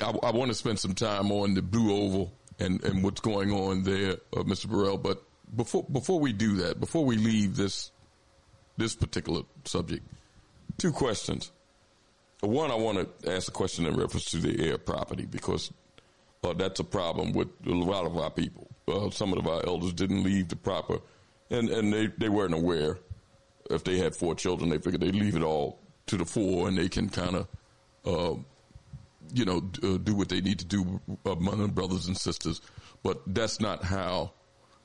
I, 0.00 0.28
I 0.28 0.30
want 0.30 0.48
to 0.50 0.54
spend 0.54 0.78
some 0.78 0.94
time 0.94 1.30
on 1.30 1.54
the 1.54 1.62
Blue 1.62 1.94
Oval 1.94 2.32
and, 2.58 2.82
and 2.84 3.02
what's 3.02 3.20
going 3.20 3.52
on 3.52 3.82
there, 3.82 4.12
uh, 4.34 4.42
Mr. 4.42 4.68
Burrell. 4.68 4.98
But 4.98 5.22
before 5.54 5.84
before 5.84 6.20
we 6.20 6.32
do 6.32 6.56
that, 6.56 6.80
before 6.80 7.04
we 7.04 7.16
leave 7.16 7.56
this 7.56 7.90
this 8.76 8.94
particular 8.94 9.42
subject, 9.64 10.06
two 10.78 10.92
questions. 10.92 11.52
One, 12.40 12.70
I 12.70 12.74
want 12.74 13.22
to 13.22 13.32
ask 13.32 13.48
a 13.48 13.50
question 13.50 13.86
in 13.86 13.96
reference 13.96 14.26
to 14.26 14.36
the 14.38 14.68
heir 14.68 14.76
property 14.78 15.24
because 15.24 15.72
uh, 16.44 16.52
that's 16.52 16.80
a 16.80 16.84
problem 16.84 17.32
with 17.32 17.48
a 17.66 17.70
lot 17.70 18.04
of 18.04 18.16
our 18.16 18.30
people. 18.30 18.68
Uh, 18.86 19.10
some 19.10 19.32
of 19.32 19.46
our 19.46 19.66
elders 19.66 19.94
didn't 19.94 20.22
leave 20.22 20.48
the 20.48 20.56
proper, 20.56 20.98
and, 21.50 21.68
and 21.68 21.92
they, 21.92 22.06
they 22.06 22.28
weren't 22.28 22.54
aware. 22.54 22.98
If 23.70 23.84
they 23.84 23.98
had 23.98 24.14
four 24.14 24.34
children, 24.34 24.70
they 24.70 24.78
figured 24.78 25.00
they'd 25.00 25.14
leave 25.14 25.36
it 25.36 25.42
all 25.42 25.80
to 26.06 26.16
the 26.16 26.24
four, 26.24 26.68
and 26.68 26.78
they 26.78 26.88
can 26.88 27.08
kind 27.08 27.36
of, 27.36 27.48
uh, 28.04 28.38
you 29.34 29.44
know, 29.44 29.58
uh, 29.82 29.96
do 29.98 30.14
what 30.14 30.28
they 30.28 30.40
need 30.40 30.60
to 30.60 30.64
do 30.64 31.00
among 31.24 31.58
their 31.58 31.68
brothers 31.68 32.06
and 32.06 32.16
sisters. 32.16 32.60
But 33.02 33.22
that's 33.26 33.60
not 33.60 33.82
how 33.84 34.32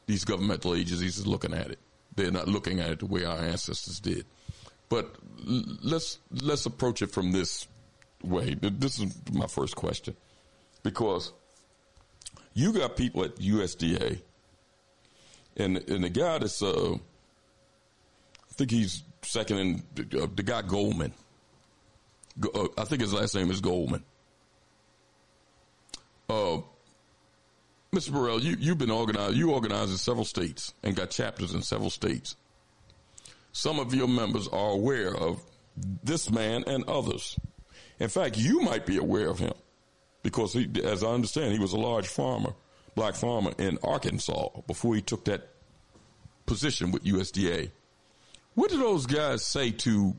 these 0.08 0.26
governmental 0.26 0.76
agencies 0.76 1.24
are 1.24 1.30
looking 1.30 1.54
at 1.54 1.70
it. 1.70 1.80
They're 2.16 2.32
not 2.32 2.48
looking 2.48 2.80
at 2.80 2.90
it 2.90 3.00
the 3.00 3.06
way 3.06 3.24
our 3.24 3.38
ancestors 3.38 4.00
did. 4.00 4.26
But 4.90 5.16
let's 5.46 6.20
let's 6.32 6.66
approach 6.66 7.02
it 7.02 7.12
from 7.12 7.32
this 7.32 7.68
way. 8.24 8.56
This 8.60 9.00
is 9.00 9.14
my 9.32 9.48
first 9.48 9.76
question, 9.76 10.18
because 10.84 11.32
you 12.54 12.74
got 12.74 12.98
people 12.98 13.24
at 13.24 13.38
USDA, 13.38 14.22
and 15.58 15.78
and 15.78 16.04
the 16.04 16.10
guy 16.10 16.38
that's 16.38 16.62
uh, 16.62 16.94
I 16.94 18.54
think 18.54 18.72
he's 18.72 19.04
second 19.22 19.58
in 19.58 19.84
uh, 20.20 20.28
the 20.36 20.44
guy 20.44 20.62
Goldmon. 20.62 21.12
Uh, 22.44 22.68
I 22.78 22.86
think 22.86 23.02
his 23.02 23.14
last 23.14 23.36
name 23.36 23.52
is 23.52 23.62
Goldmon. 23.62 24.04
Uh, 26.30 26.62
Mr. 27.94 28.14
Burrell, 28.14 28.42
you 28.42 28.56
you've 28.58 28.78
been 28.78 28.92
organized. 28.92 29.36
You 29.36 29.52
organized 29.52 29.92
in 29.92 29.98
several 29.98 30.26
states 30.26 30.74
and 30.82 30.96
got 30.96 31.10
chapters 31.10 31.54
in 31.54 31.62
several 31.62 31.90
states. 31.90 32.36
Some 33.52 33.80
of 33.80 33.94
your 33.94 34.08
members 34.08 34.48
are 34.48 34.72
aware 34.72 35.14
of 35.14 35.44
this 36.04 36.32
man 36.32 36.64
and 36.68 36.86
others. 36.86 37.38
In 38.00 38.08
fact, 38.08 38.38
you 38.38 38.62
might 38.62 38.86
be 38.86 38.98
aware 38.98 39.30
of 39.30 39.40
him 39.40 39.54
because 40.24 40.54
he, 40.54 40.70
as 40.84 41.04
I 41.04 41.10
understand, 41.10 41.52
he 41.52 41.60
was 41.60 41.74
a 41.74 41.78
large 41.78 42.08
farmer, 42.08 42.54
black 42.96 43.16
farmer 43.16 43.52
in 43.58 43.78
Arkansas 43.84 44.50
before 44.68 44.96
he 44.96 45.02
took 45.02 45.26
that 45.26 45.50
position 46.46 46.92
with 46.92 47.04
USDA. 47.04 47.72
What 48.56 48.70
do 48.70 48.78
those 48.78 49.06
guys 49.06 49.46
say 49.46 49.72
to 49.72 50.16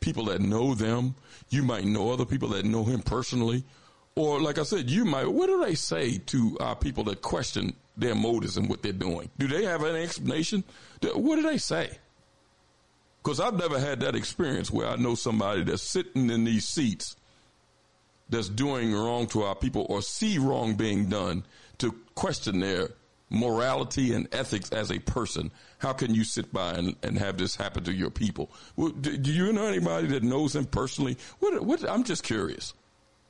people 0.00 0.24
that 0.26 0.40
know 0.40 0.74
them? 0.74 1.14
You 1.50 1.62
might 1.62 1.84
know 1.84 2.10
other 2.10 2.24
people 2.24 2.48
that 2.50 2.64
know 2.64 2.84
him 2.84 3.02
personally. 3.02 3.64
Or, 4.14 4.40
like 4.40 4.58
I 4.58 4.64
said, 4.64 4.90
you 4.90 5.04
might, 5.04 5.30
what 5.30 5.46
do 5.46 5.64
they 5.64 5.74
say 5.74 6.18
to 6.18 6.56
our 6.60 6.74
people 6.74 7.04
that 7.04 7.22
question 7.22 7.74
their 7.96 8.14
motives 8.14 8.56
and 8.56 8.68
what 8.68 8.82
they're 8.82 8.92
doing? 8.92 9.30
Do 9.38 9.46
they 9.46 9.64
have 9.64 9.84
an 9.84 9.96
explanation? 9.96 10.64
What 11.14 11.36
do 11.36 11.42
they 11.42 11.58
say? 11.58 11.90
Because 13.22 13.38
I've 13.38 13.54
never 13.54 13.78
had 13.78 14.00
that 14.00 14.16
experience 14.16 14.70
where 14.70 14.88
I 14.88 14.96
know 14.96 15.14
somebody 15.14 15.62
that's 15.62 15.82
sitting 15.82 16.30
in 16.30 16.44
these 16.44 16.66
seats 16.66 17.16
that's 18.28 18.48
doing 18.48 18.92
wrong 18.92 19.26
to 19.28 19.42
our 19.42 19.54
people 19.54 19.86
or 19.88 20.02
see 20.02 20.38
wrong 20.38 20.74
being 20.74 21.08
done 21.08 21.44
question 22.18 22.58
their 22.58 22.90
morality 23.30 24.12
and 24.12 24.26
ethics 24.32 24.72
as 24.72 24.90
a 24.90 24.98
person, 24.98 25.52
how 25.78 25.92
can 25.92 26.12
you 26.12 26.24
sit 26.24 26.52
by 26.52 26.72
and, 26.72 26.96
and 27.04 27.16
have 27.16 27.38
this 27.38 27.54
happen 27.54 27.84
to 27.84 27.92
your 27.92 28.10
people? 28.10 28.50
do, 28.76 29.16
do, 29.16 29.32
you 29.32 29.52
know 29.52 29.66
anybody 29.66 30.08
that 30.08 30.24
knows 30.24 30.56
him 30.56 30.64
personally? 30.64 31.16
What, 31.38 31.64
what, 31.64 31.88
I'm 31.88 32.02
just 32.02 32.24
curious. 32.24 32.74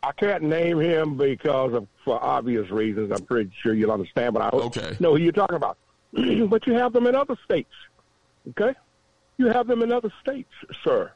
I 0.02 0.12
can't 0.12 0.42
name 0.42 0.80
him 0.80 1.18
because 1.18 1.74
of 1.74 1.86
for 2.02 2.22
obvious 2.22 2.70
reasons. 2.70 3.12
I'm 3.12 3.26
pretty 3.26 3.50
sure 3.62 3.74
you'll 3.74 3.92
understand, 3.92 4.32
but 4.32 4.42
I 4.42 4.48
okay. 4.56 4.96
know 5.00 5.14
who 5.14 5.22
you're 5.22 5.32
talking 5.32 5.56
about. 5.56 5.76
but 6.12 6.66
you 6.66 6.72
have 6.72 6.94
them 6.94 7.06
in 7.06 7.14
other 7.14 7.36
states. 7.44 7.74
Okay? 8.50 8.74
You 9.36 9.48
have 9.48 9.66
them 9.66 9.82
in 9.82 9.92
other 9.92 10.10
states, 10.22 10.52
sir. 10.82 11.12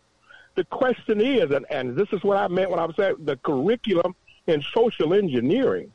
The 0.57 0.65
question 0.65 1.23
is, 1.23 1.51
and, 1.51 1.65
and 1.71 1.97
this 1.97 2.09
is 2.13 2.23
what 2.23 2.37
I 2.37 2.49
meant 2.49 2.71
when 2.71 2.81
I 2.81 2.85
was 2.85 2.97
saying 2.97 3.17
the 3.21 3.37
curriculum 3.37 4.15
in 4.47 4.63
social 4.75 5.15
engineering 5.15 5.91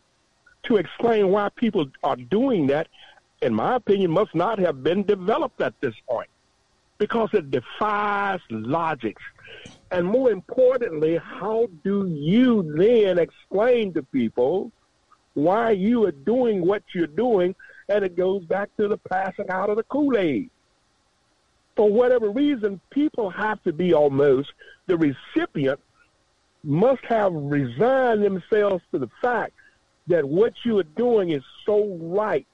to 0.64 0.78
explain 0.78 1.30
why 1.30 1.50
people 1.56 1.86
are 2.04 2.16
doing 2.16 2.68
that, 2.68 2.88
in 3.42 3.54
my 3.54 3.76
opinion, 3.76 4.12
must 4.12 4.34
not 4.36 4.60
have 4.60 4.84
been 4.84 5.04
developed 5.04 5.62
at 5.62 5.74
this 5.82 5.96
point 6.10 6.30
because 6.98 7.30
it 7.34 7.52
defies 7.52 8.40
logic. 8.50 9.18
And 9.92 10.06
more 10.06 10.32
importantly, 10.32 11.18
how 11.18 11.68
do 11.84 12.08
you 12.08 12.76
then 12.78 13.20
explain 13.20 13.94
to 13.94 14.04
people 14.04 14.72
why 15.36 15.72
you 15.72 16.06
are 16.06 16.12
doing 16.12 16.66
what 16.66 16.84
you're 16.94 17.08
doing? 17.08 17.56
And 17.90 18.04
it 18.04 18.18
goes 18.18 18.44
back 18.46 18.70
to 18.78 18.88
the 18.88 18.98
passing 18.98 19.50
out 19.50 19.70
of 19.70 19.78
the 19.78 19.84
Kool 19.84 20.18
Aid. 20.18 20.50
For 21.76 21.90
whatever 21.90 22.30
reason, 22.32 22.82
people 22.90 23.30
have 23.30 23.64
to 23.64 23.72
be 23.72 23.94
almost 23.94 24.50
the 24.88 24.98
recipient 24.98 25.80
must 26.64 27.04
have 27.06 27.32
resigned 27.34 28.24
themselves 28.24 28.84
to 28.92 29.00
the 29.00 29.10
fact 29.22 29.54
that 30.08 30.28
what 30.28 30.54
you 30.64 30.80
are 30.80 30.84
doing 30.84 31.32
is 31.32 31.44
so 31.66 31.98
right. 32.02 32.48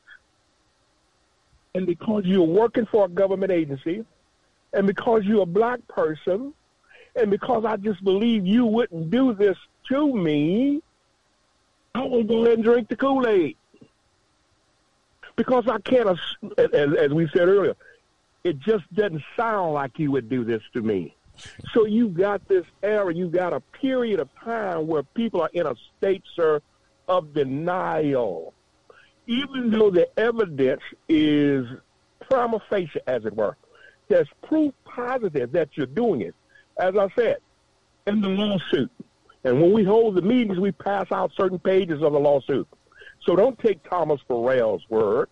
And 1.76 1.86
because 1.86 2.24
you're 2.26 2.44
working 2.44 2.86
for 2.86 3.06
a 3.06 3.10
government 3.10 3.52
agency, 3.52 4.06
and 4.74 4.88
because 4.88 5.24
you're 5.24 5.44
a 5.44 5.48
black 5.48 5.88
person, 5.88 6.54
and 7.16 7.30
because 7.30 7.64
I 7.66 7.78
just 7.78 8.04
believe 8.04 8.46
you 8.46 8.66
wouldn't 8.66 9.12
do 9.12 9.34
this 9.34 9.58
to 9.90 10.16
me, 10.16 10.82
I 11.96 12.02
will 12.02 12.24
go 12.24 12.44
ahead 12.44 12.56
and 12.56 12.64
drink 12.64 12.90
the 12.90 12.96
Kool 12.96 13.28
Aid. 13.28 13.56
Because 15.36 15.68
I 15.68 15.80
can't, 15.80 16.10
as, 16.10 16.70
as 16.74 17.14
we 17.14 17.28
said 17.30 17.48
earlier, 17.48 17.76
it 18.44 18.60
just 18.60 18.92
doesn't 18.94 19.24
sound 19.36 19.74
like 19.74 19.98
you 19.98 20.12
would 20.12 20.30
do 20.30 20.44
this 20.44 20.62
to 20.74 20.82
me. 20.82 21.16
So 21.74 21.86
you 21.86 22.10
got 22.10 22.48
this 22.48 22.66
era, 22.84 23.14
you 23.14 23.28
got 23.28 23.54
a 23.54 23.60
period 23.60 24.20
of 24.20 24.30
time 24.36 24.86
where 24.86 25.02
people 25.02 25.42
are 25.42 25.50
in 25.54 25.66
a 25.66 25.76
state, 25.98 26.24
sir, 26.36 26.62
of 27.08 27.34
denial. 27.34 28.54
Even 29.28 29.70
though 29.70 29.90
the 29.90 30.08
evidence 30.20 30.82
is 31.08 31.66
prima 32.22 32.60
facie, 32.70 33.00
as 33.08 33.26
it 33.26 33.36
were, 33.36 33.56
there's 34.10 34.28
proof 34.44 34.74
positive 34.86 35.52
that 35.54 35.70
you're 35.76 35.86
doing 35.86 36.22
it. 36.22 36.36
As 36.78 36.96
I 36.98 37.08
said, 37.16 37.38
in 38.08 38.22
the 38.22 38.30
lawsuit. 38.30 38.92
And 39.44 39.62
when 39.62 39.74
we 39.74 39.84
hold 39.84 40.16
the 40.16 40.22
meetings, 40.22 40.60
we 40.60 40.72
pass 40.72 41.12
out 41.12 41.32
certain 41.38 41.60
pages 41.60 42.02
of 42.02 42.14
the 42.14 42.20
lawsuit. 42.20 42.68
So 43.26 43.36
don't 43.36 43.58
take 43.60 43.88
Thomas 43.90 44.20
Burrell's 44.28 44.84
word. 44.90 45.30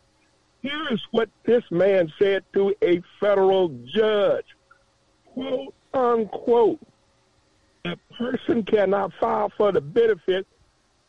Here 0.61 0.87
is 0.91 1.01
what 1.11 1.29
this 1.43 1.63
man 1.71 2.11
said 2.19 2.43
to 2.53 2.75
a 2.83 3.01
federal 3.19 3.69
judge. 3.85 4.45
Quote 5.25 5.73
unquote. 5.93 6.79
A 7.85 7.95
person 8.15 8.63
cannot 8.63 9.11
file 9.19 9.51
for 9.57 9.71
the 9.71 9.81
benefit 9.81 10.45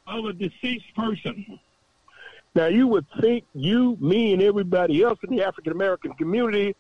of 0.06 0.24
a 0.24 0.32
deceased 0.32 0.94
person. 0.96 1.58
Now, 2.54 2.66
you 2.66 2.86
would 2.86 3.06
think 3.20 3.44
you, 3.54 3.96
me, 4.00 4.32
and 4.32 4.42
everybody 4.42 5.02
else 5.02 5.18
in 5.26 5.34
the 5.34 5.44
African 5.44 5.72
American 5.72 6.12
community 6.14 6.76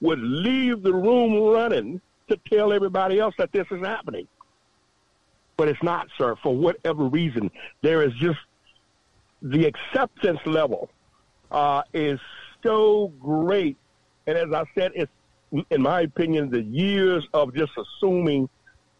would 0.00 0.20
leave 0.20 0.82
the 0.82 0.92
room 0.92 1.52
running 1.52 2.00
to 2.28 2.36
tell 2.48 2.72
everybody 2.72 3.18
else 3.18 3.34
that 3.38 3.52
this 3.52 3.66
is 3.70 3.80
happening. 3.80 4.28
But 5.56 5.68
it's 5.68 5.82
not, 5.82 6.08
sir. 6.18 6.34
For 6.42 6.54
whatever 6.54 7.04
reason, 7.04 7.50
there 7.82 8.02
is 8.02 8.12
just 8.14 8.38
the 9.40 9.66
acceptance 9.66 10.40
level 10.44 10.90
uh, 11.50 11.82
is 11.94 12.18
so 12.62 13.12
great. 13.20 13.76
And 14.26 14.36
as 14.36 14.52
I 14.52 14.64
said, 14.74 14.92
it's, 14.94 15.12
in 15.70 15.82
my 15.82 16.02
opinion, 16.02 16.50
the 16.50 16.62
years 16.62 17.26
of 17.32 17.54
just 17.54 17.72
assuming 17.78 18.48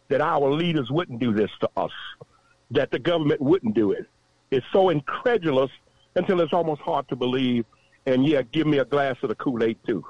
that 0.09 0.20
our 0.20 0.51
leaders 0.51 0.90
wouldn't 0.90 1.18
do 1.18 1.32
this 1.32 1.51
to 1.60 1.68
us 1.76 1.90
that 2.74 2.90
the 2.90 2.98
government 2.98 3.40
wouldn't 3.40 3.74
do 3.74 3.92
it. 3.92 4.06
It's 4.51 4.66
so 4.72 4.90
incredulous 4.90 5.70
until 6.14 6.40
it's 6.40 6.52
almost 6.52 6.80
hard 6.82 7.09
to 7.09 7.16
believe. 7.16 7.64
And 8.06 8.26
yeah, 8.26 8.42
give 8.42 8.66
me 8.66 8.78
a 8.78 8.84
glass 8.84 9.16
of 9.22 9.30
the 9.30 9.34
Kool 9.34 9.62
Aid 9.62 9.78
too. 9.86 10.05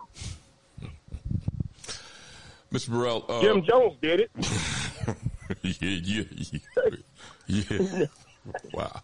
Mr. 2.72 2.90
Burrell, 2.90 3.24
uh, 3.28 3.40
Jim 3.40 3.64
Jones 3.64 3.94
did 4.02 4.20
it. 4.20 4.30
yeah, 5.62 5.72
yeah, 5.80 6.24
yeah. 7.46 7.78
yeah. 7.78 8.06
wow. 8.72 9.00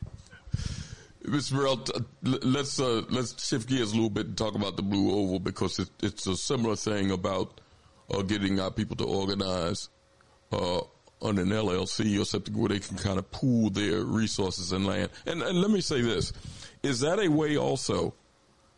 Mr. 1.24 1.52
Burrell, 1.52 1.84
let's 2.22 2.80
uh, 2.80 3.02
let's 3.10 3.46
shift 3.46 3.68
gears 3.68 3.92
a 3.92 3.94
little 3.94 4.10
bit 4.10 4.26
and 4.26 4.36
talk 4.36 4.56
about 4.56 4.76
the 4.76 4.82
Blue 4.82 5.12
Oval 5.12 5.38
because 5.38 5.78
it, 5.78 5.90
it's 6.02 6.26
a 6.26 6.36
similar 6.36 6.74
thing 6.74 7.12
about 7.12 7.60
uh, 8.12 8.22
getting 8.22 8.58
our 8.58 8.70
people 8.70 8.96
to 8.96 9.04
organize 9.04 9.88
uh, 10.50 10.80
on 11.22 11.38
an 11.38 11.48
LLC 11.48 12.20
or 12.20 12.24
something 12.24 12.56
where 12.56 12.68
they 12.68 12.78
can 12.78 12.96
kind 12.96 13.18
of 13.18 13.30
pool 13.30 13.70
their 13.70 14.00
resources 14.02 14.72
and 14.72 14.86
land. 14.86 15.10
And, 15.26 15.42
and 15.42 15.60
let 15.60 15.70
me 15.70 15.80
say 15.80 16.00
this. 16.00 16.32
Is 16.82 17.00
that 17.00 17.18
a 17.18 17.28
way 17.28 17.56
also 17.56 18.14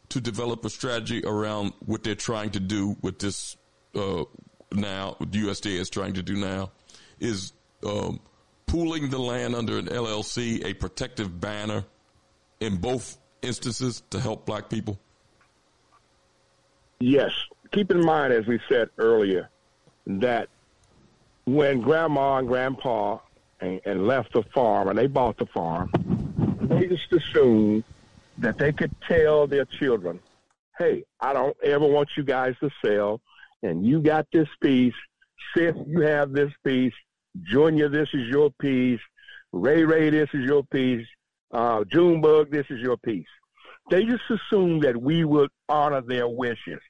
to 0.08 0.20
develop 0.20 0.64
a 0.64 0.70
strategy 0.70 1.22
around 1.24 1.72
what 1.86 2.02
they're 2.02 2.14
trying 2.14 2.50
to 2.50 2.60
do 2.60 2.96
with 3.00 3.18
this, 3.18 3.56
uh, 3.94 4.24
now, 4.72 5.14
what 5.18 5.30
USDA 5.30 5.78
is 5.78 5.90
trying 5.90 6.14
to 6.14 6.22
do 6.22 6.34
now 6.34 6.72
is, 7.20 7.52
um, 7.86 8.20
pooling 8.66 9.10
the 9.10 9.18
land 9.18 9.54
under 9.54 9.78
an 9.78 9.86
LLC 9.86 10.64
a 10.64 10.74
protective 10.74 11.40
banner 11.40 11.84
in 12.60 12.76
both 12.76 13.18
instances 13.42 14.02
to 14.10 14.18
help 14.18 14.46
black 14.46 14.68
people? 14.68 14.98
Yes. 17.00 17.30
Keep 17.72 17.90
in 17.90 18.04
mind, 18.04 18.32
as 18.32 18.46
we 18.46 18.60
said 18.68 18.88
earlier, 18.98 19.50
that 20.06 20.48
when 21.44 21.80
grandma 21.80 22.36
and 22.38 22.48
grandpa 22.48 23.18
and, 23.60 23.80
and 23.84 24.06
left 24.06 24.32
the 24.32 24.42
farm 24.54 24.88
and 24.88 24.98
they 24.98 25.06
bought 25.06 25.36
the 25.36 25.46
farm, 25.46 25.90
they 26.62 26.86
just 26.86 27.12
assumed 27.12 27.84
that 28.38 28.58
they 28.58 28.72
could 28.72 28.94
tell 29.06 29.46
their 29.46 29.64
children, 29.64 30.20
hey, 30.78 31.04
I 31.20 31.32
don't 31.32 31.56
ever 31.62 31.86
want 31.86 32.10
you 32.16 32.22
guys 32.22 32.54
to 32.60 32.70
sell, 32.84 33.20
and 33.62 33.86
you 33.86 34.00
got 34.00 34.26
this 34.32 34.48
piece. 34.60 34.94
Sith, 35.54 35.76
you 35.86 36.00
have 36.00 36.32
this 36.32 36.52
piece. 36.64 36.94
Junior, 37.42 37.88
this 37.88 38.08
is 38.14 38.28
your 38.28 38.50
piece. 38.60 39.00
Ray 39.52 39.84
Ray, 39.84 40.10
this 40.10 40.28
is 40.32 40.44
your 40.44 40.64
piece. 40.64 41.06
Uh, 41.52 41.84
Junebug, 41.84 42.50
this 42.50 42.66
is 42.70 42.80
your 42.80 42.96
piece. 42.96 43.26
They 43.90 44.04
just 44.04 44.22
assumed 44.30 44.82
that 44.82 44.96
we 44.96 45.24
would 45.24 45.50
honor 45.68 46.00
their 46.00 46.28
wishes. 46.28 46.80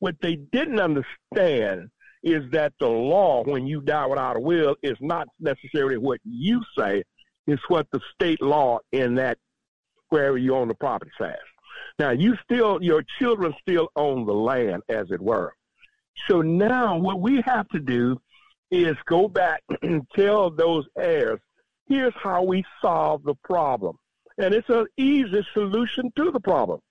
What 0.00 0.16
they 0.20 0.36
didn't 0.36 0.80
understand 0.80 1.90
is 2.22 2.50
that 2.52 2.72
the 2.78 2.88
law, 2.88 3.42
when 3.44 3.66
you 3.66 3.80
die 3.80 4.06
without 4.06 4.36
a 4.36 4.40
will, 4.40 4.76
is 4.82 4.96
not 5.00 5.26
necessarily 5.40 5.98
what 5.98 6.20
you 6.24 6.62
say, 6.78 7.02
it's 7.46 7.62
what 7.68 7.86
the 7.92 8.00
state 8.14 8.40
law 8.40 8.78
in 8.92 9.16
that 9.16 9.38
wherever 10.08 10.38
you 10.38 10.54
own 10.54 10.68
the 10.68 10.74
property 10.74 11.10
says. 11.20 11.34
Now, 11.98 12.10
you 12.10 12.36
still, 12.44 12.82
your 12.82 13.02
children 13.18 13.54
still 13.60 13.88
own 13.96 14.26
the 14.26 14.32
land, 14.32 14.82
as 14.88 15.10
it 15.10 15.20
were. 15.20 15.54
So 16.28 16.42
now 16.42 16.98
what 16.98 17.20
we 17.20 17.40
have 17.42 17.68
to 17.70 17.80
do 17.80 18.20
is 18.70 18.96
go 19.06 19.28
back 19.28 19.62
and 19.82 20.06
tell 20.14 20.50
those 20.50 20.86
heirs, 20.96 21.40
here's 21.88 22.14
how 22.22 22.42
we 22.42 22.64
solve 22.80 23.22
the 23.24 23.34
problem. 23.44 23.96
And 24.38 24.54
it's 24.54 24.68
an 24.68 24.86
easy 24.96 25.46
solution 25.52 26.12
to 26.16 26.30
the 26.30 26.40
problem. 26.40 26.80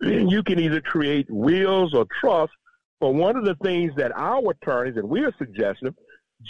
You 0.00 0.44
can 0.44 0.60
either 0.60 0.80
create 0.80 1.26
wills 1.28 1.92
or 1.92 2.06
trusts 2.20 2.54
but 3.00 3.10
one 3.10 3.36
of 3.36 3.44
the 3.44 3.54
things 3.56 3.92
that 3.96 4.12
our 4.16 4.50
attorneys 4.50 4.96
and 4.96 5.08
we 5.08 5.24
are 5.24 5.34
suggesting, 5.38 5.94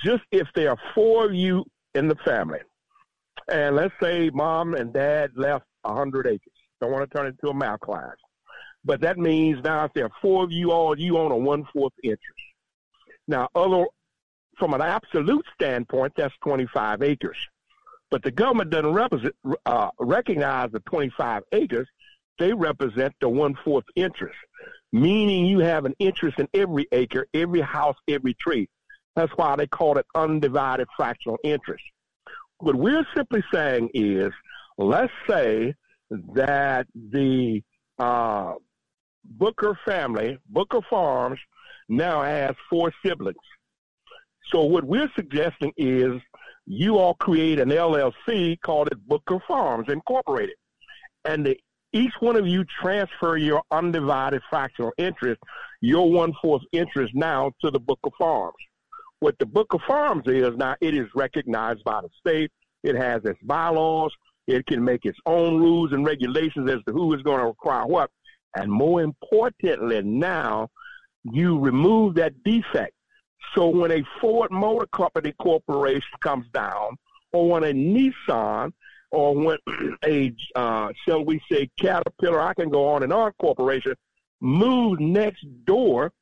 just 0.04 0.22
if 0.32 0.46
there 0.54 0.70
are 0.70 0.78
four 0.94 1.26
of 1.26 1.34
you 1.34 1.64
in 1.94 2.08
the 2.08 2.16
family, 2.24 2.60
and 3.50 3.76
let's 3.76 3.94
say 4.02 4.30
mom 4.32 4.74
and 4.74 4.92
dad 4.92 5.30
left 5.36 5.64
a 5.84 5.94
hundred 5.94 6.26
acres, 6.26 6.52
don't 6.80 6.92
want 6.92 7.08
to 7.08 7.16
turn 7.16 7.26
it 7.26 7.36
into 7.40 7.48
a 7.48 7.54
math 7.54 7.80
class, 7.80 8.14
but 8.84 9.00
that 9.00 9.18
means 9.18 9.62
now 9.62 9.84
if 9.84 9.92
there 9.94 10.04
are 10.04 10.12
four 10.22 10.44
of 10.44 10.52
you 10.52 10.72
all, 10.72 10.98
you 10.98 11.18
own 11.18 11.32
a 11.32 11.36
one 11.36 11.66
fourth 11.72 11.92
interest. 12.02 12.22
Now, 13.26 13.48
other 13.54 13.84
from 14.58 14.74
an 14.74 14.80
absolute 14.80 15.44
standpoint, 15.54 16.12
that's 16.16 16.34
25 16.42 17.02
acres. 17.02 17.36
But 18.10 18.22
the 18.22 18.30
government 18.30 18.70
doesn't 18.70 18.92
represent, 18.92 19.34
uh, 19.66 19.90
recognize 20.00 20.70
the 20.72 20.80
25 20.80 21.42
acres. 21.52 21.86
They 22.38 22.52
represent 22.52 23.14
the 23.20 23.28
one 23.28 23.54
fourth 23.64 23.84
interest 23.96 24.36
meaning 24.92 25.46
you 25.46 25.58
have 25.60 25.84
an 25.84 25.94
interest 25.98 26.38
in 26.38 26.48
every 26.54 26.86
acre, 26.92 27.26
every 27.34 27.60
house, 27.60 27.96
every 28.08 28.34
tree. 28.34 28.68
That's 29.16 29.32
why 29.36 29.56
they 29.56 29.66
call 29.66 29.98
it 29.98 30.06
undivided 30.14 30.88
fractional 30.96 31.38
interest. 31.44 31.82
What 32.58 32.76
we're 32.76 33.06
simply 33.16 33.42
saying 33.52 33.90
is, 33.94 34.32
let's 34.78 35.12
say 35.28 35.74
that 36.34 36.86
the 36.94 37.62
uh, 37.98 38.54
Booker 39.24 39.78
family, 39.84 40.38
Booker 40.48 40.80
Farms, 40.88 41.38
now 41.88 42.22
has 42.22 42.54
four 42.70 42.92
siblings. 43.04 43.36
So 44.50 44.62
what 44.62 44.84
we're 44.84 45.10
suggesting 45.14 45.72
is 45.76 46.20
you 46.66 46.98
all 46.98 47.14
create 47.14 47.58
an 47.58 47.70
LLC, 47.70 48.60
called 48.60 48.88
it 48.88 49.06
Booker 49.06 49.38
Farms 49.46 49.88
Incorporated, 49.88 50.56
and 51.24 51.44
the, 51.46 51.58
each 51.92 52.12
one 52.20 52.36
of 52.36 52.46
you 52.46 52.64
transfer 52.82 53.36
your 53.36 53.62
undivided 53.70 54.42
fractional 54.50 54.92
interest, 54.98 55.40
your 55.80 56.10
one 56.10 56.32
fourth 56.42 56.62
interest 56.72 57.14
now 57.14 57.52
to 57.60 57.70
the 57.70 57.80
Booker 57.80 58.10
Farms. 58.18 58.56
What 59.20 59.38
the 59.38 59.46
Booker 59.46 59.78
Farms 59.86 60.24
is 60.26 60.56
now, 60.56 60.76
it 60.80 60.94
is 60.94 61.06
recognized 61.14 61.82
by 61.84 62.00
the 62.02 62.08
state. 62.18 62.50
It 62.82 62.94
has 62.94 63.24
its 63.24 63.40
bylaws. 63.42 64.12
It 64.46 64.66
can 64.66 64.84
make 64.84 65.04
its 65.04 65.18
own 65.26 65.58
rules 65.58 65.92
and 65.92 66.06
regulations 66.06 66.70
as 66.70 66.78
to 66.86 66.92
who 66.92 67.12
is 67.14 67.22
going 67.22 67.40
to 67.40 67.46
require 67.46 67.86
what. 67.86 68.10
And 68.56 68.70
more 68.70 69.02
importantly, 69.02 70.02
now 70.02 70.68
you 71.24 71.58
remove 71.58 72.14
that 72.14 72.42
defect. 72.44 72.92
So 73.54 73.68
when 73.68 73.90
a 73.92 74.02
Ford 74.20 74.50
Motor 74.50 74.86
Company 74.86 75.34
corporation 75.40 76.08
comes 76.22 76.46
down, 76.52 76.96
or 77.32 77.48
when 77.48 77.64
a 77.64 77.72
Nissan, 77.72 78.72
or 79.10 79.34
when 79.34 79.58
a, 80.04 80.34
uh, 80.54 80.88
shall 81.06 81.24
we 81.24 81.40
say, 81.50 81.70
Caterpillar, 81.78 82.40
I 82.40 82.54
can 82.54 82.68
go 82.68 82.88
on 82.88 83.02
and 83.02 83.12
on 83.12 83.32
corporation, 83.40 83.94
moves 84.40 85.00
next 85.00 85.44
door 85.64 86.12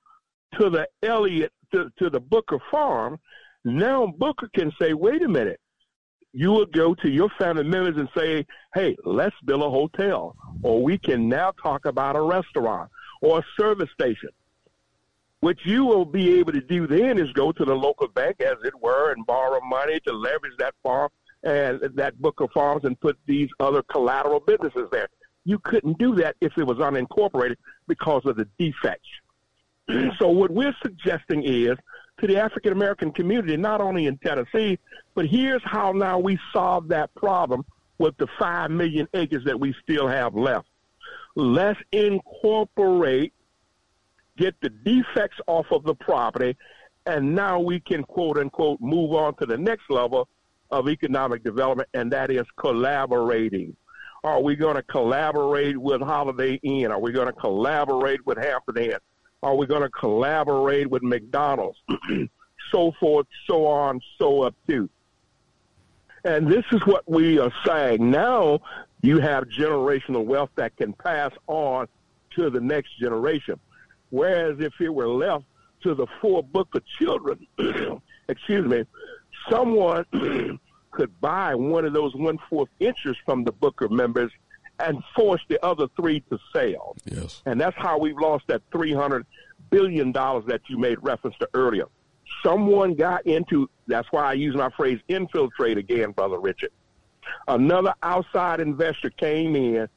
to 0.58 0.70
the 0.70 0.88
Elliott, 1.02 1.52
to, 1.72 1.90
to 1.98 2.10
the 2.10 2.20
Booker 2.20 2.58
farm, 2.70 3.18
now 3.64 4.06
Booker 4.18 4.48
can 4.54 4.72
say, 4.80 4.92
wait 4.92 5.22
a 5.22 5.28
minute, 5.28 5.60
you 6.32 6.50
will 6.50 6.66
go 6.66 6.94
to 6.94 7.08
your 7.08 7.30
family 7.38 7.64
members 7.64 7.96
and 7.96 8.08
say, 8.16 8.46
hey, 8.74 8.94
let's 9.04 9.34
build 9.44 9.62
a 9.62 9.70
hotel. 9.70 10.36
Or 10.62 10.82
we 10.82 10.98
can 10.98 11.28
now 11.28 11.52
talk 11.62 11.86
about 11.86 12.14
a 12.14 12.20
restaurant 12.20 12.90
or 13.22 13.38
a 13.38 13.44
service 13.58 13.88
station. 13.92 14.28
What 15.40 15.56
you 15.64 15.84
will 15.84 16.04
be 16.04 16.38
able 16.38 16.52
to 16.52 16.60
do 16.60 16.86
then 16.86 17.18
is 17.18 17.32
go 17.32 17.52
to 17.52 17.64
the 17.64 17.74
local 17.74 18.08
bank, 18.08 18.40
as 18.40 18.56
it 18.64 18.74
were, 18.80 19.12
and 19.12 19.26
borrow 19.26 19.60
money 19.62 19.98
to 20.06 20.12
leverage 20.12 20.56
that 20.58 20.74
farm 20.82 21.10
and 21.46 21.80
that 21.94 22.20
Booker 22.20 22.48
Farms 22.52 22.84
and 22.84 22.98
put 23.00 23.16
these 23.26 23.48
other 23.60 23.82
collateral 23.84 24.40
businesses 24.40 24.88
there. 24.90 25.08
You 25.44 25.60
couldn't 25.60 25.96
do 25.98 26.16
that 26.16 26.34
if 26.40 26.52
it 26.58 26.66
was 26.66 26.78
unincorporated 26.78 27.56
because 27.86 28.26
of 28.26 28.36
the 28.36 28.48
defects. 28.58 29.08
so 30.18 30.28
what 30.28 30.50
we're 30.50 30.74
suggesting 30.82 31.44
is 31.44 31.76
to 32.18 32.26
the 32.26 32.36
African 32.36 32.72
American 32.72 33.12
community, 33.12 33.56
not 33.56 33.80
only 33.80 34.06
in 34.06 34.18
Tennessee, 34.18 34.76
but 35.14 35.26
here's 35.26 35.62
how 35.64 35.92
now 35.92 36.18
we 36.18 36.36
solve 36.52 36.88
that 36.88 37.14
problem 37.14 37.64
with 37.98 38.16
the 38.16 38.26
five 38.38 38.72
million 38.72 39.06
acres 39.14 39.44
that 39.44 39.58
we 39.58 39.72
still 39.82 40.08
have 40.08 40.34
left. 40.34 40.66
Let's 41.36 41.78
incorporate, 41.92 43.32
get 44.36 44.56
the 44.62 44.70
defects 44.70 45.38
off 45.46 45.66
of 45.70 45.84
the 45.84 45.94
property, 45.94 46.56
and 47.06 47.36
now 47.36 47.60
we 47.60 47.78
can 47.78 48.02
quote 48.02 48.36
unquote 48.36 48.80
move 48.80 49.12
on 49.12 49.36
to 49.36 49.46
the 49.46 49.56
next 49.56 49.88
level 49.90 50.28
of 50.70 50.88
economic 50.88 51.44
development, 51.44 51.88
and 51.94 52.12
that 52.12 52.30
is 52.30 52.46
collaborating. 52.56 53.76
Are 54.24 54.42
we 54.42 54.56
going 54.56 54.76
to 54.76 54.82
collaborate 54.82 55.76
with 55.76 56.00
Holiday 56.00 56.58
Inn? 56.62 56.90
Are 56.90 57.00
we 57.00 57.12
going 57.12 57.28
to 57.28 57.32
collaborate 57.32 58.24
with 58.26 58.38
Hampton 58.38 58.76
Inn? 58.76 58.98
Are 59.42 59.54
we 59.54 59.66
going 59.66 59.82
to 59.82 59.90
collaborate 59.90 60.90
with 60.90 61.02
McDonald's? 61.02 61.78
so 62.72 62.92
forth, 62.98 63.26
so 63.46 63.66
on, 63.66 64.00
so 64.18 64.42
up 64.42 64.54
to. 64.68 64.88
And 66.24 66.50
this 66.50 66.64
is 66.72 66.84
what 66.86 67.08
we 67.08 67.38
are 67.38 67.52
saying. 67.64 68.10
Now 68.10 68.60
you 69.02 69.20
have 69.20 69.44
generational 69.44 70.24
wealth 70.24 70.50
that 70.56 70.76
can 70.76 70.92
pass 70.92 71.30
on 71.46 71.86
to 72.34 72.50
the 72.50 72.60
next 72.60 72.98
generation. 72.98 73.60
Whereas 74.10 74.58
if 74.58 74.72
it 74.80 74.92
were 74.92 75.08
left 75.08 75.44
to 75.82 75.94
the 75.94 76.06
four 76.20 76.42
Booker 76.42 76.80
children, 76.98 77.46
excuse 78.28 78.66
me, 78.66 78.84
someone 79.50 80.04
could 80.90 81.20
buy 81.20 81.54
one 81.54 81.84
of 81.84 81.92
those 81.92 82.14
one 82.14 82.38
fourth 82.48 82.68
interests 82.80 83.22
from 83.24 83.44
the 83.44 83.52
Booker 83.52 83.88
members 83.88 84.32
and 84.80 85.02
force 85.14 85.40
the 85.48 85.64
other 85.64 85.86
three 85.96 86.20
to 86.30 86.38
sell. 86.52 86.96
Yes. 87.04 87.42
And 87.46 87.60
that's 87.60 87.76
how 87.76 87.98
we've 87.98 88.18
lost 88.18 88.44
that 88.48 88.62
three 88.72 88.92
hundred 88.92 89.26
billion 89.70 90.12
dollars 90.12 90.44
that 90.46 90.62
you 90.68 90.78
made 90.78 90.98
reference 91.02 91.36
to 91.38 91.48
earlier. 91.54 91.84
Someone 92.42 92.94
got 92.94 93.26
into 93.26 93.68
that's 93.86 94.10
why 94.10 94.24
I 94.24 94.32
use 94.34 94.54
my 94.54 94.70
phrase 94.70 95.00
infiltrate 95.08 95.78
again, 95.78 96.12
brother 96.12 96.38
Richard. 96.38 96.70
Another 97.48 97.94
outside 98.02 98.60
investor 98.60 99.10
came 99.10 99.56
in, 99.56 99.88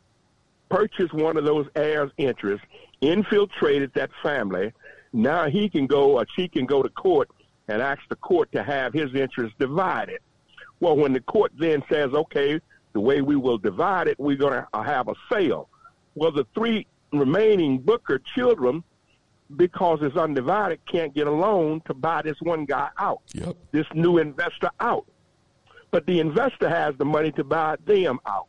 purchased 0.70 1.14
one 1.14 1.38
of 1.38 1.44
those 1.44 1.68
heirs' 1.76 2.12
interests, 2.18 2.66
infiltrated 3.02 3.94
that 3.94 4.10
family. 4.24 4.74
Now 5.14 5.50
he 5.50 5.70
can 5.70 5.88
go 5.88 6.18
or 6.18 6.26
she 6.36 6.48
can 6.48 6.66
go 6.66 6.84
to 6.84 6.90
court 6.90 7.30
and 7.70 7.82
ask 7.82 8.02
the 8.10 8.16
court 8.16 8.52
to 8.52 8.64
have 8.64 8.94
his 8.94 9.14
interest 9.14 9.58
divided. 9.60 10.20
Well, 10.80 10.98
when 10.98 11.14
the 11.14 11.20
court 11.22 11.52
then 11.58 11.84
says, 11.90 12.12
okay, 12.14 12.60
the 12.94 13.00
way 13.00 13.22
we 13.22 13.36
will 13.36 13.60
divide 13.60 14.08
it, 14.08 14.20
we're 14.20 14.38
going 14.38 14.64
to 14.74 14.84
have 14.84 15.08
a 15.08 15.14
sale. 15.32 15.70
Well, 16.16 16.32
the 16.32 16.48
three 16.56 16.88
remaining 17.14 17.78
Booker 17.78 18.20
children, 18.20 18.84
because 19.56 20.00
it's 20.02 20.18
undivided, 20.18 20.80
can't 20.92 21.14
get 21.14 21.28
a 21.28 21.32
loan 21.32 21.82
to 21.86 21.94
buy 21.94 22.24
this 22.24 22.38
one 22.42 22.66
guy 22.66 22.90
out, 22.98 23.22
yep. 23.34 23.56
this 23.72 23.86
new 23.94 24.18
investor 24.18 24.72
out. 24.80 25.06
But 25.92 26.06
the 26.08 26.20
investor 26.20 26.70
has 26.70 26.96
the 26.98 27.06
money 27.06 27.32
to 27.34 27.44
buy 27.44 27.76
them 27.86 28.20
out. 28.26 28.48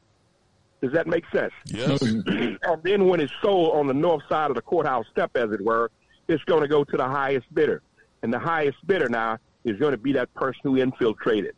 Does 0.81 0.93
that 0.93 1.07
make 1.07 1.25
sense? 1.31 1.53
Yes. 1.67 2.01
and 2.03 2.59
then 2.83 3.07
when 3.07 3.21
it's 3.21 3.33
sold 3.43 3.77
on 3.77 3.87
the 3.87 3.95
north 3.95 4.23
side 4.31 4.51
of 4.51 4.57
the 4.57 4.63
courthouse 4.63 5.05
step, 5.11 5.31
as 5.35 5.53
it 5.53 5.63
were, 5.63 5.91
it's 6.29 6.45
going 6.45 6.63
to 6.63 6.69
go 6.69 6.85
to 6.85 6.97
the 6.97 7.05
highest 7.05 7.53
bidder. 7.53 7.83
And 8.23 8.33
the 8.33 8.39
highest 8.39 8.79
bidder 8.87 9.09
now 9.09 9.39
is 9.65 9.79
going 9.79 9.93
to 9.93 9.99
be 9.99 10.13
that 10.13 10.33
person 10.35 10.61
who 10.63 10.77
infiltrated 10.77 11.55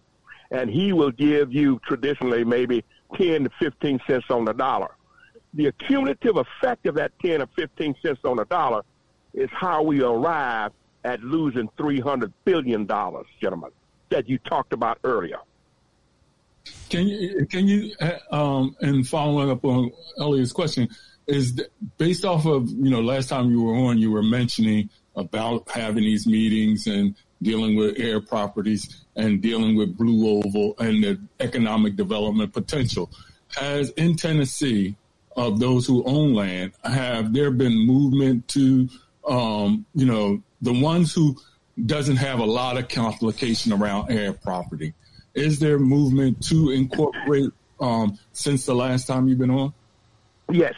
and 0.53 0.69
he 0.71 0.93
will 0.93 1.11
give 1.11 1.53
you 1.53 1.81
traditionally 1.87 2.45
maybe 2.45 2.85
10 3.17 3.45
to 3.45 3.51
15 3.59 4.01
cents 4.07 4.27
on 4.31 4.45
the 4.45 4.53
dollar. 4.53 4.95
The 5.55 5.67
accumulative 5.67 6.37
effect 6.37 6.87
of 6.87 6.95
that 6.97 7.13
10 7.21 7.43
or 7.43 7.49
15 7.57 7.97
cents 8.03 8.21
on 8.25 8.37
the 8.37 8.45
dollar 8.45 8.83
is 9.35 9.49
how 9.51 9.83
we 9.83 10.03
arrive 10.03 10.73
at 11.05 11.21
losing 11.23 11.69
$300 11.79 12.33
billion, 12.45 12.87
gentlemen, 12.87 13.71
that 14.11 14.29
you 14.29 14.39
talked 14.39 14.73
about 14.73 14.99
earlier. 15.05 15.39
Can 16.91 17.09
you, 17.09 17.47
can 17.47 17.67
you, 17.67 17.93
uh, 18.01 18.19
um, 18.31 18.77
and 18.81 19.09
following 19.09 19.51
up 19.51 19.65
on 19.65 19.91
Elliott's 20.19 20.53
question, 20.53 20.89
is 21.27 21.61
based 21.97 22.25
off 22.25 22.47
of, 22.47 22.69
you 22.69 22.91
know, 22.91 23.01
last 23.01 23.31
time 23.31 23.51
you 23.51 23.63
were 23.63 23.75
on, 23.75 23.99
you 23.99 24.11
were 24.11 24.23
mentioning 24.23 24.91
about 25.17 25.71
having 25.71 26.05
these 26.05 26.27
meetings 26.27 26.87
and 26.87 27.15
dealing 27.43 27.77
with 27.77 27.99
heir 27.99 28.21
properties 28.21 29.05
and 29.17 29.43
dealing 29.43 29.77
with 29.77 29.97
Blue 29.97 30.43
Oval 30.43 30.75
and 30.79 31.03
the 31.03 31.21
economic 31.41 31.97
development 31.97 32.53
potential. 32.53 33.11
Has 33.57 33.91
in 33.91 34.17
Tennessee, 34.17 34.97
of 35.37 35.59
those 35.59 35.87
who 35.87 36.05
own 36.05 36.35
land, 36.35 36.73
have 36.85 37.33
there 37.33 37.51
been 37.51 37.87
movement 37.87 38.47
to, 38.49 38.89
um, 39.27 39.85
you 39.95 40.07
know, 40.07 40.43
the 40.61 40.73
ones 40.73 41.15
who 41.15 41.37
doesn't 41.87 42.17
have 42.17 42.39
a 42.39 42.45
lot 42.45 42.77
of 42.77 42.89
complication 42.89 43.73
around 43.73 44.11
heir 44.11 44.33
property? 44.33 44.95
Is 45.35 45.59
there 45.59 45.79
movement 45.79 46.43
to 46.49 46.71
incorporate 46.71 47.51
um, 47.81 48.19
since 48.33 48.67
the 48.67 48.75
last 48.75 49.07
time 49.07 49.29
you've 49.29 49.39
been 49.39 49.51
on? 49.51 49.73
Yes. 50.51 50.75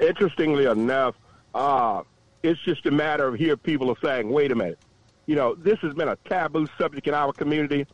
Interestingly 0.00 0.66
enough, 0.66 1.14
uh, 1.54 2.02
it's 2.42 2.60
just 2.62 2.86
a 2.86 2.90
matter 2.90 3.26
of 3.26 3.34
here 3.34 3.56
people 3.56 3.90
are 3.90 3.96
saying, 4.02 4.30
wait 4.30 4.52
a 4.52 4.54
minute, 4.54 4.78
you 5.26 5.36
know, 5.36 5.54
this 5.54 5.78
has 5.80 5.94
been 5.94 6.08
a 6.08 6.16
taboo 6.28 6.66
subject 6.78 7.06
in 7.06 7.14
our 7.14 7.32
community, 7.32 7.86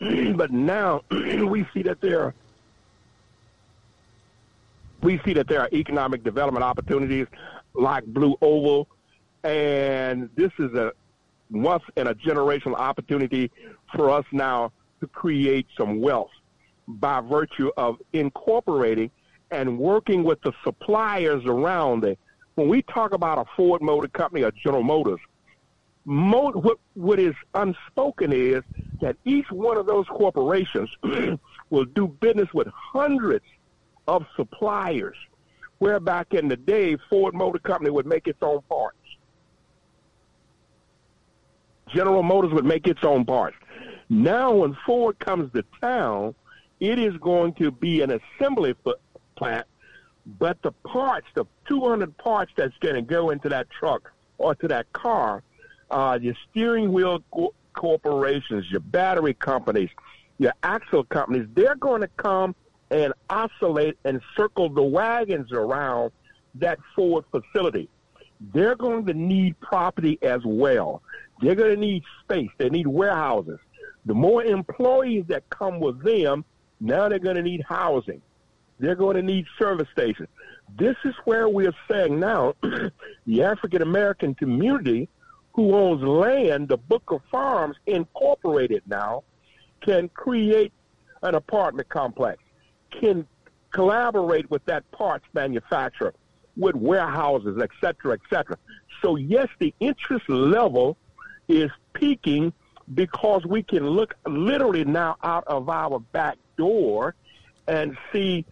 but 0.34 0.50
now 0.50 1.02
we 1.10 1.66
see 1.72 1.82
that 1.82 2.00
there 2.00 2.20
are 2.22 2.34
we 5.02 5.20
see 5.24 5.34
that 5.34 5.46
there 5.46 5.60
are 5.60 5.68
economic 5.72 6.24
development 6.24 6.64
opportunities 6.64 7.26
like 7.74 8.04
Blue 8.06 8.34
Oval, 8.40 8.88
and 9.44 10.28
this 10.34 10.50
is 10.58 10.72
a 10.74 10.92
once 11.50 11.84
in 11.96 12.08
a 12.08 12.14
generational 12.14 12.74
opportunity 12.74 13.50
for 13.94 14.10
us 14.10 14.24
now 14.32 14.72
to 15.00 15.06
create 15.06 15.66
some 15.78 16.00
wealth 16.00 16.30
by 16.88 17.20
virtue 17.20 17.70
of 17.76 17.98
incorporating 18.12 19.10
and 19.50 19.78
working 19.78 20.24
with 20.24 20.40
the 20.42 20.52
suppliers 20.64 21.44
around 21.46 22.04
it. 22.04 22.18
When 22.56 22.68
we 22.68 22.82
talk 22.82 23.12
about 23.12 23.38
a 23.38 23.44
Ford 23.54 23.82
Motor 23.82 24.08
Company 24.08 24.42
or 24.42 24.50
General 24.50 24.82
Motors, 24.82 25.20
mo- 26.06 26.52
what, 26.52 26.78
what 26.94 27.20
is 27.20 27.34
unspoken 27.54 28.32
is 28.32 28.62
that 29.02 29.16
each 29.26 29.46
one 29.50 29.76
of 29.76 29.86
those 29.86 30.06
corporations 30.06 30.88
will 31.70 31.84
do 31.84 32.08
business 32.08 32.48
with 32.54 32.66
hundreds 32.74 33.44
of 34.08 34.24
suppliers, 34.36 35.16
where 35.78 36.00
back 36.00 36.32
in 36.32 36.48
the 36.48 36.56
day, 36.56 36.96
Ford 37.10 37.34
Motor 37.34 37.58
Company 37.58 37.90
would 37.90 38.06
make 38.06 38.26
its 38.26 38.38
own 38.40 38.62
parts. 38.70 38.96
General 41.94 42.22
Motors 42.22 42.54
would 42.54 42.64
make 42.64 42.86
its 42.86 43.04
own 43.04 43.26
parts. 43.26 43.56
Now, 44.08 44.54
when 44.54 44.74
Ford 44.86 45.18
comes 45.18 45.52
to 45.52 45.62
town, 45.82 46.34
it 46.80 46.98
is 46.98 47.14
going 47.18 47.52
to 47.54 47.70
be 47.70 48.00
an 48.00 48.18
assembly 48.18 48.74
plant 49.36 49.66
But 50.26 50.60
the 50.62 50.72
parts, 50.72 51.26
the 51.34 51.44
200 51.68 52.16
parts 52.18 52.52
that's 52.56 52.76
going 52.80 52.96
to 52.96 53.02
go 53.02 53.30
into 53.30 53.48
that 53.48 53.68
truck 53.70 54.12
or 54.38 54.54
to 54.56 54.68
that 54.68 54.92
car, 54.92 55.42
uh, 55.90 56.18
your 56.20 56.34
steering 56.50 56.92
wheel 56.92 57.22
co- 57.32 57.54
corporations, 57.74 58.66
your 58.70 58.80
battery 58.80 59.34
companies, 59.34 59.90
your 60.38 60.52
axle 60.62 61.04
companies, 61.04 61.46
they're 61.54 61.76
going 61.76 62.00
to 62.00 62.08
come 62.16 62.54
and 62.90 63.12
oscillate 63.30 63.98
and 64.04 64.20
circle 64.36 64.68
the 64.68 64.82
wagons 64.82 65.52
around 65.52 66.10
that 66.56 66.78
Ford 66.94 67.24
facility. 67.30 67.88
They're 68.52 68.76
going 68.76 69.06
to 69.06 69.14
need 69.14 69.58
property 69.60 70.18
as 70.22 70.40
well. 70.44 71.02
They're 71.40 71.54
going 71.54 71.74
to 71.74 71.80
need 71.80 72.02
space. 72.22 72.50
They 72.58 72.68
need 72.68 72.86
warehouses. 72.86 73.58
The 74.06 74.14
more 74.14 74.44
employees 74.44 75.24
that 75.28 75.48
come 75.50 75.80
with 75.80 76.02
them, 76.02 76.44
now 76.80 77.08
they're 77.08 77.18
going 77.18 77.36
to 77.36 77.42
need 77.42 77.62
housing. 77.68 78.22
They're 78.78 78.94
going 78.94 79.16
to 79.16 79.22
need 79.22 79.46
service 79.58 79.88
stations. 79.92 80.28
This 80.78 80.96
is 81.04 81.14
where 81.24 81.48
we 81.48 81.66
are 81.66 81.74
saying 81.90 82.18
now 82.18 82.54
the 83.26 83.42
African 83.42 83.82
American 83.82 84.34
community 84.34 85.08
who 85.54 85.74
owns 85.74 86.02
land, 86.02 86.68
the 86.68 86.76
Booker 86.76 87.18
Farms 87.30 87.76
Incorporated 87.86 88.82
now, 88.86 89.24
can 89.80 90.08
create 90.10 90.72
an 91.22 91.34
apartment 91.34 91.88
complex, 91.88 92.42
can 92.90 93.26
collaborate 93.70 94.50
with 94.50 94.64
that 94.66 94.90
parts 94.90 95.24
manufacturer, 95.32 96.14
with 96.56 96.74
warehouses, 96.74 97.58
et 97.62 97.70
cetera, 97.80 98.14
et 98.14 98.20
cetera. 98.28 98.58
So, 99.02 99.16
yes, 99.16 99.48
the 99.58 99.74
interest 99.80 100.28
level 100.28 100.96
is 101.48 101.70
peaking 101.94 102.52
because 102.94 103.44
we 103.46 103.62
can 103.62 103.86
look 103.88 104.14
literally 104.26 104.84
now 104.84 105.16
out 105.22 105.44
of 105.46 105.68
our 105.68 105.98
back 105.98 106.36
door 106.56 107.14
and 107.66 107.96
see, 108.12 108.44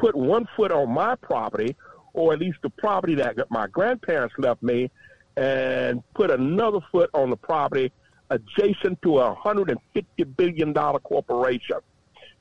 put 0.00 0.16
one 0.16 0.48
foot 0.56 0.72
on 0.72 0.90
my 0.90 1.14
property, 1.16 1.76
or 2.14 2.32
at 2.32 2.40
least 2.40 2.58
the 2.62 2.70
property 2.70 3.14
that 3.14 3.36
my 3.50 3.66
grandparents 3.66 4.34
left 4.38 4.62
me, 4.62 4.90
and 5.36 6.02
put 6.14 6.30
another 6.30 6.80
foot 6.90 7.10
on 7.14 7.30
the 7.30 7.36
property 7.36 7.92
adjacent 8.30 9.00
to 9.02 9.18
a 9.18 9.36
$150 9.36 9.76
billion 10.36 10.72
corporation. 10.72 11.76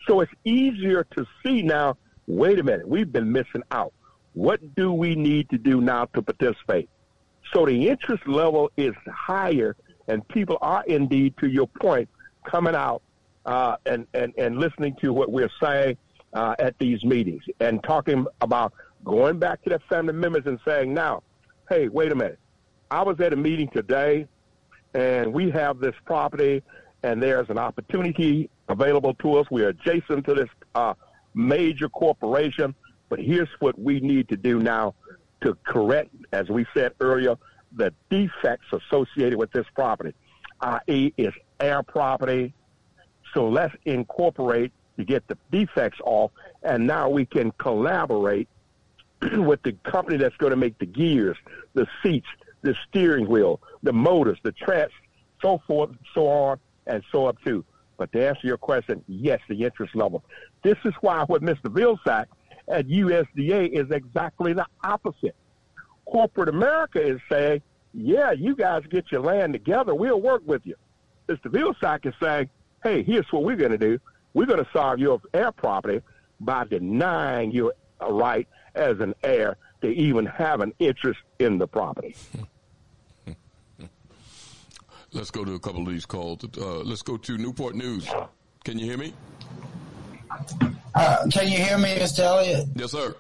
So 0.08 0.22
it's 0.22 0.32
easier 0.46 1.06
to 1.16 1.26
see 1.44 1.62
now, 1.62 1.98
wait 2.28 2.60
a 2.60 2.64
minute, 2.64 2.88
we've 2.88 3.12
been 3.12 3.32
missing 3.32 3.64
out. 3.72 3.94
What 4.34 4.76
do 4.76 4.94
we 4.94 5.16
need 5.16 5.50
to 5.50 5.58
do 5.58 5.82
now 5.82 6.06
to 6.14 6.22
participate? 6.22 6.90
So 7.54 7.66
the 7.66 7.90
interest 7.90 8.26
level 8.28 8.72
is 8.78 8.94
higher, 9.12 9.76
and 10.08 10.26
people 10.30 10.58
are 10.62 10.84
indeed, 10.86 11.36
to 11.40 11.48
your 11.48 11.68
point, 11.68 12.08
coming 12.46 12.76
out 12.76 13.02
uh, 13.46 13.76
and, 13.86 14.08
and, 14.14 14.34
and 14.38 14.60
listening 14.60 14.96
to 15.02 15.12
what 15.12 15.32
we're 15.32 15.52
saying 15.62 15.98
uh, 16.34 16.56
at 16.60 16.78
these 16.80 17.04
meetings 17.04 17.44
and 17.60 17.84
talking 17.84 18.26
about 18.42 18.74
going 19.04 19.40
back 19.40 19.62
to 19.64 19.70
their 19.70 19.82
family 19.90 20.14
members 20.14 20.44
and 20.46 20.60
saying, 20.66 20.94
now, 20.94 21.24
hey, 21.70 21.88
wait 21.88 22.12
a 22.12 22.16
minute. 22.16 22.40
I 22.92 23.04
was 23.04 23.20
at 23.20 23.34
a 23.34 23.36
meeting 23.36 23.70
today, 23.70 24.28
and 24.94 25.32
we 25.32 25.52
have 25.52 25.80
this 25.80 25.94
property, 26.06 26.64
and 27.04 27.22
there's 27.22 27.50
an 27.50 27.58
opportunity 27.58 28.50
available 28.68 29.14
to 29.16 29.36
us. 29.36 29.48
We're 29.52 29.70
adjacent 29.70 30.26
to 30.26 30.34
this 30.34 30.50
uh, 30.76 30.96
major 31.34 31.90
corporation, 31.90 32.74
but 33.10 33.20
here's 33.20 33.50
what 33.60 33.80
we 33.80 34.00
need 34.00 34.28
to 34.30 34.38
do 34.38 34.60
now 34.60 34.96
to 35.42 35.56
correct, 35.66 36.14
as 36.34 36.50
we 36.50 36.66
said 36.74 36.94
earlier, 37.00 37.36
the 37.76 37.94
defects 38.10 38.66
associated 38.74 39.38
with 39.38 39.52
this 39.52 39.66
property, 39.76 40.14
i.e., 40.62 41.14
it's 41.18 41.38
heir 41.60 41.84
property. 41.84 42.54
So 43.34 43.48
let's 43.48 43.76
incorporate 43.86 44.72
to 45.00 45.06
get 45.06 45.26
the 45.30 45.38
defects 45.50 46.00
off, 46.04 46.30
and 46.62 46.86
now 46.86 47.10
we 47.10 47.26
can 47.26 47.52
collaborate 47.54 48.50
with 49.22 49.64
the 49.64 49.72
company 49.84 50.18
that's 50.18 50.36
going 50.36 50.52
to 50.52 50.58
make 50.58 50.78
the 50.78 50.86
gears, 50.86 51.38
the 51.74 51.88
seats, 52.04 52.28
the 52.64 52.76
steering 52.88 53.28
wheel, 53.28 53.62
the 53.82 53.94
motors, 53.94 54.38
the 54.44 54.52
tracks, 54.52 54.92
so 55.42 55.62
forth, 55.66 55.92
so 56.14 56.28
on, 56.28 56.60
and 56.86 57.02
so 57.14 57.26
up 57.28 57.38
too. 57.46 57.64
But 57.96 58.12
to 58.12 58.28
answer 58.28 58.46
your 58.46 58.58
question, 58.58 59.02
yes, 59.08 59.40
the 59.48 59.64
interest 59.64 59.96
level. 59.96 60.22
This 60.64 60.78
is 60.84 60.94
why 61.00 61.24
what 61.24 61.42
Mr. 61.42 61.66
Vilsack 61.66 62.26
at 62.68 62.88
USDA 62.88 63.70
is 63.72 63.90
exactly 63.92 64.52
the 64.52 64.66
opposite. 64.84 65.36
Corporate 66.06 66.50
America 66.50 67.02
is 67.02 67.22
saying, 67.32 67.62
yeah, 67.94 68.32
you 68.32 68.54
guys 68.54 68.84
get 68.90 69.12
your 69.14 69.22
land 69.22 69.54
together, 69.54 69.96
we'll 69.96 70.22
work 70.22 70.42
with 70.46 70.66
you. 70.66 70.76
Mr. 71.30 71.46
Vilsack 71.46 72.06
is 72.06 72.14
saying, 72.22 72.50
hey, 72.84 73.02
here's 73.02 73.32
what 73.32 73.44
we're 73.44 73.56
going 73.56 73.72
to 73.72 73.78
do. 73.78 73.98
We're 74.34 74.46
going 74.46 74.64
to 74.64 74.70
solve 74.72 75.00
your 75.00 75.22
heir 75.34 75.52
property 75.52 76.02
by 76.40 76.66
denying 76.66 77.52
your 77.52 77.74
right 78.02 78.48
as 78.76 79.00
an 79.00 79.14
heir 79.24 79.58
to 79.82 79.88
even 79.88 80.26
have 80.26 80.62
an 80.62 80.74
interest 80.80 81.20
in 81.40 81.58
the 81.58 81.68
property. 81.68 82.16
Let's 85.12 85.32
go 85.32 85.44
to 85.44 85.56
a 85.56 85.60
couple 85.60 85.82
of 85.82 85.88
these 85.88 86.06
calls. 86.06 86.44
Uh, 86.56 86.82
let's 86.82 87.02
go 87.02 87.18
to 87.18 87.38
Newport 87.38 87.74
News. 87.74 88.08
Can 88.64 88.78
you 88.78 88.86
hear 88.86 88.98
me? 88.98 89.12
Uh, 90.94 91.26
can 91.32 91.48
you 91.48 91.58
hear 91.58 91.80
me, 91.80 91.96
Mr. 91.96 92.20
Elliott? 92.20 92.68
Yes, 92.76 92.92
sir. 92.92 93.16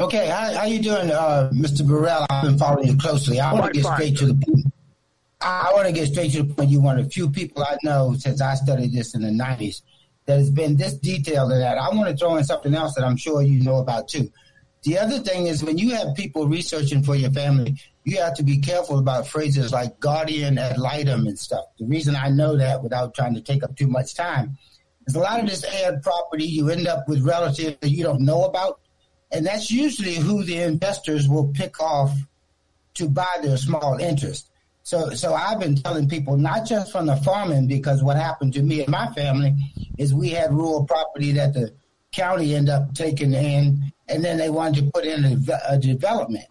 Okay, 0.00 0.28
how, 0.28 0.54
how 0.54 0.64
you 0.64 0.80
doing, 0.80 1.10
uh, 1.10 1.50
Mr. 1.54 1.86
Burrell? 1.86 2.26
I've 2.30 2.44
been 2.44 2.58
following 2.58 2.88
you 2.88 2.96
closely. 2.96 3.38
I 3.38 3.52
want 3.52 3.74
to 3.74 3.80
get 3.80 3.92
straight 3.92 4.16
to 4.18 4.26
the 4.26 4.34
point. 4.34 4.66
I 5.46 5.70
want 5.74 5.86
to 5.86 5.92
get 5.92 6.08
straight 6.08 6.32
to 6.32 6.42
the 6.42 6.52
point. 6.52 6.70
You're 6.70 6.82
one 6.82 6.98
of 6.98 7.04
the 7.04 7.10
few 7.10 7.30
people 7.30 7.62
I 7.62 7.76
know 7.84 8.14
since 8.18 8.40
I 8.40 8.54
studied 8.54 8.92
this 8.92 9.14
in 9.14 9.22
the 9.22 9.28
90s 9.28 9.82
that 10.26 10.38
has 10.38 10.50
been 10.50 10.76
this 10.76 10.94
detailed 10.94 11.52
in 11.52 11.60
that. 11.60 11.78
I 11.78 11.88
want 11.90 12.10
to 12.10 12.16
throw 12.16 12.34
in 12.34 12.42
something 12.42 12.74
else 12.74 12.96
that 12.96 13.04
I'm 13.04 13.16
sure 13.16 13.42
you 13.42 13.62
know 13.62 13.76
about 13.76 14.08
too. 14.08 14.28
The 14.82 14.98
other 14.98 15.20
thing 15.20 15.46
is 15.46 15.62
when 15.62 15.78
you 15.78 15.94
have 15.94 16.16
people 16.16 16.48
researching 16.48 17.04
for 17.04 17.14
your 17.14 17.30
family, 17.30 17.80
you 18.02 18.18
have 18.18 18.34
to 18.34 18.42
be 18.42 18.58
careful 18.58 18.98
about 18.98 19.28
phrases 19.28 19.72
like 19.72 20.00
guardian 20.00 20.58
ad 20.58 20.78
litem 20.78 21.28
and 21.28 21.38
stuff. 21.38 21.66
The 21.78 21.86
reason 21.86 22.16
I 22.16 22.28
know 22.28 22.56
that 22.56 22.82
without 22.82 23.14
trying 23.14 23.34
to 23.34 23.40
take 23.40 23.62
up 23.62 23.76
too 23.76 23.86
much 23.86 24.14
time 24.14 24.58
is 25.06 25.14
a 25.14 25.20
lot 25.20 25.38
of 25.38 25.48
this 25.48 25.64
ad 25.64 26.02
property 26.02 26.44
you 26.44 26.70
end 26.70 26.88
up 26.88 27.08
with 27.08 27.22
relatives 27.22 27.76
that 27.80 27.90
you 27.90 28.02
don't 28.02 28.22
know 28.22 28.44
about. 28.44 28.80
And 29.30 29.46
that's 29.46 29.70
usually 29.70 30.14
who 30.14 30.42
the 30.42 30.58
investors 30.58 31.28
will 31.28 31.48
pick 31.48 31.80
off 31.80 32.16
to 32.94 33.08
buy 33.08 33.38
their 33.42 33.56
small 33.56 33.98
interest. 33.98 34.50
So, 34.86 35.10
so 35.10 35.34
I've 35.34 35.58
been 35.58 35.74
telling 35.74 36.08
people, 36.08 36.36
not 36.36 36.64
just 36.64 36.92
from 36.92 37.06
the 37.06 37.16
farming, 37.16 37.66
because 37.66 38.04
what 38.04 38.16
happened 38.16 38.52
to 38.52 38.62
me 38.62 38.82
and 38.82 38.88
my 38.88 39.12
family 39.14 39.52
is 39.98 40.14
we 40.14 40.28
had 40.28 40.52
rural 40.52 40.84
property 40.84 41.32
that 41.32 41.54
the 41.54 41.74
county 42.12 42.54
ended 42.54 42.72
up 42.72 42.94
taking 42.94 43.32
in, 43.32 43.92
and 44.06 44.24
then 44.24 44.38
they 44.38 44.48
wanted 44.48 44.84
to 44.84 44.90
put 44.92 45.04
in 45.04 45.24
a, 45.24 45.58
a 45.70 45.76
development. 45.76 46.44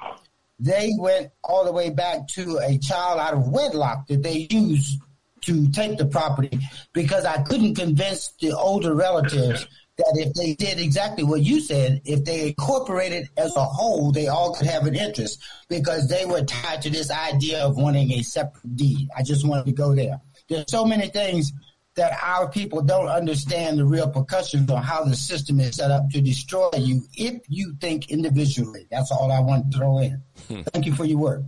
They 0.59 0.91
went 0.99 1.31
all 1.45 1.63
the 1.63 1.71
way 1.71 1.91
back 1.91 2.27
to 2.33 2.57
a 2.57 2.77
child 2.77 3.21
out 3.21 3.35
of 3.35 3.47
wedlock 3.47 4.07
that 4.07 4.21
they 4.21 4.49
used 4.49 4.99
to 5.45 5.71
take 5.71 5.97
the 5.97 6.05
property 6.05 6.59
because 6.91 7.23
I 7.23 7.41
couldn't 7.43 7.75
convince 7.75 8.33
the 8.41 8.51
older 8.51 8.95
relatives 8.95 9.65
that 9.97 10.13
if 10.15 10.33
they 10.33 10.53
did 10.55 10.79
exactly 10.79 11.23
what 11.23 11.41
you 11.41 11.61
said, 11.61 12.01
if 12.05 12.23
they 12.25 12.47
incorporated 12.47 13.29
as 13.37 13.55
a 13.55 13.63
whole, 13.63 14.11
they 14.11 14.27
all 14.27 14.53
could 14.53 14.67
have 14.67 14.85
an 14.85 14.95
interest 14.95 15.41
because 15.69 16.07
they 16.09 16.25
were 16.25 16.41
tied 16.43 16.81
to 16.81 16.89
this 16.89 17.09
idea 17.09 17.61
of 17.63 17.77
wanting 17.77 18.11
a 18.11 18.21
separate 18.21 18.75
deed. 18.75 19.07
I 19.15 19.23
just 19.23 19.47
wanted 19.47 19.65
to 19.65 19.71
go 19.71 19.95
there. 19.95 20.19
There's 20.49 20.69
so 20.69 20.85
many 20.85 21.07
things 21.07 21.51
that 21.95 22.17
our 22.21 22.49
people 22.49 22.81
don't 22.81 23.07
understand 23.07 23.79
the 23.79 23.85
real 23.85 24.09
percussions 24.09 24.69
on 24.69 24.83
how 24.83 25.05
the 25.05 25.15
system 25.15 25.61
is 25.61 25.75
set 25.75 25.91
up 25.91 26.09
to 26.09 26.19
destroy 26.19 26.69
you 26.77 27.01
if 27.15 27.41
you 27.47 27.73
think 27.79 28.11
individually. 28.11 28.85
That's 28.91 29.11
all 29.11 29.31
I 29.31 29.39
want 29.39 29.71
to 29.71 29.77
throw 29.77 29.99
in. 29.99 30.21
Hmm. 30.49 30.61
Thank 30.73 30.85
you 30.85 30.93
for 30.93 31.05
your 31.05 31.19
work. 31.19 31.41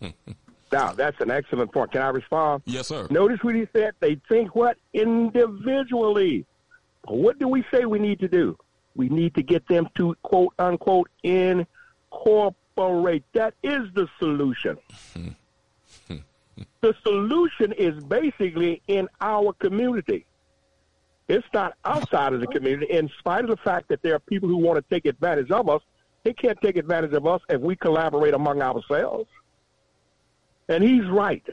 Now, 0.70 0.92
that's 0.92 1.18
an 1.20 1.30
excellent 1.30 1.72
point. 1.72 1.92
Can 1.92 2.02
I 2.02 2.08
respond? 2.08 2.62
Yes, 2.66 2.88
sir. 2.88 3.06
Notice 3.10 3.38
what 3.42 3.54
he 3.54 3.66
said. 3.72 3.92
They 4.00 4.20
think 4.28 4.54
what? 4.54 4.76
Individually. 4.92 6.44
What 7.08 7.38
do 7.38 7.48
we 7.48 7.64
say 7.72 7.86
we 7.86 7.98
need 7.98 8.20
to 8.20 8.28
do? 8.28 8.56
We 8.94 9.08
need 9.08 9.34
to 9.34 9.42
get 9.42 9.66
them 9.68 9.88
to 9.96 10.14
quote 10.22 10.54
unquote 10.58 11.08
incorporate. 11.22 13.24
That 13.32 13.54
is 13.62 13.82
the 13.94 14.08
solution. 14.18 14.76
the 16.80 16.94
solution 17.02 17.72
is 17.72 18.02
basically 18.04 18.82
in 18.88 19.08
our 19.20 19.52
community. 19.54 20.26
It's 21.28 21.46
not 21.52 21.74
outside 21.84 22.32
of 22.32 22.40
the 22.40 22.46
community. 22.46 22.92
In 22.92 23.10
spite 23.18 23.44
of 23.44 23.50
the 23.50 23.58
fact 23.58 23.88
that 23.88 24.02
there 24.02 24.14
are 24.14 24.20
people 24.20 24.48
who 24.48 24.56
want 24.56 24.78
to 24.78 24.94
take 24.94 25.04
advantage 25.04 25.50
of 25.50 25.68
us, 25.68 25.82
they 26.24 26.32
can't 26.32 26.58
take 26.62 26.76
advantage 26.76 27.12
of 27.12 27.26
us 27.26 27.42
if 27.48 27.60
we 27.60 27.76
collaborate 27.76 28.34
among 28.34 28.62
ourselves. 28.62 29.28
And 30.68 30.82
he's 30.82 31.06
right. 31.06 31.44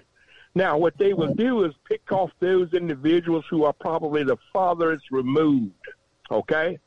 Now, 0.55 0.77
what 0.77 0.97
they 0.97 1.13
will 1.13 1.33
do 1.33 1.65
is 1.65 1.73
pick 1.83 2.09
off 2.13 2.31
those 2.39 2.73
individuals 2.73 3.43
who 3.49 3.65
are 3.65 3.73
probably 3.73 4.23
the 4.23 4.37
farthest 4.53 5.11
removed. 5.11 5.73
Okay? 6.31 6.79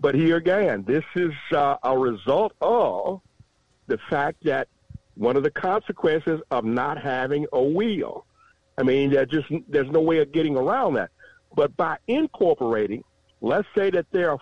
But 0.00 0.16
here 0.16 0.36
again, 0.36 0.84
this 0.86 1.04
is 1.14 1.32
uh, 1.52 1.76
a 1.84 1.96
result 1.96 2.52
of 2.60 3.20
the 3.86 3.98
fact 4.10 4.44
that 4.44 4.68
one 5.14 5.36
of 5.36 5.44
the 5.44 5.50
consequences 5.50 6.40
of 6.50 6.64
not 6.64 7.00
having 7.00 7.46
a 7.52 7.62
wheel. 7.62 8.24
I 8.76 8.82
mean, 8.82 9.10
just 9.30 9.48
there's 9.68 9.90
no 9.90 10.00
way 10.00 10.18
of 10.18 10.30
getting 10.32 10.56
around 10.56 10.94
that. 10.94 11.10
But 11.54 11.76
by 11.76 11.98
incorporating, 12.06 13.02
let's 13.40 13.66
say 13.76 13.90
that 13.90 14.06
there 14.12 14.30
are 14.30 14.38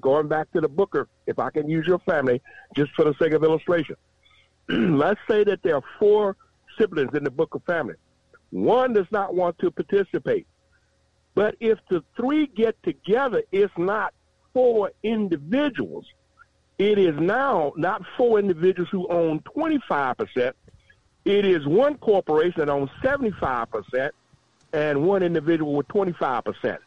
going 0.00 0.28
back 0.28 0.52
to 0.52 0.60
the 0.60 0.68
Booker, 0.68 1.08
if 1.26 1.38
I 1.38 1.50
can 1.50 1.68
use 1.68 1.86
your 1.86 1.98
family 2.00 2.40
just 2.76 2.92
for 2.92 3.04
the 3.04 3.14
sake 3.20 3.32
of 3.32 3.42
illustration, 3.42 3.96
let's 4.68 5.20
say 5.28 5.42
that 5.44 5.62
there 5.62 5.76
are 5.76 5.82
four 5.98 6.36
siblings 6.78 7.14
in 7.14 7.24
the 7.24 7.30
Booker 7.30 7.60
family. 7.66 7.94
One 8.50 8.92
does 8.92 9.06
not 9.10 9.34
want 9.34 9.58
to 9.58 9.70
participate. 9.70 10.46
But 11.34 11.56
if 11.58 11.78
the 11.90 12.04
three 12.16 12.46
get 12.46 12.80
together, 12.82 13.42
it's 13.50 13.72
not 13.76 14.14
four 14.52 14.92
individuals. 15.02 16.06
It 16.78 16.98
is 16.98 17.14
now 17.18 17.72
not 17.76 18.02
four 18.16 18.38
individuals 18.38 18.88
who 18.90 19.08
own 19.08 19.40
25%. 19.40 20.52
It 21.24 21.44
is 21.44 21.66
one 21.66 21.96
corporation 21.98 22.60
that 22.60 22.68
owns 22.68 22.90
75% 23.02 24.10
and 24.72 25.06
one 25.06 25.22
individual 25.22 25.74
with 25.74 25.88
25%. 25.88 26.78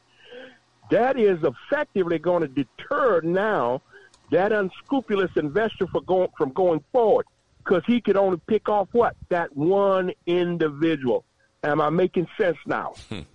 That 0.91 1.19
is 1.19 1.39
effectively 1.43 2.19
going 2.19 2.41
to 2.43 2.47
deter 2.47 3.21
now 3.21 3.81
that 4.31 4.51
unscrupulous 4.51 5.31
investor 5.35 5.87
for 5.87 6.01
going, 6.01 6.29
from 6.37 6.51
going 6.51 6.83
forward 6.91 7.25
because 7.67 7.83
he 7.85 7.99
could 8.01 8.15
only 8.17 8.39
pick 8.47 8.69
off 8.69 8.87
what? 8.91 9.15
That 9.29 9.55
one 9.55 10.11
individual. 10.25 11.25
Am 11.63 11.81
I 11.81 11.89
making 11.89 12.27
sense 12.39 12.57
now? 12.65 12.93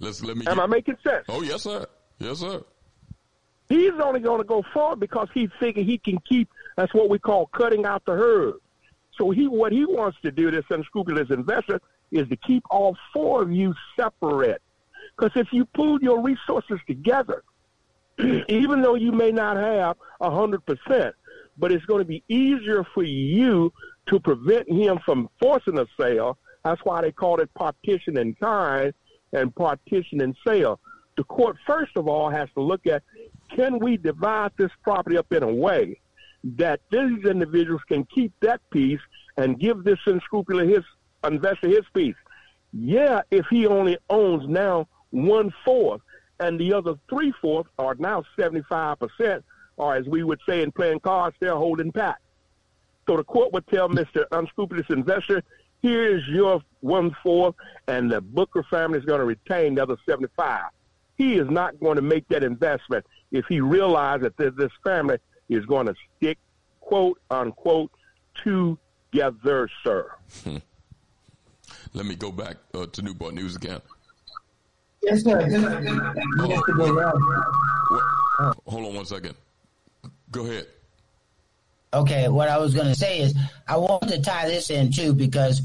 Let's 0.00 0.22
let 0.22 0.36
me. 0.36 0.46
Am 0.46 0.56
get- 0.56 0.62
I 0.62 0.66
making 0.66 0.96
sense? 1.06 1.24
Oh 1.28 1.42
yes, 1.42 1.62
sir. 1.62 1.86
Yes, 2.18 2.38
sir. 2.38 2.62
He's 3.68 3.92
only 4.02 4.20
going 4.20 4.38
to 4.38 4.46
go 4.46 4.64
forward 4.72 4.98
because 5.00 5.28
he 5.34 5.48
figured 5.60 5.86
he 5.86 5.98
can 5.98 6.18
keep. 6.28 6.48
That's 6.76 6.92
what 6.94 7.08
we 7.10 7.18
call 7.18 7.46
cutting 7.46 7.84
out 7.84 8.04
the 8.06 8.12
herd. 8.12 8.54
So 9.16 9.30
he, 9.30 9.46
what 9.46 9.72
he 9.72 9.84
wants 9.84 10.16
to 10.22 10.30
do, 10.30 10.50
this 10.50 10.64
unscrupulous 10.70 11.28
investor, 11.30 11.80
is 12.10 12.28
to 12.28 12.36
keep 12.36 12.62
all 12.70 12.96
four 13.12 13.42
of 13.42 13.52
you 13.52 13.74
separate. 13.98 14.62
Because 15.16 15.32
if 15.34 15.48
you 15.52 15.64
pool 15.66 15.98
your 16.00 16.22
resources 16.22 16.78
together, 16.86 17.42
even 18.48 18.80
though 18.80 18.94
you 18.94 19.12
may 19.12 19.32
not 19.32 19.56
have 19.56 19.96
a 20.20 20.30
hundred 20.30 20.64
percent, 20.64 21.14
but 21.58 21.72
it's 21.72 21.84
going 21.86 22.00
to 22.00 22.04
be 22.04 22.22
easier 22.28 22.84
for 22.94 23.02
you 23.02 23.72
to 24.06 24.20
prevent 24.20 24.70
him 24.70 24.98
from 25.04 25.28
forcing 25.40 25.78
a 25.78 25.86
sale. 26.00 26.38
That's 26.64 26.80
why 26.84 27.02
they 27.02 27.12
call 27.12 27.40
it 27.40 27.52
partition 27.54 28.16
in 28.18 28.34
kind 28.34 28.94
and 29.32 29.54
partition 29.54 30.20
in 30.20 30.34
sale. 30.46 30.80
The 31.16 31.24
court, 31.24 31.56
first 31.66 31.96
of 31.96 32.08
all, 32.08 32.30
has 32.30 32.48
to 32.54 32.60
look 32.60 32.86
at 32.86 33.02
can 33.54 33.78
we 33.78 33.96
divide 33.96 34.52
this 34.56 34.70
property 34.82 35.16
up 35.16 35.32
in 35.32 35.42
a 35.42 35.52
way 35.52 36.00
that 36.44 36.80
these 36.90 37.24
individuals 37.24 37.82
can 37.88 38.04
keep 38.04 38.32
that 38.40 38.60
piece 38.70 39.00
and 39.36 39.58
give 39.58 39.84
this 39.84 39.98
unscrupulous 40.06 40.68
his 40.68 40.84
investor 41.24 41.68
his 41.68 41.84
piece. 41.94 42.14
Yeah, 42.72 43.22
if 43.30 43.46
he 43.50 43.66
only 43.66 43.98
owns 44.08 44.48
now 44.48 44.88
one 45.10 45.52
fourth 45.64 46.02
and 46.38 46.60
the 46.60 46.72
other 46.72 46.94
three 47.08 47.32
fourths 47.40 47.70
are 47.78 47.96
now 47.98 48.22
seventy 48.38 48.62
five 48.68 48.98
percent, 48.98 49.44
or 49.78 49.94
as 49.94 50.06
we 50.06 50.22
would 50.24 50.40
say 50.46 50.62
in 50.62 50.70
playing 50.72 51.00
cards, 51.00 51.36
they're 51.40 51.56
holding 51.56 51.90
back. 51.90 52.18
So 53.08 53.16
the 53.16 53.24
court 53.24 53.52
would 53.52 53.66
tell 53.68 53.88
Mr. 53.88 54.24
Unscrupulous 54.32 54.86
Investor, 54.90 55.42
here's 55.80 56.26
your 56.28 56.60
one 56.80 57.16
fourth, 57.22 57.54
and 57.86 58.10
the 58.10 58.20
Booker 58.20 58.62
family 58.68 58.98
is 58.98 59.04
going 59.04 59.20
to 59.20 59.24
retain 59.24 59.76
the 59.76 59.82
other 59.82 59.96
75. 60.06 60.64
He 61.16 61.36
is 61.36 61.48
not 61.48 61.80
going 61.80 61.96
to 61.96 62.02
make 62.02 62.28
that 62.28 62.44
investment 62.44 63.06
if 63.32 63.46
he 63.48 63.60
realizes 63.60 64.22
that 64.24 64.36
this, 64.36 64.52
this 64.56 64.72
family 64.84 65.18
is 65.48 65.64
going 65.66 65.86
to 65.86 65.94
stick, 66.16 66.38
quote 66.80 67.18
unquote, 67.30 67.90
together, 68.44 69.68
sir. 69.82 70.10
Let 71.94 72.04
me 72.06 72.14
go 72.14 72.30
back 72.30 72.56
uh, 72.74 72.86
to 72.86 73.02
Newport 73.02 73.34
News 73.34 73.56
again. 73.56 73.80
Yes, 75.02 75.22
sir. 75.22 75.40
What- 76.36 76.64
Hold 78.66 78.86
on 78.86 78.94
one 78.94 79.04
second. 79.06 79.34
Go 80.30 80.44
ahead. 80.46 80.66
Okay, 81.92 82.28
what 82.28 82.48
I 82.48 82.58
was 82.58 82.74
going 82.74 82.88
to 82.88 82.94
say 82.94 83.20
is 83.20 83.34
I 83.66 83.78
want 83.78 84.08
to 84.08 84.20
tie 84.20 84.46
this 84.46 84.70
in 84.70 84.92
too 84.92 85.14
because 85.14 85.62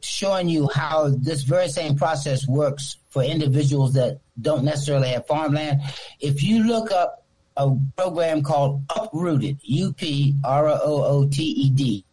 showing 0.00 0.48
you 0.48 0.68
how 0.74 1.08
this 1.08 1.42
very 1.42 1.68
same 1.68 1.96
process 1.96 2.46
works 2.46 2.96
for 3.10 3.22
individuals 3.22 3.94
that 3.94 4.20
don't 4.40 4.64
necessarily 4.64 5.08
have 5.08 5.26
farmland. 5.26 5.80
If 6.20 6.42
you 6.42 6.64
look 6.64 6.90
up 6.90 7.24
a 7.56 7.74
program 7.96 8.42
called 8.42 8.82
Uprooted, 8.94 9.58
U 9.62 9.92
P 9.92 10.34
R 10.44 10.68
O 10.68 10.78
O 11.04 11.28
T 11.28 11.42
E 11.42 11.70
D, 11.70 12.04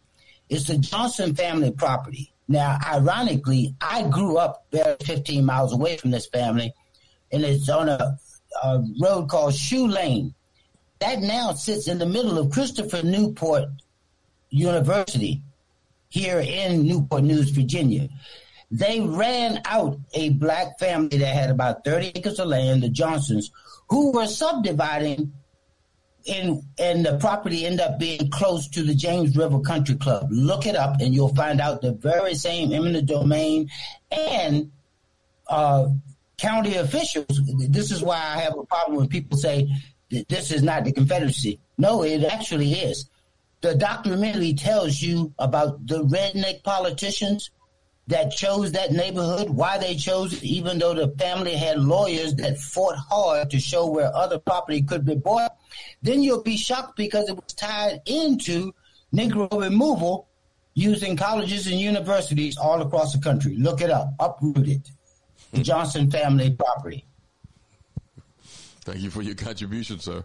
it's 0.48 0.64
the 0.66 0.78
Johnson 0.78 1.34
family 1.34 1.70
property. 1.70 2.32
Now, 2.46 2.78
ironically, 2.86 3.74
I 3.80 4.02
grew 4.08 4.36
up 4.36 4.66
there 4.70 4.96
15 5.02 5.44
miles 5.44 5.72
away 5.72 5.96
from 5.96 6.10
this 6.10 6.26
family, 6.26 6.74
and 7.32 7.42
it's 7.42 7.68
on 7.68 7.88
a, 7.88 8.18
a 8.62 8.84
road 9.00 9.28
called 9.28 9.54
Shoe 9.54 9.86
Lane. 9.86 10.34
That 11.04 11.20
now 11.20 11.52
sits 11.52 11.86
in 11.86 11.98
the 11.98 12.06
middle 12.06 12.38
of 12.38 12.50
Christopher 12.50 13.02
Newport 13.02 13.68
University 14.48 15.42
here 16.08 16.40
in 16.40 16.86
Newport 16.86 17.24
News, 17.24 17.50
Virginia. 17.50 18.08
They 18.70 19.02
ran 19.02 19.60
out 19.66 19.98
a 20.14 20.30
black 20.30 20.78
family 20.78 21.18
that 21.18 21.34
had 21.34 21.50
about 21.50 21.84
30 21.84 22.12
acres 22.14 22.38
of 22.38 22.48
land, 22.48 22.82
the 22.82 22.88
Johnsons, 22.88 23.50
who 23.90 24.12
were 24.12 24.26
subdividing 24.26 25.30
and 26.26 26.62
and 26.78 27.04
the 27.04 27.18
property 27.18 27.66
ended 27.66 27.80
up 27.80 27.98
being 27.98 28.30
close 28.30 28.66
to 28.68 28.82
the 28.82 28.94
James 28.94 29.36
River 29.36 29.60
Country 29.60 29.96
Club. 29.96 30.28
Look 30.30 30.64
it 30.64 30.74
up, 30.74 31.02
and 31.02 31.14
you'll 31.14 31.34
find 31.34 31.60
out 31.60 31.82
the 31.82 31.92
very 31.92 32.34
same 32.34 32.72
eminent 32.72 33.06
domain 33.06 33.68
and 34.10 34.72
uh, 35.50 35.88
county 36.38 36.76
officials. 36.76 37.42
This 37.68 37.90
is 37.90 38.02
why 38.02 38.16
I 38.16 38.38
have 38.38 38.56
a 38.56 38.64
problem 38.64 38.96
when 38.96 39.08
people 39.08 39.36
say 39.36 39.68
this 40.28 40.50
is 40.50 40.62
not 40.62 40.84
the 40.84 40.92
Confederacy. 40.92 41.58
No, 41.78 42.02
it 42.02 42.24
actually 42.24 42.72
is. 42.72 43.08
The 43.60 43.74
documentary 43.74 44.54
tells 44.54 45.00
you 45.00 45.32
about 45.38 45.86
the 45.86 46.04
redneck 46.04 46.62
politicians 46.62 47.50
that 48.06 48.30
chose 48.30 48.72
that 48.72 48.92
neighborhood, 48.92 49.48
why 49.48 49.78
they 49.78 49.94
chose 49.94 50.34
it, 50.34 50.42
even 50.42 50.78
though 50.78 50.92
the 50.92 51.08
family 51.18 51.54
had 51.54 51.80
lawyers 51.80 52.34
that 52.34 52.58
fought 52.58 52.96
hard 52.96 53.50
to 53.50 53.58
show 53.58 53.86
where 53.86 54.14
other 54.14 54.38
property 54.38 54.82
could 54.82 55.06
be 55.06 55.14
bought, 55.14 55.56
then 56.02 56.22
you'll 56.22 56.42
be 56.42 56.56
shocked 56.56 56.96
because 56.96 57.28
it 57.28 57.36
was 57.36 57.54
tied 57.54 58.00
into 58.06 58.74
Negro 59.14 59.48
removal 59.58 60.28
using 60.74 61.16
colleges 61.16 61.66
and 61.66 61.80
universities 61.80 62.58
all 62.58 62.82
across 62.82 63.12
the 63.14 63.20
country. 63.20 63.56
Look 63.56 63.80
it 63.80 63.90
up, 63.90 64.12
uprooted. 64.20 64.82
The 65.52 65.62
Johnson 65.62 66.10
family 66.10 66.50
property. 66.50 67.06
Thank 68.84 69.00
you 69.00 69.10
for 69.10 69.22
your 69.22 69.34
contribution, 69.34 69.98
sir. 69.98 70.24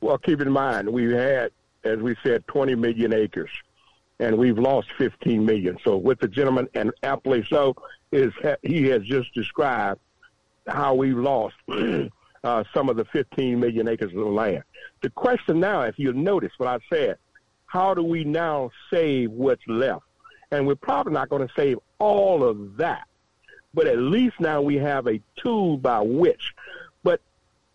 Well, 0.00 0.18
keep 0.18 0.42
in 0.42 0.52
mind, 0.52 0.90
we 0.90 1.10
had, 1.12 1.50
as 1.84 1.98
we 1.98 2.14
said, 2.22 2.46
20 2.48 2.74
million 2.74 3.14
acres, 3.14 3.50
and 4.20 4.36
we've 4.36 4.58
lost 4.58 4.88
15 4.98 5.44
million. 5.44 5.78
So, 5.82 5.96
with 5.96 6.20
the 6.20 6.28
gentleman, 6.28 6.68
and 6.74 6.92
aptly 7.02 7.46
so, 7.48 7.74
is 8.12 8.32
he 8.62 8.84
has 8.88 9.02
just 9.02 9.32
described 9.32 10.00
how 10.66 10.94
we've 10.94 11.16
lost 11.16 11.54
uh, 12.44 12.64
some 12.74 12.90
of 12.90 12.96
the 12.96 13.06
15 13.06 13.58
million 13.58 13.88
acres 13.88 14.12
of 14.12 14.26
land. 14.26 14.62
The 15.02 15.10
question 15.10 15.60
now, 15.60 15.82
if 15.82 15.98
you 15.98 16.12
notice 16.12 16.52
what 16.58 16.68
I 16.68 16.78
said, 16.90 17.16
how 17.66 17.94
do 17.94 18.02
we 18.02 18.24
now 18.24 18.70
save 18.90 19.30
what's 19.30 19.66
left? 19.66 20.04
And 20.50 20.66
we're 20.66 20.74
probably 20.76 21.14
not 21.14 21.30
going 21.30 21.46
to 21.46 21.54
save 21.56 21.78
all 21.98 22.44
of 22.44 22.76
that, 22.76 23.08
but 23.74 23.86
at 23.86 23.98
least 23.98 24.38
now 24.40 24.62
we 24.62 24.76
have 24.76 25.06
a 25.06 25.20
tool 25.36 25.76
by 25.76 26.00
which. 26.00 26.54
But 27.02 27.20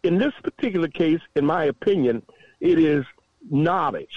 in 0.04 0.18
this 0.18 0.34
particular 0.44 0.88
case, 0.88 1.20
in 1.36 1.46
my 1.46 1.66
opinion, 1.66 2.24
it 2.60 2.80
is 2.80 3.06
knowledge 3.50 4.16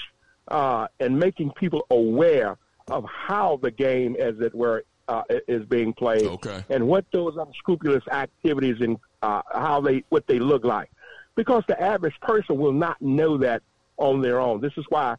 uh, 0.48 0.88
and 1.00 1.18
making 1.18 1.50
people 1.52 1.86
aware 1.90 2.56
of 2.88 3.04
how 3.04 3.58
the 3.62 3.70
game, 3.70 4.16
as 4.18 4.40
it 4.40 4.54
were, 4.54 4.84
uh, 5.08 5.22
is 5.48 5.64
being 5.66 5.92
played, 5.92 6.26
Okay. 6.26 6.64
and 6.70 6.86
what 6.86 7.04
those 7.12 7.36
unscrupulous 7.36 8.06
activities 8.10 8.76
and 8.80 8.96
uh, 9.22 9.42
how 9.52 9.80
they 9.80 10.04
what 10.08 10.26
they 10.26 10.38
look 10.38 10.64
like, 10.64 10.90
because 11.34 11.64
the 11.68 11.80
average 11.80 12.18
person 12.20 12.56
will 12.56 12.72
not 12.72 13.00
know 13.02 13.36
that 13.38 13.62
on 13.96 14.20
their 14.20 14.40
own. 14.40 14.60
This 14.60 14.72
is 14.76 14.84
why 14.88 15.16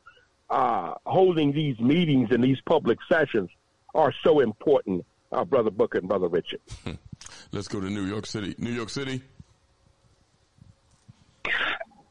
uh, 0.49 0.93
holding 1.05 1.51
these 1.51 1.79
meetings 1.79 2.29
and 2.31 2.43
these 2.43 2.59
public 2.65 2.97
sessions 3.09 3.49
are 3.93 4.13
so 4.23 4.39
important, 4.39 5.05
uh, 5.33 5.43
Brother 5.45 5.71
Booker 5.71 5.99
and 5.99 6.07
Brother 6.07 6.27
Richard. 6.27 6.61
Let's 7.51 7.67
go 7.67 7.79
to 7.79 7.89
New 7.89 8.05
York 8.05 8.25
City. 8.25 8.55
New 8.57 8.71
York 8.71 8.89
City. 8.89 9.21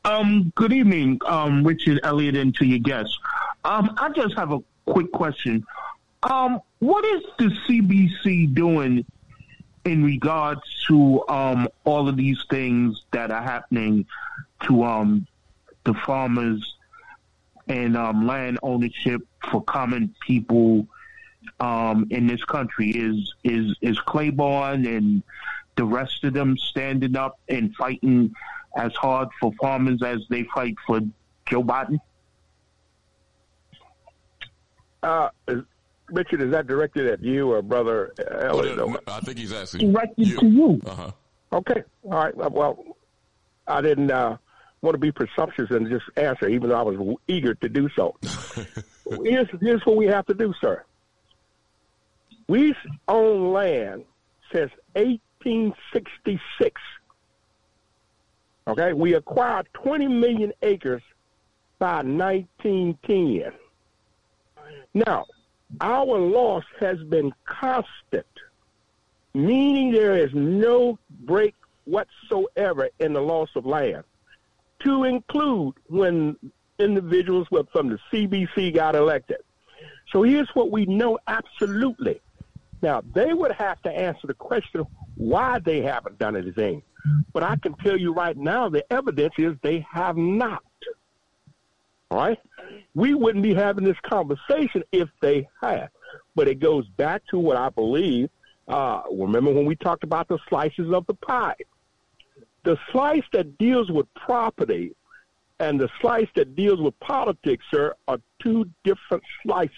Um, 0.05 0.53
good 0.57 0.73
evening, 0.73 1.21
um, 1.27 1.65
Richard 1.65 2.01
Elliott, 2.03 2.37
and 2.37 2.55
to 2.57 2.67
your 2.67 2.81
guests. 2.81 3.17
Um, 3.65 3.95
I 3.97 4.11
just 4.11 4.37
have 4.37 4.53
a 4.53 4.59
quick 4.87 5.13
question. 5.13 5.65
Um, 6.25 6.61
what 6.81 7.05
is 7.05 7.23
the 7.39 7.57
CBC 7.67 8.53
doing 8.55 9.05
in 9.85 10.05
regards 10.05 10.61
to 10.89 11.27
um, 11.29 11.69
all 11.85 12.09
of 12.09 12.17
these 12.17 12.39
things 12.51 13.03
that 13.13 13.31
are 13.31 13.43
happening 13.43 14.07
to 14.67 14.85
um, 14.85 15.27
the 15.85 15.95
farmers 16.07 16.77
and 17.69 17.97
um, 17.97 18.27
land 18.27 18.59
ownership 18.63 19.23
for 19.51 19.63
common 19.63 20.15
people 20.21 20.87
um, 21.63 22.07
in 22.11 22.27
this 22.27 22.43
country? 22.45 22.91
Is 22.91 23.33
is 23.45 23.77
is 23.81 23.99
Clyburn 24.01 24.87
and 24.87 25.23
the 25.77 25.85
rest 25.85 26.25
of 26.25 26.35
them 26.35 26.59
standing 26.59 27.17
up 27.17 27.39
and 27.49 27.75
fighting 27.77 28.35
as 28.77 28.93
hard 28.95 29.29
for 29.41 29.53
farmers 29.61 30.03
as 30.03 30.19
they 30.29 30.45
fight 30.55 30.75
for 30.87 31.01
Joe 31.47 31.63
Biden? 31.63 31.99
Uh, 35.03 35.29
is, 35.49 35.63
Richard, 36.09 36.43
is 36.43 36.51
that 36.51 36.67
directed 36.67 37.07
at 37.07 37.23
you 37.23 37.53
or 37.53 37.63
Brother 37.63 38.13
Elliott? 38.43 38.77
Well, 38.77 38.99
I 39.07 39.21
think 39.21 39.39
he's 39.39 39.53
asking 39.53 39.93
directed 39.93 40.27
you. 40.27 40.39
to 40.39 40.47
you. 40.47 40.81
Uh-huh. 40.85 41.11
Okay, 41.53 41.83
all 42.05 42.11
right. 42.11 42.35
Well, 42.35 42.97
I 43.69 43.81
didn't 43.81 44.11
uh, 44.11 44.37
want 44.81 44.95
to 44.95 44.99
be 44.99 45.13
presumptuous 45.13 45.71
and 45.71 45.89
just 45.89 46.05
answer, 46.17 46.49
even 46.49 46.71
though 46.71 46.79
I 46.79 46.83
was 46.83 47.17
eager 47.29 47.55
to 47.55 47.69
do 47.69 47.89
so. 47.95 48.17
here's, 49.23 49.49
here's 49.61 49.85
what 49.85 49.97
we 49.97 50.07
have 50.07 50.27
to 50.27 50.35
do, 50.35 50.53
sir. 50.61 50.85
We 52.53 52.75
own 53.09 53.55
land 53.55 54.05
since 54.53 54.71
1866. 54.93 56.83
Okay, 58.69 58.93
we 58.93 59.15
acquired 59.15 59.69
20 59.73 60.07
million 60.09 60.53
acres 60.61 61.01
by 61.79 62.03
1910. 62.03 63.53
Now, 64.93 65.25
our 65.81 66.05
loss 66.05 66.65
has 66.79 67.03
been 67.05 67.33
constant, 67.47 68.27
meaning 69.33 69.91
there 69.91 70.19
is 70.19 70.35
no 70.35 70.99
break 71.21 71.55
whatsoever 71.87 72.91
in 72.99 73.15
the 73.15 73.23
loss 73.23 73.49
of 73.57 73.65
land, 73.65 74.05
to 74.81 75.05
include 75.05 75.73
when 75.89 76.37
individuals 76.79 77.49
from 77.73 77.89
the 77.89 77.99
CBC 78.13 78.75
got 78.75 78.95
elected. 78.95 79.39
So 80.13 80.23
here's 80.23 80.51
what 80.53 80.71
we 80.71 80.85
know 80.85 81.19
absolutely. 81.27 82.21
Now, 82.83 83.03
they 83.15 83.33
would 83.33 83.53
have 83.53 83.81
to 83.83 83.91
answer 83.91 84.27
the 84.27 84.35
question 84.35 84.85
why 85.17 85.61
they 85.61 85.81
haven't 85.81 86.19
done 86.19 86.37
anything. 86.37 86.83
But 87.33 87.45
I 87.45 87.57
can 87.57 87.75
tell 87.75 87.97
you 87.97 88.13
right 88.13 88.37
now, 88.37 88.69
the 88.69 88.85
evidence 88.93 89.35
is 89.39 89.55
they 89.63 89.87
have 89.91 90.17
not. 90.17 90.63
All 92.11 92.19
right? 92.19 92.39
We 92.95 93.15
wouldn't 93.15 93.43
be 93.43 93.55
having 93.55 93.85
this 93.85 93.97
conversation 94.03 94.83
if 94.93 95.09
they 95.21 95.49
had. 95.61 95.89
But 96.35 96.49
it 96.49 96.61
goes 96.61 96.87
back 96.97 97.23
to 97.31 97.39
what 97.39 97.57
I 97.57 97.71
believe. 97.71 98.29
Uh, 98.69 99.03
remember 99.11 99.53
when 99.53 99.65
we 99.65 99.77
talked 99.77 100.05
about 100.05 100.29
the 100.29 100.39
slices 100.49 100.93
of 100.93 101.07
the 101.07 101.15
pie? 101.15 101.57
The 102.65 102.77
slice 102.91 103.25
that 103.33 103.59
deals 103.59 103.91
with 103.91 104.07
property 104.15 104.95
and 105.59 105.81
the 105.81 105.89
slice 106.01 106.29
that 106.35 106.57
deals 106.57 106.81
with 106.81 106.99
politics, 107.01 107.65
sir, 107.73 107.95
are 108.09 108.19
two 108.41 108.69
different 108.85 109.23
slices. 109.43 109.71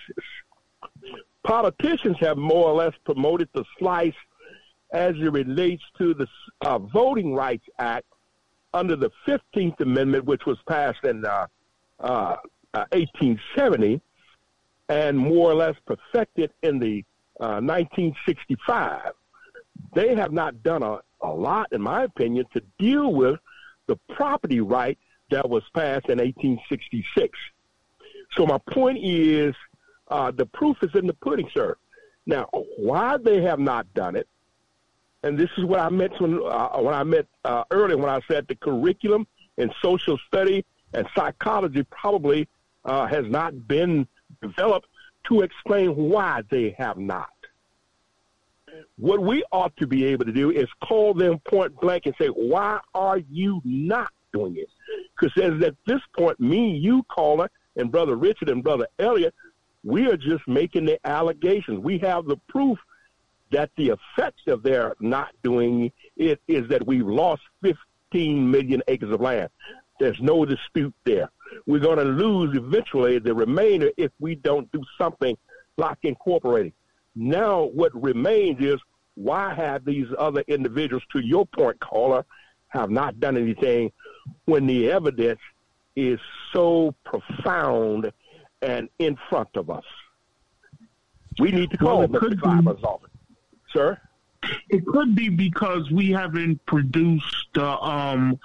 Politicians 1.44 2.16
have 2.20 2.38
more 2.38 2.68
or 2.68 2.74
less 2.74 2.94
promoted 3.04 3.48
the 3.54 3.64
slice 3.78 4.14
as 4.92 5.14
it 5.16 5.30
relates 5.30 5.82
to 5.98 6.14
the 6.14 6.26
uh, 6.62 6.78
Voting 6.78 7.34
Rights 7.34 7.66
Act 7.78 8.06
under 8.72 8.96
the 8.96 9.10
15th 9.26 9.80
Amendment, 9.80 10.24
which 10.24 10.46
was 10.46 10.58
passed 10.66 11.04
in 11.04 11.24
uh, 11.24 11.46
uh, 12.00 12.36
1870 12.72 14.00
and 14.88 15.18
more 15.18 15.50
or 15.50 15.54
less 15.54 15.76
perfected 15.86 16.52
in 16.62 16.78
the 16.78 17.04
1965. 17.38 19.06
Uh, 19.06 19.10
they 19.94 20.14
have 20.14 20.32
not 20.32 20.62
done 20.62 20.82
a, 20.82 21.00
a 21.20 21.28
lot, 21.28 21.72
in 21.72 21.80
my 21.80 22.04
opinion, 22.04 22.44
to 22.52 22.62
deal 22.78 23.12
with 23.12 23.38
the 23.86 23.96
property 24.14 24.60
right 24.60 24.98
that 25.30 25.48
was 25.48 25.62
passed 25.74 26.08
in 26.08 26.18
1866. 26.18 27.38
So 28.36 28.46
my 28.46 28.58
point 28.70 28.98
is, 29.02 29.54
uh, 30.08 30.30
the 30.30 30.46
proof 30.46 30.76
is 30.82 30.90
in 30.94 31.06
the 31.06 31.14
pudding, 31.14 31.48
sir. 31.54 31.76
Now, 32.26 32.48
why 32.76 33.16
they 33.16 33.42
have 33.42 33.58
not 33.58 33.92
done 33.94 34.16
it, 34.16 34.28
and 35.22 35.38
this 35.38 35.50
is 35.56 35.64
what 35.64 35.80
I 35.80 35.88
meant 35.88 36.20
when, 36.20 36.40
uh, 36.44 36.78
when 36.80 36.94
I 36.94 37.02
met 37.02 37.26
uh, 37.44 37.64
earlier 37.70 37.96
when 37.96 38.10
I 38.10 38.20
said 38.28 38.46
the 38.46 38.54
curriculum 38.54 39.26
in 39.56 39.70
social 39.82 40.18
study 40.26 40.64
and 40.92 41.06
psychology 41.16 41.82
probably 41.84 42.48
uh, 42.84 43.06
has 43.06 43.26
not 43.26 43.66
been 43.66 44.06
developed 44.42 44.88
to 45.28 45.40
explain 45.40 45.96
why 45.96 46.42
they 46.50 46.74
have 46.78 46.98
not. 46.98 47.28
What 48.96 49.22
we 49.22 49.44
ought 49.52 49.76
to 49.78 49.86
be 49.86 50.04
able 50.06 50.24
to 50.24 50.32
do 50.32 50.50
is 50.50 50.66
call 50.82 51.14
them 51.14 51.38
point 51.48 51.78
blank 51.80 52.06
and 52.06 52.14
say, 52.18 52.26
why 52.26 52.80
are 52.94 53.18
you 53.18 53.60
not 53.64 54.10
doing 54.32 54.56
it? 54.56 54.68
Because 55.18 55.62
at 55.62 55.76
this 55.86 56.00
point, 56.16 56.38
me, 56.40 56.76
you, 56.76 57.02
caller, 57.04 57.50
and 57.76 57.90
Brother 57.90 58.16
Richard 58.16 58.50
and 58.50 58.62
Brother 58.62 58.86
Elliott, 58.98 59.34
we 59.84 60.06
are 60.06 60.16
just 60.16 60.46
making 60.48 60.86
the 60.86 60.98
allegations. 61.06 61.78
We 61.78 61.98
have 61.98 62.24
the 62.24 62.38
proof 62.48 62.78
that 63.52 63.70
the 63.76 63.90
effects 63.90 64.42
of 64.46 64.62
their 64.62 64.94
not 64.98 65.30
doing 65.42 65.92
it 66.16 66.40
is 66.48 66.68
that 66.68 66.86
we've 66.86 67.06
lost 67.06 67.42
15 67.62 68.50
million 68.50 68.82
acres 68.88 69.12
of 69.12 69.20
land. 69.20 69.50
There's 70.00 70.20
no 70.20 70.44
dispute 70.44 70.94
there. 71.04 71.30
We're 71.66 71.80
going 71.80 71.98
to 71.98 72.04
lose 72.04 72.56
eventually 72.56 73.18
the 73.18 73.34
remainder 73.34 73.90
if 73.96 74.10
we 74.18 74.34
don't 74.34 74.70
do 74.72 74.82
something 74.98 75.36
like 75.76 75.98
incorporating. 76.02 76.72
Now, 77.14 77.64
what 77.64 77.92
remains 77.94 78.60
is 78.60 78.80
why 79.14 79.54
have 79.54 79.84
these 79.84 80.08
other 80.18 80.42
individuals, 80.48 81.04
to 81.12 81.20
your 81.20 81.46
point, 81.46 81.78
caller, 81.78 82.24
have 82.68 82.90
not 82.90 83.20
done 83.20 83.36
anything 83.36 83.92
when 84.46 84.66
the 84.66 84.90
evidence 84.90 85.38
is 85.94 86.18
so 86.52 86.92
profound 87.04 88.10
and 88.64 88.88
in 88.98 89.16
front 89.28 89.50
of 89.54 89.70
us? 89.70 89.84
We 91.38 91.50
need 91.50 91.70
to 91.70 91.76
call 91.76 92.00
well, 92.00 92.08
Mr. 92.08 92.40
Clyburn's 92.40 92.84
office. 92.84 93.10
Sir? 93.72 94.00
It 94.68 94.86
could 94.86 95.14
be 95.14 95.28
because 95.28 95.90
we 95.90 96.10
haven't 96.10 96.64
produced 96.66 97.48
the 97.54 97.64
uh, 97.64 97.78
um, 97.78 98.38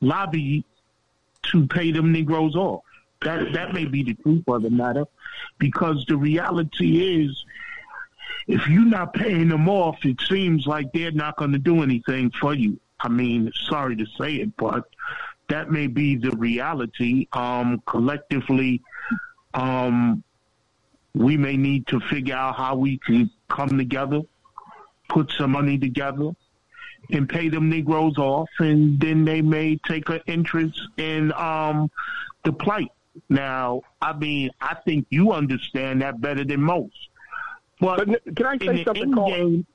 lobby 0.00 0.64
to 1.50 1.66
pay 1.66 1.92
them 1.92 2.12
Negroes 2.12 2.56
off. 2.56 2.82
That 3.22 3.52
that 3.52 3.72
may 3.72 3.84
be 3.84 4.02
the 4.02 4.14
truth 4.14 4.44
of 4.48 4.62
the 4.62 4.70
matter, 4.70 5.06
because 5.58 6.04
the 6.06 6.16
reality 6.16 7.22
is, 7.22 7.44
if 8.46 8.66
you're 8.68 8.84
not 8.84 9.14
paying 9.14 9.48
them 9.48 9.68
off, 9.68 10.04
it 10.04 10.20
seems 10.28 10.66
like 10.66 10.92
they're 10.92 11.12
not 11.12 11.36
going 11.36 11.52
to 11.52 11.58
do 11.58 11.82
anything 11.82 12.30
for 12.32 12.52
you. 12.54 12.78
I 13.00 13.08
mean, 13.08 13.50
sorry 13.68 13.96
to 13.96 14.06
say 14.18 14.36
it, 14.36 14.56
but 14.56 14.88
that 15.48 15.70
may 15.70 15.86
be 15.86 16.16
the 16.16 16.32
reality. 16.32 17.28
Um, 17.32 17.82
collectively, 17.86 18.82
um, 19.54 20.22
we 21.14 21.36
may 21.36 21.56
need 21.56 21.86
to 21.88 22.00
figure 22.00 22.34
out 22.34 22.56
how 22.56 22.76
we 22.76 22.98
can 22.98 23.30
come 23.48 23.78
together, 23.78 24.20
put 25.08 25.30
some 25.38 25.52
money 25.52 25.78
together, 25.78 26.30
and 27.10 27.28
pay 27.28 27.48
them 27.48 27.68
Negroes 27.68 28.18
off, 28.18 28.48
and 28.58 28.98
then 28.98 29.24
they 29.24 29.42
may 29.42 29.76
take 29.86 30.08
an 30.08 30.20
interest 30.26 30.80
in 30.96 31.32
um, 31.32 31.90
the 32.44 32.52
plight. 32.52 32.90
Now, 33.28 33.82
I 34.02 34.12
mean, 34.16 34.50
I 34.60 34.74
think 34.84 35.06
you 35.10 35.32
understand 35.32 36.02
that 36.02 36.20
better 36.20 36.44
than 36.44 36.60
most. 36.60 36.96
But, 37.80 38.06
but 38.06 38.36
can 38.36 38.46
I 38.46 38.58
say 38.58 38.84
something? 38.84 39.12
Game, 39.12 39.66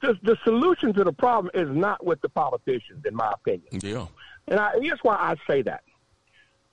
the, 0.00 0.18
the 0.22 0.36
solution 0.44 0.94
to 0.94 1.04
the 1.04 1.12
problem 1.12 1.50
is 1.54 1.68
not 1.76 2.04
with 2.04 2.20
the 2.20 2.28
politicians, 2.28 3.04
in 3.04 3.14
my 3.14 3.32
opinion. 3.32 3.68
Yeah. 3.72 4.06
And 4.48 4.60
I, 4.60 4.78
here's 4.80 5.00
why 5.02 5.16
I 5.16 5.34
say 5.46 5.62
that. 5.62 5.82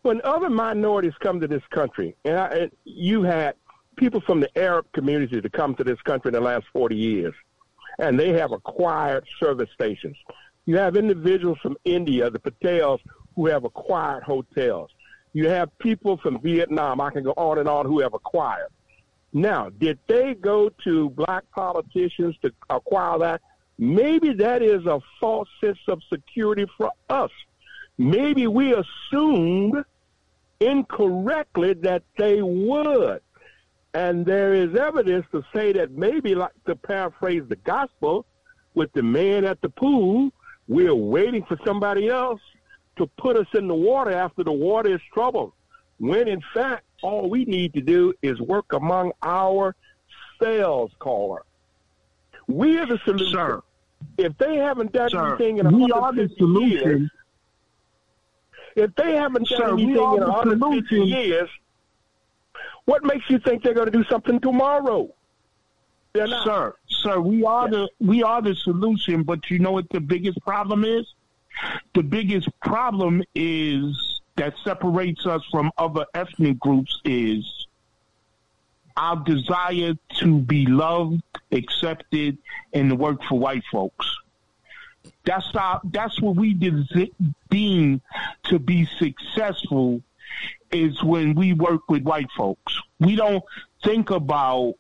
When 0.04 0.22
other 0.26 0.50
minorities 0.50 1.14
come 1.20 1.40
to 1.40 1.48
this 1.48 1.64
country, 1.72 2.16
and, 2.26 2.38
I, 2.38 2.48
and 2.50 2.72
you 2.84 3.24
had 3.24 3.56
people 3.96 4.20
from 4.22 4.42
the 4.42 4.58
Arab 4.58 4.86
community 4.94 5.42
to 5.42 5.50
come 5.50 5.76
to 5.76 5.84
this 5.84 6.02
country 6.02 6.30
in 6.30 6.34
the 6.34 6.42
last 6.42 6.66
40 6.74 6.96
years, 6.96 7.34
and 8.00 8.20
they 8.20 8.34
have 8.34 8.52
acquired 8.52 9.26
service 9.40 9.70
stations. 9.74 10.18
You 10.66 10.78
have 10.78 10.98
individuals 10.98 11.58
from 11.62 11.78
India, 11.86 12.30
the 12.30 12.40
Patels, 12.40 13.00
who 13.36 13.48
have 13.48 13.64
acquired 13.64 14.24
hotels. 14.24 14.92
You 15.32 15.48
have 15.50 15.76
people 15.80 16.18
from 16.18 16.42
Vietnam, 16.42 17.02
I 17.02 17.10
can 17.10 17.24
go 17.24 17.34
on 17.38 17.58
and 17.58 17.70
on, 17.70 17.86
who 17.86 18.00
have 18.02 18.14
acquired. 18.14 18.70
Now, 19.32 19.70
did 19.70 20.00
they 20.08 20.36
go 20.36 20.70
to 20.84 21.10
black 21.12 21.44
politicians 21.52 22.36
to 22.44 22.52
acquire 22.70 23.18
that? 23.20 23.42
Maybe 23.78 24.34
that 24.34 24.62
is 24.62 24.86
a 24.86 25.00
false 25.20 25.50
sense 25.60 25.80
of 25.88 26.02
security 26.12 26.66
for 26.78 26.92
us. 27.10 27.32
Maybe 27.98 28.48
we 28.48 28.76
assumed 28.76 29.84
incorrectly 30.60 31.74
that 31.74 32.04
they 32.18 32.42
would. 32.42 33.22
And 33.94 34.26
there 34.26 34.54
is 34.54 34.76
evidence 34.76 35.26
to 35.32 35.44
say 35.54 35.72
that 35.74 35.92
maybe, 35.92 36.34
like 36.34 36.52
to 36.66 36.76
paraphrase 36.76 37.44
the 37.48 37.58
gospel, 37.58 38.26
with 38.74 38.92
the 38.94 39.04
man 39.04 39.46
at 39.46 39.62
the 39.62 39.70
pool, 39.70 40.32
we're 40.68 40.96
waiting 40.96 41.44
for 41.44 41.58
somebody 41.66 42.10
else 42.10 42.42
to 42.98 43.08
put 43.18 43.36
us 43.36 43.48
in 43.54 43.68
the 43.68 43.76
water 43.76 44.12
after 44.12 44.44
the 44.44 44.52
water 44.52 44.96
is 44.96 45.02
troubled. 45.14 45.54
When 46.00 46.28
in 46.28 46.42
fact, 46.54 46.86
all 47.02 47.30
we 47.30 47.46
need 47.46 47.74
to 47.74 47.82
do 47.82 48.14
is 48.22 48.40
work 48.40 48.74
among 48.74 49.12
our 49.22 49.76
sales 50.42 50.92
caller. 51.00 51.44
We 52.48 52.78
are 52.78 52.86
the 52.86 53.00
solution. 53.06 53.34
Sir. 53.34 53.62
If 54.18 54.38
they 54.38 54.56
haven't 54.56 54.92
done 54.92 55.10
Sir, 55.10 55.30
anything 55.30 55.60
in 55.60 55.80
150 55.80 56.44
years, 56.66 57.10
if 58.76 58.94
they 58.96 59.16
haven't 59.16 59.48
done 59.50 59.60
Sir, 59.60 59.74
anything 59.74 59.96
in 59.96 60.28
150 60.28 60.96
years, 61.02 61.50
what 62.86 63.04
makes 63.04 63.30
you 63.30 63.40
think 63.40 63.64
they're 63.64 63.74
going 63.74 63.92
to 63.92 63.92
do 63.92 64.04
something 64.06 64.40
tomorrow? 64.40 65.10
Sir, 66.16 66.76
sir, 66.88 67.20
we 67.20 67.44
are 67.44 67.68
the 67.70 67.90
we 68.00 68.22
are 68.22 68.42
the 68.42 68.54
solution, 68.54 69.24
but 69.24 69.50
you 69.50 69.58
know 69.58 69.72
what 69.72 69.90
the 69.90 70.00
biggest 70.00 70.40
problem 70.42 70.86
is? 70.86 71.08
The 71.96 72.04
biggest 72.04 72.50
problem 72.60 73.24
is 73.34 74.22
that 74.36 74.54
separates 74.64 75.26
us 75.26 75.42
from 75.52 75.72
other 75.78 76.06
ethnic 76.14 76.60
groups 76.60 77.00
is 77.04 77.68
our 78.96 79.16
desire 79.18 79.94
to 80.20 80.40
be 80.40 80.68
loved, 80.68 81.24
accepted, 81.52 82.38
and 82.74 82.90
to 82.90 82.96
work 82.96 83.24
for 83.24 83.40
white 83.40 83.64
folks. 83.72 84.16
That's 85.26 85.50
our, 85.56 85.82
that's 85.86 86.20
what 86.22 86.36
we 86.36 86.54
deem 87.50 88.02
to 88.44 88.60
be 88.60 88.86
successful 88.98 90.02
is 90.72 91.02
when 91.04 91.36
we 91.36 91.54
work 91.54 91.90
with 91.90 92.04
white 92.04 92.30
folks. 92.36 92.80
We 93.00 93.16
don't 93.16 93.44
think 93.84 94.10
about 94.10 94.76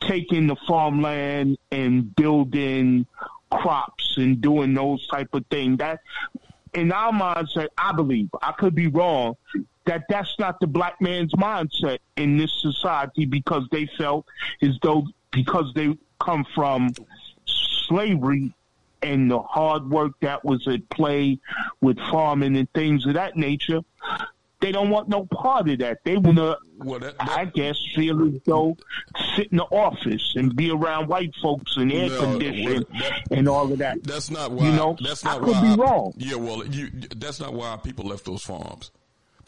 taking 0.00 0.46
the 0.46 0.56
farmland 0.66 1.58
and 1.72 2.14
building 2.14 3.06
crops 3.50 4.14
and 4.16 4.40
doing 4.40 4.74
those 4.74 5.06
type 5.08 5.34
of 5.34 5.44
things. 5.46 5.78
That 5.78 6.00
in 6.74 6.92
our 6.92 7.12
mindset, 7.12 7.68
I 7.76 7.92
believe 7.92 8.28
I 8.42 8.52
could 8.52 8.74
be 8.74 8.86
wrong. 8.86 9.36
That 9.86 10.04
that's 10.08 10.38
not 10.38 10.60
the 10.60 10.66
black 10.66 11.00
man's 11.00 11.32
mindset 11.32 11.98
in 12.16 12.36
this 12.36 12.52
society 12.60 13.24
because 13.24 13.66
they 13.72 13.86
felt 13.98 14.26
as 14.60 14.78
though 14.82 15.06
because 15.30 15.72
they 15.74 15.96
come 16.20 16.44
from 16.54 16.92
slavery 17.46 18.52
and 19.02 19.30
the 19.30 19.40
hard 19.40 19.88
work 19.90 20.12
that 20.20 20.44
was 20.44 20.66
at 20.68 20.88
play 20.90 21.38
with 21.80 21.98
farming 22.10 22.56
and 22.56 22.72
things 22.72 23.06
of 23.06 23.14
that 23.14 23.36
nature, 23.36 23.80
they 24.60 24.72
don't 24.72 24.90
want 24.90 25.08
no 25.08 25.24
part 25.26 25.68
of 25.68 25.78
that. 25.78 25.98
They 26.04 26.16
want 26.16 26.36
to, 26.38 26.58
well, 26.78 26.98
that, 26.98 27.16
that, 27.18 27.30
I 27.30 27.44
guess, 27.44 27.76
feel 27.94 28.26
as 28.26 28.40
though 28.44 28.76
sit 29.36 29.48
in 29.52 29.58
the 29.58 29.64
office 29.64 30.34
and 30.36 30.54
be 30.56 30.70
around 30.70 31.08
white 31.08 31.34
folks 31.40 31.76
and 31.76 31.92
air 31.92 32.08
no, 32.08 32.20
conditioning 32.20 32.84
and 33.30 33.48
all 33.48 33.72
of 33.72 33.78
that. 33.78 34.02
That's 34.02 34.30
not 34.30 34.50
why. 34.50 34.66
You 34.66 34.72
know, 34.72 34.96
that's 35.00 35.22
not 35.22 35.36
I 35.36 35.44
could 35.44 35.48
why 35.48 35.74
be 35.76 35.80
wrong. 35.80 36.12
Yeah, 36.16 36.36
well, 36.36 36.66
you, 36.66 36.90
that's 37.16 37.38
not 37.38 37.54
why 37.54 37.76
people 37.76 38.06
left 38.06 38.24
those 38.24 38.42
farms. 38.42 38.90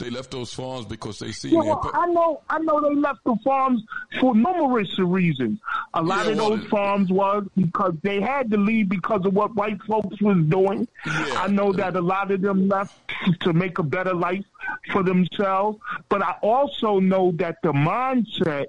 They 0.01 0.09
left 0.09 0.31
those 0.31 0.51
farms 0.51 0.85
because 0.85 1.19
they 1.19 1.31
see. 1.31 1.49
Yeah, 1.49 1.59
well, 1.59 1.91
I 1.93 2.07
know, 2.07 2.41
I 2.49 2.57
know 2.57 2.81
they 2.81 2.95
left 2.95 3.23
the 3.23 3.35
farms 3.43 3.83
for 4.19 4.33
numerous 4.33 4.97
reasons. 4.97 5.59
A 5.93 6.01
lot 6.01 6.25
Yeah, 6.25 6.31
of 6.31 6.37
well, 6.39 6.49
those 6.57 6.67
farms 6.69 7.11
was 7.11 7.45
because 7.55 7.93
they 8.01 8.19
had 8.19 8.49
to 8.49 8.57
leave 8.57 8.89
because 8.89 9.23
of 9.27 9.35
what 9.35 9.53
white 9.53 9.79
folks 9.83 10.19
was 10.19 10.43
doing. 10.47 10.87
I 11.05 11.47
know 11.49 11.71
that 11.73 11.95
a 11.95 12.01
lot 12.01 12.31
of 12.31 12.41
them 12.41 12.67
left 12.67 12.95
to 13.41 13.53
make 13.53 13.77
a 13.77 13.83
better 13.83 14.15
life 14.15 14.43
for 14.91 15.03
themselves, 15.03 15.77
but 16.09 16.23
I 16.23 16.35
also 16.41 16.99
know 16.99 17.31
that 17.33 17.57
the 17.61 17.71
mindset 17.71 18.65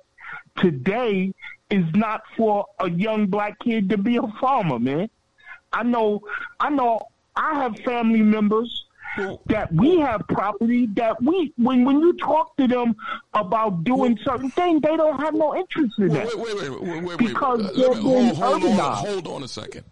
today 0.58 1.32
is 1.70 1.84
not 1.94 2.24
for 2.36 2.66
a 2.78 2.90
young 2.90 3.26
black 3.26 3.58
kid 3.60 3.88
to 3.88 3.96
be 3.96 4.16
a 4.18 4.28
farmer, 4.38 4.78
man. 4.78 5.08
I 5.72 5.82
know, 5.82 6.24
I 6.60 6.68
know, 6.68 7.00
I 7.34 7.54
have 7.54 7.78
family 7.78 8.20
members 8.20 8.81
that 9.46 9.72
we 9.72 9.98
have 9.98 10.26
property 10.28 10.86
that 10.94 11.22
we 11.22 11.52
when 11.56 11.84
when 11.84 12.00
you 12.00 12.16
talk 12.18 12.56
to 12.56 12.66
them 12.66 12.96
about 13.34 13.84
doing 13.84 14.18
certain 14.24 14.50
things, 14.50 14.80
they 14.82 14.96
don't 14.96 15.20
have 15.20 15.34
no 15.34 15.54
interest 15.54 15.94
in 15.98 16.08
that. 16.08 16.26
Wait, 16.26 16.38
wait, 16.38 16.70
wait, 16.70 16.82
wait, 16.82 17.02
wait. 17.02 17.18
Because 17.18 17.62
wait. 17.64 17.76
they're 17.76 17.94
me- 17.94 18.34
hold, 18.34 18.62
hold 18.62 18.80
on, 18.80 18.96
hold 18.96 19.28
on 19.28 19.42
a 19.42 19.48
second. 19.48 19.84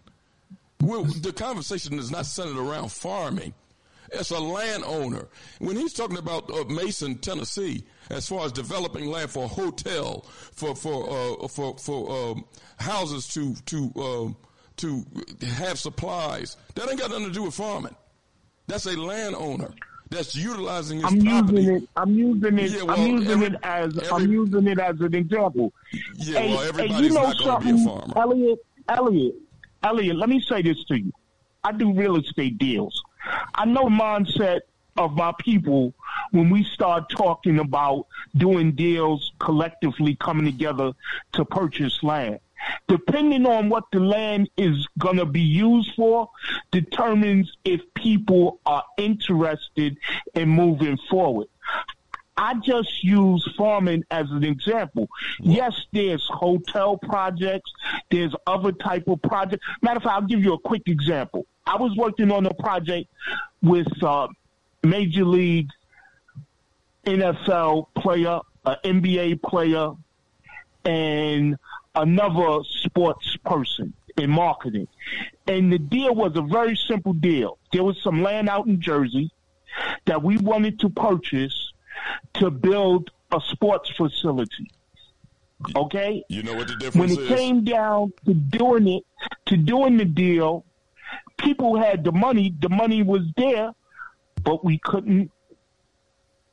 Well, 0.81 1.03
the 1.03 1.31
conversation 1.31 1.99
is 1.99 2.09
not 2.09 2.25
centered 2.25 2.57
around 2.57 2.91
farming. 2.91 3.53
It's 4.13 4.31
a 4.31 4.39
landowner. 4.39 5.27
When 5.59 5.77
he's 5.77 5.93
talking 5.93 6.17
about 6.17 6.51
uh, 6.51 6.65
Mason, 6.65 7.17
Tennessee, 7.19 7.83
as 8.09 8.27
far 8.27 8.45
as 8.45 8.51
developing 8.51 9.09
land 9.09 9.29
for 9.29 9.45
a 9.45 9.47
hotel, 9.47 10.25
for 10.51 10.75
for 10.75 11.09
uh, 11.43 11.47
for 11.47 11.77
for 11.77 12.31
um, 12.31 12.45
houses 12.77 13.27
to 13.29 13.55
to 13.67 13.91
um, 14.01 14.35
to 14.77 15.05
have 15.55 15.79
supplies, 15.79 16.57
that 16.75 16.89
ain't 16.89 16.99
got 16.99 17.11
nothing 17.11 17.27
to 17.27 17.31
do 17.31 17.43
with 17.43 17.53
farming. 17.53 17.95
That's 18.71 18.85
a 18.85 18.97
landowner 18.97 19.71
that's 20.09 20.35
utilizing 20.35 20.97
his 20.97 21.05
I'm 21.05 21.21
property. 21.21 21.57
using 21.61 21.75
it. 21.75 21.89
I'm 21.95 22.13
using 22.13 22.59
it. 22.59 22.71
Yeah, 22.71 22.81
well, 22.83 22.99
I'm 22.99 23.07
using 23.11 23.31
every- 23.31 23.47
it 23.47 23.55
as 23.63 23.97
every- 23.97 24.09
I'm 24.25 24.31
using 24.31 24.67
it 24.67 24.79
as 24.79 24.99
an 25.01 25.13
example. 25.15 25.73
Yeah, 26.15 26.39
Hey, 26.39 26.49
well, 26.53 26.61
everybody's 26.63 26.99
you 27.07 27.09
know 27.13 27.23
not 27.23 27.37
going 27.37 27.61
to 27.61 27.65
be 27.65 27.69
a 27.71 27.77
something, 27.83 27.85
farmer. 27.85 28.13
Elliott, 28.17 28.59
Elliott, 28.89 29.35
Elliott. 29.83 30.15
Let 30.17 30.29
me 30.29 30.39
say 30.41 30.61
this 30.61 30.83
to 30.85 30.97
you. 30.99 31.11
I 31.63 31.71
do 31.73 31.93
real 31.93 32.15
estate 32.17 32.57
deals. 32.57 33.01
I 33.55 33.65
know 33.65 33.83
the 33.83 33.89
mindset 33.89 34.61
of 34.97 35.13
my 35.15 35.31
people 35.39 35.93
when 36.31 36.49
we 36.49 36.63
start 36.63 37.09
talking 37.09 37.59
about 37.59 38.07
doing 38.35 38.71
deals 38.73 39.31
collectively 39.39 40.15
coming 40.15 40.45
together 40.45 40.91
to 41.33 41.45
purchase 41.45 42.01
land. 42.03 42.39
Depending 42.87 43.45
on 43.45 43.69
what 43.69 43.85
the 43.91 43.99
land 43.99 44.49
is 44.57 44.87
going 44.97 45.17
to 45.17 45.25
be 45.25 45.41
used 45.41 45.93
for, 45.95 46.29
determines 46.71 47.55
if 47.63 47.81
people 47.93 48.59
are 48.65 48.83
interested 48.97 49.97
in 50.33 50.49
moving 50.49 50.97
forward. 51.09 51.47
I 52.37 52.55
just 52.55 53.03
use 53.03 53.47
farming 53.57 54.03
as 54.09 54.31
an 54.31 54.43
example. 54.43 55.07
Yes, 55.39 55.85
there's 55.91 56.27
hotel 56.27 56.97
projects. 56.97 57.71
There's 58.09 58.33
other 58.47 58.71
type 58.71 59.07
of 59.07 59.21
projects. 59.21 59.65
Matter 59.81 59.97
of 59.97 60.03
fact, 60.03 60.15
I'll 60.15 60.27
give 60.27 60.43
you 60.43 60.53
a 60.53 60.59
quick 60.59 60.83
example. 60.87 61.45
I 61.67 61.75
was 61.75 61.95
working 61.95 62.31
on 62.31 62.45
a 62.47 62.53
project 62.53 63.09
with 63.61 63.87
uh, 64.01 64.27
Major 64.83 65.25
League 65.25 65.69
NFL 67.05 67.87
player, 67.95 68.39
an 68.65 68.75
NBA 68.83 69.41
player, 69.43 69.91
and 70.85 71.57
another 71.95 72.63
sports 72.63 73.37
person 73.45 73.93
in 74.17 74.29
marketing. 74.29 74.87
And 75.47 75.71
the 75.71 75.79
deal 75.79 76.13
was 76.13 76.33
a 76.35 76.41
very 76.41 76.75
simple 76.75 77.13
deal. 77.13 77.57
There 77.71 77.83
was 77.83 78.01
some 78.03 78.21
land 78.21 78.49
out 78.49 78.67
in 78.67 78.81
Jersey 78.81 79.31
that 80.05 80.21
we 80.21 80.37
wanted 80.37 80.79
to 80.81 80.89
purchase 80.89 81.71
to 82.35 82.49
build 82.49 83.11
a 83.31 83.39
sports 83.49 83.89
facility. 83.95 84.71
Okay? 85.75 86.23
You 86.27 86.43
know 86.43 86.55
what 86.55 86.67
the 86.67 86.75
difference 86.75 87.15
When 87.15 87.25
it 87.25 87.31
is? 87.31 87.37
came 87.37 87.63
down 87.63 88.13
to 88.25 88.33
doing 88.33 88.87
it, 88.87 89.03
to 89.47 89.57
doing 89.57 89.97
the 89.97 90.05
deal, 90.05 90.65
people 91.37 91.77
had 91.79 92.03
the 92.03 92.11
money, 92.11 92.53
the 92.59 92.69
money 92.69 93.03
was 93.03 93.21
there, 93.37 93.71
but 94.43 94.65
we 94.65 94.79
couldn't 94.79 95.31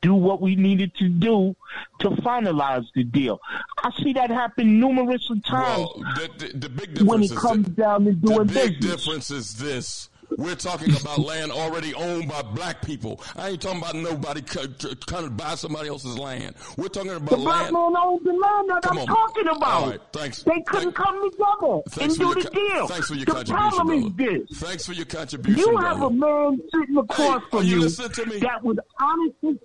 do 0.00 0.14
what 0.14 0.40
we 0.40 0.54
needed 0.54 0.94
to 0.96 1.08
do 1.08 1.56
to 2.00 2.10
finalize 2.10 2.86
the 2.94 3.02
deal. 3.04 3.40
I 3.82 3.90
see 4.02 4.12
that 4.12 4.30
happen 4.30 4.78
numerous 4.78 5.26
times 5.46 5.78
Well, 5.78 6.04
the, 6.16 6.30
the, 6.46 6.58
the 6.58 6.68
big 6.68 6.94
difference 6.94 7.02
when 7.08 7.22
it 7.22 7.24
is 7.32 7.38
comes 7.38 7.66
that, 7.66 7.76
down 7.76 8.04
to 8.04 8.10
the 8.12 8.16
doing 8.16 8.46
big 8.46 8.80
business. 8.80 9.04
difference 9.04 9.30
is 9.30 9.56
this. 9.56 10.10
We're 10.36 10.56
talking 10.56 10.94
about 10.94 11.20
land 11.20 11.50
already 11.50 11.94
owned 11.94 12.28
by 12.28 12.42
black 12.42 12.82
people. 12.82 13.18
I 13.34 13.48
ain't 13.48 13.62
talking 13.62 13.78
about 13.80 13.94
nobody 13.94 14.42
trying 14.42 14.74
to 14.74 15.30
buy 15.30 15.54
somebody 15.54 15.88
else's 15.88 16.18
land. 16.18 16.54
We're 16.76 16.88
talking 16.88 17.12
about 17.12 17.30
The 17.30 17.36
black 17.38 17.62
land. 17.62 17.72
man 17.72 17.96
owns 17.96 18.22
the 18.24 18.32
land 18.34 18.68
that 18.68 18.82
Come 18.82 18.98
I'm 18.98 19.02
on. 19.02 19.06
talking 19.06 19.46
about. 19.48 19.62
All 19.82 19.88
right, 19.90 20.00
thanks. 20.12 20.42
They 20.42 20.60
couldn't 20.66 20.92
come 20.92 21.30
together 21.30 21.80
and 22.02 22.14
do 22.18 22.34
the 22.34 22.42
co- 22.42 22.50
deal. 22.50 22.86
Thanks 22.88 23.08
for 23.08 23.14
your 23.14 23.24
the 23.24 23.32
contribution, 23.32 23.70
problem 23.70 24.12
brother. 24.12 24.36
is 24.36 24.48
this. 24.50 24.58
Thanks 24.58 24.84
for 24.86 24.92
your 24.92 25.06
contribution, 25.06 25.58
You 25.60 25.72
brother. 25.72 25.88
have 25.88 26.02
a 26.02 26.10
man 26.10 26.60
sitting 26.74 26.96
across 26.98 27.42
Hey, 27.44 27.48
from 27.50 27.64
you 27.64 27.80
you 27.80 27.88
to 27.88 28.26
me? 28.26 28.38
that 28.40 28.62
would 28.62 28.80
honestly. 29.00 29.58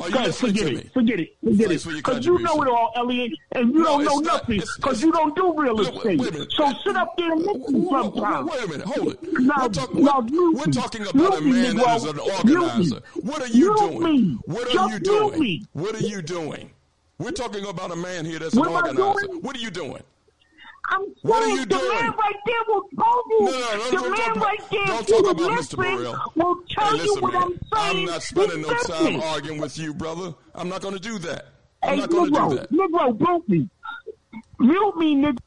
Are 0.00 0.06
you 0.08 0.12
Go 0.12 0.18
ahead, 0.18 0.26
listening 0.28 0.52
forget 0.54 0.72
it. 0.72 0.92
Forget 0.92 1.20
it. 1.20 1.36
Forget 1.42 1.68
Thanks 1.68 1.82
for 1.84 1.90
your 1.90 1.98
it. 1.98 2.04
Because 2.04 2.26
you 2.26 2.38
know 2.40 2.62
it 2.62 2.68
all, 2.68 2.92
Elliott, 2.96 3.32
and 3.52 3.72
you 3.72 3.78
No, 3.80 3.84
don't 3.84 4.04
know 4.04 4.14
not. 4.18 4.24
nothing 4.48 4.62
because 4.76 5.02
you 5.02 5.12
don't 5.12 5.36
do 5.36 5.54
real 5.56 5.80
estate. 5.80 6.18
wait 6.18 6.32
minute. 6.32 6.52
So 6.52 6.72
sit 6.84 6.96
up 6.96 7.16
there 7.16 7.32
and 7.32 7.42
listen 7.42 7.88
sometimes. 7.88 8.50
Wait 8.50 8.64
a 8.64 8.68
minute, 8.68 8.86
hold 8.86 9.12
it. 9.12 9.18
Now, 9.40 9.54
we're, 9.62 9.68
talk- 9.68 9.94
now, 9.94 10.20
we're, 10.28 10.52
we're 10.54 10.64
talking 10.66 11.02
about 11.06 11.38
a 11.38 11.40
man 11.40 11.76
that 11.76 11.96
is 11.96 12.04
an 12.04 12.18
organizer. 12.18 13.00
What 13.22 13.40
are 13.42 13.46
you 13.48 13.76
doing? 13.76 14.38
What 14.46 14.74
are 14.74 14.88
you 14.92 14.98
doing? 14.98 15.68
What 15.72 15.94
are 15.94 16.06
you 16.06 16.22
doing? 16.22 16.70
We're 17.18 17.30
talking 17.30 17.64
about 17.64 17.92
a 17.92 17.96
man 17.96 18.24
here 18.24 18.40
that's 18.40 18.54
an 18.54 18.66
organizer. 18.66 19.26
What 19.40 19.56
are 19.56 19.60
you 19.60 19.70
doing? 19.70 20.02
I'm 20.86 21.00
What 21.22 21.42
are 21.42 21.44
saying 21.46 21.56
you 21.56 21.60
the 21.66 21.76
doing? 21.78 21.88
man 21.88 22.10
right 22.12 22.34
there 22.46 22.56
will 22.68 22.82
tell 22.94 23.22
you. 23.30 23.40
No, 23.40 23.50
no, 23.50 23.76
no, 23.76 24.02
the 24.02 24.10
man 24.10 24.30
about- 24.32 24.44
right 24.44 24.60
there, 24.70 24.86
don't 24.86 25.08
talk 25.08 25.22
would 25.22 25.30
about 25.40 25.58
Mr. 25.58 25.76
Burrell. 25.76 26.16
will 26.36 26.56
tell 26.70 26.98
Hey, 26.98 27.04
you 27.04 27.14
what 27.20 27.32
man. 27.32 27.42
I'm 27.42 27.50
saying. 27.50 27.98
I'm 28.00 28.04
not 28.04 28.22
spending 28.22 28.62
no 28.62 28.68
time 28.74 29.04
business. 29.06 29.24
arguing 29.24 29.60
with 29.60 29.78
you, 29.78 29.94
brother. 29.94 30.34
I'm 30.54 30.68
not 30.68 30.82
going 30.82 30.94
to 30.94 31.00
do 31.00 31.18
that. 31.20 31.46
I'm 31.82 31.94
Hey, 31.94 32.00
not 32.00 32.10
going 32.10 32.32
to 32.34 32.40
do 32.50 32.54
that. 32.56 32.70
Negro, 32.70 33.18
mute 33.18 33.48
me. 33.48 33.68
Mute 34.60 34.96
me, 34.96 35.16
Negro. 35.16 35.38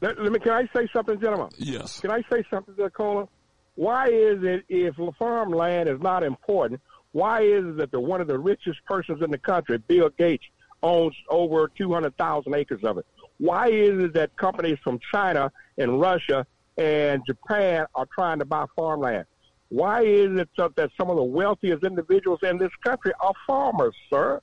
Let, 0.00 0.22
let 0.22 0.32
me. 0.32 0.38
Can 0.38 0.52
I 0.52 0.68
say 0.74 0.88
something, 0.92 1.20
gentlemen? 1.20 1.48
Yes. 1.58 2.00
Can 2.00 2.10
I 2.10 2.22
say 2.30 2.44
something 2.50 2.74
to 2.76 2.84
the 2.84 2.90
caller? 2.90 3.26
Why 3.74 4.06
is 4.08 4.42
it 4.42 4.64
if 4.68 4.94
farmland 5.18 5.88
is 5.88 6.00
not 6.00 6.22
important? 6.22 6.80
Why 7.12 7.42
is 7.42 7.64
it 7.64 7.76
that 7.78 7.90
the 7.90 8.00
one 8.00 8.20
of 8.20 8.26
the 8.26 8.38
richest 8.38 8.78
persons 8.86 9.22
in 9.22 9.30
the 9.30 9.38
country, 9.38 9.78
Bill 9.78 10.08
Gates, 10.16 10.44
owns 10.82 11.14
over 11.28 11.68
two 11.76 11.92
hundred 11.92 12.16
thousand 12.16 12.54
acres 12.54 12.82
of 12.84 12.98
it? 12.98 13.06
Why 13.38 13.68
is 13.68 14.02
it 14.04 14.14
that 14.14 14.36
companies 14.36 14.78
from 14.82 14.98
China 15.12 15.50
and 15.76 16.00
Russia 16.00 16.46
and 16.76 17.22
Japan 17.26 17.86
are 17.94 18.06
trying 18.12 18.38
to 18.40 18.44
buy 18.44 18.66
farmland? 18.76 19.26
Why 19.70 20.02
is 20.02 20.38
it 20.38 20.48
that 20.56 20.90
some 20.98 21.10
of 21.10 21.16
the 21.16 21.24
wealthiest 21.24 21.84
individuals 21.84 22.40
in 22.42 22.58
this 22.58 22.72
country 22.84 23.12
are 23.20 23.34
farmers, 23.46 23.94
sir? 24.10 24.40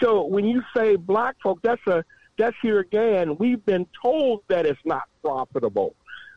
So 0.00 0.24
when 0.24 0.44
you 0.44 0.62
say 0.74 0.96
black 0.96 1.36
folk, 1.42 1.60
that's 1.62 1.84
a 1.86 2.04
just 2.38 2.56
here 2.62 2.80
again, 2.80 3.36
we've 3.36 3.64
been 3.64 3.86
told 4.02 4.42
that 4.48 4.66
it's 4.66 4.80
not 4.84 5.04
profitable. 5.22 5.94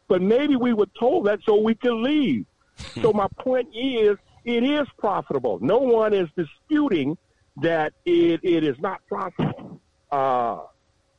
But 0.08 0.22
maybe 0.22 0.56
we 0.56 0.74
were 0.74 0.90
told 1.00 1.28
that 1.28 1.40
so 1.46 1.56
we 1.60 1.76
can 1.76 2.04
leave. 2.04 2.46
so 3.02 3.14
my 3.14 3.28
point 3.40 3.70
is, 3.74 4.18
it 4.44 4.64
is 4.64 4.88
profitable. 5.00 5.58
No 5.62 5.80
one 5.80 6.14
is 6.14 6.28
disputing 6.36 7.18
that 7.62 7.94
it, 8.06 8.42
it 8.44 8.64
is 8.64 8.76
not 8.80 9.02
profitable. 9.08 9.82
Uh, 10.12 10.60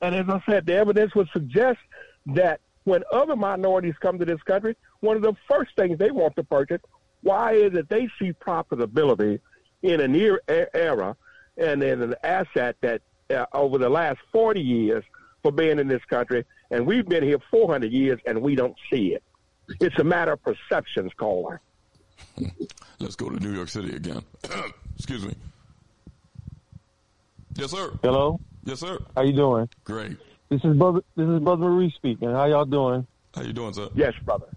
and 0.00 0.14
as 0.14 0.26
I 0.28 0.42
said, 0.48 0.66
the 0.66 0.74
evidence 0.74 1.14
would 1.14 1.28
suggest 1.32 1.78
that 2.26 2.60
when 2.84 3.02
other 3.12 3.36
minorities 3.36 3.94
come 4.00 4.18
to 4.18 4.24
this 4.24 4.42
country, 4.42 4.76
one 5.00 5.16
of 5.16 5.22
the 5.22 5.34
first 5.48 5.74
things 5.76 5.98
they 5.98 6.10
want 6.10 6.36
to 6.36 6.44
purchase, 6.44 6.80
why 7.22 7.54
is 7.54 7.74
it 7.74 7.88
they 7.88 8.08
see 8.18 8.32
profitability 8.32 9.40
in 9.82 10.00
a 10.00 10.08
near 10.08 10.40
era 10.48 11.16
and 11.56 11.82
in 11.82 12.02
an 12.02 12.14
asset 12.22 12.76
that 12.80 13.02
uh, 13.30 13.46
over 13.52 13.78
the 13.78 13.88
last 13.88 14.18
40 14.32 14.60
years 14.60 15.04
for 15.42 15.50
being 15.50 15.78
in 15.78 15.88
this 15.88 16.04
country, 16.08 16.44
and 16.70 16.86
we've 16.86 17.08
been 17.08 17.24
here 17.24 17.38
400 17.50 17.90
years 17.90 18.20
and 18.26 18.40
we 18.40 18.54
don't 18.54 18.76
see 18.90 19.14
it. 19.14 19.22
It's 19.80 19.98
a 19.98 20.04
matter 20.04 20.32
of 20.32 20.42
perceptions, 20.42 21.12
caller. 21.16 21.60
Let's 23.00 23.16
go 23.16 23.28
to 23.28 23.38
New 23.40 23.52
York 23.52 23.68
City 23.68 23.96
again. 23.96 24.22
Excuse 24.96 25.26
me. 25.26 25.34
Yes, 27.54 27.70
sir. 27.70 27.98
Hello. 28.02 28.38
Yes, 28.66 28.80
sir. 28.80 28.98
How 29.14 29.22
you 29.22 29.32
doing? 29.32 29.68
Great. 29.84 30.16
This 30.48 30.60
is 30.64 30.76
brother. 30.76 31.00
This 31.14 31.28
is 31.28 31.38
brother 31.38 31.62
Marie 31.62 31.92
speaking. 31.96 32.28
How 32.30 32.46
y'all 32.46 32.64
doing? 32.64 33.06
How 33.32 33.42
you 33.42 33.52
doing, 33.52 33.72
sir? 33.72 33.88
Yes, 33.94 34.12
brother. 34.24 34.48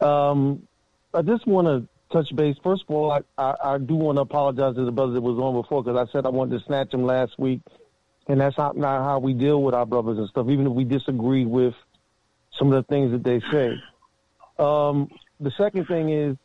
Um, 0.00 0.68
I 1.14 1.22
just 1.22 1.46
want 1.46 1.66
to 1.66 1.88
touch 2.12 2.34
base. 2.36 2.56
First 2.62 2.84
of 2.86 2.94
all, 2.94 3.10
I, 3.10 3.20
I, 3.38 3.54
I 3.64 3.78
do 3.78 3.94
want 3.94 4.18
to 4.18 4.22
apologize 4.22 4.74
to 4.74 4.84
the 4.84 4.92
brother 4.92 5.14
that 5.14 5.22
was 5.22 5.38
on 5.38 5.54
before 5.54 5.82
because 5.82 5.98
I 5.98 6.12
said 6.12 6.26
I 6.26 6.28
wanted 6.28 6.58
to 6.58 6.66
snatch 6.66 6.92
him 6.92 7.04
last 7.04 7.38
week, 7.38 7.62
and 8.28 8.38
that's 8.38 8.58
not, 8.58 8.76
not 8.76 9.02
how 9.02 9.18
we 9.18 9.32
deal 9.32 9.62
with 9.62 9.74
our 9.74 9.86
brothers 9.86 10.18
and 10.18 10.28
stuff. 10.28 10.48
Even 10.50 10.66
if 10.66 10.72
we 10.74 10.84
disagree 10.84 11.46
with 11.46 11.74
some 12.58 12.70
of 12.70 12.74
the 12.74 12.92
things 12.92 13.12
that 13.12 13.24
they 13.24 13.40
say. 13.50 13.82
Um, 14.58 15.08
the 15.40 15.52
second 15.56 15.86
thing 15.86 16.10
is, 16.10 16.36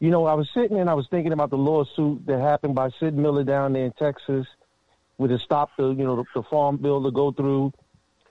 you 0.00 0.10
know, 0.10 0.24
I 0.24 0.32
was 0.32 0.48
sitting 0.54 0.80
and 0.80 0.88
I 0.88 0.94
was 0.94 1.06
thinking 1.10 1.32
about 1.32 1.50
the 1.50 1.58
lawsuit 1.58 2.24
that 2.26 2.40
happened 2.40 2.74
by 2.74 2.88
Sid 2.98 3.14
Miller 3.14 3.44
down 3.44 3.74
there 3.74 3.84
in 3.84 3.92
Texas 3.92 4.46
with 5.18 5.30
it 5.30 5.40
stopped 5.40 5.76
the 5.76 5.88
you 5.88 6.04
know 6.04 6.16
the, 6.16 6.24
the 6.34 6.42
farm 6.42 6.76
bill 6.76 7.02
to 7.02 7.10
go 7.10 7.32
through, 7.32 7.72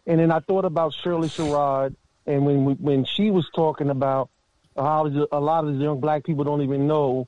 and 0.05 0.19
then 0.19 0.31
I 0.31 0.39
thought 0.39 0.65
about 0.65 0.93
Shirley 0.93 1.29
Sherrod 1.29 1.95
and 2.25 2.45
when 2.45 2.65
we, 2.65 2.73
when 2.73 3.05
she 3.05 3.31
was 3.31 3.47
talking 3.55 3.89
about 3.89 4.29
how 4.75 5.05
a 5.31 5.39
lot 5.39 5.65
of 5.65 5.77
the 5.77 5.83
young 5.83 5.99
black 5.99 6.23
people 6.23 6.43
don't 6.43 6.61
even 6.61 6.87
know 6.87 7.27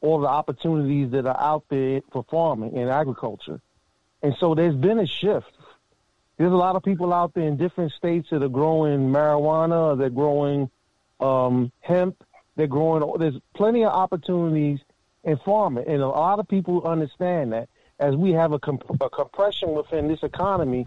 all 0.00 0.20
the 0.20 0.28
opportunities 0.28 1.10
that 1.12 1.26
are 1.26 1.40
out 1.40 1.64
there 1.70 2.02
for 2.12 2.24
farming 2.30 2.76
and 2.76 2.90
agriculture, 2.90 3.60
and 4.22 4.34
so 4.38 4.54
there's 4.54 4.76
been 4.76 4.98
a 4.98 5.06
shift. 5.06 5.50
There's 6.36 6.52
a 6.52 6.56
lot 6.56 6.74
of 6.74 6.82
people 6.82 7.12
out 7.12 7.32
there 7.34 7.46
in 7.46 7.56
different 7.56 7.92
states 7.92 8.28
that 8.30 8.42
are 8.42 8.48
growing 8.48 9.10
marijuana, 9.10 9.96
they're 9.96 10.10
growing 10.10 10.68
um, 11.20 11.70
hemp, 11.80 12.24
they're 12.56 12.66
growing. 12.66 13.18
There's 13.18 13.36
plenty 13.54 13.84
of 13.84 13.92
opportunities 13.92 14.80
in 15.22 15.38
farming, 15.38 15.84
and 15.86 16.02
a 16.02 16.08
lot 16.08 16.38
of 16.38 16.48
people 16.48 16.86
understand 16.86 17.52
that 17.52 17.68
as 17.98 18.14
we 18.16 18.32
have 18.32 18.52
a, 18.52 18.58
comp- 18.58 19.00
a 19.00 19.10
compression 19.10 19.72
within 19.72 20.08
this 20.08 20.22
economy 20.22 20.86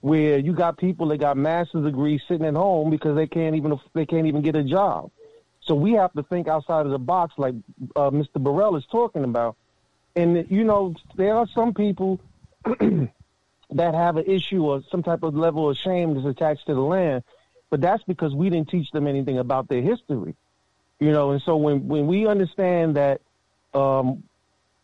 where 0.00 0.38
you 0.38 0.52
got 0.52 0.78
people 0.78 1.08
that 1.08 1.18
got 1.18 1.36
master's 1.36 1.84
degrees 1.84 2.20
sitting 2.28 2.46
at 2.46 2.54
home 2.54 2.90
because 2.90 3.16
they 3.16 3.26
can't 3.26 3.56
even 3.56 3.78
they 3.94 4.06
can't 4.06 4.26
even 4.26 4.42
get 4.42 4.54
a 4.56 4.62
job. 4.62 5.10
So 5.60 5.74
we 5.74 5.92
have 5.92 6.12
to 6.14 6.22
think 6.22 6.48
outside 6.48 6.86
of 6.86 6.92
the 6.92 6.98
box, 6.98 7.34
like 7.36 7.54
uh, 7.96 8.10
Mr. 8.10 8.42
Burrell 8.42 8.76
is 8.76 8.86
talking 8.90 9.24
about. 9.24 9.56
And 10.16 10.50
you 10.50 10.64
know, 10.64 10.94
there 11.16 11.36
are 11.36 11.46
some 11.54 11.74
people 11.74 12.20
that 12.64 13.94
have 13.94 14.16
an 14.16 14.24
issue 14.26 14.64
or 14.64 14.82
some 14.90 15.02
type 15.02 15.22
of 15.22 15.34
level 15.34 15.68
of 15.68 15.76
shame 15.76 16.14
that's 16.14 16.26
attached 16.26 16.66
to 16.66 16.74
the 16.74 16.80
land, 16.80 17.22
but 17.70 17.80
that's 17.80 18.02
because 18.04 18.34
we 18.34 18.50
didn't 18.50 18.68
teach 18.68 18.90
them 18.92 19.06
anything 19.06 19.38
about 19.38 19.68
their 19.68 19.82
history. 19.82 20.34
You 21.00 21.12
know, 21.12 21.32
and 21.32 21.42
so 21.42 21.56
when 21.56 21.86
when 21.86 22.06
we 22.06 22.26
understand 22.26 22.96
that 22.96 23.20
um, 23.74 24.24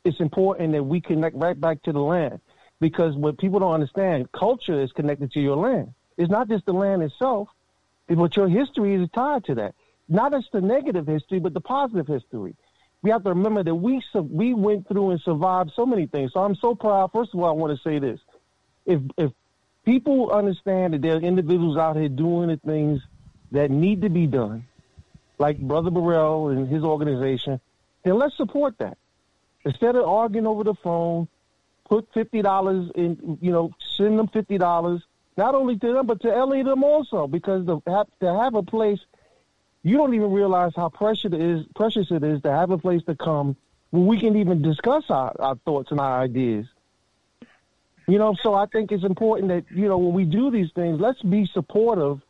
it's 0.04 0.20
important 0.20 0.72
that 0.72 0.84
we 0.84 1.00
connect 1.00 1.36
right 1.36 1.58
back 1.58 1.82
to 1.82 1.92
the 1.92 2.00
land 2.00 2.40
because 2.80 3.16
what 3.16 3.38
people 3.38 3.60
don't 3.60 3.72
understand, 3.72 4.30
culture 4.32 4.80
is 4.80 4.92
connected 4.92 5.32
to 5.32 5.40
your 5.40 5.56
land. 5.56 5.94
It's 6.16 6.30
not 6.30 6.48
just 6.48 6.66
the 6.66 6.72
land 6.72 7.02
itself, 7.02 7.48
but 8.06 8.36
your 8.36 8.48
history 8.48 8.94
is 8.94 9.08
tied 9.14 9.44
to 9.44 9.54
that. 9.56 9.74
Not 10.08 10.32
just 10.32 10.52
the 10.52 10.60
negative 10.60 11.06
history, 11.06 11.40
but 11.40 11.54
the 11.54 11.60
positive 11.60 12.06
history. 12.06 12.54
We 13.02 13.10
have 13.10 13.24
to 13.24 13.30
remember 13.30 13.62
that 13.62 13.74
we 13.74 14.02
we 14.14 14.54
went 14.54 14.88
through 14.88 15.10
and 15.10 15.20
survived 15.20 15.72
so 15.74 15.86
many 15.86 16.06
things. 16.06 16.32
So 16.32 16.40
I'm 16.40 16.54
so 16.54 16.74
proud. 16.74 17.12
First 17.12 17.34
of 17.34 17.40
all, 17.40 17.46
I 17.46 17.52
want 17.52 17.76
to 17.76 17.82
say 17.82 17.98
this: 17.98 18.20
if 18.86 19.00
if 19.16 19.32
people 19.84 20.30
understand 20.30 20.94
that 20.94 21.02
there 21.02 21.16
are 21.16 21.20
individuals 21.20 21.76
out 21.76 21.96
here 21.96 22.08
doing 22.08 22.48
the 22.48 22.56
things 22.56 23.00
that 23.52 23.70
need 23.70 24.02
to 24.02 24.10
be 24.10 24.26
done, 24.26 24.66
like 25.38 25.58
Brother 25.58 25.90
Burrell 25.90 26.48
and 26.48 26.68
his 26.68 26.82
organization, 26.82 27.60
then 28.04 28.18
let's 28.18 28.36
support 28.36 28.76
that. 28.78 28.96
Instead 29.64 29.96
of 29.96 30.06
arguing 30.06 30.46
over 30.46 30.64
the 30.64 30.74
phone, 30.74 31.28
put 31.88 32.06
fifty 32.12 32.42
dollars 32.42 32.90
in. 32.94 33.38
You 33.40 33.52
know, 33.52 33.72
send 33.96 34.18
them 34.18 34.28
fifty 34.28 34.58
dollars, 34.58 35.02
not 35.36 35.54
only 35.54 35.78
to 35.78 35.92
them 35.92 36.06
but 36.06 36.20
to 36.22 36.34
Elliott 36.34 36.66
them 36.66 36.84
also, 36.84 37.26
because 37.26 37.66
to 37.66 37.82
have, 37.86 38.06
to 38.20 38.34
have 38.34 38.54
a 38.54 38.62
place, 38.62 39.00
you 39.82 39.96
don't 39.96 40.14
even 40.14 40.32
realize 40.32 40.72
how 40.76 40.88
precious 40.88 41.32
it 41.32 41.40
is. 41.40 41.64
Precious 41.74 42.10
it 42.10 42.22
is 42.22 42.42
to 42.42 42.50
have 42.50 42.70
a 42.70 42.78
place 42.78 43.02
to 43.04 43.14
come 43.14 43.56
where 43.90 44.02
we 44.02 44.18
can 44.18 44.36
even 44.36 44.60
discuss 44.60 45.04
our, 45.08 45.34
our 45.38 45.56
thoughts 45.64 45.90
and 45.90 46.00
our 46.00 46.20
ideas. 46.20 46.66
You 48.06 48.18
know, 48.18 48.34
so 48.42 48.52
I 48.52 48.66
think 48.66 48.92
it's 48.92 49.04
important 49.04 49.48
that 49.48 49.64
you 49.70 49.88
know 49.88 49.96
when 49.96 50.12
we 50.12 50.24
do 50.24 50.50
these 50.50 50.70
things, 50.74 51.00
let's 51.00 51.22
be 51.22 51.46
supportive. 51.46 52.20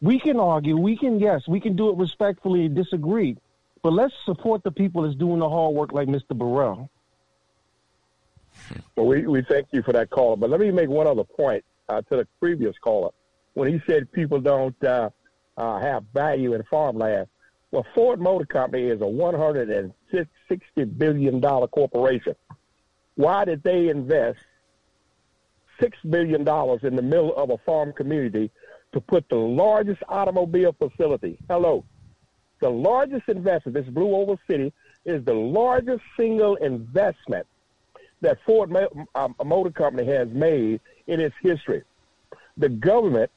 We 0.00 0.18
can 0.18 0.38
argue. 0.38 0.76
We 0.76 0.96
can 0.96 1.20
yes, 1.20 1.46
we 1.46 1.60
can 1.60 1.76
do 1.76 1.90
it 1.90 1.96
respectfully 1.96 2.66
and 2.66 2.74
disagree. 2.74 3.36
But 3.84 3.92
let's 3.92 4.14
support 4.24 4.64
the 4.64 4.70
people 4.70 5.02
that's 5.02 5.14
doing 5.14 5.40
the 5.40 5.48
hard 5.48 5.74
work 5.74 5.92
like 5.92 6.08
Mr. 6.08 6.30
Burrell. 6.30 6.88
Well, 8.96 9.06
we, 9.06 9.26
we 9.26 9.42
thank 9.42 9.68
you 9.72 9.82
for 9.82 9.92
that 9.92 10.08
call. 10.08 10.36
But 10.36 10.48
let 10.48 10.58
me 10.58 10.70
make 10.70 10.88
one 10.88 11.06
other 11.06 11.22
point 11.22 11.62
uh, 11.90 12.00
to 12.00 12.16
the 12.16 12.26
previous 12.40 12.74
caller. 12.78 13.10
When 13.52 13.70
he 13.70 13.82
said 13.86 14.10
people 14.10 14.40
don't 14.40 14.82
uh, 14.82 15.10
uh, 15.58 15.80
have 15.80 16.04
value 16.14 16.54
in 16.54 16.62
farmland, 16.70 17.26
well, 17.72 17.84
Ford 17.94 18.22
Motor 18.22 18.46
Company 18.46 18.84
is 18.84 19.02
a 19.02 19.04
$160 19.04 19.92
billion 20.96 21.40
corporation. 21.42 22.34
Why 23.16 23.44
did 23.44 23.62
they 23.64 23.90
invest 23.90 24.38
$6 25.78 25.92
billion 26.08 26.40
in 26.40 26.96
the 26.96 27.02
middle 27.02 27.36
of 27.36 27.50
a 27.50 27.58
farm 27.66 27.92
community 27.92 28.50
to 28.92 29.00
put 29.02 29.28
the 29.28 29.36
largest 29.36 30.02
automobile 30.08 30.74
facility? 30.78 31.36
Hello, 31.50 31.84
the 32.64 32.70
largest 32.70 33.28
investment, 33.28 33.74
this 33.74 33.86
Blue 33.92 34.16
Oval 34.16 34.40
City, 34.48 34.72
is 35.04 35.22
the 35.26 35.34
largest 35.34 36.02
single 36.16 36.56
investment 36.56 37.46
that 38.22 38.38
Ford 38.46 38.74
um, 39.14 39.34
Motor 39.44 39.70
Company 39.70 40.10
has 40.10 40.28
made 40.30 40.80
in 41.06 41.20
its 41.20 41.34
history. 41.42 41.82
The 42.56 42.70
government 42.70 43.30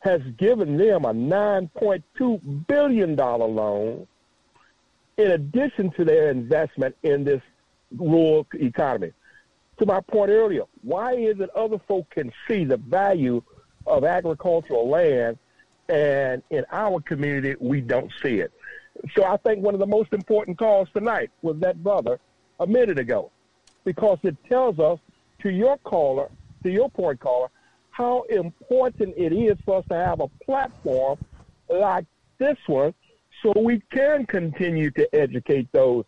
has 0.00 0.22
given 0.38 0.76
them 0.76 1.04
a 1.04 1.14
$9.2 1.14 2.66
billion 2.66 3.14
loan 3.14 4.08
in 5.18 5.30
addition 5.30 5.92
to 5.92 6.04
their 6.04 6.30
investment 6.30 6.96
in 7.04 7.22
this 7.22 7.42
rural 7.96 8.44
economy. 8.54 9.12
To 9.78 9.86
my 9.86 10.00
point 10.00 10.30
earlier, 10.30 10.64
why 10.82 11.12
is 11.12 11.38
it 11.38 11.48
other 11.50 11.78
folk 11.86 12.10
can 12.10 12.32
see 12.48 12.64
the 12.64 12.78
value 12.78 13.40
of 13.86 14.02
agricultural 14.02 14.88
land 14.88 15.38
and 15.88 16.42
in 16.50 16.64
our 16.72 17.00
community 17.00 17.54
we 17.60 17.80
don't 17.80 18.10
see 18.20 18.40
it? 18.40 18.50
So 19.14 19.24
I 19.24 19.36
think 19.38 19.62
one 19.62 19.74
of 19.74 19.80
the 19.80 19.86
most 19.86 20.12
important 20.12 20.58
calls 20.58 20.88
tonight 20.94 21.30
was 21.42 21.56
that 21.60 21.82
brother 21.82 22.18
a 22.60 22.66
minute 22.66 22.98
ago, 22.98 23.30
because 23.84 24.18
it 24.22 24.36
tells 24.48 24.78
us, 24.78 24.98
to 25.40 25.50
your 25.50 25.76
caller, 25.78 26.30
to 26.62 26.70
your 26.70 26.88
point 26.88 27.20
caller, 27.20 27.48
how 27.90 28.22
important 28.30 29.14
it 29.16 29.32
is 29.32 29.56
for 29.64 29.78
us 29.78 29.84
to 29.88 29.94
have 29.94 30.20
a 30.20 30.28
platform 30.44 31.18
like 31.68 32.06
this 32.38 32.56
one 32.66 32.94
so 33.42 33.52
we 33.60 33.82
can 33.92 34.26
continue 34.26 34.90
to 34.92 35.14
educate 35.14 35.70
those 35.72 36.04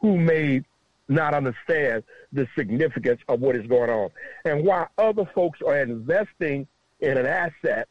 who 0.00 0.16
may 0.16 0.62
not 1.08 1.34
understand 1.34 2.02
the 2.32 2.46
significance 2.56 3.20
of 3.28 3.40
what 3.40 3.56
is 3.56 3.66
going 3.66 3.90
on 3.90 4.10
and 4.44 4.64
why 4.64 4.86
other 4.98 5.24
folks 5.34 5.60
are 5.66 5.80
investing 5.80 6.66
in 7.00 7.16
an 7.16 7.26
asset 7.26 7.88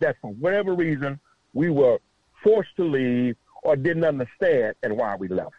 that 0.00 0.16
for 0.20 0.32
whatever 0.32 0.74
reason 0.74 1.18
we 1.54 1.70
were 1.70 1.98
forced 2.42 2.74
to 2.76 2.84
leave 2.84 3.36
or 3.62 3.76
didn't 3.76 4.04
understand 4.04 4.74
and 4.82 4.96
why 4.96 5.16
we 5.16 5.28
left. 5.28 5.54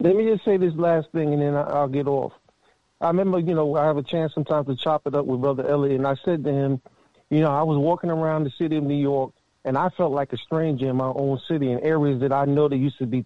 Let 0.00 0.14
me 0.14 0.24
just 0.24 0.44
say 0.44 0.56
this 0.56 0.74
last 0.74 1.10
thing 1.12 1.32
and 1.32 1.42
then 1.42 1.56
I'll 1.56 1.88
get 1.88 2.06
off. 2.06 2.32
I 3.00 3.08
remember, 3.08 3.38
you 3.38 3.54
know, 3.54 3.76
I 3.76 3.84
have 3.84 3.96
a 3.96 4.02
chance 4.02 4.34
sometimes 4.34 4.66
to 4.66 4.76
chop 4.76 5.06
it 5.06 5.14
up 5.14 5.24
with 5.24 5.40
Brother 5.40 5.68
Elliott, 5.68 5.98
and 5.98 6.06
I 6.06 6.16
said 6.24 6.42
to 6.44 6.52
him, 6.52 6.80
you 7.30 7.40
know, 7.40 7.50
I 7.50 7.62
was 7.62 7.78
walking 7.78 8.10
around 8.10 8.44
the 8.44 8.50
city 8.50 8.76
of 8.76 8.84
New 8.84 8.96
York, 8.96 9.32
and 9.64 9.78
I 9.78 9.88
felt 9.90 10.12
like 10.12 10.32
a 10.32 10.36
stranger 10.36 10.88
in 10.88 10.96
my 10.96 11.12
own 11.14 11.38
city 11.46 11.70
in 11.70 11.80
areas 11.80 12.20
that 12.20 12.32
I 12.32 12.44
know 12.46 12.68
that 12.68 12.76
used 12.76 12.98
to 12.98 13.06
be 13.06 13.24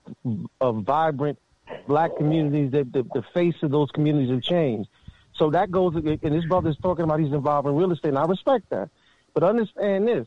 a 0.60 0.72
vibrant 0.72 1.38
black 1.86 2.16
communities. 2.16 2.72
That 2.72 2.92
the, 2.92 3.04
the 3.14 3.22
face 3.32 3.54
of 3.62 3.70
those 3.70 3.90
communities 3.90 4.30
have 4.30 4.42
changed. 4.42 4.90
So 5.34 5.50
that 5.50 5.70
goes, 5.70 5.94
and 5.94 6.34
his 6.34 6.44
brother's 6.44 6.76
talking 6.78 7.04
about 7.04 7.20
he's 7.20 7.32
involved 7.32 7.66
in 7.68 7.74
real 7.74 7.92
estate, 7.92 8.08
and 8.08 8.18
I 8.18 8.24
respect 8.24 8.68
that. 8.70 8.90
But 9.32 9.44
understand 9.44 10.08
this: 10.08 10.26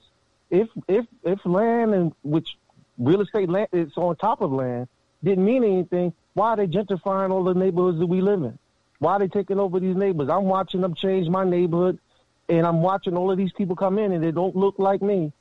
if 0.49 0.69
if 0.87 1.05
if 1.23 1.45
land 1.45 1.93
and 1.93 2.13
which 2.23 2.57
real 2.97 3.21
estate 3.21 3.49
land 3.49 3.67
is 3.73 3.91
on 3.97 4.15
top 4.15 4.41
of 4.41 4.51
land 4.51 4.87
didn't 5.23 5.43
mean 5.43 5.63
anything, 5.63 6.13
why 6.33 6.51
are 6.51 6.57
they 6.57 6.67
gentrifying 6.67 7.31
all 7.31 7.43
the 7.43 7.53
neighborhoods 7.53 7.99
that 7.99 8.05
we 8.05 8.21
live 8.21 8.43
in? 8.43 8.57
Why 8.99 9.13
are 9.13 9.19
they 9.19 9.27
taking 9.27 9.59
over 9.59 9.79
these 9.79 9.95
neighborhoods? 9.95 10.29
I'm 10.29 10.45
watching 10.45 10.81
them 10.81 10.93
change 10.93 11.27
my 11.27 11.43
neighborhood, 11.43 11.99
and 12.47 12.65
I'm 12.65 12.81
watching 12.81 13.17
all 13.17 13.31
of 13.31 13.37
these 13.37 13.51
people 13.53 13.75
come 13.75 13.97
in, 13.97 14.11
and 14.11 14.23
they 14.23 14.31
don't 14.31 14.55
look 14.55 14.75
like 14.77 15.01
me. 15.01 15.33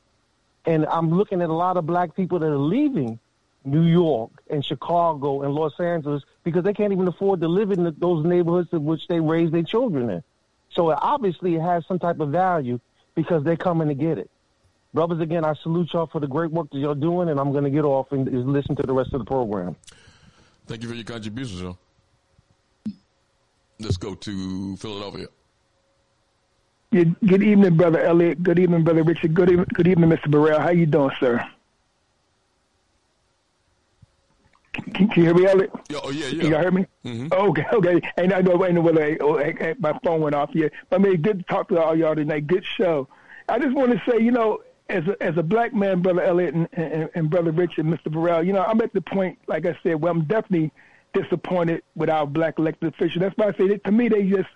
And 0.64 0.86
I'm 0.86 1.10
looking 1.10 1.42
at 1.42 1.50
a 1.50 1.54
lot 1.54 1.76
of 1.76 1.86
black 1.86 2.16
people 2.16 2.38
that 2.38 2.46
are 2.46 2.56
leaving 2.56 3.18
New 3.64 3.82
York 3.82 4.30
and 4.48 4.64
Chicago 4.64 5.42
and 5.42 5.54
Los 5.54 5.78
Angeles 5.78 6.22
because 6.42 6.64
they 6.64 6.72
can't 6.72 6.92
even 6.92 7.06
afford 7.06 7.40
to 7.40 7.48
live 7.48 7.70
in 7.70 7.84
the, 7.84 7.90
those 7.92 8.24
neighborhoods 8.24 8.68
in 8.72 8.84
which 8.84 9.06
they 9.08 9.20
raise 9.20 9.50
their 9.50 9.62
children 9.62 10.08
in. 10.10 10.22
So 10.70 10.90
obviously 10.90 11.54
it 11.54 11.60
has 11.60 11.86
some 11.86 11.98
type 11.98 12.20
of 12.20 12.30
value 12.30 12.80
because 13.14 13.44
they're 13.44 13.56
coming 13.56 13.88
to 13.88 13.94
get 13.94 14.18
it. 14.18 14.30
Brothers, 14.94 15.20
again, 15.20 15.44
I 15.44 15.54
salute 15.62 15.90
y'all 15.92 16.06
for 16.06 16.20
the 16.20 16.28
great 16.28 16.52
work 16.52 16.70
that 16.70 16.78
y'all 16.78 16.94
doing, 16.94 17.28
and 17.28 17.40
I'm 17.40 17.50
going 17.50 17.64
to 17.64 17.70
get 17.70 17.84
off 17.84 18.12
and 18.12 18.26
listen 18.46 18.76
to 18.76 18.82
the 18.84 18.92
rest 18.92 19.12
of 19.12 19.18
the 19.18 19.24
program. 19.24 19.74
Thank 20.68 20.84
you 20.84 20.88
for 20.88 20.94
your 20.94 21.04
contribution, 21.04 21.58
sir. 22.86 22.92
Let's 23.80 23.96
go 23.96 24.14
to 24.14 24.76
Philadelphia. 24.76 25.26
Good, 26.92 27.16
good 27.26 27.42
evening, 27.42 27.76
brother 27.76 28.00
Elliott. 28.00 28.40
Good 28.44 28.60
evening, 28.60 28.84
brother 28.84 29.02
Richard. 29.02 29.34
Good 29.34 29.50
evening, 29.50 29.66
good 29.74 29.88
evening, 29.88 30.10
Mr. 30.10 30.30
Burrell. 30.30 30.60
How 30.60 30.70
you 30.70 30.86
doing, 30.86 31.10
sir? 31.18 31.44
Can, 34.74 35.08
can 35.08 35.10
you 35.16 35.22
hear 35.24 35.34
me, 35.34 35.46
Elliott? 35.46 35.72
Yeah, 35.88 35.98
Oh 36.04 36.10
yeah, 36.10 36.26
yeah. 36.26 36.40
Can 36.40 36.50
y'all 36.52 36.60
hear 36.60 36.70
me? 36.70 36.86
Mm-hmm. 37.04 37.32
Okay, 37.32 37.66
okay. 37.72 38.00
And 38.16 38.32
I 38.32 38.42
know, 38.42 38.64
I 38.64 38.70
know 38.70 38.80
whether 38.80 39.02
I, 39.04 39.16
oh, 39.20 39.38
I, 39.38 39.54
I, 39.60 39.74
my 39.80 39.98
phone 40.04 40.20
went 40.20 40.36
off 40.36 40.50
yet. 40.54 40.70
But 40.88 41.00
I 41.00 41.02
mean, 41.02 41.20
good 41.20 41.38
to 41.40 41.44
talk 41.46 41.68
to 41.70 41.82
all 41.82 41.96
y'all 41.96 42.14
tonight. 42.14 42.46
Good 42.46 42.64
show. 42.76 43.08
I 43.48 43.58
just 43.58 43.74
want 43.74 43.90
to 43.90 44.00
say, 44.08 44.22
you 44.22 44.30
know, 44.30 44.60
as 44.88 45.06
a, 45.06 45.22
as 45.22 45.36
a 45.36 45.42
black 45.42 45.74
man, 45.74 46.02
brother 46.02 46.22
Elliott 46.22 46.54
and, 46.54 46.68
and, 46.72 47.10
and 47.14 47.30
brother 47.30 47.50
Richard, 47.50 47.86
Mr. 47.86 48.10
Burrell, 48.10 48.42
you 48.42 48.52
know, 48.52 48.62
I'm 48.62 48.80
at 48.80 48.92
the 48.92 49.00
point, 49.00 49.38
like 49.46 49.66
I 49.66 49.78
said, 49.82 50.00
where 50.00 50.12
I'm 50.12 50.24
definitely 50.24 50.72
disappointed 51.14 51.82
with 51.94 52.10
our 52.10 52.26
black 52.26 52.58
elected 52.58 52.92
officials. 52.92 53.20
That's 53.20 53.36
why 53.36 53.48
I 53.48 53.52
say 53.52 53.68
that 53.68 53.84
to 53.84 53.92
me, 53.92 54.08
they 54.08 54.28
just, 54.28 54.48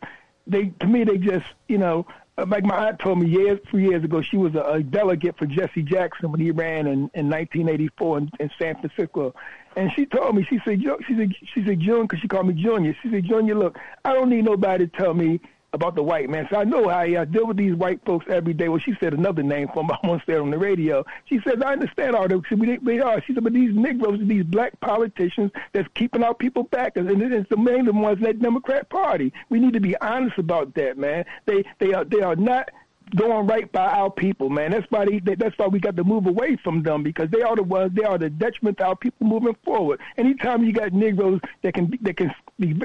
they 0.47 0.67
to 0.81 0.87
me, 0.87 1.05
they 1.05 1.19
just, 1.19 1.47
you 1.69 1.79
know, 1.79 2.07
uh, 2.37 2.45
like 2.47 2.65
my 2.65 2.89
aunt 2.89 2.99
told 2.99 3.19
me 3.19 3.29
years, 3.29 3.59
three 3.71 3.89
years 3.89 4.05
ago, 4.05 4.21
she 4.23 4.37
was 4.37 4.55
a, 4.55 4.61
a 4.61 4.83
delegate 4.83 5.37
for 5.39 5.47
Jesse 5.47 5.83
Jackson 5.83 6.31
when 6.31 6.41
he 6.41 6.51
ran 6.51 6.87
in, 6.87 7.11
in 7.15 7.29
1984 7.29 8.19
in, 8.19 8.31
in 8.39 8.51
San 8.59 8.77
Francisco. 8.81 9.35
And 9.77 9.93
she 9.93 10.07
told 10.07 10.37
me, 10.37 10.45
she 10.45 10.61
said, 10.65 10.81
she 11.07 11.17
said, 11.17 11.35
she 11.55 11.65
said, 11.65 11.81
June, 11.81 12.03
because 12.03 12.21
she 12.21 12.29
called 12.29 12.47
me 12.47 12.55
Junior. 12.55 12.97
She 13.03 13.11
said, 13.11 13.25
Junior, 13.25 13.55
look, 13.55 13.79
I 14.05 14.13
don't 14.13 14.29
need 14.29 14.45
nobody 14.45 14.87
to 14.87 14.97
tell 14.97 15.15
me 15.15 15.41
about 15.73 15.95
the 15.95 16.03
white 16.03 16.31
man. 16.31 16.47
So 16.51 16.57
I 16.57 16.65
know 16.65 16.89
how 16.89 17.01
I 17.01 17.25
deal 17.25 17.47
with 17.47 17.57
these 17.57 17.75
white 17.75 18.05
folks 18.05 18.27
every 18.29 18.55
day. 18.55 18.69
Well, 18.69 18.79
she 18.79 18.95
said 19.01 19.13
another 19.13 19.43
name 19.43 19.69
for 19.69 19.85
them. 19.85 19.91
I 20.03 20.19
say 20.27 20.35
it 20.35 20.41
on 20.41 20.51
the 20.51 20.59
radio. 20.59 21.05
She 21.27 21.41
says, 21.41 21.61
I 21.65 21.73
understand 21.73 22.17
all 22.17 22.27
that. 22.29 22.43
They, 22.51 22.77
they 22.77 23.01
are. 23.01 23.23
She 23.23 23.35
said, 23.35 23.45
but 23.45 23.53
these 23.53 23.75
Negroes, 23.75 24.21
these 24.23 24.45
black 24.45 24.79
politicians 24.81 25.51
that's 25.73 25.89
keeping 25.95 26.23
our 26.23 26.35
people 26.35 26.65
back, 26.65 26.97
and 26.97 27.09
it's 27.11 27.49
the 27.51 27.57
main 27.57 27.85
ones 28.01 28.19
in 28.19 28.25
that 28.25 28.41
Democrat 28.41 28.89
Party. 28.89 29.33
We 29.51 29.61
need 29.61 29.75
to 29.75 29.81
be 29.81 29.97
honest 29.99 30.39
about 30.39 30.75
that, 30.75 30.97
man. 30.97 31.25
They 31.47 31.65
they 31.79 31.93
are 31.93 32.05
they 32.05 32.21
are 32.21 32.37
not 32.37 32.71
doing 33.11 33.47
right 33.47 33.71
by 33.73 33.87
our 33.87 34.11
people, 34.11 34.51
man. 34.51 34.71
That's 34.73 34.87
why 34.91 35.07
they, 35.07 35.35
that's 35.35 35.57
why 35.57 35.67
we 35.67 35.79
got 35.81 35.97
to 35.97 36.05
move 36.05 36.27
away 36.27 36.57
from 36.57 36.83
them 36.83 37.03
because 37.03 37.31
they 37.31 37.43
are 37.43 37.57
the 37.57 37.63
ones 37.63 37.93
they 37.95 38.05
are 38.05 38.19
the 38.19 38.31
detriment 38.31 38.79
to 38.79 38.87
our 38.87 38.97
people 38.97 39.27
moving 39.27 39.57
forward. 39.65 40.01
Anytime 40.17 40.65
you 40.65 40.73
got 40.73 40.93
Negroes 40.93 41.41
that 41.63 41.75
can 41.75 41.99
that 42.03 42.17
can 42.17 42.35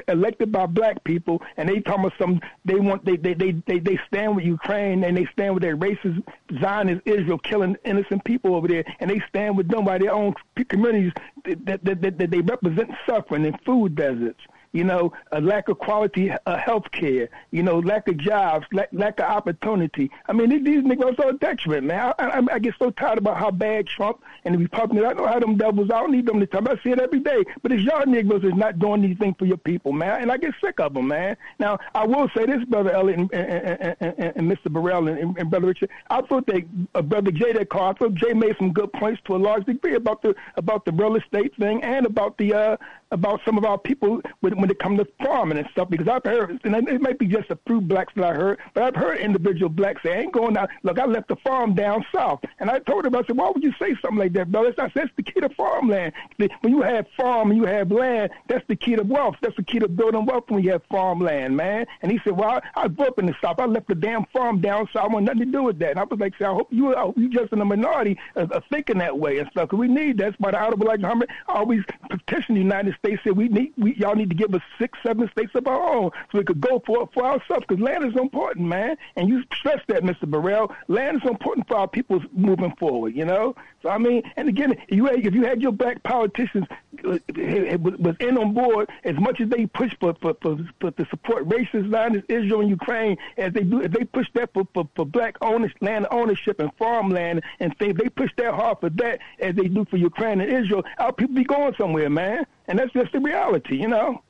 elected 0.08 0.52
by 0.52 0.66
black 0.66 1.02
people 1.04 1.42
and 1.56 1.68
they 1.68 1.80
talk 1.80 1.98
about 1.98 2.12
some 2.18 2.40
they 2.64 2.74
want 2.74 3.04
they 3.04 3.16
they 3.16 3.34
they 3.34 3.52
they, 3.66 3.78
they 3.80 3.98
stand 4.06 4.36
with 4.36 4.44
Ukraine 4.44 5.02
and 5.02 5.16
they 5.16 5.26
stand 5.32 5.54
with 5.54 5.62
their 5.62 5.76
racist 5.76 6.22
Zionist 6.60 7.02
Israel 7.06 7.38
killing 7.38 7.76
innocent 7.84 8.24
people 8.24 8.54
over 8.54 8.68
there 8.68 8.84
and 9.00 9.10
they 9.10 9.20
stand 9.28 9.56
with 9.56 9.68
them 9.68 9.84
by 9.84 9.98
their 9.98 10.12
own 10.12 10.34
communities 10.68 11.12
that 11.44 11.84
that, 11.84 12.00
that, 12.02 12.18
that 12.18 12.30
they 12.30 12.40
represent 12.40 12.90
suffering 13.06 13.46
and 13.46 13.58
food 13.64 13.96
deserts 13.96 14.40
you 14.74 14.82
know, 14.82 15.12
a 15.30 15.40
lack 15.40 15.68
of 15.68 15.78
quality 15.78 16.32
uh, 16.32 16.56
health 16.58 16.90
care, 16.90 17.28
you 17.52 17.62
know, 17.62 17.78
lack 17.78 18.08
of 18.08 18.16
jobs, 18.16 18.66
lack, 18.72 18.88
lack 18.92 19.20
of 19.20 19.26
opportunity. 19.26 20.10
I 20.28 20.32
mean, 20.32 20.50
these, 20.50 20.82
niggas 20.82 21.18
are 21.24 21.32
detriment, 21.32 21.84
man. 21.84 22.12
I, 22.18 22.24
I, 22.24 22.42
I 22.54 22.58
get 22.58 22.74
so 22.78 22.90
tired 22.90 23.18
about 23.18 23.38
how 23.38 23.52
bad 23.52 23.86
Trump 23.86 24.20
and 24.44 24.54
the 24.54 24.58
Republicans, 24.58 25.06
I 25.08 25.12
know 25.12 25.26
how 25.28 25.38
them 25.38 25.56
devils, 25.56 25.90
I 25.92 26.00
don't 26.00 26.10
need 26.10 26.26
them 26.26 26.44
to 26.44 26.60
me. 26.60 26.70
I 26.70 26.82
see 26.82 26.90
it 26.90 27.00
every 27.00 27.20
day. 27.20 27.44
But 27.62 27.70
it's 27.70 27.84
y'all 27.84 28.02
niggas 28.02 28.44
is 28.44 28.54
not 28.54 28.80
doing 28.80 29.04
anything 29.04 29.34
for 29.34 29.44
your 29.44 29.58
people, 29.58 29.92
man. 29.92 30.22
And 30.22 30.32
I 30.32 30.38
get 30.38 30.54
sick 30.60 30.80
of 30.80 30.94
them, 30.94 31.06
man. 31.06 31.36
Now, 31.60 31.78
I 31.94 32.04
will 32.04 32.28
say 32.36 32.44
this, 32.44 32.64
Brother 32.64 32.90
Elliott 32.90 33.20
and, 33.20 33.32
and, 33.32 33.96
and, 34.00 34.32
and, 34.36 34.50
Mr. 34.50 34.72
Burrell 34.72 35.06
and, 35.06 35.38
and, 35.38 35.50
Brother 35.50 35.68
Richard. 35.68 35.90
I 36.10 36.20
thought 36.22 36.46
that 36.46 36.64
uh, 36.96 37.02
Brother 37.02 37.30
Jay 37.30 37.52
that 37.52 37.68
called, 37.68 37.94
I 37.94 37.98
thought 38.00 38.14
Jay 38.14 38.32
made 38.32 38.56
some 38.58 38.72
good 38.72 38.92
points 38.92 39.22
to 39.26 39.36
a 39.36 39.38
large 39.38 39.66
degree 39.66 39.94
about 39.94 40.22
the 40.22 40.34
about 40.56 40.84
the 40.84 40.92
real 40.92 41.14
estate 41.14 41.54
thing 41.56 41.82
and 41.84 42.06
about 42.06 42.36
the 42.38 42.52
uh, 42.54 42.76
about 43.12 43.40
some 43.44 43.56
of 43.56 43.64
our 43.64 43.78
people 43.78 44.20
when, 44.40 44.63
when 44.64 44.70
it 44.70 44.78
comes 44.78 44.98
to 44.98 45.06
farming 45.22 45.58
and 45.58 45.68
stuff 45.72 45.90
because 45.90 46.08
I've 46.08 46.24
heard, 46.24 46.58
and 46.64 46.88
it 46.88 47.02
might 47.02 47.18
be 47.18 47.26
just 47.26 47.50
a 47.50 47.58
few 47.66 47.82
blacks 47.82 48.14
that 48.16 48.24
I 48.24 48.32
heard, 48.32 48.60
but 48.72 48.82
I've 48.82 48.96
heard 48.96 49.18
individual 49.18 49.68
blacks 49.68 50.02
say, 50.02 50.16
I 50.16 50.20
ain't 50.22 50.32
going 50.32 50.56
out. 50.56 50.70
Look, 50.82 50.98
I 50.98 51.04
left 51.04 51.28
the 51.28 51.36
farm 51.36 51.74
down 51.74 52.02
south. 52.14 52.40
And 52.60 52.70
I 52.70 52.78
told 52.78 53.04
him, 53.04 53.14
I 53.14 53.22
said, 53.26 53.36
why 53.36 53.50
would 53.50 53.62
you 53.62 53.74
say 53.78 53.94
something 54.00 54.16
like 54.16 54.32
that, 54.32 54.50
brother? 54.50 54.72
That's, 54.74 54.94
that's 54.94 55.10
the 55.16 55.22
key 55.22 55.40
to 55.40 55.50
farmland. 55.50 56.14
When 56.38 56.72
you 56.72 56.80
have 56.80 57.06
farm 57.14 57.50
and 57.50 57.60
you 57.60 57.66
have 57.66 57.92
land, 57.92 58.30
that's 58.48 58.66
the 58.68 58.76
key 58.76 58.96
to 58.96 59.02
wealth. 59.02 59.36
That's 59.42 59.56
the 59.56 59.62
key 59.62 59.80
to 59.80 59.88
building 59.88 60.24
wealth 60.24 60.44
when 60.48 60.64
you 60.64 60.70
have 60.70 60.82
farmland, 60.90 61.58
man. 61.58 61.86
And 62.00 62.10
he 62.10 62.18
said, 62.24 62.34
well, 62.34 62.62
I, 62.74 62.84
I 62.84 62.88
grew 62.88 63.06
up 63.06 63.18
in 63.18 63.26
the 63.26 63.36
south. 63.42 63.58
I 63.58 63.66
left 63.66 63.88
the 63.88 63.94
damn 63.94 64.24
farm 64.32 64.62
down 64.62 64.88
south. 64.94 65.04
I 65.04 65.12
want 65.12 65.26
nothing 65.26 65.40
to 65.40 65.46
do 65.46 65.64
with 65.64 65.78
that. 65.80 65.90
And 65.90 66.00
I 66.00 66.04
was 66.04 66.18
like, 66.18 66.40
I 66.40 66.46
hope 66.46 66.68
you, 66.72 66.96
I 66.96 67.00
hope 67.00 67.18
you 67.18 67.28
just 67.28 67.52
in 67.52 67.58
the 67.58 67.66
minority 67.66 68.18
of, 68.34 68.50
of 68.50 68.64
thinking 68.70 68.96
that 68.96 69.18
way 69.18 69.40
and 69.40 69.50
stuff. 69.50 69.68
Because 69.68 69.78
we 69.78 69.88
need 69.88 70.16
that. 70.16 70.24
That's 70.24 70.40
why 70.40 70.52
the 70.52 70.58
Honorable 70.58 70.86
Elijah 70.86 71.02
Muhammad 71.02 71.28
always 71.48 71.82
petitioned 72.08 72.56
the 72.56 72.62
United 72.62 72.94
States, 72.94 73.20
said 73.24 73.36
we 73.36 73.48
need, 73.48 73.74
we, 73.76 73.94
y'all 73.96 74.14
need 74.14 74.30
to 74.30 74.34
give 74.34 74.53
six, 74.78 74.98
seven 75.04 75.28
states 75.30 75.52
of 75.54 75.66
our 75.66 75.80
own 75.80 76.10
so 76.30 76.38
we 76.38 76.44
could 76.44 76.60
go 76.60 76.82
for 76.86 77.08
for 77.12 77.24
ourselves 77.24 77.64
because 77.68 77.82
land 77.82 78.04
is 78.04 78.16
important, 78.16 78.66
man. 78.66 78.96
And 79.16 79.28
you 79.28 79.42
stress 79.54 79.80
that, 79.88 80.02
Mr. 80.02 80.28
Burrell. 80.28 80.74
Land 80.88 81.22
is 81.22 81.28
important 81.28 81.68
for 81.68 81.76
our 81.76 81.88
people 81.88 82.22
moving 82.32 82.74
forward, 82.76 83.16
you 83.16 83.24
know? 83.24 83.54
So, 83.82 83.90
I 83.90 83.98
mean, 83.98 84.22
and 84.36 84.48
again, 84.48 84.76
you 84.88 85.06
had, 85.06 85.26
if 85.26 85.34
you 85.34 85.44
had 85.44 85.60
your 85.60 85.72
black 85.72 86.02
politicians 86.02 86.66
uh, 87.04 87.18
was 87.28 88.16
in 88.20 88.38
on 88.38 88.54
board 88.54 88.90
as 89.04 89.16
much 89.18 89.40
as 89.40 89.48
they 89.48 89.66
push 89.66 89.94
for, 90.00 90.14
for, 90.20 90.34
for, 90.40 90.58
for 90.80 90.90
to 90.90 91.06
support 91.10 91.48
racist 91.48 91.90
Zionist 91.90 92.24
Israel 92.28 92.60
and 92.60 92.70
Ukraine, 92.70 93.16
as 93.36 93.52
they 93.52 93.62
do, 93.62 93.82
if 93.82 93.92
they 93.92 94.04
push 94.04 94.26
that 94.34 94.52
for, 94.54 94.66
for, 94.72 94.88
for 94.96 95.04
black 95.04 95.36
ownership, 95.42 95.76
land 95.80 96.06
ownership 96.10 96.60
and 96.60 96.70
farmland 96.78 97.42
and 97.60 97.76
things, 97.78 97.96
they 97.98 98.08
push 98.08 98.30
that 98.38 98.54
hard 98.54 98.78
for 98.80 98.90
that 98.90 99.20
as 99.38 99.54
they 99.54 99.68
do 99.68 99.84
for 99.84 99.96
Ukraine 99.96 100.40
and 100.40 100.50
Israel, 100.50 100.84
our 100.98 101.12
people 101.12 101.34
be 101.34 101.44
going 101.44 101.74
somewhere, 101.76 102.08
man. 102.08 102.46
And 102.68 102.78
that's 102.78 102.92
just 102.92 103.12
the 103.12 103.20
reality, 103.20 103.76
you 103.76 103.88
know? 103.88 104.22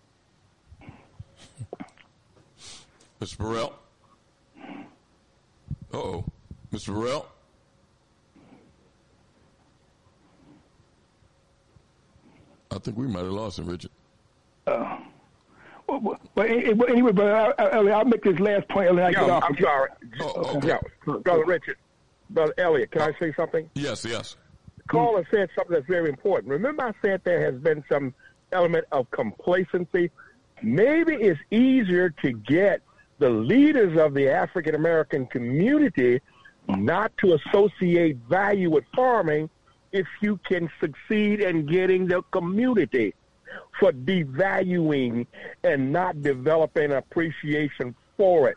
Mr. 3.24 3.38
Burrell? 3.38 3.72
oh 5.94 6.24
Mr. 6.70 6.92
Burrell? 6.92 7.26
I 12.70 12.78
think 12.80 12.98
we 12.98 13.06
might 13.06 13.20
have 13.20 13.32
lost 13.32 13.58
him, 13.58 13.66
Richard. 13.66 13.90
Uh, 14.66 14.98
well, 15.86 16.20
but 16.34 16.50
anyway, 16.50 17.12
but 17.12 17.58
Elliott, 17.58 17.58
I, 17.58 17.78
will 17.80 18.04
make 18.04 18.22
this 18.24 18.38
last 18.40 18.68
point 18.68 18.90
and 18.90 19.00
I 19.00 19.12
get 19.12 19.30
off. 19.30 19.44
I'm 19.46 19.56
sorry. 19.56 19.90
Oh, 20.20 20.56
okay. 20.56 20.68
Yeah, 20.68 20.78
Brother 21.04 21.44
Richard, 21.46 21.76
Brother 22.28 22.54
Elliott, 22.58 22.90
can 22.90 23.02
I 23.02 23.18
say 23.18 23.32
something? 23.34 23.70
Yes, 23.74 24.04
yes. 24.04 24.36
The 24.76 24.82
caller 24.84 25.26
said 25.30 25.48
something 25.56 25.74
that's 25.74 25.86
very 25.86 26.10
important. 26.10 26.50
Remember 26.50 26.84
I 26.84 26.92
said 27.00 27.22
there 27.24 27.42
has 27.50 27.58
been 27.60 27.82
some 27.90 28.12
element 28.52 28.84
of 28.92 29.10
complacency. 29.12 30.10
Maybe 30.62 31.14
it's 31.14 31.40
easier 31.50 32.10
to 32.22 32.32
get 32.32 32.82
the 33.18 33.30
leaders 33.30 33.98
of 33.98 34.14
the 34.14 34.28
African 34.28 34.74
American 34.74 35.26
community 35.26 36.20
not 36.68 37.12
to 37.18 37.34
associate 37.34 38.16
value 38.28 38.70
with 38.70 38.84
farming 38.94 39.48
if 39.92 40.06
you 40.20 40.38
can 40.48 40.68
succeed 40.80 41.40
in 41.40 41.66
getting 41.66 42.06
the 42.06 42.22
community 42.32 43.14
for 43.78 43.92
devaluing 43.92 45.26
and 45.62 45.92
not 45.92 46.20
developing 46.22 46.92
appreciation 46.92 47.94
for 48.16 48.48
it. 48.48 48.56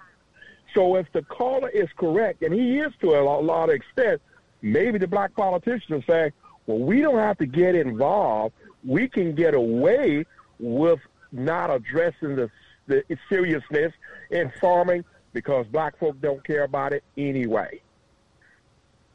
So 0.73 0.95
if 0.95 1.11
the 1.13 1.21
caller 1.23 1.69
is 1.69 1.88
correct, 1.97 2.41
and 2.41 2.53
he 2.53 2.79
is 2.79 2.91
to 3.01 3.15
a 3.15 3.21
lot 3.21 3.69
of 3.69 3.75
extent, 3.75 4.21
maybe 4.61 4.97
the 4.97 5.07
black 5.07 5.35
politicians 5.35 6.03
say, 6.07 6.31
well, 6.65 6.79
we 6.79 7.01
don't 7.01 7.19
have 7.19 7.38
to 7.38 7.45
get 7.45 7.75
involved. 7.75 8.55
We 8.84 9.07
can 9.07 9.34
get 9.34 9.53
away 9.53 10.25
with 10.59 10.99
not 11.31 11.69
addressing 11.71 12.35
the, 12.35 12.49
the 12.88 13.03
seriousness 13.30 13.93
in 14.31 14.51
farming 14.59 15.03
because 15.34 15.68
black 15.68 15.97
folk 15.99 16.19
don't 16.22 16.43
care 16.45 16.64
about 16.64 16.93
it 16.93 17.03
anyway. 17.18 17.81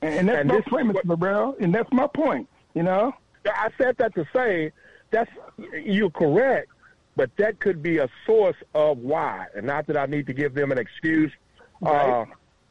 And 0.02 0.28
that's 0.28 0.40
and 0.40 0.48
my 0.48 0.60
point, 0.60 0.88
Mr. 0.88 1.18
Burrell, 1.18 1.56
and 1.60 1.74
that's 1.74 1.92
my 1.92 2.06
point, 2.08 2.48
you 2.74 2.82
know? 2.82 3.12
I 3.46 3.70
said 3.78 3.96
that 3.98 4.14
to 4.14 4.26
say 4.32 4.72
that's 5.10 5.30
you're 5.84 6.10
correct, 6.10 6.68
but 7.16 7.30
that 7.36 7.60
could 7.60 7.82
be 7.82 7.98
a 7.98 8.08
source 8.26 8.56
of 8.74 8.98
why. 8.98 9.46
And 9.54 9.66
not 9.66 9.86
that 9.86 9.96
I 9.96 10.06
need 10.06 10.26
to 10.26 10.32
give 10.32 10.54
them 10.54 10.72
an 10.72 10.78
excuse, 10.78 11.32
Right. 11.80 12.22
uh, 12.22 12.26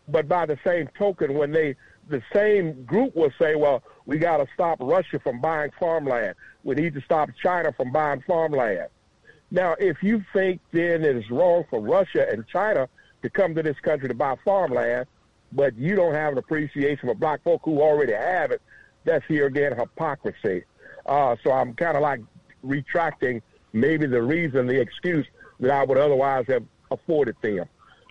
but 0.07 0.27
by 0.27 0.45
the 0.45 0.57
same 0.65 0.87
token, 0.97 1.33
when 1.33 1.51
they 1.51 1.75
the 2.09 2.21
same 2.33 2.83
group 2.83 3.15
will 3.15 3.31
say, 3.39 3.55
"Well, 3.55 3.83
we 4.05 4.17
got 4.17 4.37
to 4.37 4.47
stop 4.53 4.77
Russia 4.81 5.19
from 5.19 5.39
buying 5.39 5.71
farmland. 5.79 6.35
We 6.63 6.75
need 6.75 6.93
to 6.95 7.01
stop 7.01 7.29
China 7.41 7.71
from 7.71 7.91
buying 7.91 8.21
farmland." 8.21 8.87
Now, 9.51 9.75
if 9.79 10.01
you 10.01 10.23
think 10.33 10.61
then 10.71 11.03
it 11.03 11.15
is 11.15 11.29
wrong 11.29 11.65
for 11.69 11.81
Russia 11.81 12.25
and 12.31 12.47
China 12.47 12.87
to 13.21 13.29
come 13.29 13.53
to 13.55 13.61
this 13.61 13.77
country 13.81 14.07
to 14.07 14.15
buy 14.15 14.35
farmland, 14.45 15.05
but 15.51 15.77
you 15.77 15.95
don't 15.95 16.13
have 16.13 16.31
an 16.31 16.37
appreciation 16.37 17.09
for 17.09 17.13
black 17.13 17.43
folk 17.43 17.61
who 17.63 17.81
already 17.81 18.13
have 18.13 18.51
it, 18.51 18.61
that's 19.03 19.25
here 19.27 19.47
again 19.47 19.75
hypocrisy. 19.77 20.63
Uh, 21.05 21.35
so 21.43 21.51
I'm 21.51 21.73
kind 21.73 21.97
of 21.97 22.01
like 22.01 22.21
retracting 22.63 23.41
maybe 23.73 24.05
the 24.05 24.21
reason, 24.21 24.67
the 24.67 24.79
excuse 24.79 25.25
that 25.59 25.71
I 25.71 25.83
would 25.83 25.97
otherwise 25.97 26.45
have 26.47 26.63
afforded 26.89 27.35
them. 27.41 27.65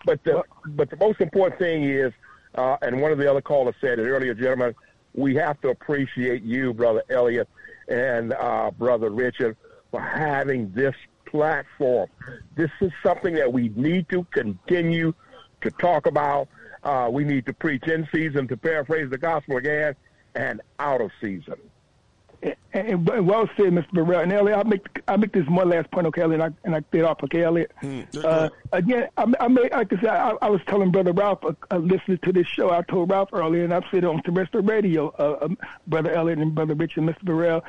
But 0.05 0.23
the 0.25 0.43
but 0.67 0.91
the 0.91 0.97
most 0.97 1.21
important 1.21 1.59
thing 1.59 1.85
is, 1.85 2.13
uh, 2.55 2.77
and 2.83 3.01
one 3.01 3.13
of 3.13 3.19
the 3.19 3.31
other 3.31 3.43
callers 3.43 3.75
said 3.81 3.99
it 3.99 4.03
earlier, 4.03 4.35
gentlemen, 4.35 4.75
we 5.15 5.35
have 5.37 5.61
to 5.61 5.69
appreciate 5.69 6.43
you, 6.43 6.73
brother 6.73 7.03
Elliott, 7.11 7.49
and 7.89 8.33
uh, 8.33 8.71
brother 8.71 9.11
Richard, 9.11 9.57
for 9.91 10.01
having 10.01 10.73
this 10.73 10.95
platform. 11.31 12.09
This 12.57 12.71
is 12.81 12.93
something 13.03 13.35
that 13.35 13.53
we 13.53 13.71
need 13.71 14.09
to 14.11 14.25
continue 14.33 15.15
to 15.63 15.71
talk 15.71 16.07
about. 16.07 16.49
Uh, 16.83 17.09
we 17.11 17.25
need 17.25 17.47
to 17.47 17.53
preach 17.53 17.87
in 17.87 18.09
season, 18.13 18.49
to 18.49 18.57
paraphrase 18.57 19.11
the 19.11 19.19
gospel 19.19 19.57
again, 19.57 19.95
and 20.35 20.61
out 20.79 21.01
of 21.01 21.11
season. 21.21 21.57
And, 22.43 22.55
and, 22.73 23.09
and 23.11 23.27
well 23.27 23.47
said, 23.55 23.67
Mr. 23.67 23.93
Burrell. 23.93 24.21
And 24.21 24.33
Elliott, 24.33 24.59
I 24.59 24.63
make 24.63 25.03
I 25.07 25.17
make 25.19 25.33
this 25.33 25.47
one 25.47 25.69
last 25.69 25.91
point, 25.91 26.07
okay, 26.07 26.23
Elliott, 26.23 26.41
and 26.41 26.55
I, 26.55 26.57
and 26.65 26.77
I 26.77 26.83
get 26.91 27.05
off, 27.05 27.23
okay, 27.25 27.43
Elliott. 27.43 27.71
Uh, 28.25 28.49
again, 28.73 29.09
I, 29.19 29.27
I 29.39 29.49
made 29.49 29.73
like 29.73 29.93
I 29.93 29.97
said, 29.97 30.07
I, 30.07 30.33
I 30.41 30.49
was 30.49 30.63
telling 30.67 30.91
Brother 30.91 31.13
Ralph, 31.13 31.45
uh, 31.45 31.53
uh, 31.71 31.77
listening 31.77 32.19
to 32.19 32.33
this 32.33 32.47
show, 32.47 32.71
I 32.71 32.81
told 32.83 33.11
Ralph 33.11 33.29
earlier, 33.35 33.65
and 33.65 33.75
I've 33.75 33.85
said 33.91 34.05
it 34.05 34.07
on 34.07 34.23
terrestrial 34.23 34.65
radio, 34.65 35.09
uh, 35.19 35.45
um, 35.45 35.59
Brother 35.87 36.13
Elliott 36.13 36.39
and 36.39 36.55
Brother 36.55 36.75
Richard, 36.75 37.05
and 37.05 37.15
Mr. 37.15 37.25
Burrell. 37.25 37.63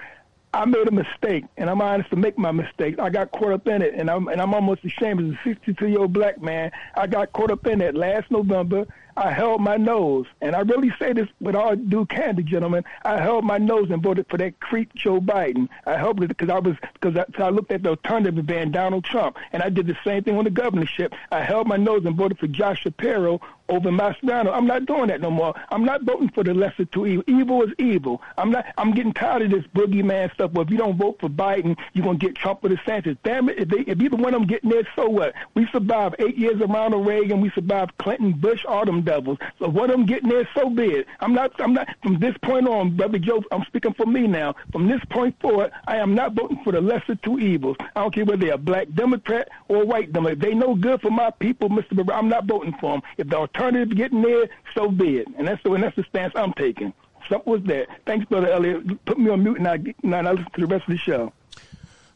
I 0.54 0.66
made 0.66 0.88
a 0.88 0.92
mistake, 0.92 1.46
and 1.56 1.70
I'm 1.70 1.82
honest 1.82 2.10
to 2.10 2.18
make 2.18 2.38
my 2.38 2.52
mistake. 2.52 3.00
I 3.00 3.10
got 3.10 3.32
caught 3.32 3.54
up 3.54 3.68
in 3.68 3.82
it, 3.82 3.94
and 3.94 4.10
I'm 4.10 4.28
and 4.28 4.42
I'm 4.42 4.54
almost 4.54 4.84
ashamed 4.84 5.22
as 5.22 5.34
a 5.34 5.40
62 5.44 5.88
year 5.88 6.00
old 6.00 6.12
black 6.12 6.42
man. 6.42 6.72
I 6.96 7.08
got 7.08 7.32
caught 7.32 7.52
up 7.52 7.66
in 7.68 7.80
it 7.80 7.96
last 7.96 8.30
November. 8.30 8.86
I 9.18 9.32
held 9.32 9.62
my 9.62 9.78
nose, 9.78 10.26
and 10.42 10.56
I 10.56 10.62
really 10.62 10.92
say 11.00 11.14
this 11.14 11.28
with 11.40 11.56
all 11.56 11.76
due 11.76 12.06
candor, 12.06 12.42
gentlemen. 12.42 12.84
I 13.04 13.20
held 13.20 13.44
my 13.44 13.58
nose 13.58 13.90
and 13.90 14.02
voted 14.02 14.28
for 14.30 14.38
that 14.38 14.60
creep 14.60 14.94
Joe 14.96 15.20
Biden. 15.20 15.68
I 15.86 15.98
held 15.98 16.22
it 16.24 16.28
because 16.28 16.50
I 16.50 16.60
was 16.60 16.76
because 16.94 17.16
I, 17.18 17.44
I 17.44 17.50
looked 17.50 17.72
at 17.72 17.84
the 17.84 17.90
alternative 17.90 18.46
being 18.46 18.72
Donald 18.72 19.04
Trump, 19.04 19.38
and 19.52 19.62
I 19.62 19.70
did 19.70 19.88
the 19.88 19.98
same 20.04 20.24
thing 20.24 20.38
on 20.38 20.44
the 20.44 20.50
governorship. 20.50 21.14
I 21.32 21.42
held 21.42 21.68
my 21.68 21.78
nose 21.78 22.06
and 22.06 22.16
voted 22.16 22.40
for 22.40 22.48
Josh 22.48 22.82
Shapiro 22.82 23.42
over 23.72 23.90
Mastriano. 23.90 24.54
I'm 24.54 24.68
not 24.68 24.86
doing 24.86 25.08
that 25.08 25.22
no 25.22 25.32
more. 25.32 25.54
I'm 25.72 25.86
not 25.86 26.04
voting 26.04 26.30
for 26.30 26.44
the 26.44 26.54
lesser 26.54 26.86
two 26.86 27.08
evil. 27.08 27.24
Evil 27.28 27.64
is 27.64 27.74
evil. 27.80 28.22
I'm 28.38 28.52
not. 28.52 28.66
I'm 28.78 28.94
getting 28.94 29.14
tired 29.14 29.44
of 29.44 29.52
this 29.52 29.66
boogeyman 29.74 30.34
stuff. 30.34 30.52
Well, 30.52 30.66
if 30.66 30.72
you 30.72 30.78
don't 30.78 30.98
vote 30.98 31.18
for 31.20 31.30
Biden, 31.30 31.78
you're 31.94 32.06
gonna 32.06 32.18
get 32.18 32.36
Trump 32.36 32.64
or 32.64 32.70
the 32.70 32.76
DeSantis. 32.76 33.18
Damn 33.24 33.50
it! 33.50 33.60
If, 33.60 33.70
they, 33.70 33.80
if 33.92 34.02
either 34.02 34.18
one 34.18 34.34
of 34.34 34.42
them 34.42 34.48
getting 34.48 34.70
there, 34.70 34.88
so 34.96 35.10
what? 35.10 35.34
We 35.56 35.68
survived 35.72 36.16
eight 36.20 36.38
years 36.38 36.62
of 36.62 36.70
Ronald 36.70 37.08
Reagan. 37.08 37.42
We 37.42 37.50
survived 37.52 37.98
Clinton, 37.98 38.34
Bush, 38.34 38.66
all 38.66 38.86
them 38.86 39.02
devils. 39.12 39.38
So 39.60 39.66
of 39.66 39.88
them 39.90 40.06
getting 40.06 40.30
there, 40.30 40.48
so 40.56 40.70
be 40.70 40.86
it. 40.86 41.08
I'm 41.20 41.34
not. 41.34 41.52
I'm 41.60 41.74
not. 41.74 41.88
From 42.02 42.20
this 42.20 42.36
point 42.42 42.68
on, 42.68 42.96
brother 42.96 43.20
Joe, 43.20 43.44
I'm 43.52 43.64
speaking 43.66 43.94
for 43.94 44.06
me 44.06 44.26
now. 44.28 44.56
From 44.72 44.88
this 44.88 45.02
point 45.10 45.40
forward, 45.42 45.72
I 45.88 45.98
am 45.98 46.16
not 46.16 46.34
voting 46.34 46.62
for 46.64 46.72
the 46.72 46.82
lesser 46.82 47.16
two 47.16 47.40
evils. 47.40 47.76
I 47.96 48.02
don't 48.02 48.14
care 48.14 48.26
whether 48.26 48.46
they're 48.46 48.54
a 48.54 48.58
black 48.58 48.88
Democrat 48.94 49.50
or 49.68 49.84
a 49.84 49.86
white 49.86 50.14
Democrat. 50.14 50.38
If 50.38 50.44
they 50.44 50.54
no 50.54 50.76
good 50.76 51.02
for 51.02 51.12
my 51.12 51.30
people, 51.32 51.70
Mr. 51.70 52.10
I'm 52.14 52.30
not 52.30 52.46
voting 52.46 52.74
for 52.80 52.94
them. 52.94 53.02
If 53.18 53.28
the 53.28 53.38
alternative 53.38 53.96
getting 53.98 54.22
there, 54.22 54.48
so 54.74 54.90
be 54.90 55.18
it. 55.18 55.28
And 55.38 55.48
that's 55.48 55.62
the 55.64 55.74
and 55.74 55.84
that's 55.84 55.96
the 55.96 56.04
stance 56.04 56.34
I'm 56.36 56.54
taking. 56.54 56.94
Something 57.30 57.52
was 57.52 57.64
that. 57.64 57.88
Thanks, 58.06 58.26
brother 58.26 58.50
Elliott. 58.50 59.06
Put 59.06 59.20
me 59.20 59.30
on 59.30 59.44
mute 59.44 59.58
and 59.58 59.68
I 59.68 59.78
now 60.04 60.20
I 60.20 60.32
listen 60.32 60.52
to 60.54 60.62
the 60.62 60.68
rest 60.68 60.84
of 60.88 60.94
the 60.94 60.98
show. 60.98 61.34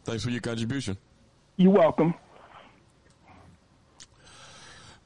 Thanks 0.05 0.23
for 0.23 0.29
your 0.29 0.41
contribution. 0.41 0.97
You're 1.57 1.71
welcome. 1.71 2.13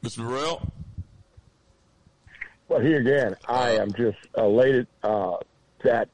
Mr. 0.03 0.17
Burrell? 0.17 0.61
Well, 2.69 2.81
here 2.81 2.99
again, 2.99 3.35
I 3.47 3.71
am 3.71 3.91
just 3.93 4.19
elated 4.37 4.85
uh, 5.01 5.37
that 5.83 6.07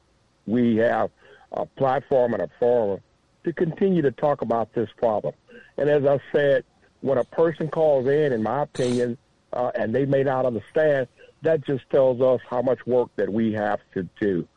we 0.46 0.76
have 0.76 1.10
a 1.52 1.66
platform 1.66 2.32
and 2.32 2.42
a 2.42 2.48
forum 2.58 3.00
to 3.44 3.52
continue 3.52 4.00
to 4.00 4.10
talk 4.10 4.40
about 4.40 4.72
this 4.72 4.88
problem. 4.96 5.34
And 5.76 5.90
as 5.90 6.06
I 6.06 6.18
said, 6.32 6.64
when 7.02 7.18
a 7.18 7.24
person 7.24 7.68
calls 7.68 8.06
in, 8.06 8.32
in 8.32 8.42
my 8.42 8.62
opinion, 8.62 9.18
uh, 9.52 9.70
and 9.74 9.94
they 9.94 10.06
may 10.06 10.22
not 10.22 10.46
understand, 10.46 11.08
that 11.42 11.62
just 11.66 11.88
tells 11.90 12.22
us 12.22 12.40
how 12.48 12.62
much 12.62 12.86
work 12.86 13.10
that 13.16 13.30
we 13.30 13.52
have 13.52 13.80
to 13.92 14.08
do. 14.18 14.48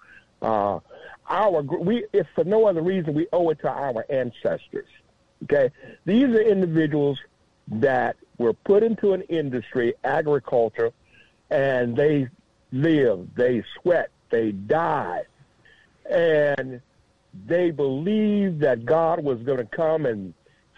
Uh, 0.42 0.80
our 1.30 1.62
we, 1.62 2.06
if 2.14 2.28
for 2.34 2.46
no 2.46 2.66
other 2.66 2.82
reason, 2.82 3.14
we 3.14 3.28
owe 3.34 3.50
it 3.50 3.60
to 3.60 3.70
our 3.70 4.06
ancestors. 4.10 4.88
Okay, 5.44 5.70
these 6.06 6.24
are 6.24 6.42
individuals 6.42 7.20
that 7.68 8.16
were 8.38 8.54
put 8.54 8.84
into 8.84 9.12
an 9.12 9.22
industry, 9.24 9.94
agriculture, 10.06 10.92
and 11.50 11.96
they 11.96 12.28
live, 12.72 13.28
they 13.36 13.64
sweat, 13.82 14.10
they 14.30 14.52
die, 14.52 15.24
and 16.10 16.82
they 17.46 17.72
believed 17.72 18.60
that 18.62 18.86
God 18.86 19.24
was 19.24 19.40
going 19.44 19.58
to 19.58 19.66
come 19.66 20.06
and 20.06 20.34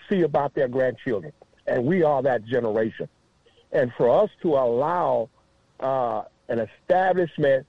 see 0.10 0.22
about 0.22 0.54
their 0.54 0.68
grandchildren, 0.68 1.34
and 1.68 1.86
we 1.86 2.04
are 2.04 2.22
that 2.22 2.46
generation. 2.46 3.08
And 3.72 3.92
for 3.94 4.10
us 4.24 4.30
to 4.42 4.56
allow 4.56 5.30
uh, 5.80 6.24
an 6.50 6.60
establishment 6.60 7.66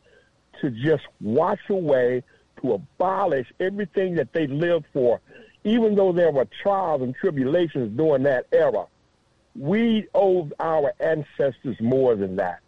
to 0.61 0.71
just 0.71 1.05
wash 1.21 1.61
away, 1.69 2.23
to 2.61 2.75
abolish 2.75 3.53
everything 3.61 4.15
that 4.17 4.33
they 4.33 4.47
lived 4.47 4.87
for, 4.93 5.21
even 5.65 5.95
though 5.95 6.13
there 6.13 6.33
were 6.33 6.47
trials 6.63 7.03
and 7.03 7.15
tribulations 7.15 7.97
during 7.97 8.25
that 8.25 8.47
era, 8.53 8.87
we 9.55 10.07
owe 10.15 10.51
our 10.59 10.93
ancestors 10.99 11.77
more 11.81 12.17
than 12.17 12.37
that. 12.37 12.61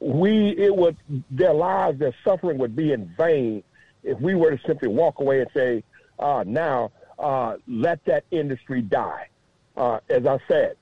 We, 0.00 0.50
it 0.50 0.74
would, 0.74 0.96
their 1.30 1.52
lives, 1.52 1.98
their 1.98 2.14
suffering 2.24 2.58
would 2.58 2.76
be 2.76 2.92
in 2.92 3.12
vain 3.16 3.62
if 4.04 4.20
we 4.20 4.34
were 4.34 4.56
to 4.56 4.66
simply 4.66 4.88
walk 4.88 5.18
away 5.18 5.40
and 5.40 5.50
say, 5.52 5.82
uh, 6.18 6.44
now, 6.46 6.92
uh, 7.18 7.56
let 7.66 8.04
that 8.04 8.24
industry 8.30 8.80
die. 8.82 9.28
Uh, 9.76 9.98
as 10.08 10.26
I 10.26 10.38
said, 10.48 10.76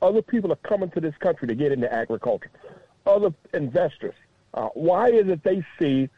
other 0.00 0.22
people 0.22 0.52
are 0.52 0.56
coming 0.56 0.90
to 0.90 1.00
this 1.00 1.14
country 1.18 1.48
to 1.48 1.54
get 1.54 1.72
into 1.72 1.92
agriculture. 1.92 2.50
Other 3.06 3.32
investors. 3.54 4.14
Uh, 4.54 4.68
why 4.74 5.08
is 5.08 5.28
it 5.28 5.42
they 5.42 5.64
see 5.78 6.08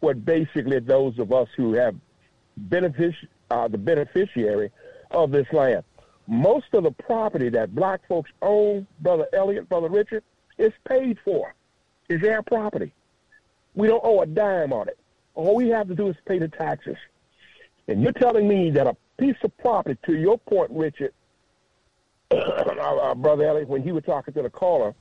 what 0.00 0.24
basically 0.24 0.78
those 0.78 1.18
of 1.18 1.32
us 1.32 1.48
who 1.56 1.74
have 1.74 1.94
benefic- 2.68 3.28
uh, 3.50 3.68
the 3.68 3.78
beneficiary 3.78 4.70
of 5.10 5.30
this 5.30 5.46
land? 5.52 5.84
Most 6.26 6.66
of 6.74 6.84
the 6.84 6.90
property 6.90 7.48
that 7.50 7.74
black 7.74 8.06
folks 8.06 8.30
own, 8.42 8.86
Brother 9.00 9.26
Elliott, 9.32 9.68
Brother 9.68 9.88
Richard, 9.88 10.22
is 10.58 10.72
paid 10.86 11.18
for. 11.24 11.54
Is 12.08 12.20
their 12.20 12.42
property. 12.42 12.92
We 13.74 13.86
don't 13.86 14.02
owe 14.02 14.22
a 14.22 14.26
dime 14.26 14.72
on 14.72 14.88
it. 14.88 14.98
All 15.34 15.54
we 15.54 15.68
have 15.68 15.88
to 15.88 15.94
do 15.94 16.08
is 16.08 16.16
pay 16.26 16.38
the 16.38 16.48
taxes. 16.48 16.96
And 17.86 18.02
you're 18.02 18.12
telling 18.12 18.48
me 18.48 18.70
that 18.70 18.86
a 18.86 18.96
piece 19.18 19.36
of 19.42 19.56
property, 19.58 19.98
to 20.06 20.14
your 20.14 20.38
point, 20.38 20.70
Richard, 20.72 21.12
our, 22.30 23.14
Brother 23.14 23.46
Elliott, 23.46 23.68
when 23.68 23.82
he 23.82 23.92
was 23.92 24.04
talking 24.04 24.34
to 24.34 24.42
the 24.42 24.50
caller, 24.50 24.94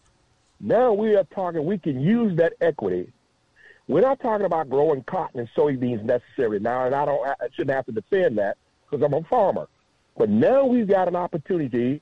now 0.60 0.94
we 0.94 1.16
are 1.16 1.24
talking, 1.26 1.66
we 1.66 1.77
can 1.77 2.00
use 2.00 2.36
that 2.38 2.53
equity. 2.61 3.11
We're 3.88 4.02
not 4.02 4.19
talking 4.19 4.45
about 4.45 4.69
growing 4.69 5.03
cotton 5.03 5.40
and 5.40 5.50
soybeans 5.56 6.03
necessarily 6.03 6.60
now, 6.60 6.86
and 6.86 6.95
I 6.95 7.06
don't, 7.06 7.26
I 7.26 7.48
shouldn't 7.53 7.76
have 7.76 7.86
to 7.86 7.92
defend 7.92 8.38
that 8.38 8.58
because 8.90 9.03
I'm 9.03 9.14
a 9.14 9.24
farmer. 9.24 9.68
But 10.18 10.30
now 10.30 10.66
we've 10.66 10.88
got 10.88 11.08
an 11.08 11.16
opportunity 11.16 12.02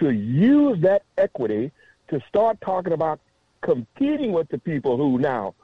to 0.00 0.10
use 0.10 0.80
that 0.82 1.02
equity 1.16 1.70
to 2.08 2.20
start 2.28 2.60
talking 2.60 2.92
about 2.92 3.20
competing 3.62 4.32
with 4.32 4.48
the 4.48 4.58
people 4.58 4.96
who 4.96 5.18
now 5.18 5.54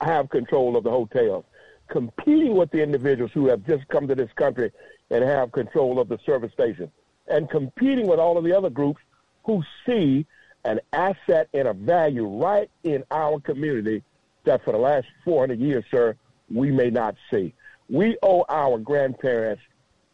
have 0.00 0.28
control 0.28 0.76
of 0.76 0.84
the 0.84 0.90
hotels, 0.90 1.44
competing 1.88 2.54
with 2.54 2.70
the 2.70 2.82
individuals 2.82 3.32
who 3.32 3.46
have 3.46 3.64
just 3.66 3.88
come 3.88 4.06
to 4.06 4.14
this 4.14 4.30
country 4.36 4.70
and 5.10 5.24
have 5.24 5.50
control 5.52 5.98
of 5.98 6.08
the 6.08 6.18
service 6.26 6.52
station, 6.52 6.90
and 7.28 7.48
competing 7.50 8.06
with 8.06 8.18
all 8.18 8.36
of 8.36 8.44
the 8.44 8.52
other 8.56 8.70
groups 8.70 9.00
who 9.44 9.62
see 9.86 10.26
an 10.64 10.80
asset 10.92 11.48
and 11.54 11.66
a 11.66 11.72
value 11.72 12.26
right 12.26 12.70
in 12.84 13.02
our 13.10 13.40
community 13.40 14.02
that 14.44 14.62
for 14.64 14.72
the 14.72 14.78
last 14.78 15.06
400 15.24 15.58
years, 15.58 15.84
sir, 15.90 16.14
we 16.52 16.70
may 16.70 16.90
not 16.90 17.14
see. 17.30 17.54
We 17.88 18.18
owe 18.22 18.44
our 18.48 18.78
grandparents 18.78 19.62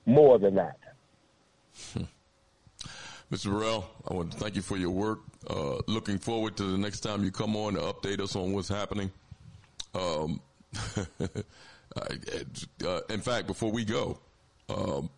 more 0.07 0.39
than 0.39 0.55
that. 0.57 0.79
Mr. 3.33 3.51
Burrell, 3.51 3.91
I 4.09 4.15
want 4.15 4.33
to 4.33 4.39
thank 4.39 4.55
you 4.55 4.63
for 4.63 4.77
your 4.77 4.91
work. 4.91 5.21
Uh, 5.49 5.79
looking 5.87 6.19
forward 6.19 6.57
to 6.57 6.65
the 6.65 6.79
next 6.79 7.01
time 7.01 7.23
you 7.23 7.31
come 7.31 7.57
on 7.57 7.75
to 7.75 7.81
update 7.81 8.21
us 8.21 8.35
on 8.37 8.53
what's 8.53 8.69
happening. 8.69 9.11
Um, 9.95 10.41
uh, 11.97 13.01
in 13.11 13.21
fact, 13.21 13.47
before 13.47 13.71
we 13.71 13.85
go, 13.85 14.19
um, 14.69 15.11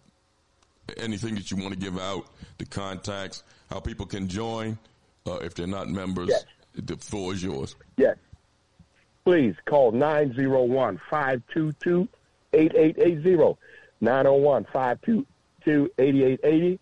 anything 0.97 1.35
that 1.37 1.51
you 1.51 1.57
want 1.57 1.73
to 1.73 1.79
give 1.79 1.99
out, 1.99 2.27
the 2.59 2.67
contacts, 2.67 3.43
how 3.71 3.81
people 3.81 4.07
can 4.07 4.29
join 4.29 4.79
uh, 5.27 5.37
if 5.37 5.55
they're 5.55 5.67
not 5.67 5.89
members? 5.89 6.29
Yes. 6.29 6.45
The 6.75 6.97
floor 6.97 7.33
is 7.33 7.43
yours. 7.43 7.75
Yes. 7.97 8.17
Please 9.25 9.55
call 9.65 9.93
901 9.93 11.01
522 11.11 12.09
8880. 12.53 13.59
901 14.01 14.65
522 14.73 15.91
8880. 15.99 16.81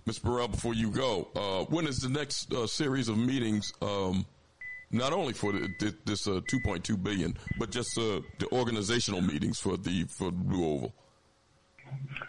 Ms. 0.05 0.19
Burrell, 0.19 0.49
before 0.49 0.73
you 0.73 0.91
go, 0.91 1.29
uh, 1.35 1.63
when 1.65 1.87
is 1.87 1.99
the 1.99 2.09
next 2.09 2.53
uh, 2.53 2.67
series 2.67 3.07
of 3.07 3.17
meetings? 3.17 3.71
Um, 3.81 4.25
not 4.91 5.13
only 5.13 5.33
for 5.33 5.53
the, 5.53 5.95
this 6.05 6.27
uh, 6.27 6.41
2.2 6.51 7.01
billion, 7.01 7.35
but 7.57 7.71
just 7.71 7.97
uh, 7.97 8.19
the 8.39 8.47
organizational 8.51 9.21
meetings 9.21 9.59
for 9.59 9.77
the 9.77 10.03
for 10.03 10.31
Blue 10.31 10.65
Oval. 10.65 10.93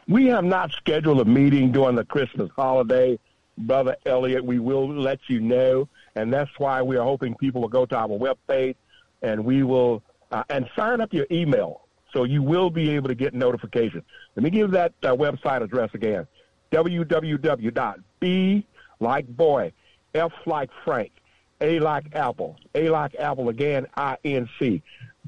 We 0.08 0.26
have 0.26 0.44
not 0.44 0.72
scheduled 0.72 1.20
a 1.20 1.24
meeting 1.24 1.72
during 1.72 1.96
the 1.96 2.04
Christmas 2.04 2.50
holiday, 2.54 3.18
Brother 3.58 3.96
Elliott. 4.06 4.44
We 4.44 4.58
will 4.58 4.88
let 4.88 5.18
you 5.28 5.40
know, 5.40 5.88
and 6.14 6.32
that's 6.32 6.50
why 6.58 6.82
we 6.82 6.96
are 6.96 7.04
hoping 7.04 7.34
people 7.34 7.62
will 7.62 7.68
go 7.68 7.86
to 7.86 7.96
our 7.96 8.08
webpage 8.08 8.76
and 9.22 9.44
we 9.44 9.62
will 9.62 10.02
uh, 10.34 10.42
and 10.50 10.68
sign 10.74 11.00
up 11.00 11.14
your 11.14 11.26
email 11.30 11.82
so 12.12 12.24
you 12.24 12.42
will 12.42 12.68
be 12.70 12.90
able 12.90 13.08
to 13.08 13.14
get 13.14 13.34
notifications. 13.34 14.02
Let 14.34 14.42
me 14.42 14.50
give 14.50 14.72
that 14.72 14.92
uh, 15.02 15.14
website 15.14 15.62
address 15.62 15.90
again 15.94 16.26
www.b 16.72 18.66
like 19.00 19.26
boy, 19.28 19.72
F 20.14 20.32
like 20.46 20.70
Frank, 20.84 21.12
A 21.60 21.78
like 21.78 22.06
Apple, 22.16 22.56
A 22.74 22.88
like 22.88 23.14
Apple 23.16 23.48
again, 23.48 23.86
I 23.96 24.16
N 24.24 24.48
C, 24.58 24.82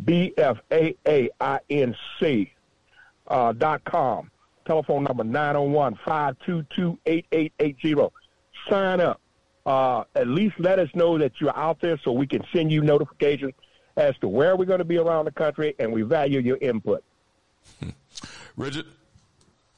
B 0.04 0.34
F 0.36 0.56
A 0.72 0.96
A 1.06 1.30
I 1.40 1.60
N 1.70 1.94
C 2.18 2.52
uh, 3.28 3.52
dot 3.52 3.84
com. 3.84 4.30
Telephone 4.66 5.04
number 5.04 5.22
901 5.22 5.98
522 6.04 6.98
8880. 7.06 8.12
Sign 8.68 9.00
up. 9.00 9.20
Uh, 9.64 10.02
at 10.16 10.26
least 10.26 10.56
let 10.58 10.80
us 10.80 10.88
know 10.94 11.16
that 11.18 11.32
you're 11.40 11.56
out 11.56 11.80
there 11.80 11.98
so 12.04 12.10
we 12.10 12.26
can 12.26 12.42
send 12.52 12.72
you 12.72 12.82
notifications 12.82 13.52
as 13.97 14.16
to 14.18 14.28
where 14.28 14.57
we're 14.57 14.65
going 14.65 14.78
to 14.78 14.84
be 14.84 14.99
around 14.99 15.25
the 15.25 15.33
country, 15.33 15.75
and 15.78 15.92
we 15.92 16.02
value 16.02 16.41
your 16.41 16.58
input. 16.58 17.02
Richard? 18.57 18.86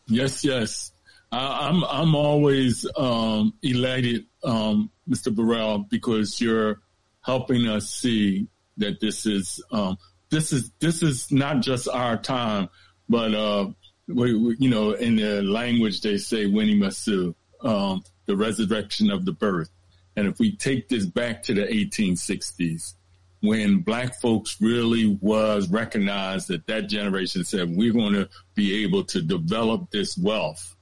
Yes, 0.06 0.44
yes. 0.44 0.92
I, 1.30 1.68
I'm 1.68 1.84
I'm 1.84 2.14
always 2.14 2.86
um, 2.96 3.54
elated, 3.62 4.26
um, 4.42 4.90
Mr. 5.08 5.34
Burrell, 5.34 5.78
because 5.78 6.40
you're 6.40 6.80
helping 7.20 7.68
us 7.68 7.90
see 7.90 8.48
that 8.78 9.00
this 9.00 9.26
is 9.26 9.62
um, 9.70 9.98
this 10.30 10.52
is 10.52 10.70
this 10.80 11.02
is 11.02 11.30
not 11.30 11.60
just 11.60 11.88
our 11.88 12.16
time, 12.16 12.68
but 13.08 13.34
uh, 13.34 13.68
we, 14.06 14.34
we, 14.34 14.56
you 14.58 14.70
know, 14.70 14.92
in 14.92 15.16
the 15.16 15.42
language 15.42 16.00
they 16.00 16.16
say 16.16 16.46
"Winnie 16.46 16.78
Masu," 16.78 17.34
um, 17.60 18.02
the 18.26 18.36
resurrection 18.36 19.10
of 19.10 19.24
the 19.24 19.32
birth. 19.32 19.70
And 20.16 20.26
if 20.26 20.38
we 20.38 20.56
take 20.56 20.88
this 20.88 21.06
back 21.06 21.44
to 21.44 21.54
the 21.54 21.62
1860s, 21.62 22.94
when 23.40 23.78
black 23.78 24.20
folks 24.20 24.60
really 24.60 25.18
was 25.20 25.68
recognized 25.68 26.48
that 26.48 26.66
that 26.66 26.88
generation 26.88 27.44
said 27.44 27.70
we're 27.70 27.92
going 27.92 28.14
to 28.14 28.28
be 28.54 28.82
able 28.84 29.04
to 29.04 29.22
develop 29.22 29.90
this 29.90 30.18
wealth 30.18 30.76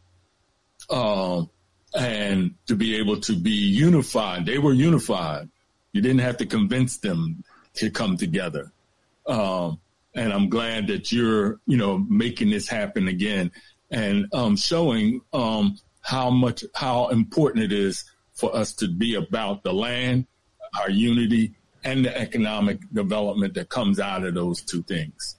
um, 0.90 1.50
and 1.94 2.54
to 2.66 2.74
be 2.74 2.96
able 2.96 3.20
to 3.20 3.34
be 3.36 3.50
unified. 3.50 4.46
They 4.46 4.58
were 4.58 4.72
unified. 4.72 5.48
You 5.92 6.00
didn't 6.00 6.20
have 6.20 6.38
to 6.38 6.46
convince 6.46 6.98
them 6.98 7.44
to 7.74 7.90
come 7.90 8.16
together. 8.16 8.72
Um, 9.26 9.80
and 10.14 10.32
I'm 10.32 10.48
glad 10.48 10.86
that 10.86 11.12
you're, 11.12 11.60
you 11.66 11.76
know, 11.76 11.98
making 11.98 12.50
this 12.50 12.68
happen 12.68 13.08
again 13.08 13.50
and 13.90 14.26
um, 14.32 14.56
showing 14.56 15.20
um, 15.32 15.78
how 16.00 16.30
much, 16.30 16.64
how 16.74 17.08
important 17.08 17.64
it 17.64 17.72
is 17.72 18.04
for 18.32 18.54
us 18.54 18.72
to 18.74 18.88
be 18.88 19.14
about 19.14 19.62
the 19.62 19.72
land, 19.72 20.26
our 20.80 20.90
unity, 20.90 21.54
and 21.84 22.04
the 22.04 22.16
economic 22.18 22.78
development 22.92 23.54
that 23.54 23.68
comes 23.68 24.00
out 24.00 24.24
of 24.24 24.34
those 24.34 24.62
two 24.62 24.82
things. 24.82 25.36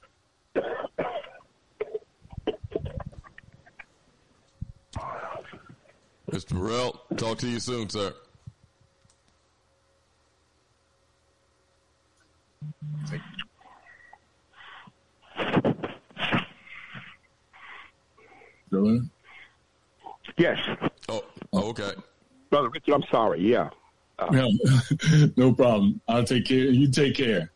Mr. 6.31 6.53
Burrell, 6.59 7.01
talk 7.15 7.37
to 7.39 7.47
you 7.47 7.59
soon, 7.59 7.89
sir. 7.89 8.13
Yes. 20.37 20.59
Oh, 21.09 21.23
okay. 21.53 21.91
Brother 22.49 22.69
Richard, 22.69 22.93
I'm 22.93 23.03
sorry. 23.11 23.41
Yeah. 23.41 23.69
No, 24.31 24.49
no 25.37 25.53
problem. 25.53 26.01
I'll 26.07 26.23
take 26.23 26.45
care. 26.45 26.57
You 26.57 26.89
take 26.89 27.15
care. 27.15 27.51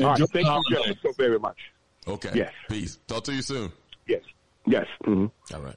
all 0.00 0.06
right. 0.06 0.18
Thank 0.18 0.32
the 0.32 0.38
you, 0.38 0.44
gentlemen, 0.44 0.62
holidays. 0.72 0.96
so 1.02 1.12
very 1.12 1.38
much. 1.38 1.58
Okay. 2.06 2.30
Yes. 2.34 2.52
Peace. 2.68 2.98
Talk 3.06 3.24
to 3.24 3.32
you 3.32 3.42
soon. 3.42 3.72
Yes. 4.06 4.22
Yes. 4.66 4.86
Mm-hmm. 5.04 5.54
All 5.54 5.60
right. 5.60 5.76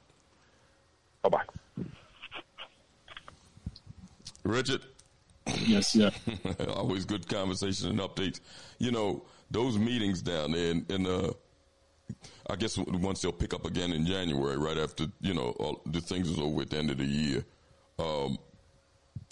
Bye 1.22 1.28
bye. 1.28 1.84
Richard. 4.44 4.82
Yes, 5.66 5.94
yeah. 5.94 6.10
Always 6.68 7.04
good 7.04 7.26
conversation 7.28 7.88
and 7.90 7.98
updates. 8.00 8.40
You 8.78 8.92
know, 8.92 9.24
those 9.50 9.78
meetings 9.78 10.22
down 10.22 10.52
there, 10.52 10.70
and, 10.72 10.90
and 10.90 11.06
uh, 11.06 11.32
I 12.50 12.56
guess 12.56 12.76
once 12.78 13.22
they'll 13.22 13.32
pick 13.32 13.54
up 13.54 13.64
again 13.64 13.92
in 13.92 14.06
January, 14.06 14.56
right 14.58 14.76
after, 14.78 15.06
you 15.20 15.34
know, 15.34 15.50
all 15.58 15.82
the 15.86 16.00
things 16.00 16.28
is 16.30 16.38
over 16.38 16.62
at 16.62 16.70
the 16.70 16.76
end 16.78 16.90
of 16.90 16.98
the 16.98 17.04
year, 17.04 17.44
um, 17.98 18.38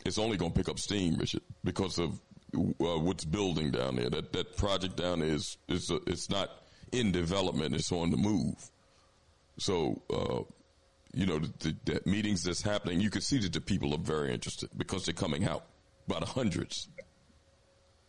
it's 0.07 0.19
only 0.19 0.37
going 0.37 0.53
to 0.53 0.57
pick 0.57 0.69
up 0.69 0.79
steam, 0.79 1.17
Richard, 1.17 1.43
because 1.65 1.99
of 1.99 2.21
uh, 2.55 2.99
what's 2.99 3.25
building 3.25 3.71
down 3.71 3.97
there. 3.97 4.11
That 4.11 4.33
that 4.33 4.57
project 4.57 4.97
down 4.97 5.21
there 5.21 5.29
is, 5.29 5.57
is 5.69 5.91
uh, 5.91 5.99
it's 6.07 6.31
not 6.31 6.51
in 6.93 7.13
development, 7.13 7.75
it's 7.75 7.93
on 7.93 8.11
the 8.11 8.17
move. 8.17 8.55
So, 9.59 10.03
uh, 10.11 10.43
you 11.15 11.27
know, 11.27 11.39
the, 11.39 11.53
the, 11.59 11.77
the 11.93 12.03
meetings 12.11 12.43
that's 12.45 12.63
happening, 12.63 13.01
you 13.01 13.11
can 13.11 13.23
see 13.23 13.39
that 13.39 13.53
the 13.53 13.61
people 13.61 13.95
are 13.95 13.99
very 13.99 14.33
interested 14.33 14.69
because 14.77 15.05
they're 15.07 15.15
coming 15.15 15.45
out 15.47 15.65
by 16.07 16.21
the 16.21 16.27
hundreds. 16.27 16.89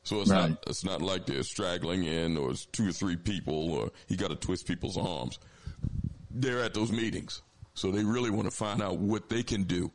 So 0.03 0.21
it's 0.21 0.29
Right. 0.29 0.49
not 0.51 0.63
it's 0.67 0.83
not 0.85 1.01
like 1.01 1.25
they're 1.25 1.43
straggling 1.43 2.03
in 2.03 2.37
or 2.37 2.51
it's 2.51 2.65
two 2.65 2.87
or 2.89 2.91
three 2.93 3.15
people 3.17 3.73
or 3.73 3.91
he 4.07 4.15
got 4.15 4.29
to 4.29 4.35
twist 4.35 4.65
people's 4.67 4.97
arms. 4.97 5.37
They're 6.31 6.63
at 6.63 6.73
those 6.73 6.91
meetings, 6.91 7.41
so 7.73 7.91
they 7.91 8.03
really 8.03 8.29
want 8.29 8.45
to 8.45 8.55
find 8.55 8.81
out 8.81 8.99
what 8.99 9.27
they 9.29 9.43
can 9.43 9.63
do 9.63 9.91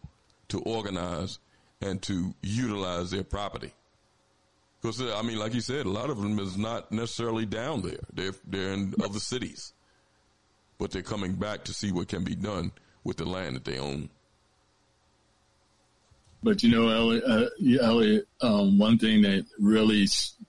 to 0.49 0.59
organize 0.61 1.39
and 1.83 2.01
to 2.03 2.35
utilize 2.43 3.11
their 3.11 3.25
property. 3.25 3.73
Because 4.81 5.01
I 5.01 5.23
mean, 5.23 5.39
like 5.39 5.55
you 5.55 5.61
said, 5.61 5.87
a 5.87 5.91
lot 5.91 6.11
of 6.11 6.21
them 6.21 6.39
is 6.39 6.57
not 6.57 6.91
necessarily 6.91 7.47
down 7.47 7.83
there. 7.83 8.01
They're 8.13 8.35
they're 8.47 8.73
in 8.73 8.95
other 9.03 9.21
cities, 9.21 9.73
but 10.79 10.91
they're 10.91 11.03
coming 11.03 11.35
back 11.35 11.65
to 11.65 11.75
see 11.75 11.93
what 11.93 12.09
can 12.09 12.25
be 12.25 12.35
done 12.35 12.73
with 13.05 13.17
the 13.17 13.25
land 13.25 13.57
that 13.57 13.65
they 13.65 13.79
own. 13.79 14.09
But 16.43 16.65
you 16.65 16.71
know, 16.71 16.89
Elliott, 16.89 17.25
uh, 17.25 17.85
Elliott 17.85 18.27
um, 18.41 18.79
one 18.79 18.99
thing 18.99 19.23
that 19.23 19.47
really, 19.61 20.09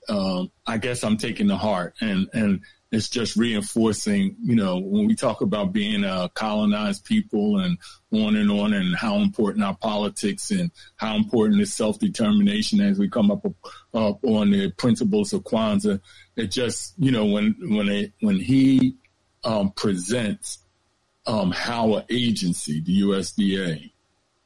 um, 0.10 0.52
I 0.66 0.80
guess 0.80 1.04
I'm 1.04 1.18
taking 1.18 1.48
to 1.50 1.56
heart, 1.56 1.94
and 2.02 2.28
and 2.34 2.62
it's 2.94 3.10
just 3.10 3.36
reinforcing. 3.36 4.36
You 4.44 4.56
know, 4.56 4.78
when 4.78 5.08
we 5.08 5.16
talk 5.16 5.42
about 5.42 5.74
being 5.74 6.04
a 6.04 6.30
colonized 6.34 7.06
people 7.06 7.60
and 7.60 7.78
on 8.12 8.36
and 8.36 8.52
on, 8.52 8.74
and 8.74 8.96
how 8.96 9.16
important 9.16 9.66
our 9.66 9.76
politics 9.76 10.52
and 10.52 10.70
how 10.98 11.16
important 11.16 11.62
is 11.62 11.74
self 11.74 12.00
determination 12.00 12.80
as 12.82 13.00
we 13.00 13.10
come 13.10 13.32
up 13.32 13.46
up 13.94 14.24
on 14.24 14.52
the 14.52 14.72
principles 14.72 15.34
of 15.34 15.44
Kwanzaa. 15.44 16.00
It 16.36 16.52
just, 16.52 16.94
you 16.98 17.12
know, 17.12 17.26
when 17.26 17.56
when 17.62 17.90
it 17.90 18.14
when 18.20 18.38
he 18.38 18.96
um, 19.44 19.72
presents 19.72 20.60
um, 21.26 21.52
how 21.52 21.96
an 21.96 22.04
agency, 22.10 22.82
the 22.82 23.02
USDA, 23.02 23.92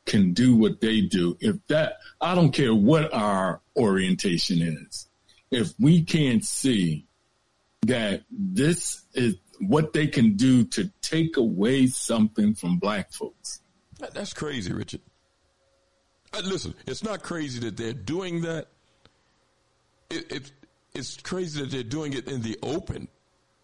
can 0.06 0.34
do 0.34 0.56
what 0.56 0.80
they 0.80 1.02
do. 1.02 1.38
If 1.40 1.56
that, 1.68 1.98
I 2.22 2.34
don't 2.34 2.52
care 2.52 2.74
what 2.74 3.14
our 3.14 3.62
orientation 3.76 4.62
is. 4.62 5.08
If 5.52 5.74
we 5.80 6.04
can't 6.04 6.46
see 6.46 7.07
that 7.84 8.24
this 8.30 9.04
is 9.14 9.36
what 9.60 9.94
they 9.94 10.08
can 10.08 10.36
do 10.36 10.66
to 10.66 10.92
take 11.02 11.38
away 11.38 11.88
something 11.88 12.54
from 12.54 12.78
black 12.78 13.12
folks. 13.12 13.62
That's 14.14 14.34
crazy, 14.34 14.74
Richard. 14.74 15.02
Uh, 16.34 16.42
listen, 16.44 16.76
it's 16.86 17.04
not 17.04 17.24
crazy 17.24 17.60
that 17.62 17.78
they're 17.78 17.94
doing 17.94 18.42
that. 18.42 18.68
It, 20.10 20.32
it, 20.32 20.52
it's 20.94 21.18
crazy 21.18 21.62
that 21.62 21.72
they're 21.72 21.84
doing 21.84 22.14
it 22.14 22.28
in 22.28 22.42
the 22.42 22.58
open. 22.62 23.08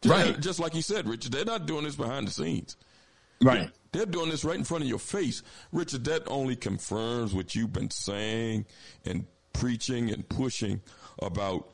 Just, 0.01 0.14
Right. 0.14 0.40
Just 0.40 0.59
like 0.59 0.75
you 0.75 0.82
said, 0.82 1.08
Richard, 1.08 1.32
they're 1.32 1.45
not 1.45 1.66
doing 1.66 1.83
this 1.83 1.95
behind 1.95 2.27
the 2.27 2.32
scenes. 2.32 2.77
Right. 3.42 3.69
They're 3.92 4.06
doing 4.06 4.30
this 4.30 4.43
right 4.43 4.58
in 4.58 4.64
front 4.64 4.83
of 4.83 4.90
your 4.90 5.00
face. 5.00 5.43
Richard, 5.72 6.06
that 6.06 6.24
only 6.27 6.56
confirms 6.56 7.33
what 7.33 7.56
you've 7.56 7.74
been 7.74 7.92
saying 7.92 8.66
and 9.06 9.25
preaching 9.53 10.09
and 10.09 10.27
pushing 10.27 10.82
about 11.19 11.69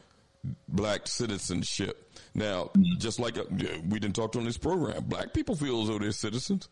black 0.68 1.08
citizenship. 1.08 2.09
Now, 2.40 2.72
just 2.98 3.20
like 3.20 3.38
uh, 3.38 3.44
we 3.90 4.00
didn't 4.00 4.16
talk 4.16 4.34
on 4.38 4.46
this 4.46 4.58
program, 4.58 5.04
black 5.04 5.34
people 5.34 5.56
feel 5.56 5.82
as 5.82 5.90
though 5.90 6.00
they're 6.00 6.14
citizens. 6.14 6.70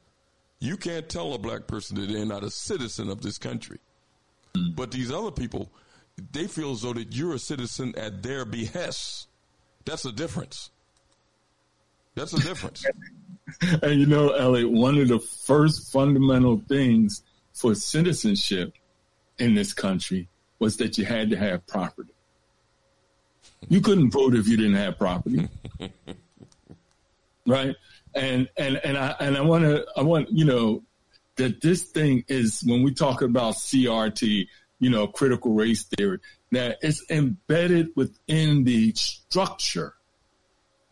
You 0.59 0.77
can't 0.77 1.09
tell 1.09 1.33
a 1.33 1.37
black 1.37 1.67
person 1.67 1.99
that 1.99 2.07
they're 2.07 2.25
not 2.25 2.45
a 2.45 2.49
citizen 2.49 3.09
of 3.09 3.21
this 3.21 3.37
country. 3.37 3.79
But 4.75 4.91
these 4.91 5.11
other 5.11 5.29
people, 5.29 5.69
they 6.31 6.47
feel 6.47 6.71
as 6.71 6.83
though 6.83 6.93
that 6.93 7.13
you're 7.13 7.33
a 7.33 7.39
citizen 7.39 7.93
at 7.97 8.23
their 8.23 8.45
behest. 8.45 9.27
That's 9.83 10.03
the 10.03 10.13
difference. 10.13 10.71
That's 12.15 12.31
the 12.31 12.39
difference. 12.39 12.85
and 13.83 13.99
you 13.99 14.05
know, 14.05 14.29
Elliott, 14.29 14.71
one 14.71 14.97
of 14.97 15.09
the 15.09 15.19
first 15.19 15.91
fundamental 15.91 16.61
things 16.69 17.23
for 17.53 17.75
citizenship 17.75 18.71
in 19.37 19.53
this 19.53 19.73
country 19.73 20.29
was 20.59 20.77
that 20.77 20.97
you 20.97 21.03
had 21.03 21.29
to 21.31 21.35
have 21.35 21.67
property. 21.67 22.13
You 23.69 23.81
couldn't 23.81 24.11
vote 24.11 24.35
if 24.35 24.47
you 24.47 24.57
didn't 24.57 24.75
have 24.75 24.97
property. 24.97 25.47
right? 27.47 27.75
And 28.13 28.49
and 28.57 28.77
and 28.83 28.97
I 28.97 29.15
and 29.19 29.37
I 29.37 29.41
want 29.41 29.63
to 29.63 29.85
I 29.95 30.01
want 30.01 30.29
you 30.31 30.45
know 30.45 30.83
that 31.37 31.61
this 31.61 31.83
thing 31.83 32.23
is 32.27 32.63
when 32.65 32.83
we 32.83 32.93
talk 32.93 33.21
about 33.21 33.55
CRT, 33.55 34.47
you 34.79 34.89
know, 34.89 35.07
critical 35.07 35.53
race 35.53 35.83
theory, 35.83 36.19
that 36.51 36.77
it's 36.81 37.03
embedded 37.09 37.89
within 37.95 38.63
the 38.63 38.93
structure. 38.95 39.93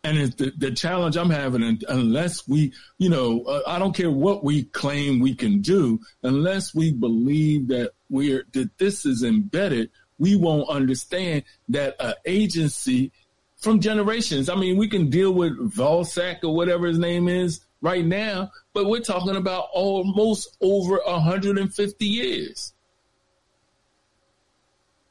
And 0.04 0.20
it's 0.20 0.36
the, 0.36 0.54
the 0.56 0.72
challenge 0.72 1.18
I'm 1.18 1.32
having, 1.32 1.80
unless 1.90 2.48
we, 2.48 2.74
you 3.00 3.10
know, 3.10 3.42
uh, 3.42 3.62
I 3.66 3.80
don't 3.80 3.96
care 3.96 4.12
what 4.12 4.44
we 4.44 4.66
claim 4.66 5.20
we 5.20 5.34
can 5.34 5.62
do, 5.62 6.00
unless 6.22 6.76
we 6.76 6.94
believe 6.94 7.70
that 7.70 7.94
we're 8.08 8.46
that 8.54 8.78
this 8.78 9.08
is 9.08 9.24
embedded, 9.24 9.90
we 10.20 10.36
won't 10.36 10.70
understand 10.70 11.44
that 11.70 11.96
an 12.00 12.14
agency 12.26 13.12
from 13.58 13.80
generations. 13.80 14.50
I 14.50 14.56
mean, 14.56 14.78
we 14.78 14.88
can 14.88 15.10
deal 15.10 15.34
with 15.34 15.54
Vilsack 15.74 16.44
or 16.44 16.56
whatever 16.56 16.88
his 16.88 17.00
name 17.00 17.28
is 17.28 17.62
right 17.82 18.06
now, 18.06 18.52
but 18.74 18.86
we're 18.86 19.02
talking 19.02 19.36
about 19.36 19.68
almost 19.74 20.58
over 20.62 21.00
150 21.06 22.06
years 22.06 22.74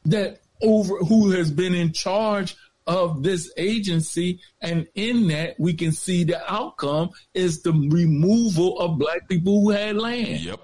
that 0.05 0.41
over 0.63 0.99
who 0.99 1.31
has 1.31 1.51
been 1.51 1.75
in 1.75 1.93
charge 1.93 2.57
of 2.87 3.23
this 3.23 3.51
agency. 3.57 4.41
And 4.61 4.87
in 4.95 5.29
that 5.29 5.59
we 5.59 5.75
can 5.75 5.93
see 5.93 6.25
the 6.25 6.53
outcome 6.53 7.11
is 7.33 7.63
the 7.63 7.73
removal 7.73 8.79
of 8.79 8.99
black 8.99 9.29
people 9.29 9.61
who 9.61 9.71
had 9.71 9.97
land. 9.97 10.41
Yep 10.41 10.61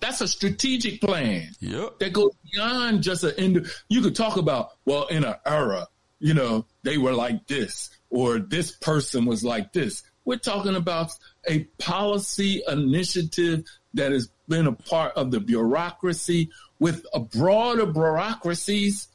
that's 0.00 0.20
a 0.20 0.28
strategic 0.28 1.00
plan 1.00 1.50
yep. 1.60 1.98
that 1.98 2.12
goes 2.12 2.32
beyond 2.52 3.02
just 3.02 3.24
an 3.24 3.34
end. 3.36 3.66
You 3.88 4.00
could 4.00 4.16
talk 4.16 4.36
about 4.36 4.70
well 4.84 5.06
in 5.06 5.24
an 5.24 5.36
era 5.44 5.86
you 6.20 6.34
know 6.34 6.66
they 6.82 6.98
were 6.98 7.14
like 7.14 7.46
this 7.46 7.90
or 8.10 8.38
this 8.38 8.70
person 8.70 9.24
was 9.24 9.42
like 9.42 9.72
this. 9.72 10.02
We're 10.24 10.36
talking 10.36 10.76
about 10.76 11.10
a 11.48 11.64
policy 11.78 12.62
initiative 12.68 13.64
that 13.94 14.12
has 14.12 14.30
been 14.48 14.66
a 14.66 14.72
part 14.72 15.14
of 15.16 15.30
the 15.30 15.40
bureaucracy 15.40 16.50
with 16.78 17.04
a 17.14 17.20
broader 17.20 17.86
bureaucracies 17.86 19.08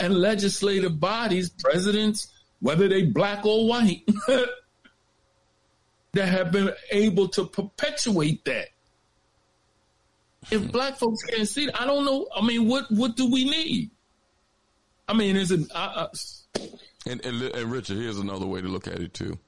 and 0.00 0.14
legislative 0.14 0.98
bodies, 0.98 1.50
presidents, 1.50 2.32
whether 2.60 2.88
they 2.88 3.04
black 3.04 3.44
or 3.44 3.68
white, 3.68 4.08
that 6.12 6.28
have 6.28 6.50
been 6.50 6.70
able 6.90 7.28
to 7.28 7.44
perpetuate 7.44 8.44
that. 8.44 8.68
If 10.50 10.70
black 10.70 10.96
folks 10.96 11.22
can't 11.22 11.48
see 11.48 11.66
it, 11.66 11.80
I 11.80 11.86
don't 11.86 12.04
know. 12.04 12.26
I 12.34 12.44
mean, 12.44 12.68
what 12.68 12.90
what 12.90 13.16
do 13.16 13.30
we 13.30 13.44
need? 13.44 13.90
I 15.08 15.14
mean, 15.14 15.36
is 15.36 15.50
it? 15.50 15.70
Uh, 15.74 16.08
and, 17.06 17.24
and 17.24 17.42
and 17.42 17.70
Richard, 17.70 17.98
here's 17.98 18.18
another 18.18 18.46
way 18.46 18.60
to 18.60 18.68
look 18.68 18.86
at 18.86 19.00
it 19.00 19.14
too, 19.14 19.38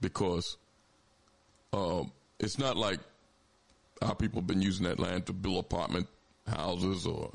because 0.00 0.56
um, 1.72 2.12
it's 2.38 2.58
not 2.58 2.76
like 2.76 3.00
our 4.02 4.14
people 4.14 4.40
have 4.40 4.46
been 4.46 4.62
using 4.62 4.84
that 4.84 4.98
land 4.98 5.26
to 5.26 5.32
build 5.32 5.58
apartment 5.58 6.06
houses 6.46 7.06
or, 7.06 7.30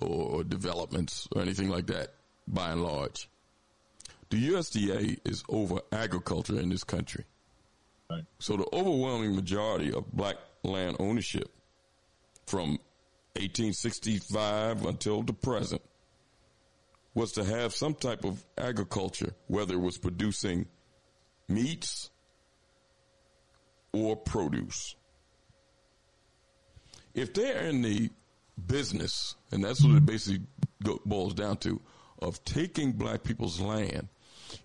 or 0.00 0.44
developments 0.44 1.28
or 1.34 1.42
anything 1.42 1.68
like 1.68 1.86
that, 1.86 2.14
by 2.48 2.70
and 2.72 2.82
large. 2.82 3.28
The 4.30 4.48
USDA 4.48 5.18
is 5.24 5.44
over 5.48 5.80
agriculture 5.92 6.58
in 6.58 6.68
this 6.68 6.82
country. 6.82 7.24
Right. 8.10 8.24
So 8.38 8.56
the 8.56 8.66
overwhelming 8.72 9.34
majority 9.34 9.92
of 9.92 10.10
black 10.12 10.36
land 10.62 10.96
ownership 10.98 11.50
from 12.46 12.78
1865 13.34 14.86
until 14.86 15.22
the 15.22 15.32
present 15.32 15.82
was 17.14 17.32
to 17.32 17.44
have 17.44 17.74
some 17.74 17.94
type 17.94 18.24
of 18.24 18.44
agriculture, 18.58 19.34
whether 19.46 19.74
it 19.74 19.80
was 19.80 19.98
producing 19.98 20.66
meats 21.48 22.10
or 23.92 24.16
produce. 24.16 24.94
If 27.14 27.32
they're 27.32 27.62
in 27.62 27.80
the 27.80 28.10
business, 28.66 29.34
and 29.50 29.64
that's 29.64 29.82
what 29.82 29.96
it 29.96 30.04
basically 30.04 30.46
boils 31.06 31.34
down 31.34 31.56
to, 31.58 31.80
of 32.20 32.44
taking 32.44 32.92
black 32.92 33.22
people's 33.22 33.60
land, 33.60 34.08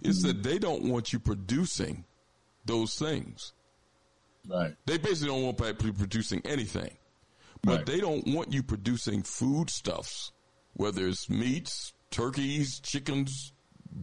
is 0.01 0.21
that 0.21 0.43
they 0.43 0.59
don't 0.59 0.83
want 0.83 1.13
you 1.13 1.19
producing 1.19 2.03
those 2.65 2.95
things. 2.95 3.53
Right. 4.47 4.75
They 4.85 4.97
basically 4.97 5.29
don't 5.29 5.43
want 5.43 5.57
black 5.57 5.79
people 5.79 5.93
producing 5.97 6.41
anything. 6.45 6.91
But 7.63 7.77
Right. 7.77 7.85
they 7.85 7.99
don't 7.99 8.25
want 8.27 8.51
you 8.51 8.63
producing 8.63 9.21
foodstuffs, 9.23 10.31
whether 10.73 11.07
it's 11.07 11.29
meats, 11.29 11.93
turkeys, 12.09 12.79
chickens, 12.79 13.53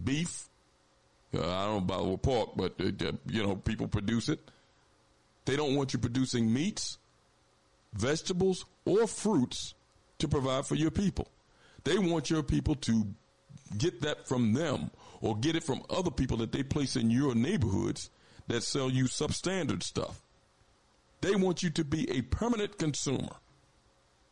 beef. 0.04 0.48
Uh, 1.34 1.40
I 1.40 1.66
don't 1.66 1.86
know 1.88 1.94
about 2.04 2.22
pork, 2.22 2.50
but 2.56 2.80
uh, 2.80 2.84
uh, 3.08 3.12
you 3.26 3.42
know 3.42 3.56
people 3.56 3.88
produce 3.88 4.28
it. 4.28 4.50
They 5.44 5.56
don't 5.56 5.74
want 5.74 5.92
you 5.92 5.98
producing 5.98 6.52
meats, 6.52 6.98
vegetables, 7.92 8.64
or 8.84 9.06
fruits 9.06 9.74
to 10.18 10.28
provide 10.28 10.66
for 10.66 10.74
your 10.74 10.90
people. 10.90 11.28
They 11.84 11.98
want 11.98 12.30
your 12.30 12.42
people 12.42 12.74
to 12.76 13.06
get 13.76 14.00
that 14.02 14.26
from 14.28 14.52
them 14.52 14.90
or 15.20 15.36
get 15.36 15.56
it 15.56 15.64
from 15.64 15.82
other 15.90 16.10
people 16.10 16.36
that 16.38 16.52
they 16.52 16.62
place 16.62 16.96
in 16.96 17.10
your 17.10 17.34
neighborhoods 17.34 18.10
that 18.46 18.62
sell 18.62 18.88
you 18.90 19.04
substandard 19.04 19.82
stuff. 19.82 20.22
They 21.20 21.34
want 21.34 21.62
you 21.62 21.70
to 21.70 21.84
be 21.84 22.08
a 22.10 22.22
permanent 22.22 22.78
consumer. 22.78 23.36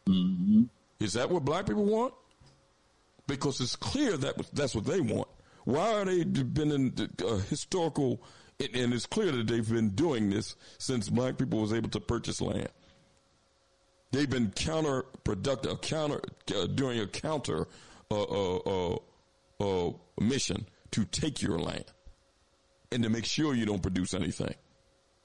Mm-hmm. 0.08 0.64
Is 1.00 1.14
that 1.14 1.30
what 1.30 1.44
black 1.44 1.66
people 1.66 1.84
want? 1.84 2.14
Because 3.26 3.60
it's 3.60 3.76
clear 3.76 4.16
that 4.16 4.34
that's 4.52 4.74
what 4.74 4.84
they 4.84 5.00
want. 5.00 5.28
Why 5.64 5.94
are 5.94 6.04
they 6.04 6.22
been 6.24 6.70
in 6.70 7.10
uh, 7.24 7.36
historical? 7.48 8.22
And 8.60 8.94
it's 8.94 9.04
clear 9.04 9.32
that 9.32 9.48
they've 9.48 9.68
been 9.68 9.90
doing 9.90 10.30
this 10.30 10.56
since 10.78 11.08
black 11.08 11.36
people 11.36 11.60
was 11.60 11.72
able 11.72 11.90
to 11.90 12.00
purchase 12.00 12.40
land. 12.40 12.68
They've 14.12 14.30
been 14.30 14.50
counterproductive, 14.52 15.82
counter 15.82 16.20
uh, 16.54 16.66
doing 16.66 17.00
a 17.00 17.06
counter 17.06 17.66
uh, 18.10 18.22
uh, 18.22 18.56
uh, 18.56 18.98
uh, 19.60 19.92
mission 20.20 20.66
to 20.92 21.04
take 21.04 21.42
your 21.42 21.58
land 21.58 21.84
and 22.92 23.02
to 23.02 23.10
make 23.10 23.24
sure 23.24 23.54
you 23.54 23.66
don't 23.66 23.82
produce 23.82 24.14
anything. 24.14 24.54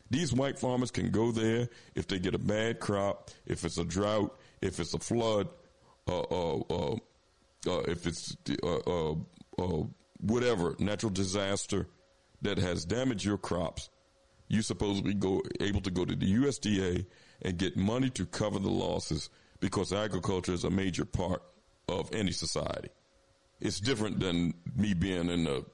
These 0.10 0.34
white 0.34 0.60
farmers 0.60 0.92
can 0.92 1.12
go 1.12 1.32
there 1.32 1.70
if 1.96 2.08
they 2.08 2.20
get 2.20 2.36
a 2.36 2.40
bad 2.40 2.80
crop, 2.82 3.30
if 3.46 3.64
it's 3.64 3.78
a 3.78 3.86
drought, 3.86 4.38
if 4.62 4.80
it's 4.80 4.94
a 4.94 5.00
flood, 5.00 5.48
uh, 6.08 6.20
uh, 6.20 6.58
uh, 6.70 6.96
uh, 7.68 7.80
if 7.88 8.08
it's 8.08 8.36
uh, 8.64 9.14
whatever 10.20 10.76
natural 10.80 11.12
disaster 11.12 11.88
that 12.42 12.58
has 12.58 12.86
damaged 12.86 13.26
your 13.26 13.38
crops. 13.38 13.90
You 14.48 14.62
supposedly 14.62 15.14
go 15.14 15.42
able 15.60 15.82
to 15.82 15.92
go 15.92 16.04
to 16.06 16.16
the 16.16 16.36
USDA 16.36 17.06
and 17.44 17.58
get 17.58 17.78
money 17.78 18.10
to 18.12 18.26
cover 18.26 18.60
the 18.60 18.70
losses 18.70 19.30
because 19.60 19.94
agriculture 19.94 20.54
is 20.54 20.64
a 20.64 20.70
major 20.70 21.06
part 21.06 21.42
of 21.88 22.14
any 22.14 22.32
society. 22.32 22.90
It's 23.60 23.80
different 23.80 24.20
than 24.20 24.54
me 24.76 24.94
being 24.94 25.30
in 25.30 25.44
the 25.46 25.66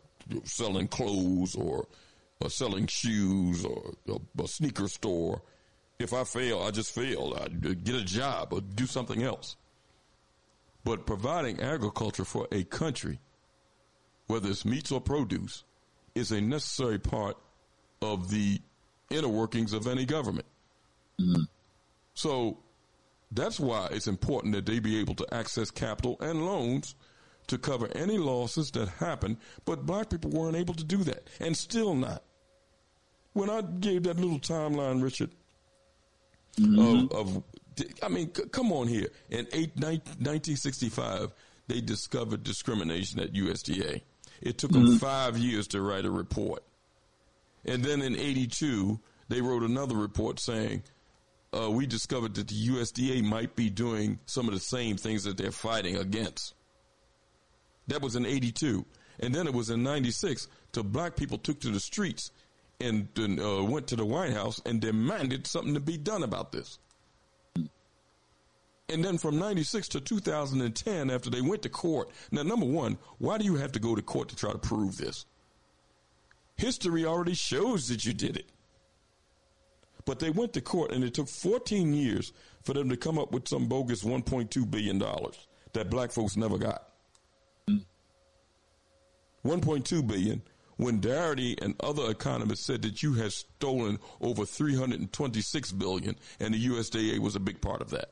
selling 0.44 0.88
clothes 0.88 1.56
or, 1.56 1.88
or 2.42 2.50
selling 2.50 2.88
shoes 2.88 3.66
or 3.66 3.94
a, 4.10 4.44
a 4.44 4.48
sneaker 4.48 4.88
store. 4.88 5.42
If 6.00 6.14
I 6.14 6.24
fail, 6.24 6.62
I 6.62 6.72
just 6.72 6.94
fail. 6.94 7.38
I 7.40 7.48
get 7.50 7.96
a 7.96 8.04
job 8.04 8.54
or 8.54 8.62
do 8.62 8.86
something 8.86 9.24
else. 9.24 9.56
But 10.84 11.06
providing 11.06 11.60
agriculture 11.60 12.26
for 12.26 12.48
a 12.52 12.64
country, 12.64 13.20
whether 14.28 14.50
it's 14.50 14.64
meats 14.64 14.92
or 14.92 15.02
produce, 15.02 15.64
is 16.16 16.32
a 16.32 16.40
necessary 16.40 17.00
part 17.00 17.38
of 18.02 18.30
the 18.30 18.62
inner 19.10 19.28
workings 19.28 19.74
of 19.74 19.88
any 19.88 20.06
government. 20.06 20.46
Mm-hmm. 21.20 21.44
So 22.14 22.60
that's 23.32 23.60
why 23.60 23.90
it's 23.92 24.08
important 24.08 24.54
that 24.54 24.66
they 24.66 24.80
be 24.80 25.00
able 25.00 25.16
to 25.16 25.34
access 25.34 25.72
capital 25.72 26.18
and 26.20 26.46
loans 26.46 26.96
to 27.48 27.58
cover 27.58 27.90
any 27.96 28.18
losses 28.18 28.72
that 28.72 28.90
happen. 28.90 29.38
But 29.66 29.86
black 29.86 30.10
people 30.10 30.32
weren't 30.32 30.56
able 30.56 30.74
to 30.76 30.84
do 30.84 30.98
that 31.06 31.28
and 31.40 31.56
still 31.58 31.96
not. 31.96 32.24
When 33.34 33.50
I 33.50 33.62
gave 33.62 34.04
that 34.04 34.18
little 34.18 34.40
timeline, 34.40 35.02
Richard, 35.04 35.32
of, 36.60 37.12
of 37.12 37.44
I 38.02 38.08
mean, 38.10 38.34
c- 38.34 38.44
come 38.52 38.72
on 38.72 38.88
here. 38.88 39.08
In 39.30 39.48
eight, 39.54 39.72
1965, 39.76 41.32
they 41.68 41.82
discovered 41.82 42.44
discrimination 42.44 43.20
at 43.20 43.34
USDA. 43.34 44.02
It 44.42 44.58
took 44.58 44.72
them 44.72 44.86
Mm-hmm. 44.86 44.98
five 44.98 45.38
years 45.38 45.68
to 45.70 45.82
write 45.82 46.06
a 46.06 46.12
report. 46.12 46.64
And 47.66 47.84
then 47.84 48.02
in 48.02 48.16
82, 48.16 49.00
they 49.30 49.42
wrote 49.42 49.64
another 49.64 49.96
report 49.96 50.40
saying, 50.40 50.84
uh, 51.54 51.70
we 51.72 51.86
discovered 51.86 52.36
that 52.36 52.48
the 52.48 52.68
USDA 52.70 53.24
might 53.24 53.56
be 53.56 53.70
doing 53.70 54.20
some 54.26 54.48
of 54.48 54.54
the 54.54 54.60
same 54.60 54.98
things 54.98 55.24
that 55.24 55.38
they're 55.38 55.52
fighting 55.52 55.98
against. 55.98 56.54
That 57.88 58.02
was 58.02 58.16
in 58.16 58.26
82. 58.26 58.86
And 59.20 59.34
then 59.34 59.48
it 59.48 59.54
was 59.54 59.70
in 59.70 59.82
96 59.84 60.48
till 60.72 60.84
black 60.84 61.16
people 61.16 61.38
took 61.38 61.60
to 61.62 61.72
the 61.72 61.80
streets 61.80 62.32
and 62.80 63.08
uh, 63.18 63.64
went 63.64 63.88
to 63.88 63.96
the 63.96 64.06
White 64.06 64.34
House 64.34 64.62
and 64.66 64.80
demanded 64.80 65.48
something 65.48 65.74
to 65.74 65.80
be 65.80 65.98
done 65.98 66.24
about 66.24 66.52
this. 66.52 66.80
And 68.90 69.04
then 69.04 69.18
from 69.18 69.38
96 69.38 69.90
to 69.90 70.00
2010, 70.00 71.10
after 71.10 71.30
they 71.30 71.42
went 71.42 71.62
to 71.64 71.70
court. 71.70 72.10
Now, 72.32 72.44
number 72.44 72.66
one, 72.66 72.98
why 73.18 73.38
do 73.38 73.44
you 73.44 73.56
have 73.56 73.74
to 73.74 73.80
go 73.80 73.96
to 73.96 74.02
court 74.02 74.30
to 74.30 74.36
try 74.36 74.52
to 74.52 74.58
prove 74.58 74.98
this? 74.98 75.26
History 76.56 77.06
already 77.06 77.34
shows 77.34 77.90
that 77.90 78.06
you 78.06 78.14
did 78.14 78.38
it. 78.38 78.46
But 80.06 80.20
they 80.20 80.30
went 80.30 80.54
to 80.54 80.62
court 80.62 80.94
and 80.94 81.04
it 81.04 81.14
took 81.14 81.28
14 81.28 81.94
years 81.94 82.32
for 82.64 82.74
them 82.74 82.90
to 82.90 82.96
come 82.96 83.20
up 83.20 83.34
with 83.34 83.48
some 83.48 83.68
bogus 83.68 84.04
$1.2 84.04 84.72
billion 84.72 85.00
that 85.74 85.90
black 85.90 86.12
folks 86.12 86.38
never 86.38 86.58
got. 86.58 86.84
1.2 89.46 90.08
billion 90.08 90.42
when 90.78 91.02
Darity 91.02 91.62
and 91.62 91.76
other 91.82 92.10
economists 92.10 92.66
said 92.66 92.84
that 92.84 93.04
you 93.04 93.14
had 93.14 93.34
stolen 93.34 94.00
over 94.22 94.46
326 94.46 95.72
billion 95.74 96.16
and 96.40 96.54
the 96.54 96.68
USDA 96.68 97.20
was 97.20 97.36
a 97.36 97.40
big 97.40 97.62
part 97.62 97.82
of 97.82 97.90
that. 97.90 98.12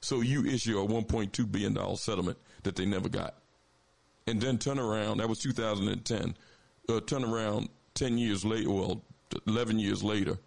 So 0.00 0.20
you 0.20 0.46
issue 0.46 0.80
a 0.80 0.86
1.2 0.86 1.50
billion 1.50 1.74
dollar 1.74 1.96
settlement 1.96 2.38
that 2.62 2.76
they 2.76 2.86
never 2.86 3.08
got. 3.08 3.34
And 4.26 4.40
then 4.40 4.58
turn 4.58 4.78
around, 4.78 5.18
that 5.18 5.28
was 5.28 5.38
2010, 5.38 6.36
uh, 6.88 7.00
turn 7.00 7.24
around 7.24 7.70
10 7.94 8.18
years 8.18 8.44
later, 8.44 8.70
well, 8.70 9.02
11 9.46 9.78
years 9.78 10.02
later, 10.04 10.38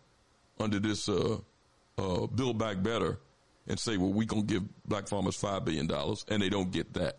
under 0.60 0.80
this 0.80 1.10
uh, 1.10 1.38
uh, 1.98 2.28
Build 2.28 2.58
Back 2.60 2.84
Better, 2.84 3.20
and 3.68 3.80
say, 3.80 3.98
well, 3.98 4.14
we're 4.14 4.26
going 4.26 4.46
to 4.46 4.54
give 4.54 4.64
black 4.88 5.08
farmers 5.08 5.40
$5 5.42 5.66
billion, 5.66 5.90
and 6.30 6.42
they 6.42 6.50
don't 6.50 6.72
get 6.72 6.94
that. 6.94 7.18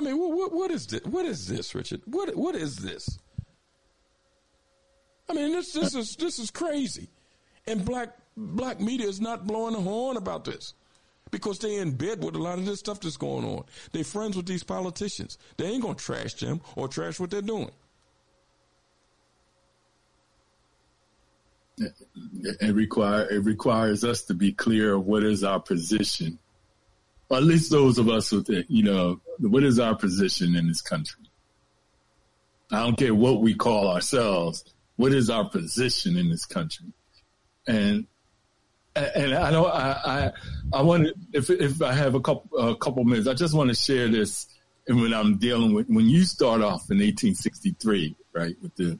I 0.00 0.02
mean, 0.02 0.18
what, 0.18 0.32
what, 0.32 0.52
what 0.52 0.70
is 0.70 0.86
this? 0.86 1.02
What 1.02 1.26
is 1.26 1.46
this, 1.46 1.74
Richard? 1.74 2.00
What 2.06 2.34
what 2.34 2.54
is 2.54 2.76
this? 2.76 3.18
I 5.28 5.34
mean, 5.34 5.52
this 5.52 5.72
this 5.72 5.94
is 5.94 6.16
this 6.16 6.38
is 6.38 6.50
crazy, 6.50 7.10
and 7.66 7.84
black 7.84 8.16
black 8.34 8.80
media 8.80 9.06
is 9.06 9.20
not 9.20 9.46
blowing 9.46 9.74
the 9.74 9.80
horn 9.80 10.16
about 10.16 10.46
this 10.46 10.72
because 11.30 11.58
they're 11.58 11.82
in 11.82 11.92
bed 11.92 12.24
with 12.24 12.34
a 12.34 12.38
lot 12.38 12.58
of 12.58 12.64
this 12.64 12.78
stuff 12.78 12.98
that's 13.00 13.18
going 13.18 13.44
on. 13.44 13.64
They're 13.92 14.02
friends 14.02 14.38
with 14.38 14.46
these 14.46 14.62
politicians. 14.62 15.36
They 15.58 15.66
ain't 15.66 15.82
gonna 15.82 15.96
trash 15.96 16.32
them 16.32 16.62
or 16.76 16.88
trash 16.88 17.20
what 17.20 17.30
they're 17.30 17.42
doing. 17.42 17.70
It 21.78 22.74
require 22.74 23.28
it 23.30 23.44
requires 23.44 24.02
us 24.02 24.22
to 24.22 24.34
be 24.34 24.52
clear 24.52 24.94
of 24.94 25.06
what 25.06 25.24
is 25.24 25.44
our 25.44 25.60
position, 25.60 26.38
at 27.38 27.44
least 27.44 27.70
those 27.70 27.98
of 27.98 28.08
us 28.08 28.32
with 28.32 28.50
it. 28.50 28.66
You 28.68 28.82
know, 28.82 29.20
what 29.38 29.62
is 29.62 29.78
our 29.78 29.94
position 29.94 30.56
in 30.56 30.68
this 30.68 30.80
country? 30.80 31.22
I 32.72 32.80
don't 32.80 32.96
care 32.96 33.14
what 33.14 33.40
we 33.40 33.54
call 33.54 33.88
ourselves. 33.88 34.64
What 34.96 35.12
is 35.12 35.30
our 35.30 35.48
position 35.48 36.16
in 36.16 36.30
this 36.30 36.44
country? 36.44 36.86
And 37.66 38.06
and 38.96 39.34
I 39.34 39.50
know 39.50 39.66
I 39.66 39.90
I, 39.90 40.32
I 40.72 40.82
want 40.82 41.04
to 41.04 41.14
if 41.32 41.50
if 41.50 41.82
I 41.82 41.92
have 41.92 42.14
a 42.14 42.20
couple 42.20 42.58
a 42.58 42.76
couple 42.76 43.04
minutes, 43.04 43.28
I 43.28 43.34
just 43.34 43.54
want 43.54 43.70
to 43.70 43.76
share 43.76 44.08
this. 44.08 44.46
And 44.88 45.00
when 45.00 45.14
I'm 45.14 45.36
dealing 45.38 45.74
with 45.74 45.88
when 45.88 46.08
you 46.08 46.24
start 46.24 46.62
off 46.62 46.90
in 46.90 46.98
1863, 46.98 48.16
right, 48.32 48.56
with 48.60 48.74
the 48.76 48.98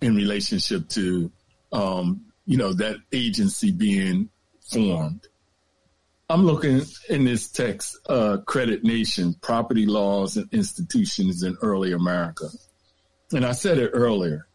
in 0.00 0.14
relationship 0.14 0.88
to 0.90 1.30
um, 1.72 2.26
you 2.46 2.56
know 2.56 2.72
that 2.74 2.96
agency 3.12 3.70
being 3.70 4.28
formed. 4.60 5.28
I'm 6.30 6.46
looking 6.46 6.80
in 7.10 7.24
this 7.24 7.50
text, 7.50 7.98
uh, 8.08 8.38
Credit 8.46 8.82
Nation, 8.82 9.34
Property 9.42 9.84
Laws 9.84 10.38
and 10.38 10.48
Institutions 10.52 11.42
in 11.42 11.56
Early 11.60 11.92
America. 11.92 12.48
And 13.32 13.44
I 13.44 13.52
said 13.52 13.78
it 13.78 13.90
earlier, 13.92 14.46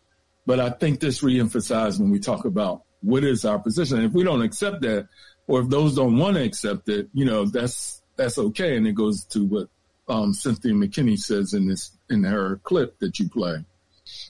but 0.47 0.59
I 0.59 0.71
think 0.71 0.99
this 0.99 1.21
reemphasized 1.21 1.99
when 1.99 2.09
we 2.09 2.19
talk 2.19 2.45
about 2.45 2.83
what 3.01 3.23
is 3.23 3.45
our 3.45 3.59
position. 3.59 3.97
And 3.97 4.07
if 4.07 4.13
we 4.13 4.23
don't 4.23 4.41
accept 4.41 4.81
that, 4.81 5.09
or 5.47 5.61
if 5.61 5.69
those 5.69 5.95
don't 5.95 6.17
want 6.17 6.37
to 6.37 6.43
accept 6.43 6.89
it, 6.89 7.09
you 7.13 7.25
know, 7.25 7.45
that's, 7.45 8.01
that's 8.15 8.39
okay. 8.39 8.75
And 8.75 8.87
it 8.87 8.93
goes 8.93 9.25
to 9.25 9.45
what, 9.45 9.67
um, 10.07 10.33
Cynthia 10.33 10.73
McKinney 10.73 11.17
says 11.17 11.53
in 11.53 11.67
this, 11.67 11.95
in 12.09 12.23
her 12.23 12.57
clip 12.63 12.97
that 12.99 13.19
you 13.19 13.29
play. 13.29 13.63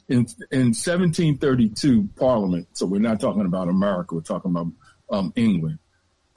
In, 0.09 0.27
in 0.51 0.73
1732 0.73 2.09
Parliament, 2.17 2.67
so 2.73 2.85
we're 2.85 2.99
not 2.99 3.21
talking 3.21 3.45
about 3.45 3.69
America, 3.69 4.15
we're 4.15 4.21
talking 4.21 4.51
about, 4.51 4.67
um, 5.09 5.31
England. 5.37 5.79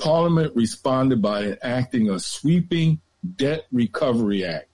Parliament 0.02 0.52
responded 0.56 1.22
by 1.22 1.44
enacting 1.44 2.10
a 2.10 2.18
sweeping 2.18 3.00
debt 3.36 3.66
recovery 3.70 4.44
act, 4.44 4.66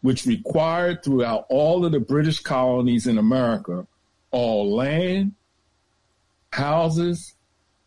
which 0.00 0.26
required 0.26 1.04
throughout 1.04 1.46
all 1.48 1.84
of 1.84 1.92
the 1.92 2.00
British 2.00 2.40
colonies 2.40 3.06
in 3.06 3.18
America 3.18 3.86
all 4.32 4.74
land, 4.74 5.34
houses, 6.52 7.34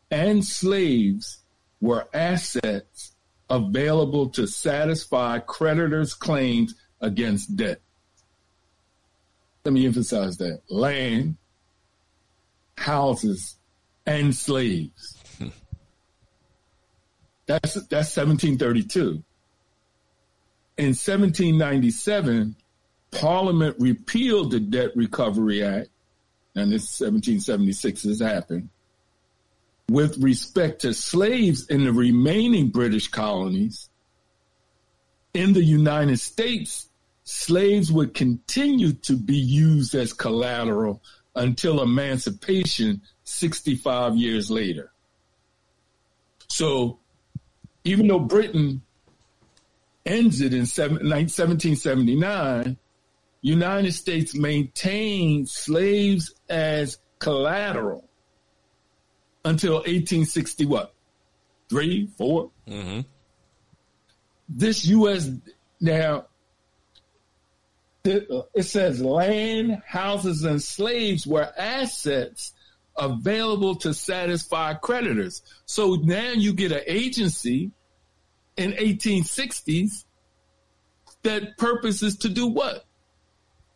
and 0.09 0.45
slaves 0.45 1.39
were 1.81 2.07
assets 2.13 3.11
available 3.49 4.29
to 4.29 4.47
satisfy 4.47 5.39
creditors' 5.39 6.13
claims 6.13 6.73
against 7.01 7.55
debt. 7.57 7.81
Let 9.65 9.73
me 9.73 9.85
emphasize 9.85 10.37
that 10.37 10.61
land, 10.69 11.35
houses, 12.77 13.57
and 14.05 14.33
slaves. 14.33 15.20
That's 17.51 17.73
that's 17.73 18.15
1732. 18.15 19.23
In 20.77 20.87
1797, 20.87 22.55
Parliament 23.11 23.75
repealed 23.77 24.51
the 24.51 24.61
Debt 24.61 24.91
Recovery 24.95 25.61
Act, 25.61 25.89
and 26.55 26.71
this 26.71 26.83
1776 26.97 28.03
has 28.03 28.21
happened. 28.21 28.69
With 29.89 30.17
respect 30.19 30.83
to 30.83 30.93
slaves 30.93 31.67
in 31.67 31.83
the 31.83 31.91
remaining 31.91 32.69
British 32.69 33.09
colonies, 33.09 33.89
in 35.33 35.51
the 35.51 35.63
United 35.63 36.21
States, 36.21 36.87
slaves 37.25 37.91
would 37.91 38.13
continue 38.13 38.93
to 38.93 39.17
be 39.17 39.35
used 39.35 39.93
as 39.93 40.13
collateral 40.13 41.03
until 41.35 41.81
emancipation 41.81 43.01
65 43.25 44.15
years 44.15 44.49
later. 44.49 44.93
So 46.47 47.00
even 47.83 48.07
though 48.07 48.19
Britain 48.19 48.81
ends 50.05 50.39
it 50.41 50.53
in 50.53 50.61
1779, 50.61 52.77
United 53.41 53.91
States 53.91 54.35
maintained 54.35 55.49
slaves 55.49 56.33
as 56.49 56.97
collateral 57.19 58.07
until 59.43 59.73
1860 59.75 60.65
what? 60.65 60.93
Three, 61.69 62.07
four? 62.17 62.51
Mm-hmm. 62.67 63.01
This 64.49 64.85
U.S. 64.85 65.29
now 65.79 66.25
it 68.03 68.63
says 68.63 68.99
land, 69.01 69.81
houses, 69.85 70.43
and 70.43 70.61
slaves 70.61 71.27
were 71.27 71.51
assets 71.57 72.53
available 72.97 73.75
to 73.75 73.93
satisfy 73.93 74.73
creditors. 74.73 75.41
So 75.65 75.95
now 75.95 76.31
you 76.31 76.53
get 76.53 76.71
an 76.71 76.83
agency 76.87 77.71
in 78.57 78.73
1860s 78.73 80.05
that 81.23 81.57
purpose 81.57 82.03
is 82.03 82.17
to 82.19 82.29
do 82.29 82.47
what? 82.47 82.85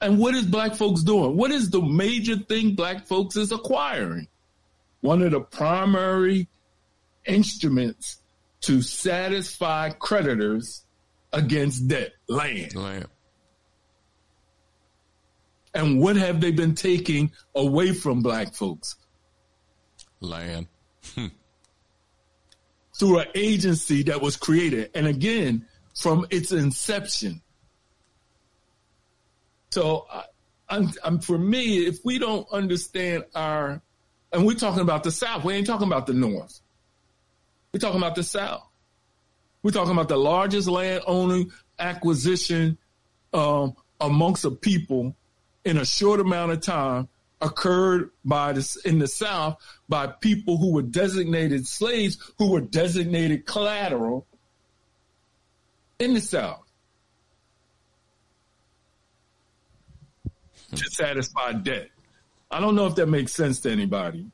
And 0.02 0.20
what 0.20 0.36
is 0.36 0.46
black 0.46 0.76
folks 0.76 1.04
doing? 1.04 1.38
What 1.38 1.52
is 1.52 1.70
the 1.70 1.82
major 1.82 2.36
thing 2.36 2.76
black 2.76 3.08
folks 3.08 3.36
is 3.36 3.52
acquiring? 3.52 4.28
One 5.02 5.22
of 5.22 5.32
the 5.32 5.42
primary 5.42 6.50
instruments 7.26 8.22
to 8.62 8.82
satisfy 8.82 9.92
creditors 9.92 10.86
against 11.32 11.88
debt, 11.88 12.14
land. 12.28 12.76
Land. 12.76 13.08
And 15.74 16.00
what 16.00 16.16
have 16.16 16.40
they 16.40 16.52
been 16.52 16.74
taking 16.74 17.32
away 17.54 17.92
from 17.94 18.22
black 18.22 18.54
folks? 18.54 18.96
Land. 20.26 20.68
Through 23.00 23.20
an 23.20 23.28
agency 23.36 24.04
that 24.04 24.22
was 24.22 24.38
created. 24.38 24.92
And 24.96 25.08
again, 25.08 25.66
from 25.96 26.26
its 26.30 26.52
inception. 26.52 27.42
So 29.72 30.08
I, 30.12 30.24
I'm, 30.70 30.90
I'm, 31.04 31.20
for 31.20 31.38
me, 31.38 31.86
if 31.86 32.00
we 32.04 32.20
don't 32.20 32.48
understand 32.52 33.26
our, 33.36 33.82
and 34.32 34.46
we're 34.46 34.56
talking 34.56 34.82
about 34.82 35.04
the 35.04 35.12
South, 35.12 35.44
we 35.44 35.54
ain't 35.54 35.68
talking 35.68 35.88
about 35.88 36.08
the 36.08 36.14
North. 36.14 36.62
We're 37.74 37.80
talking 37.80 38.00
about 38.00 38.16
the 38.16 38.24
South. 38.24 38.66
We're 39.64 39.72
talking 39.72 39.92
about 39.92 40.08
the 40.08 40.18
largest 40.18 40.68
land 40.68 41.04
owning 41.08 41.52
acquisition 41.80 42.78
um, 43.34 43.76
amongst 44.00 44.46
a 44.46 44.52
people 44.52 45.16
in 45.66 45.78
a 45.78 45.86
short 45.86 46.20
amount 46.20 46.52
of 46.52 46.62
time 46.62 47.10
occurred 47.46 48.10
by 48.24 48.54
this 48.54 48.76
in 48.78 49.00
the 49.00 49.08
South 49.08 49.58
by 49.88 50.08
people 50.08 50.58
who 50.58 50.74
were 50.74 50.82
designated 50.82 51.68
slaves, 51.68 52.18
who 52.38 52.52
were 52.52 52.62
designated 52.62 53.46
collateral 53.46 54.26
in 56.00 56.14
the 56.14 56.22
South 56.22 56.66
hmm. 60.70 60.76
to 60.76 60.84
satisfy 60.92 61.54
debt. 61.54 61.90
I 62.50 62.60
don't 62.60 62.76
know 62.76 62.88
if 62.88 62.96
that 62.96 63.08
makes 63.08 63.34
sense 63.34 63.60
to 63.62 63.72
anybody, 63.72 64.26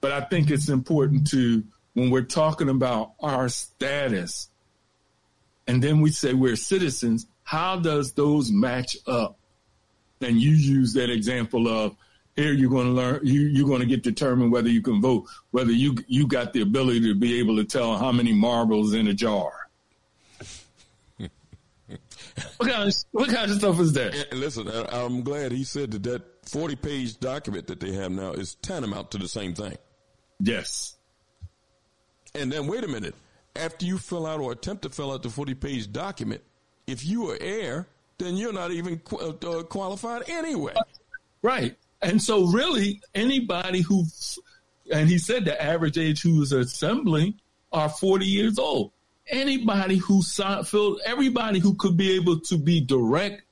but 0.00 0.12
I 0.12 0.20
think 0.20 0.50
it's 0.50 0.68
important 0.68 1.28
to 1.30 1.64
when 1.94 2.10
we're 2.10 2.22
talking 2.22 2.68
about 2.68 3.12
our 3.20 3.48
status 3.48 4.48
and 5.66 5.82
then 5.82 6.00
we 6.00 6.10
say 6.10 6.34
we're 6.34 6.56
citizens, 6.56 7.26
how 7.44 7.76
does 7.76 8.12
those 8.12 8.50
match 8.50 8.96
up? 9.06 9.38
And 10.20 10.40
you 10.40 10.50
use 10.50 10.94
that 10.94 11.10
example 11.10 11.68
of 11.68 11.96
here 12.40 12.52
you're 12.52 12.70
going 12.70 12.86
to 12.86 12.92
learn 12.92 13.20
you 13.22 13.42
you're 13.42 13.68
going 13.68 13.80
to 13.80 13.86
get 13.86 14.02
determined 14.02 14.50
whether 14.52 14.68
you 14.68 14.82
can 14.82 15.00
vote, 15.00 15.26
whether 15.50 15.72
you 15.72 15.96
you 16.06 16.26
got 16.26 16.52
the 16.52 16.62
ability 16.62 17.00
to 17.00 17.14
be 17.14 17.38
able 17.38 17.56
to 17.56 17.64
tell 17.64 17.96
how 17.96 18.10
many 18.12 18.32
marbles 18.32 18.94
in 18.94 19.06
a 19.08 19.14
jar. 19.14 19.52
what 21.18 21.28
kind 22.68 22.88
of 22.88 22.94
what 23.12 23.28
kind 23.30 23.50
of 23.50 23.58
stuff 23.58 23.78
is 23.80 23.92
that? 23.92 24.14
And 24.30 24.40
listen, 24.40 24.68
I'm 24.68 25.22
glad 25.22 25.52
he 25.52 25.64
said 25.64 25.90
that 25.92 26.02
that 26.04 26.22
40 26.48 26.76
page 26.76 27.20
document 27.20 27.66
that 27.68 27.80
they 27.80 27.92
have 27.92 28.10
now 28.10 28.32
is 28.32 28.54
tantamount 28.56 29.10
to 29.12 29.18
the 29.18 29.28
same 29.28 29.54
thing. 29.54 29.76
Yes. 30.40 30.96
And 32.34 32.50
then 32.50 32.66
wait 32.66 32.84
a 32.84 32.88
minute. 32.88 33.14
After 33.56 33.84
you 33.84 33.98
fill 33.98 34.26
out 34.26 34.40
or 34.40 34.52
attempt 34.52 34.82
to 34.82 34.90
fill 34.90 35.12
out 35.12 35.22
the 35.22 35.30
40 35.30 35.54
page 35.54 35.92
document, 35.92 36.42
if 36.86 37.04
you 37.04 37.30
are 37.30 37.38
heir, 37.40 37.88
then 38.18 38.36
you're 38.36 38.52
not 38.52 38.70
even 38.70 39.00
uh, 39.12 39.28
uh, 39.28 39.62
qualified 39.64 40.28
anyway. 40.28 40.74
Right. 41.42 41.76
And 42.02 42.20
so, 42.22 42.46
really, 42.46 43.02
anybody 43.14 43.82
who, 43.82 44.06
and 44.92 45.08
he 45.08 45.18
said 45.18 45.44
the 45.44 45.60
average 45.62 45.98
age 45.98 46.22
who 46.22 46.40
is 46.42 46.52
assembling 46.52 47.40
are 47.72 47.88
40 47.88 48.26
years 48.26 48.58
old. 48.58 48.92
Anybody 49.28 49.96
who 49.96 50.22
filled, 50.22 51.00
everybody 51.04 51.60
who 51.60 51.74
could 51.74 51.96
be 51.96 52.16
able 52.16 52.40
to 52.40 52.56
be 52.56 52.80
direct 52.80 53.42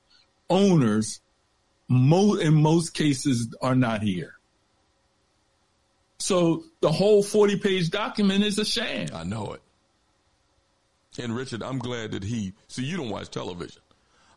owners, 0.51 1.21
in 1.89 2.55
most 2.55 2.95
cases, 2.95 3.55
are 3.63 3.77
not 3.77 4.03
here. 4.03 4.35
So 6.19 6.65
the 6.81 6.91
whole 6.91 7.23
40 7.23 7.59
page 7.59 7.91
document 7.91 8.43
is 8.45 8.59
a 8.59 8.65
sham. 8.65 9.09
I 9.15 9.23
know 9.25 9.53
it. 9.53 9.63
And 11.23 11.35
Richard, 11.35 11.63
I'm 11.63 11.79
glad 11.79 12.13
that 12.13 12.23
he, 12.23 12.55
see, 12.67 12.85
you 12.85 12.97
don't 12.97 13.11
watch 13.11 13.31
television. 13.31 13.83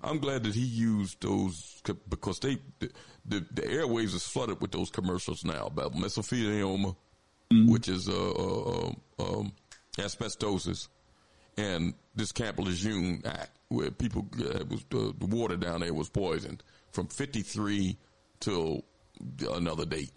I'm 0.03 0.19
glad 0.19 0.43
that 0.43 0.55
he 0.55 0.61
used 0.61 1.21
those 1.21 1.81
because 2.09 2.39
they, 2.39 2.57
the, 3.25 3.45
the, 3.51 3.61
airwaves 3.61 4.15
is 4.15 4.25
flooded 4.25 4.61
with 4.61 4.71
those 4.71 4.89
commercials 4.89 5.45
now 5.45 5.67
about 5.67 5.93
mesothelioma, 5.93 6.95
mm-hmm. 7.51 7.71
which 7.71 7.87
is, 7.87 8.09
uh, 8.09 8.31
uh, 8.31 8.91
um, 9.19 9.53
asbestosis 9.97 10.87
and 11.57 11.93
this 12.15 12.31
Camp 12.31 12.59
Lejeune 12.59 13.21
Act 13.25 13.51
where 13.69 13.91
people, 13.91 14.27
uh, 14.39 14.63
was, 14.69 14.81
uh, 14.93 15.13
the 15.17 15.27
water 15.27 15.55
down 15.55 15.81
there 15.81 15.93
was 15.93 16.09
poisoned 16.09 16.63
from 16.91 17.07
53 17.07 17.97
till 18.39 18.83
another 19.51 19.85
date. 19.85 20.11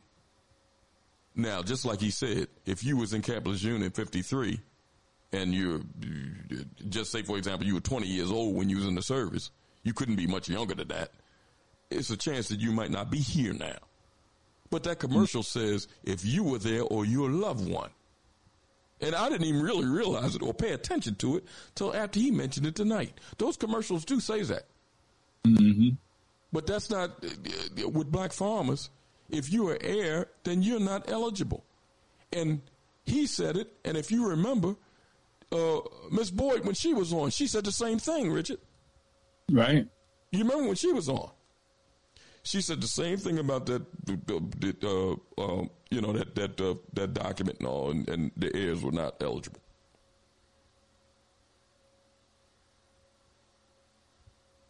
Now, 1.37 1.63
just 1.63 1.85
like 1.85 2.01
he 2.01 2.11
said, 2.11 2.49
if 2.65 2.85
you 2.85 2.97
was 2.97 3.13
in 3.13 3.23
Camp 3.23 3.47
Lejeune 3.47 3.83
in 3.83 3.91
53 3.91 4.61
and 5.33 5.55
you're, 5.55 5.81
just 6.89 7.11
say, 7.11 7.23
for 7.23 7.37
example, 7.37 7.67
you 7.67 7.75
were 7.75 7.81
20 7.81 8.07
years 8.07 8.31
old 8.31 8.55
when 8.55 8.69
you 8.69 8.77
was 8.77 8.87
in 8.87 8.95
the 8.95 9.03
service, 9.03 9.51
you 9.83 9.93
couldn't 9.93 10.17
be 10.17 10.27
much 10.27 10.49
younger 10.49 10.75
than 10.75 10.89
that. 10.89 11.11
It's 11.91 12.11
a 12.11 12.17
chance 12.17 12.49
that 12.49 12.61
you 12.61 12.73
might 12.73 12.91
not 12.91 13.11
be 13.11 13.19
here 13.19 13.53
now. 13.53 13.77
But 14.71 14.85
that 14.85 14.99
commercial 14.99 15.43
says 15.43 15.87
if 16.03 16.25
you 16.25 16.43
were 16.43 16.59
there 16.59 16.83
or 16.83 17.05
your 17.05 17.31
loved 17.31 17.69
one. 17.69 17.91
And 19.01 19.15
I 19.15 19.29
didn't 19.29 19.47
even 19.47 19.63
really 19.63 19.87
realize 19.87 20.35
it 20.35 20.43
or 20.43 20.55
pay 20.55 20.73
attention 20.73 21.15
to 21.17 21.37
it 21.37 21.45
till 21.75 21.95
after 21.95 22.19
he 22.19 22.31
mentioned 22.31 22.67
it 22.67 22.75
tonight. 22.75 23.13
Those 23.39 23.57
commercials 23.57 24.05
do 24.05 24.19
say 24.21 24.43
that. 24.43 24.67
Mm-hmm. 25.47 25.91
But 26.53 26.67
that's 26.67 26.91
not 26.91 27.23
with 27.93 28.11
black 28.11 28.33
farmers 28.33 28.91
if 29.29 29.53
you're 29.53 29.79
heir, 29.81 30.29
then 30.45 30.63
you're 30.63 30.81
not 30.81 31.11
eligible. 31.11 31.65
And 32.33 32.61
he 33.05 33.27
said 33.27 33.57
it, 33.57 33.73
and 33.85 33.97
if 33.97 34.11
you 34.11 34.29
remember, 34.29 34.77
uh, 35.53 35.81
Miss 36.11 36.31
Boyd, 36.31 36.65
when 36.65 36.75
she 36.75 36.95
was 36.95 37.13
on, 37.13 37.31
she 37.31 37.47
said 37.47 37.65
the 37.65 37.73
same 37.73 37.99
thing, 37.99 38.31
Richard. 38.31 38.59
Right. 39.51 39.87
You 40.31 40.39
remember 40.41 40.67
when 40.67 40.75
she 40.75 40.93
was 40.93 41.09
on? 41.09 41.31
She 42.45 42.61
said 42.61 42.81
the 42.81 42.87
same 42.87 43.17
thing 43.17 43.39
about 43.39 43.67
that, 43.67 43.83
uh, 44.85 45.43
uh, 45.43 45.65
you 45.91 46.01
know, 46.01 46.13
that 46.13 46.35
that 46.35 46.61
uh, 46.61 46.75
that 46.93 47.15
document 47.15 47.59
and 47.59 47.69
all, 47.69 47.91
and, 47.91 48.09
and 48.09 48.31
the 48.37 48.55
heirs 48.55 48.83
were 48.83 48.93
not 48.93 49.23
eligible. 49.23 49.61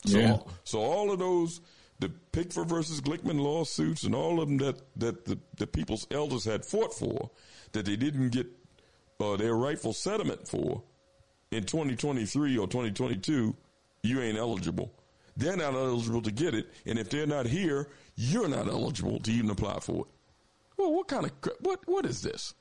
So, 0.07 0.19
yeah. 0.19 0.39
so 0.65 0.81
all 0.81 1.11
of 1.11 1.19
those 1.19 1.61
the 1.99 2.12
Pigford 2.33 2.69
versus 2.69 3.01
Glickman 3.01 3.41
lawsuits 3.41 4.05
and 4.05 4.15
all 4.15 4.41
of 4.41 4.49
them 4.49 4.59
that, 4.59 4.81
that 4.97 5.25
the, 5.25 5.39
the 5.57 5.67
people's 5.67 6.07
elders 6.11 6.44
had 6.44 6.65
fought 6.65 6.93
for 6.93 7.31
that 7.73 7.86
they 7.86 7.97
didn't 7.97 8.31
get 8.31 8.47
uh, 9.20 9.36
their 9.36 9.55
rightful 9.55 9.93
settlement 9.93 10.47
for 10.47 10.83
in 11.51 11.65
2023 11.65 12.59
or 12.59 12.67
2022, 12.67 13.57
you 14.03 14.20
ain't 14.20 14.36
eligible. 14.36 14.93
They're 15.37 15.57
not 15.57 15.75
eligible 15.75 16.23
to 16.23 16.31
get 16.31 16.55
it. 16.55 16.67
And 16.87 16.99
if 16.99 17.11
they're 17.11 17.27
not 17.27 17.47
here, 17.47 17.89
you're 18.17 18.49
not 18.49 18.69
eligible 18.69 19.19
to 19.21 19.33
even 19.33 19.51
apply 19.51 19.81
for 19.81 20.07
it. 20.07 20.13
Well, 20.77 20.93
what 20.93 21.09
kind 21.09 21.27
of, 21.27 21.33
what, 21.61 21.81
what 21.87 22.07
is 22.07 22.23
this? 22.23 22.55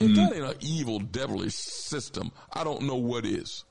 If 0.00 0.10
mm. 0.10 0.16
that 0.16 0.34
ain't 0.34 0.44
an 0.44 0.54
evil, 0.60 0.98
devilish 0.98 1.54
system, 1.54 2.32
I 2.52 2.64
don't 2.64 2.82
know 2.82 2.96
what 2.96 3.24
is. 3.24 3.64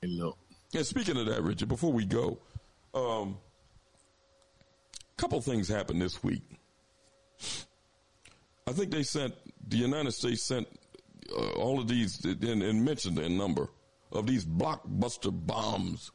Hello. 0.00 0.36
Yeah, 0.72 0.82
speaking 0.82 1.16
of 1.16 1.26
that, 1.26 1.42
Richard, 1.42 1.68
before 1.68 1.92
we 1.92 2.04
go, 2.04 2.38
um, 2.94 3.38
a 4.90 5.16
couple 5.16 5.40
things 5.40 5.68
happened 5.68 6.02
this 6.02 6.22
week. 6.22 6.42
I 8.66 8.72
think 8.72 8.90
they 8.90 9.02
sent 9.02 9.34
the 9.68 9.76
United 9.76 10.12
States 10.12 10.42
sent 10.42 10.66
uh, 11.30 11.50
all 11.52 11.78
of 11.78 11.88
these 11.88 12.24
and, 12.24 12.62
and 12.62 12.84
mentioned 12.84 13.18
a 13.18 13.28
number 13.28 13.68
of 14.12 14.26
these 14.26 14.44
blockbuster 14.44 15.32
bombs 15.32 16.10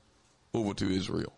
over 0.53 0.74
to 0.74 0.90
Israel. 0.90 1.34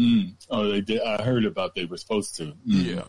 Mm. 0.00 0.34
Oh, 0.50 0.68
they 0.68 0.80
did. 0.80 1.02
I 1.02 1.22
heard 1.22 1.44
about 1.44 1.74
they 1.74 1.84
were 1.84 1.96
supposed 1.96 2.36
to. 2.36 2.54
Mm. 2.68 2.96
Yeah, 2.96 3.04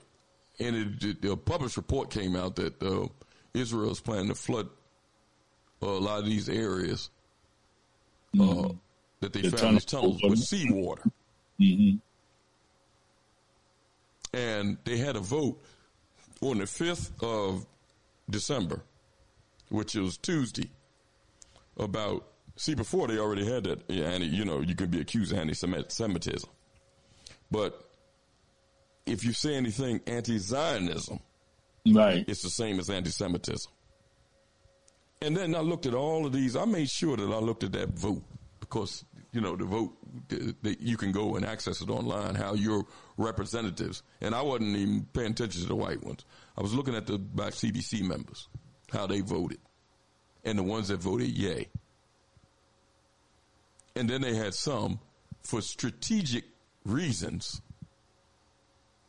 and 0.60 0.76
it, 0.76 1.24
it, 1.24 1.30
a 1.30 1.36
published 1.36 1.78
report 1.78 2.10
came 2.10 2.36
out 2.36 2.56
that 2.58 2.82
uh, 2.82 3.08
Israel 3.54 3.92
is 3.92 4.02
planning 4.02 4.28
to 4.28 4.36
flood 4.36 4.70
uh, 5.82 5.88
a 5.88 6.00
lot 6.00 6.20
of 6.20 6.26
these 6.26 6.50
areas. 6.50 7.10
Mm 8.36 8.78
that 9.24 9.34
they 9.34 9.42
the 9.42 9.58
found 9.58 9.76
these 9.76 9.86
tunnels 9.86 10.20
with 10.22 10.40
seawater. 10.40 11.04
Mm-hmm. 11.60 11.98
And 14.36 14.78
they 14.84 14.98
had 14.98 15.16
a 15.16 15.20
vote 15.20 15.64
on 16.42 16.58
the 16.58 16.66
5th 16.66 17.12
of 17.24 17.66
December, 18.30 18.84
which 19.70 19.96
was 19.96 20.18
Tuesday, 20.18 20.70
about, 21.78 22.26
see, 22.56 22.76
before 22.76 23.08
they 23.08 23.18
already 23.18 23.46
had 23.46 23.64
that, 23.66 23.84
yeah, 23.88 24.16
you 24.18 24.46
know, 24.46 24.62
you 24.62 24.76
can 24.76 24.90
be 24.90 25.02
accused 25.02 25.32
of 25.32 25.40
anti-Semitism. 25.40 26.50
But 27.52 27.90
if 29.06 29.24
you 29.24 29.34
say 29.34 29.56
anything 29.56 30.02
anti-Zionism, 30.08 31.20
right, 31.92 32.26
it's 32.28 32.42
the 32.42 32.50
same 32.50 32.80
as 32.80 32.90
anti-Semitism. 32.90 33.72
And 35.22 35.38
then 35.38 35.56
I 35.56 35.60
looked 35.60 35.86
at 35.86 35.94
all 35.94 36.26
of 36.26 36.34
these. 36.34 36.56
I 36.56 36.66
made 36.66 36.90
sure 36.90 37.16
that 37.16 37.32
I 37.32 37.40
looked 37.40 37.64
at 37.64 37.72
that 37.74 37.90
vote 37.90 38.24
because 38.60 39.06
you 39.34 39.42
know, 39.42 39.56
the 39.56 39.66
vote 39.66 39.98
that 40.62 40.80
you 40.80 40.96
can 40.96 41.12
go 41.12 41.36
and 41.36 41.44
access 41.44 41.82
it 41.82 41.90
online, 41.90 42.36
how 42.36 42.54
your 42.54 42.86
representatives, 43.18 44.04
and 44.22 44.36
I 44.36 44.44
wasn't 44.44 44.76
even 44.76 45.08
paying 45.12 45.32
attention 45.32 45.64
to 45.64 45.68
the 45.68 45.76
white 45.76 46.04
ones. 46.04 46.24
I 46.56 46.62
was 46.62 46.74
looking 46.74 46.96
at 46.96 47.08
the 47.08 47.18
black 47.18 47.54
CBC 47.54 48.04
members, 48.04 48.48
how 48.92 49.08
they 49.08 49.22
voted, 49.22 49.58
and 50.44 50.60
the 50.60 50.64
ones 50.64 50.90
that 50.90 51.02
voted 51.02 51.30
yay. 51.30 51.70
And 53.96 54.10
then 54.10 54.22
they 54.22 54.36
had 54.36 54.54
some 54.54 55.00
for 55.42 55.62
strategic 55.62 56.46
reasons. 56.86 57.62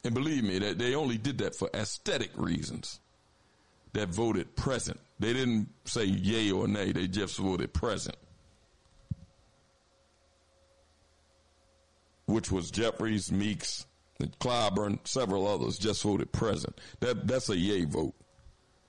And 0.04 0.14
believe 0.14 0.44
me, 0.44 0.58
that 0.58 0.78
they 0.78 0.94
only 0.94 1.16
did 1.16 1.38
that 1.38 1.54
for 1.54 1.70
aesthetic 1.72 2.30
reasons 2.36 3.00
that 3.94 4.08
voted 4.10 4.54
present. 4.56 5.00
They 5.18 5.32
didn't 5.32 5.68
say 5.84 6.04
yay 6.04 6.50
or 6.50 6.68
nay, 6.68 6.92
they 6.92 7.06
just 7.06 7.38
voted 7.38 7.72
present. 7.72 8.16
which 12.26 12.50
was 12.50 12.70
Jeffries, 12.70 13.30
Meeks, 13.30 13.86
And 14.20 14.38
Clyburn, 14.38 14.98
several 15.06 15.46
others 15.46 15.78
just 15.78 16.02
voted 16.02 16.32
present. 16.32 16.80
That 17.00 17.26
that's 17.26 17.48
a 17.48 17.56
yay 17.56 17.84
vote. 17.84 18.14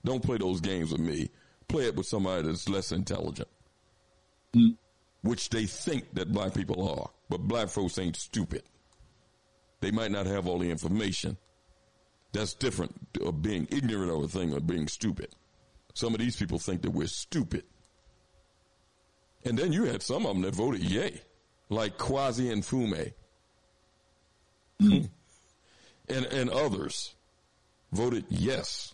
Don't 0.03 0.23
play 0.23 0.37
those 0.37 0.61
games 0.61 0.91
with 0.91 1.01
me. 1.01 1.29
Play 1.67 1.87
it 1.87 1.95
with 1.95 2.05
somebody 2.05 2.47
that's 2.47 2.69
less 2.69 2.91
intelligent, 2.91 3.47
mm. 4.55 4.77
Which 5.25 5.49
they 5.49 5.65
think 5.65 6.13
that 6.13 6.31
black 6.31 6.53
people 6.53 6.87
are. 6.87 7.09
But 7.29 7.41
black 7.41 7.69
folks 7.69 7.97
ain't 7.97 8.15
stupid. 8.15 8.61
They 9.81 9.89
might 9.89 10.11
not 10.11 10.27
have 10.27 10.47
all 10.47 10.59
the 10.59 10.69
information. 10.69 11.37
That's 12.31 12.53
different 12.53 12.95
of 13.21 13.41
being 13.41 13.67
ignorant 13.71 14.11
of 14.11 14.23
a 14.23 14.27
thing 14.27 14.53
or 14.53 14.59
being 14.59 14.87
stupid. 14.87 15.29
Some 15.95 16.13
of 16.13 16.19
these 16.19 16.35
people 16.35 16.59
think 16.59 16.83
that 16.83 16.91
we're 16.91 17.07
stupid. 17.07 17.63
And 19.43 19.57
then 19.57 19.73
you 19.73 19.85
had 19.85 20.03
some 20.03 20.27
of 20.27 20.33
them 20.33 20.43
that 20.43 20.53
voted 20.53 20.83
yay, 20.83 21.21
like 21.69 21.97
Kweisi 21.97 22.51
Mfume. 22.51 23.13
Mm. 24.81 25.09
and, 26.09 26.25
and 26.25 26.49
others 26.51 27.15
voted 27.91 28.25
yes. 28.29 28.93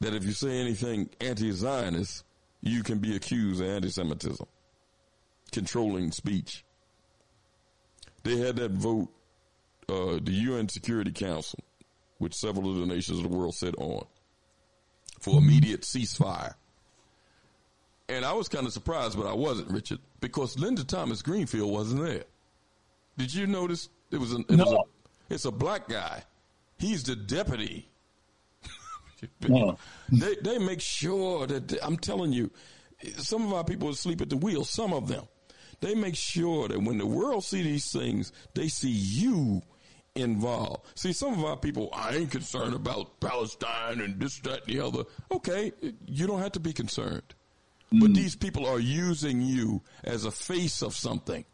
That 0.00 0.14
if 0.14 0.24
you 0.24 0.32
say 0.32 0.58
anything 0.58 1.10
anti 1.20 1.50
Zionist, 1.50 2.24
you 2.68 2.82
can 2.82 2.98
be 2.98 3.16
accused 3.16 3.60
of 3.60 3.68
anti 3.68 3.90
Semitism, 3.90 4.46
controlling 5.52 6.12
speech. 6.12 6.64
They 8.24 8.36
had 8.36 8.56
that 8.56 8.72
vote, 8.72 9.08
uh, 9.88 10.18
the 10.22 10.32
UN 10.32 10.68
Security 10.68 11.12
Council, 11.12 11.60
which 12.18 12.34
several 12.34 12.70
of 12.70 12.76
the 12.78 12.86
nations 12.86 13.18
of 13.18 13.30
the 13.30 13.36
world 13.36 13.54
said 13.54 13.74
on, 13.76 14.04
for 15.20 15.38
immediate 15.38 15.82
ceasefire. 15.82 16.54
And 18.08 18.24
I 18.24 18.32
was 18.32 18.48
kind 18.48 18.66
of 18.66 18.72
surprised, 18.72 19.16
but 19.16 19.26
I 19.26 19.34
wasn't, 19.34 19.70
Richard, 19.70 19.98
because 20.20 20.58
Linda 20.58 20.82
Thomas 20.82 21.22
Greenfield 21.22 21.70
wasn't 21.70 22.02
there. 22.02 22.24
Did 23.18 23.34
you 23.34 23.46
notice 23.46 23.88
it 24.10 24.18
was, 24.18 24.32
an, 24.32 24.44
it 24.48 24.56
no. 24.56 24.64
was 24.64 24.72
a, 24.72 25.34
it's 25.34 25.44
a 25.44 25.50
black 25.50 25.88
guy. 25.88 26.22
He's 26.78 27.02
the 27.02 27.16
deputy. 27.16 27.88
no. 29.48 29.78
They 30.10 30.36
they 30.42 30.58
make 30.58 30.80
sure 30.80 31.46
that 31.46 31.68
they, 31.68 31.80
I'm 31.80 31.96
telling 31.96 32.32
you, 32.32 32.50
some 33.16 33.46
of 33.46 33.52
our 33.52 33.64
people 33.64 33.92
sleep 33.94 34.20
at 34.20 34.30
the 34.30 34.36
wheel. 34.36 34.64
Some 34.64 34.92
of 34.92 35.08
them, 35.08 35.26
they 35.80 35.94
make 35.94 36.16
sure 36.16 36.68
that 36.68 36.80
when 36.82 36.98
the 36.98 37.06
world 37.06 37.44
see 37.44 37.62
these 37.62 37.90
things, 37.90 38.32
they 38.54 38.68
see 38.68 38.90
you 38.90 39.62
involved. 40.14 40.86
See, 40.94 41.12
some 41.12 41.34
of 41.34 41.44
our 41.44 41.56
people, 41.56 41.90
I 41.92 42.16
ain't 42.16 42.30
concerned 42.30 42.74
about 42.74 43.20
Palestine 43.20 44.00
and 44.00 44.20
this, 44.20 44.38
that, 44.40 44.66
and 44.66 44.74
the 44.74 44.84
other. 44.84 45.04
Okay, 45.30 45.72
you 46.06 46.26
don't 46.26 46.40
have 46.40 46.52
to 46.52 46.60
be 46.60 46.72
concerned. 46.72 47.34
Mm. 47.92 48.00
But 48.00 48.14
these 48.14 48.36
people 48.36 48.66
are 48.66 48.80
using 48.80 49.40
you 49.40 49.82
as 50.04 50.24
a 50.24 50.30
face 50.30 50.82
of 50.82 50.94
something. 50.94 51.44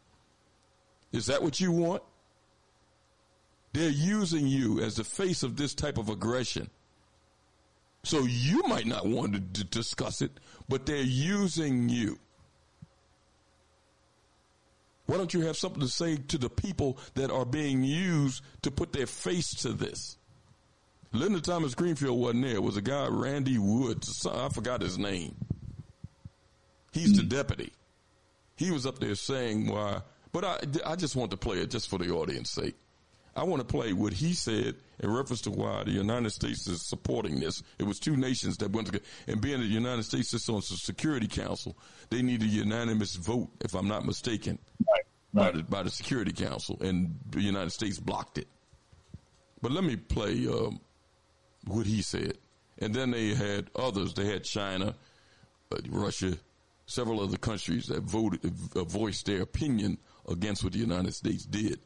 Is 1.11 1.27
that 1.27 1.41
what 1.41 1.59
you 1.59 1.71
want? 1.71 2.03
They're 3.73 3.89
using 3.89 4.47
you 4.47 4.79
as 4.81 4.95
the 4.95 5.03
face 5.03 5.43
of 5.43 5.57
this 5.57 5.73
type 5.73 5.97
of 5.97 6.09
aggression. 6.09 6.69
So 8.05 8.19
you 8.25 8.63
might 8.67 8.85
not 8.85 9.05
want 9.05 9.33
to 9.33 9.39
d- 9.39 9.67
discuss 9.69 10.21
it, 10.21 10.31
but 10.69 10.85
they're 10.85 10.97
using 10.97 11.89
you. 11.89 12.19
Why 15.07 15.17
don't 15.17 15.33
you 15.33 15.41
have 15.41 15.57
something 15.57 15.81
to 15.81 15.87
say 15.87 16.17
to 16.17 16.37
the 16.37 16.49
people 16.49 16.97
that 17.15 17.29
are 17.29 17.45
being 17.45 17.83
used 17.83 18.43
to 18.61 18.71
put 18.71 18.93
their 18.93 19.07
face 19.07 19.53
to 19.61 19.73
this? 19.73 20.17
Linda 21.11 21.41
Thomas 21.41 21.75
Greenfield 21.75 22.19
wasn't 22.19 22.43
there. 22.43 22.55
It 22.55 22.63
was 22.63 22.77
a 22.77 22.81
guy, 22.81 23.07
Randy 23.07 23.57
Woods. 23.57 24.25
I 24.25 24.49
forgot 24.49 24.81
his 24.81 24.97
name. 24.97 25.35
He's 26.91 27.13
mm. 27.13 27.17
the 27.17 27.23
deputy. 27.23 27.71
He 28.55 28.71
was 28.71 28.85
up 28.85 28.99
there 28.99 29.15
saying 29.15 29.67
why 29.67 30.01
but 30.35 30.43
I, 30.43 30.57
I 30.85 30.95
just 30.97 31.15
want 31.15 31.31
to 31.31 31.37
play 31.37 31.59
it 31.59 31.69
just 31.69 31.89
for 31.89 31.97
the 31.97 32.09
audience 32.09 32.49
sake. 32.49 32.75
I 33.35 33.43
want 33.43 33.59
to 33.59 33.65
play 33.65 33.91
what 33.91 34.13
he 34.13 34.33
said 34.33 34.75
in 34.99 35.11
reference 35.11 35.41
to 35.41 35.51
why 35.51 35.83
the 35.83 35.91
United 35.91 36.29
States 36.29 36.67
is 36.67 36.81
supporting 36.81 37.39
this. 37.39 37.61
It 37.77 37.83
was 37.83 37.99
two 37.99 38.15
nations 38.15 38.57
that 38.57 38.71
went 38.71 38.87
together. 38.87 39.03
And 39.27 39.41
being 39.41 39.59
the 39.59 39.65
United 39.65 40.03
States 40.03 40.29
sits 40.29 40.47
on 40.47 40.55
the 40.55 40.61
Security 40.61 41.27
Council, 41.27 41.75
they 42.09 42.21
need 42.21 42.41
a 42.43 42.45
unanimous 42.45 43.15
vote, 43.15 43.49
if 43.59 43.73
I'm 43.75 43.89
not 43.89 44.05
mistaken, 44.05 44.57
right, 44.87 45.01
right. 45.33 45.51
By, 45.53 45.57
the, 45.57 45.63
by 45.63 45.83
the 45.83 45.89
Security 45.89 46.31
Council. 46.31 46.77
And 46.79 47.19
the 47.29 47.41
United 47.41 47.71
States 47.71 47.99
blocked 47.99 48.37
it. 48.37 48.47
But 49.61 49.73
let 49.73 49.83
me 49.83 49.97
play 49.97 50.47
um, 50.47 50.79
what 51.65 51.85
he 51.85 52.01
said. 52.01 52.37
And 52.79 52.93
then 52.93 53.11
they 53.11 53.33
had 53.33 53.69
others. 53.75 54.13
They 54.13 54.27
had 54.27 54.45
China, 54.45 54.95
uh, 55.73 55.77
Russia, 55.89 56.37
several 56.85 57.19
other 57.19 57.37
countries 57.37 57.87
that 57.87 58.03
voted, 58.03 58.45
uh, 58.75 58.83
voiced 58.85 59.25
their 59.25 59.41
opinion 59.41 59.97
against 60.29 60.63
what 60.63 60.71
the 60.71 60.79
United 60.79 61.13
States 61.13 61.43
did. 61.43 61.79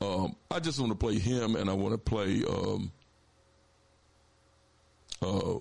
Um, 0.00 0.36
I 0.50 0.60
just 0.60 0.80
want 0.80 0.92
to 0.92 0.96
play 0.96 1.18
him, 1.18 1.56
and 1.56 1.68
I 1.68 1.74
want 1.74 1.92
to 1.92 1.98
play 1.98 2.42
um, 2.44 2.90
uh, 5.20 5.58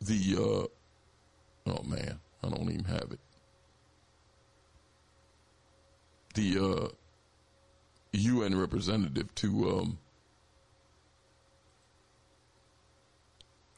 the. 0.00 0.36
Uh, 0.38 1.70
oh 1.70 1.82
man, 1.84 2.18
I 2.42 2.48
don't 2.48 2.70
even 2.70 2.84
have 2.84 3.12
it. 3.12 3.20
The 6.34 6.58
uh, 6.58 6.88
UN 8.12 8.58
representative 8.58 9.34
to. 9.36 9.70
Um, 9.70 9.98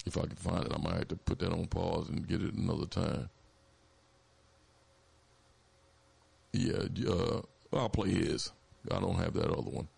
if 0.07 0.17
I 0.17 0.23
can 0.23 0.37
find 0.37 0.65
it, 0.67 0.73
I 0.73 0.79
might 0.79 0.99
have 0.99 1.09
to 1.09 1.17
put 1.17 1.41
that 1.41 1.53
on 1.53 1.67
pause 1.67 2.09
and 2.11 2.29
get 2.29 2.43
it 2.43 2.55
another 2.55 2.87
time. 2.87 3.29
Yeah, 6.53 6.85
uh, 7.09 7.41
I'll 7.73 7.89
play 7.89 8.11
his. 8.11 8.53
I 8.91 9.01
don't 9.01 9.17
have 9.17 9.35
that 9.35 9.51
other 9.51 9.71
one. 9.71 9.89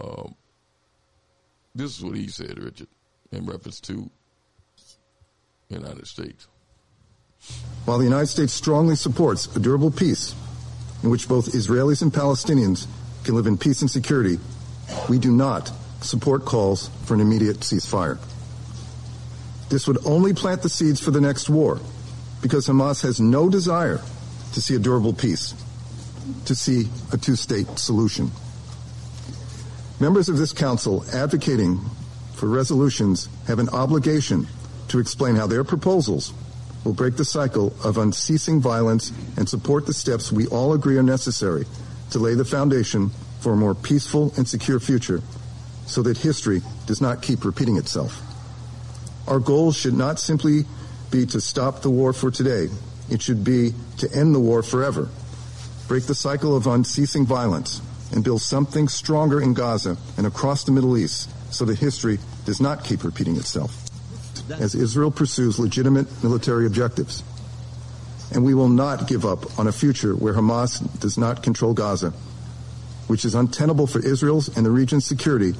Um, 0.00 0.34
this 1.74 1.98
is 1.98 2.04
what 2.04 2.16
he 2.16 2.28
said, 2.28 2.58
Richard, 2.62 2.88
in 3.32 3.46
reference 3.46 3.80
to 3.80 4.10
the 5.68 5.74
United 5.74 6.06
States. 6.06 6.46
While 7.84 7.98
the 7.98 8.04
United 8.04 8.28
States 8.28 8.52
strongly 8.52 8.96
supports 8.96 9.54
a 9.54 9.60
durable 9.60 9.90
peace 9.90 10.34
in 11.02 11.10
which 11.10 11.28
both 11.28 11.52
Israelis 11.52 12.02
and 12.02 12.12
Palestinians 12.12 12.86
can 13.24 13.34
live 13.34 13.46
in 13.46 13.58
peace 13.58 13.80
and 13.80 13.90
security, 13.90 14.38
we 15.08 15.18
do 15.18 15.30
not 15.30 15.70
support 16.00 16.44
calls 16.44 16.90
for 17.04 17.14
an 17.14 17.20
immediate 17.20 17.60
ceasefire. 17.60 18.18
This 19.68 19.86
would 19.86 19.98
only 20.06 20.32
plant 20.32 20.62
the 20.62 20.68
seeds 20.68 21.00
for 21.00 21.10
the 21.10 21.20
next 21.20 21.50
war 21.50 21.80
because 22.40 22.66
Hamas 22.68 23.02
has 23.02 23.20
no 23.20 23.48
desire 23.48 24.00
to 24.52 24.60
see 24.60 24.76
a 24.76 24.78
durable 24.78 25.12
peace, 25.12 25.54
to 26.46 26.54
see 26.54 26.88
a 27.12 27.16
two 27.16 27.36
state 27.36 27.78
solution. 27.78 28.30
Members 29.98 30.28
of 30.28 30.36
this 30.36 30.52
council 30.52 31.04
advocating 31.12 31.80
for 32.34 32.46
resolutions 32.48 33.28
have 33.46 33.58
an 33.58 33.68
obligation 33.70 34.46
to 34.88 34.98
explain 34.98 35.36
how 35.36 35.46
their 35.46 35.64
proposals 35.64 36.32
will 36.84 36.92
break 36.92 37.16
the 37.16 37.24
cycle 37.24 37.74
of 37.82 37.98
unceasing 37.98 38.60
violence 38.60 39.10
and 39.36 39.48
support 39.48 39.86
the 39.86 39.94
steps 39.94 40.30
we 40.30 40.46
all 40.48 40.72
agree 40.72 40.96
are 40.98 41.02
necessary 41.02 41.64
to 42.10 42.18
lay 42.18 42.34
the 42.34 42.44
foundation 42.44 43.10
for 43.40 43.54
a 43.54 43.56
more 43.56 43.74
peaceful 43.74 44.32
and 44.36 44.46
secure 44.46 44.78
future 44.78 45.20
so 45.86 46.02
that 46.02 46.18
history 46.18 46.62
does 46.86 47.00
not 47.00 47.22
keep 47.22 47.44
repeating 47.44 47.76
itself. 47.76 48.20
Our 49.26 49.40
goal 49.40 49.72
should 49.72 49.94
not 49.94 50.20
simply 50.20 50.64
be 51.10 51.26
to 51.26 51.40
stop 51.40 51.82
the 51.82 51.90
war 51.90 52.12
for 52.12 52.30
today, 52.30 52.68
it 53.10 53.22
should 53.22 53.44
be 53.44 53.72
to 53.98 54.12
end 54.12 54.34
the 54.34 54.40
war 54.40 54.62
forever, 54.62 55.08
break 55.88 56.04
the 56.04 56.14
cycle 56.14 56.56
of 56.56 56.66
unceasing 56.66 57.26
violence, 57.26 57.80
and 58.12 58.22
build 58.24 58.40
something 58.40 58.88
stronger 58.88 59.40
in 59.40 59.54
Gaza 59.54 59.96
and 60.16 60.26
across 60.26 60.64
the 60.64 60.72
Middle 60.72 60.96
East 60.96 61.30
so 61.52 61.64
that 61.64 61.78
history 61.78 62.18
does 62.44 62.60
not 62.60 62.84
keep 62.84 63.04
repeating 63.04 63.36
itself 63.36 63.82
as 64.60 64.74
Israel 64.74 65.10
pursues 65.10 65.58
legitimate 65.58 66.06
military 66.22 66.66
objectives. 66.66 67.22
And 68.32 68.44
we 68.44 68.54
will 68.54 68.68
not 68.68 69.08
give 69.08 69.24
up 69.24 69.58
on 69.58 69.66
a 69.66 69.72
future 69.72 70.14
where 70.14 70.34
Hamas 70.34 71.00
does 71.00 71.16
not 71.16 71.42
control 71.42 71.74
Gaza, 71.74 72.10
which 73.06 73.24
is 73.24 73.34
untenable 73.34 73.86
for 73.86 74.04
Israel's 74.04 74.54
and 74.56 74.66
the 74.66 74.70
region's 74.70 75.06
security 75.06 75.54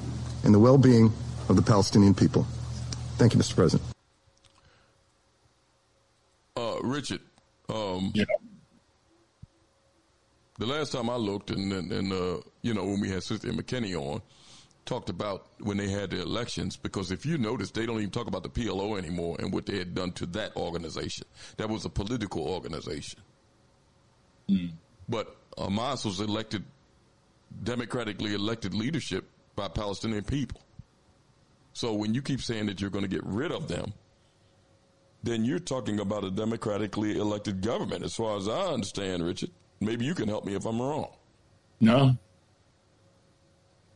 and 0.45 0.55
the 0.55 0.59
well 0.59 0.79
being 0.79 1.13
of 1.49 1.57
the 1.57 1.63
Palestinian 1.63 2.15
people. 2.15 2.47
Thank 3.19 3.35
you, 3.35 3.41
Mr. 3.41 3.55
President. 3.55 3.89
Uh, 6.57 6.77
Richard, 6.83 7.21
um, 7.69 8.13
yeah. 8.15 8.25
The 10.59 10.67
last 10.67 10.93
time 10.93 11.11
I 11.11 11.17
looked, 11.17 11.51
and, 11.51 11.73
and, 11.73 11.93
and 11.93 12.13
uh, 12.13 12.41
you 12.63 12.73
know, 12.73 12.85
when 12.85 13.01
we 13.01 13.11
had 13.11 13.23
Sister 13.23 13.49
McKinney 13.49 13.95
on, 13.95 14.23
talked 14.87 15.11
about 15.11 15.49
when 15.59 15.77
they 15.77 15.89
had 15.89 16.11
the 16.11 16.23
elections, 16.23 16.77
because 16.77 17.11
if 17.11 17.27
you 17.27 17.37
notice, 17.37 17.71
they 17.71 17.85
don't 17.85 17.99
even 17.99 18.11
talk 18.11 18.27
about 18.29 18.43
the 18.43 18.49
PLO 18.49 18.97
anymore 18.97 19.37
and 19.39 19.53
what 19.53 19.67
they 19.67 19.79
had 19.79 19.95
done 19.95 20.13
to 20.13 20.27
that 20.27 20.57
organization. 20.57 21.27
That 21.59 21.69
was 21.69 21.85
a 21.85 21.91
political 21.91 22.43
organization. 22.43 23.21
Mm. 24.49 24.73
But 25.09 25.37
Hamas 25.59 26.05
was 26.05 26.21
elected, 26.21 26.65
democratically 27.63 28.35
elected 28.35 28.75
leadership 28.75 29.29
by 29.57 29.69
Palestinian 29.69 30.25
people. 30.25 30.61
So 31.73 31.93
when 31.93 32.15
you 32.15 32.23
keep 32.23 32.41
saying 32.41 32.67
that 32.67 32.81
you're 32.81 32.91
going 32.91 33.05
to 33.05 33.09
get 33.09 33.25
rid 33.25 33.53
of 33.53 33.69
them, 33.69 33.93
then 35.23 35.45
you're 35.45 35.59
talking 35.59 36.01
about 36.01 36.25
a 36.25 36.31
democratically 36.31 37.19
elected 37.19 37.61
government, 37.61 38.05
as 38.05 38.15
far 38.15 38.37
as 38.37 38.49
I 38.49 38.73
understand, 38.73 39.25
Richard. 39.25 39.51
Maybe 39.81 40.05
you 40.05 40.15
can 40.15 40.29
help 40.29 40.45
me 40.45 40.55
if 40.55 40.65
I'm 40.65 40.81
wrong. 40.81 41.11
No. 41.81 42.17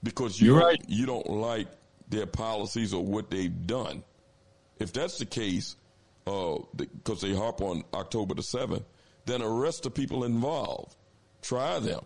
Because 0.02 0.40
you 0.40 0.48
You're 0.52 0.60
don't, 0.60 0.68
right. 0.68 0.84
you 0.88 1.06
don't 1.06 1.28
like 1.28 1.68
their 2.08 2.26
policies 2.26 2.92
or 2.92 3.04
what 3.04 3.30
they've 3.30 3.66
done. 3.66 4.02
If 4.78 4.92
that's 4.92 5.18
the 5.18 5.26
case, 5.26 5.76
because 6.24 7.20
they 7.20 7.34
harp 7.34 7.60
on 7.60 7.84
October 7.94 8.34
the 8.34 8.42
7th, 8.42 8.84
then 9.26 9.42
arrest 9.42 9.82
the 9.82 9.90
people 9.90 10.24
involved. 10.24 10.96
Try 11.42 11.78
them. 11.78 12.04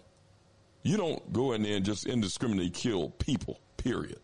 You 0.83 0.97
don't 0.97 1.33
go 1.33 1.53
in 1.53 1.63
there 1.63 1.77
and 1.77 1.85
just 1.85 2.07
indiscriminately 2.07 2.71
kill 2.71 3.11
people, 3.11 3.61
period. 3.77 4.21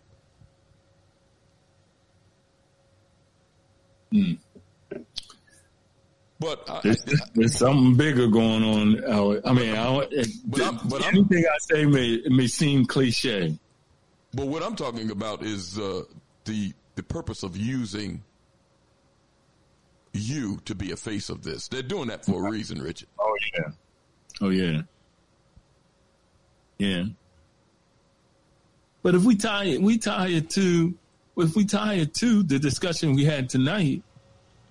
Hmm. 4.12 4.32
But 6.40 6.64
I, 6.70 6.80
There's, 6.82 7.04
there's 7.34 7.58
something 7.58 7.96
bigger 7.96 8.26
going 8.26 8.64
on. 8.64 9.44
I 9.46 9.52
mean, 9.52 9.74
I 9.76 10.06
But 10.46 10.60
I'm- 10.62 10.80
but 10.88 11.02
I'm- 11.04 11.14
anything 11.16 11.44
I 11.46 11.58
say 11.58 11.84
may 11.84 12.22
may 12.28 12.46
seem 12.46 12.86
cliche. 12.86 13.58
But 14.32 14.46
what 14.46 14.62
I'm 14.62 14.74
talking 14.74 15.10
about 15.10 15.42
is 15.44 15.78
uh, 15.78 16.04
the 16.46 16.72
the 16.94 17.02
purpose 17.02 17.42
of 17.42 17.56
using 17.56 18.22
you 20.12 20.58
to 20.64 20.74
be 20.74 20.92
a 20.92 20.96
face 20.96 21.28
of 21.28 21.42
this. 21.42 21.68
They're 21.68 21.82
doing 21.82 22.08
that 22.08 22.24
for 22.24 22.46
a 22.46 22.50
reason, 22.50 22.80
Richard. 22.82 23.08
Oh 23.18 23.36
yeah. 23.54 23.70
Oh 24.40 24.48
yeah. 24.48 24.82
Yeah. 26.78 27.04
But 29.02 29.14
if 29.14 29.24
we 29.24 29.36
tie 29.36 29.64
it, 29.64 29.80
we 29.82 29.98
tie 29.98 30.28
it 30.28 30.50
to, 30.50 30.94
if 31.36 31.54
we 31.56 31.64
tie 31.64 31.94
it 31.94 32.14
to 32.14 32.42
the 32.42 32.58
discussion 32.58 33.14
we 33.14 33.24
had 33.24 33.48
tonight, 33.48 34.02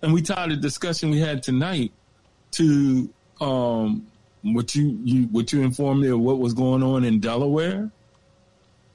and 0.02 0.14
we 0.14 0.22
tied 0.22 0.52
the 0.52 0.56
discussion 0.56 1.10
we 1.10 1.20
had 1.20 1.44
tonight 1.44 1.92
to 2.52 3.10
um, 3.42 4.08
what 4.42 4.76
you, 4.76 5.00
you 5.04 5.24
what 5.24 5.52
you 5.52 5.62
informed 5.62 6.02
me 6.02 6.08
of 6.10 6.20
what 6.20 6.40
was 6.40 6.54
going 6.54 6.84
on 6.84 7.04
in 7.04 7.20
Delaware, 7.20 7.92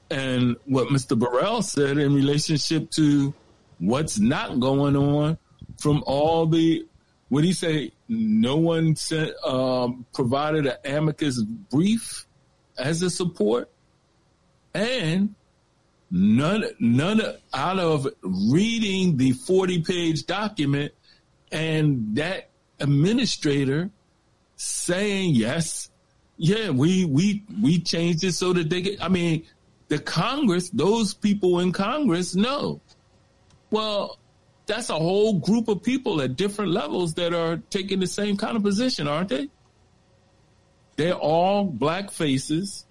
and 0.09 0.55
what 0.65 0.87
Mr. 0.89 1.17
Burrell 1.17 1.61
said 1.61 1.97
in 1.97 2.13
relationship 2.13 2.89
to 2.91 3.33
what's 3.79 4.19
not 4.19 4.59
going 4.59 4.95
on 4.95 5.37
from 5.77 6.03
all 6.05 6.45
the 6.45 6.85
what 7.29 7.43
he 7.43 7.53
say? 7.53 7.91
No 8.07 8.57
one 8.57 8.95
sent 8.95 9.31
um, 9.43 10.05
provided 10.13 10.67
an 10.67 10.77
amicus 10.85 11.41
brief 11.41 12.25
as 12.77 13.01
a 13.01 13.09
support, 13.09 13.69
and 14.73 15.33
none 16.11 16.65
none 16.79 17.21
out 17.53 17.79
of 17.79 18.07
reading 18.21 19.17
the 19.17 19.31
forty 19.31 19.81
page 19.81 20.25
document 20.25 20.93
and 21.51 22.15
that 22.15 22.49
administrator 22.79 23.89
saying 24.55 25.35
yes, 25.35 25.89
yeah, 26.37 26.69
we 26.69 27.05
we 27.05 27.43
we 27.61 27.79
changed 27.79 28.23
it 28.23 28.33
so 28.33 28.53
that 28.53 28.69
they 28.69 28.81
get. 28.81 29.03
I 29.03 29.09
mean, 29.09 29.45
the 29.87 29.99
Congress, 29.99 30.69
those 30.69 31.13
people 31.13 31.59
in 31.59 31.71
Congress 31.71 32.35
know. 32.35 32.81
Well, 33.71 34.17
that's 34.65 34.89
a 34.89 34.95
whole 34.95 35.33
group 35.33 35.67
of 35.67 35.83
people 35.83 36.21
at 36.21 36.35
different 36.35 36.71
levels 36.71 37.13
that 37.15 37.33
are 37.33 37.57
taking 37.69 37.99
the 37.99 38.07
same 38.07 38.37
kind 38.37 38.57
of 38.57 38.63
position, 38.63 39.07
aren't 39.07 39.29
they? 39.29 39.49
They're 40.97 41.13
all 41.13 41.65
black 41.65 42.11
faces 42.11 42.85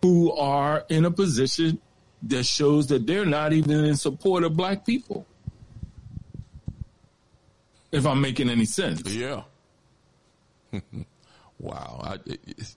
who 0.00 0.32
are 0.32 0.84
in 0.88 1.04
a 1.04 1.10
position 1.10 1.78
that 2.24 2.44
shows 2.44 2.86
that 2.88 3.06
they're 3.06 3.26
not 3.26 3.52
even 3.52 3.84
in 3.84 3.96
support 3.96 4.44
of 4.44 4.56
black 4.56 4.86
people. 4.86 5.26
If 7.90 8.06
I'm 8.06 8.20
making 8.20 8.48
any 8.48 8.64
sense. 8.64 9.02
Yeah. 9.12 9.42
wow. 11.58 12.00
I, 12.02 12.18
it, 12.24 12.74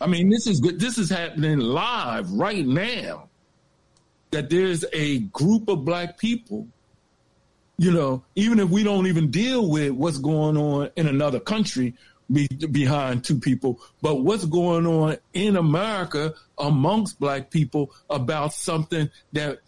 I 0.00 0.06
mean, 0.06 0.30
this 0.30 0.46
is 0.46 0.60
good. 0.60 0.80
This 0.80 0.98
is 0.98 1.10
happening 1.10 1.58
live 1.58 2.30
right 2.32 2.66
now. 2.66 3.28
That 4.30 4.48
there's 4.48 4.84
a 4.92 5.18
group 5.18 5.68
of 5.68 5.84
black 5.84 6.16
people, 6.16 6.68
you 7.78 7.90
know, 7.90 8.22
even 8.36 8.60
if 8.60 8.70
we 8.70 8.84
don't 8.84 9.08
even 9.08 9.30
deal 9.30 9.68
with 9.68 9.90
what's 9.90 10.18
going 10.18 10.56
on 10.56 10.90
in 10.96 11.08
another 11.08 11.40
country 11.40 11.94
be, 12.32 12.46
behind 12.46 13.24
two 13.24 13.38
people, 13.38 13.80
but 14.00 14.22
what's 14.22 14.44
going 14.44 14.86
on 14.86 15.16
in 15.32 15.56
America 15.56 16.34
amongst 16.60 17.18
black 17.18 17.50
people 17.50 17.92
about 18.08 18.52
something 18.52 19.10
that, 19.32 19.60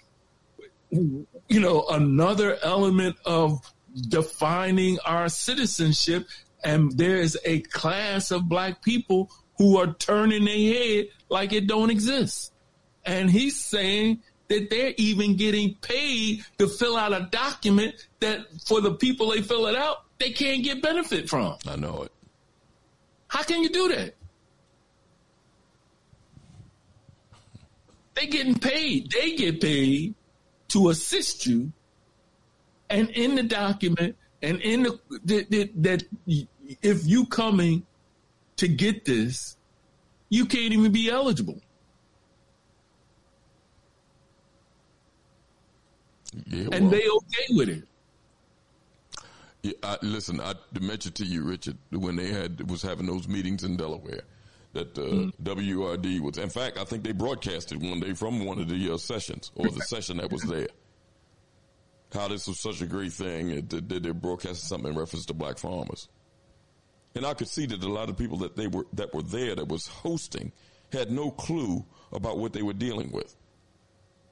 you 0.91 1.27
know, 1.49 1.87
another 1.89 2.59
element 2.63 3.17
of 3.25 3.61
defining 4.09 4.99
our 5.05 5.29
citizenship. 5.29 6.27
And 6.65 6.97
there's 6.97 7.37
a 7.45 7.61
class 7.61 8.31
of 8.31 8.49
black 8.49 8.83
people 8.83 9.31
who 9.59 9.79
are 9.79 9.93
turning 9.95 10.45
their 10.45 10.75
head 10.75 11.07
like 11.29 11.53
it 11.53 11.67
don't 11.67 11.91
exist. 11.91 12.53
And 13.05 13.31
he's 13.31 13.59
saying 13.59 14.23
that 14.49 14.71
they're 14.71 14.95
even 14.97 15.37
getting 15.37 15.75
paid 15.77 16.45
to 16.59 16.69
fill 16.69 16.97
out 16.97 17.13
a 17.13 17.29
document 17.31 17.95
that 18.21 18.41
for 18.67 18.81
the 18.81 18.95
people 18.95 19.31
they 19.31 19.43
fill 19.43 19.67
it 19.67 19.75
out, 19.75 20.05
they 20.19 20.31
can't 20.31 20.63
get 20.63 20.83
benefit 20.83 21.29
from. 21.29 21.57
I 21.67 21.77
know 21.77 22.03
it. 22.03 22.13
How 23.29 23.43
can 23.43 23.63
you 23.63 23.71
do 23.71 23.89
that? 23.89 24.15
They 28.15 28.27
getting 28.27 28.59
paid. 28.59 29.11
They 29.11 29.37
get 29.37 29.61
paid 29.61 30.15
to 30.69 30.91
assist 30.91 31.47
you. 31.47 31.73
And 32.91 33.09
in 33.11 33.37
the 33.37 33.43
document 33.43 34.17
and 34.43 34.61
in 34.61 34.83
the 34.83 34.99
that, 35.25 35.71
that, 35.77 36.05
if 36.83 37.07
you 37.07 37.27
coming 37.27 37.87
to 38.57 38.69
get 38.69 39.05
this, 39.05 39.57
you 40.29 40.47
can't 40.47 40.73
even 40.73 40.93
be 40.93 41.11
eligible. 41.11 41.61
yeah, 46.47 46.69
And 46.73 46.83
well, 46.83 46.91
they 46.91 47.09
okay 47.09 47.47
with 47.51 47.69
it. 47.69 47.85
yeah, 49.63 49.73
I, 49.83 49.99
listen, 50.03 50.41
I 50.41 50.55
mentioned 50.81 51.15
to 51.17 51.25
you, 51.25 51.43
Richard, 51.43 51.77
when 51.91 52.17
they 52.17 52.29
had 52.29 52.69
was 52.71 52.83
having 52.83 53.07
those 53.07 53.29
meetings 53.29 53.65
in 53.65 53.77
Delaware, 53.77 54.23
that 54.73 54.97
uh, 54.99 55.03
Mm-hmm. 55.03 55.43
WRD 55.43 56.21
was. 56.21 56.39
In 56.39 56.49
fact, 56.49 56.79
I 56.79 56.85
think 56.85 57.05
they 57.05 57.13
broadcasted 57.13 57.83
one 57.83 58.01
day 58.01 58.15
from 58.15 58.45
one 58.45 58.59
of 58.59 58.69
the 58.69 58.93
uh, 58.95 58.97
sessions 58.97 59.51
or 59.55 59.69
the 59.71 59.81
session 59.83 60.17
that 60.19 60.31
was 60.33 60.43
there. 60.43 60.69
How 62.13 62.29
this 62.29 62.47
was 62.47 62.61
such 62.61 62.81
a 62.83 62.87
great 62.87 63.13
thing. 63.13 63.51
It, 63.51 63.71
they 63.89 64.11
broadcasted 64.11 64.59
something 64.69 64.93
in 64.93 64.99
reference 64.99 65.27
to 65.27 65.35
black 65.35 65.59
farmers. 65.59 66.09
And 67.15 67.25
I 67.27 67.35
could 67.35 67.49
see 67.49 67.67
that 67.67 67.83
a 67.83 67.89
lot 67.89 68.09
of 68.09 68.17
people 68.17 68.39
that 68.39 68.57
they 68.57 68.67
were 68.67 68.87
that 68.95 69.13
were 69.15 69.23
there 69.23 69.55
that 69.55 69.69
was 69.69 69.87
hosting 69.87 70.53
had 70.93 71.11
no 71.11 71.31
clue 71.31 71.85
about 72.13 72.39
what 72.39 72.53
they 72.53 72.63
were 72.63 72.73
dealing 72.75 73.11
with. 73.13 73.35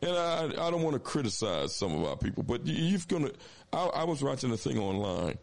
And 0.03 0.13
I, 0.17 0.45
I 0.47 0.71
don't 0.71 0.83
want 0.83 0.95
to 0.95 1.01
criticize 1.01 1.75
some 1.77 1.95
of 1.95 2.05
our 2.05 2.17
people, 2.17 2.43
but 2.43 2.67
you- 2.67 2.75
you've 2.85 3.09
gonna. 3.09 3.31
I, 3.73 3.85
I 3.87 4.05
was 4.05 4.23
watching 4.23 4.51
a 4.53 4.57
thing 4.57 4.79
online 4.79 5.37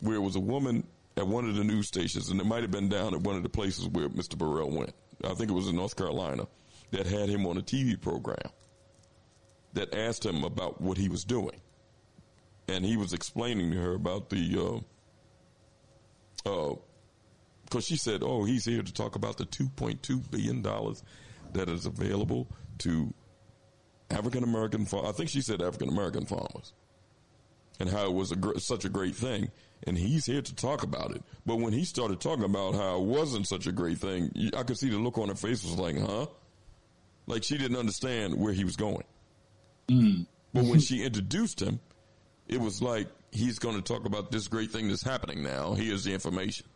where 0.00 0.16
it 0.16 0.20
was 0.20 0.34
a 0.34 0.40
woman 0.40 0.84
at 1.16 1.26
one 1.26 1.48
of 1.48 1.54
the 1.54 1.64
news 1.64 1.88
stations, 1.88 2.30
and 2.30 2.40
it 2.40 2.46
might 2.46 2.62
have 2.62 2.70
been 2.70 2.88
down 2.88 3.14
at 3.14 3.20
one 3.20 3.36
of 3.36 3.42
the 3.42 3.48
places 3.48 3.86
where 3.88 4.08
Mr. 4.08 4.36
Burrell 4.36 4.70
went. 4.70 4.94
I 5.24 5.34
think 5.34 5.50
it 5.50 5.54
was 5.54 5.68
in 5.68 5.76
North 5.76 5.96
Carolina 5.96 6.46
that 6.90 7.06
had 7.06 7.28
him 7.28 7.46
on 7.46 7.58
a 7.58 7.62
TV 7.62 8.00
program 8.00 8.50
that 9.74 9.94
asked 9.94 10.24
him 10.24 10.44
about 10.44 10.80
what 10.80 10.98
he 10.98 11.08
was 11.08 11.24
doing, 11.24 11.60
and 12.68 12.84
he 12.84 12.96
was 12.96 13.12
explaining 13.12 13.70
to 13.72 13.76
her 13.78 13.94
about 13.94 14.30
the. 14.30 14.82
Uh, 16.46 16.50
uh, 16.50 16.74
because 17.64 17.86
she 17.86 17.96
said, 17.96 18.22
"Oh, 18.22 18.44
he's 18.44 18.64
here 18.64 18.82
to 18.82 18.92
talk 18.92 19.16
about 19.16 19.38
the 19.38 19.46
2.2 19.46 20.30
billion 20.30 20.60
dollars 20.60 21.02
that 21.52 21.68
is 21.68 21.86
available 21.86 22.48
to 22.78 23.14
African 24.10 24.44
American. 24.44 24.84
Far- 24.84 25.06
I 25.06 25.12
think 25.12 25.30
she 25.30 25.40
said 25.40 25.62
African 25.62 25.88
American 25.88 26.26
farmers, 26.26 26.72
and 27.80 27.88
how 27.88 28.04
it 28.06 28.12
was 28.12 28.32
a 28.32 28.36
gr- 28.36 28.58
such 28.58 28.84
a 28.84 28.88
great 28.88 29.14
thing. 29.14 29.50
And 29.86 29.98
he's 29.98 30.26
here 30.26 30.42
to 30.42 30.54
talk 30.54 30.82
about 30.84 31.10
it. 31.10 31.22
But 31.44 31.56
when 31.56 31.72
he 31.72 31.84
started 31.84 32.20
talking 32.20 32.44
about 32.44 32.74
how 32.74 32.98
it 32.98 33.02
wasn't 33.02 33.48
such 33.48 33.66
a 33.66 33.72
great 33.72 33.98
thing, 33.98 34.30
I 34.56 34.62
could 34.62 34.78
see 34.78 34.88
the 34.88 34.98
look 34.98 35.18
on 35.18 35.28
her 35.28 35.34
face 35.34 35.64
was 35.64 35.76
like, 35.78 35.98
"Huh?" 35.98 36.26
Like 37.26 37.42
she 37.44 37.58
didn't 37.58 37.76
understand 37.76 38.36
where 38.36 38.52
he 38.52 38.64
was 38.64 38.76
going. 38.76 39.04
But 40.54 40.64
when 40.64 40.80
she 40.80 41.02
introduced 41.02 41.60
him, 41.60 41.80
it 42.46 42.60
was 42.60 42.80
like 42.82 43.08
he's 43.32 43.58
going 43.58 43.76
to 43.76 43.82
talk 43.82 44.04
about 44.04 44.30
this 44.30 44.48
great 44.48 44.70
thing 44.70 44.88
that's 44.88 45.02
happening 45.02 45.42
now. 45.42 45.74
Here's 45.74 46.04
the 46.04 46.12
information. 46.12 46.66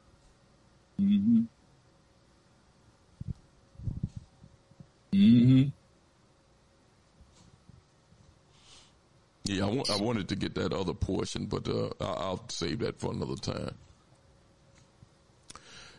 Mm-hmm. 1.01 1.43
Mm-hmm. 5.13 5.69
Yeah, 9.49 9.67
I, 9.67 9.97
wanted 10.01 10.29
to 10.31 10.37
get 10.37 10.55
that 10.57 10.73
other 10.73 10.93
portion, 10.95 11.47
but 11.47 11.69
uh, 11.69 11.89
I- 12.01 12.05
I'll 12.25 12.45
save 12.49 12.81
that 12.81 12.99
for 12.99 13.13
another 13.13 13.37
time. 13.37 13.75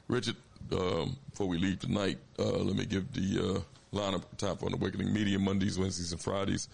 Richard, 0.08 0.36
um, 0.72 1.18
before 1.30 1.48
we 1.48 1.58
leave 1.58 1.80
tonight, 1.80 2.18
uh, 2.40 2.44
let 2.44 2.76
me 2.76 2.86
give 2.86 3.12
the 3.14 3.56
uh, 3.94 3.96
lineup 3.96 4.24
time 4.38 4.58
for 4.58 4.70
Awakening 4.74 5.14
Media 5.14 5.40
Mondays, 5.40 5.78
Wednesdays, 5.78 6.12
and 6.12 6.22
Fridays, 6.22 6.70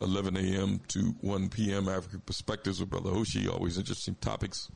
11 0.00 0.36
a.m. 0.36 0.80
to 0.88 1.00
1 1.20 1.48
p.m. 1.48 1.88
African 1.88 2.20
Perspectives 2.20 2.80
with 2.80 2.90
Brother 2.90 3.10
Hoshi. 3.10 3.48
Always 3.48 3.78
interesting 3.78 4.14
topics, 4.20 4.70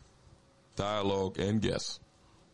dialogue, 0.77 1.39
and 1.39 1.61
guests 1.61 2.01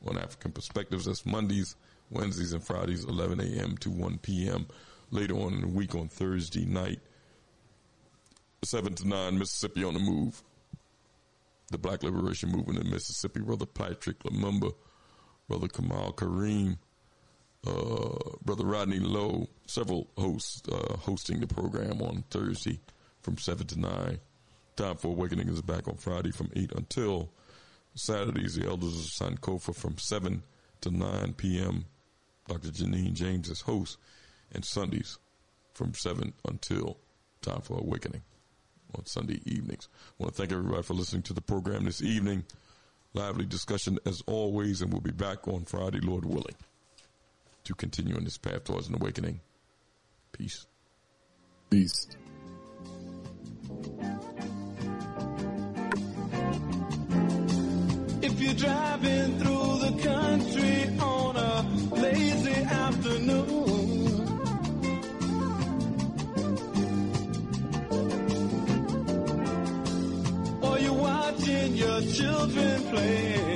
on 0.07 0.18
African 0.18 0.52
Perspectives. 0.52 1.05
That's 1.07 1.25
Mondays, 1.26 1.76
Wednesdays, 2.10 2.52
and 2.52 2.62
Fridays, 2.65 3.05
11 3.05 3.41
a.m. 3.41 3.76
to 3.78 3.91
1 3.91 4.18
p.m. 4.18 4.66
Later 5.10 5.34
on 5.36 5.55
in 5.55 5.60
the 5.62 5.68
week 5.68 5.94
on 5.94 6.08
Thursday 6.08 6.65
night, 6.65 7.00
7 8.66 8.94
to 8.94 9.06
9, 9.08 9.38
Mississippi 9.38 9.84
on 9.84 9.94
the 9.94 10.00
Move. 10.00 10.42
The 11.70 11.78
Black 11.78 12.02
Liberation 12.02 12.50
Movement 12.50 12.80
in 12.80 12.90
Mississippi, 12.90 13.40
Brother 13.40 13.66
Patrick 13.66 14.18
Lumumba, 14.24 14.72
Brother 15.48 15.68
Kamal 15.68 16.12
Kareem, 16.12 16.78
uh, 17.66 18.36
Brother 18.44 18.64
Rodney 18.64 18.98
Lowe, 18.98 19.48
several 19.66 20.08
hosts 20.16 20.62
uh, 20.68 20.96
hosting 20.96 21.40
the 21.40 21.46
program 21.46 22.02
on 22.02 22.24
Thursday 22.30 22.80
from 23.22 23.38
7 23.38 23.66
to 23.68 23.80
9. 23.80 24.18
Time 24.76 24.96
for 24.96 25.08
Awakening 25.08 25.48
is 25.48 25.62
back 25.62 25.88
on 25.88 25.96
Friday 25.96 26.30
from 26.30 26.50
8 26.54 26.72
until 26.72 27.30
Saturdays. 27.94 28.56
The 28.56 28.66
Elders 28.66 28.94
of 28.94 29.28
Sankofa 29.28 29.74
from 29.74 29.96
7 29.98 30.42
to 30.82 30.90
9 30.90 31.34
p.m. 31.34 31.84
Dr. 32.48 32.68
Janine 32.68 33.14
James 33.14 33.48
is 33.48 33.62
host. 33.62 33.98
And 34.52 34.64
Sundays 34.64 35.18
from 35.72 35.94
7 35.94 36.32
until 36.48 36.98
Time 37.42 37.60
for 37.60 37.78
Awakening 37.78 38.22
on 38.97 39.07
Sunday 39.07 39.41
evenings. 39.44 39.89
I 40.18 40.23
want 40.23 40.34
to 40.34 40.42
thank 40.42 40.52
everybody 40.52 40.83
for 40.83 40.94
listening 40.94 41.23
to 41.25 41.33
the 41.33 41.41
program 41.41 41.84
this 41.84 42.02
evening. 42.02 42.44
Lively 43.15 43.47
discussion 43.47 43.99
as 44.05 44.23
always, 44.26 44.83
and 44.83 44.92
we'll 44.92 45.00
be 45.00 45.10
back 45.10 45.49
on 45.49 45.65
Friday, 45.65 46.00
Lord 46.00 46.25
willing, 46.25 46.57
to 47.65 47.75
continue 47.75 48.16
on 48.16 48.25
this 48.25 48.39
path 48.39 48.65
towards 48.65 48.89
an 48.89 48.94
awakening. 48.94 49.41
Peace. 50.33 50.66
Peace. 51.70 52.07
If 58.23 58.41
you're 58.41 58.55
driving 58.55 59.39
through 59.39 59.78
the 59.78 60.02
country 60.02 60.99
on 60.99 61.36
a 61.36 61.62
lazy 61.94 62.62
afternoon, 62.62 63.55
watching 71.47 71.76
your 71.76 72.00
children 72.02 72.83
playing 72.91 73.55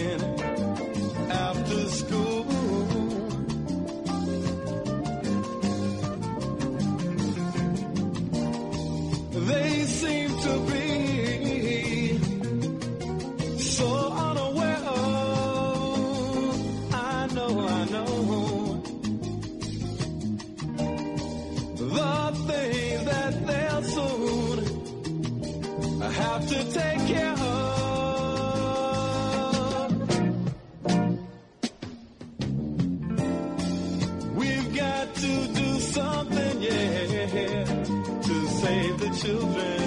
children. 39.22 39.79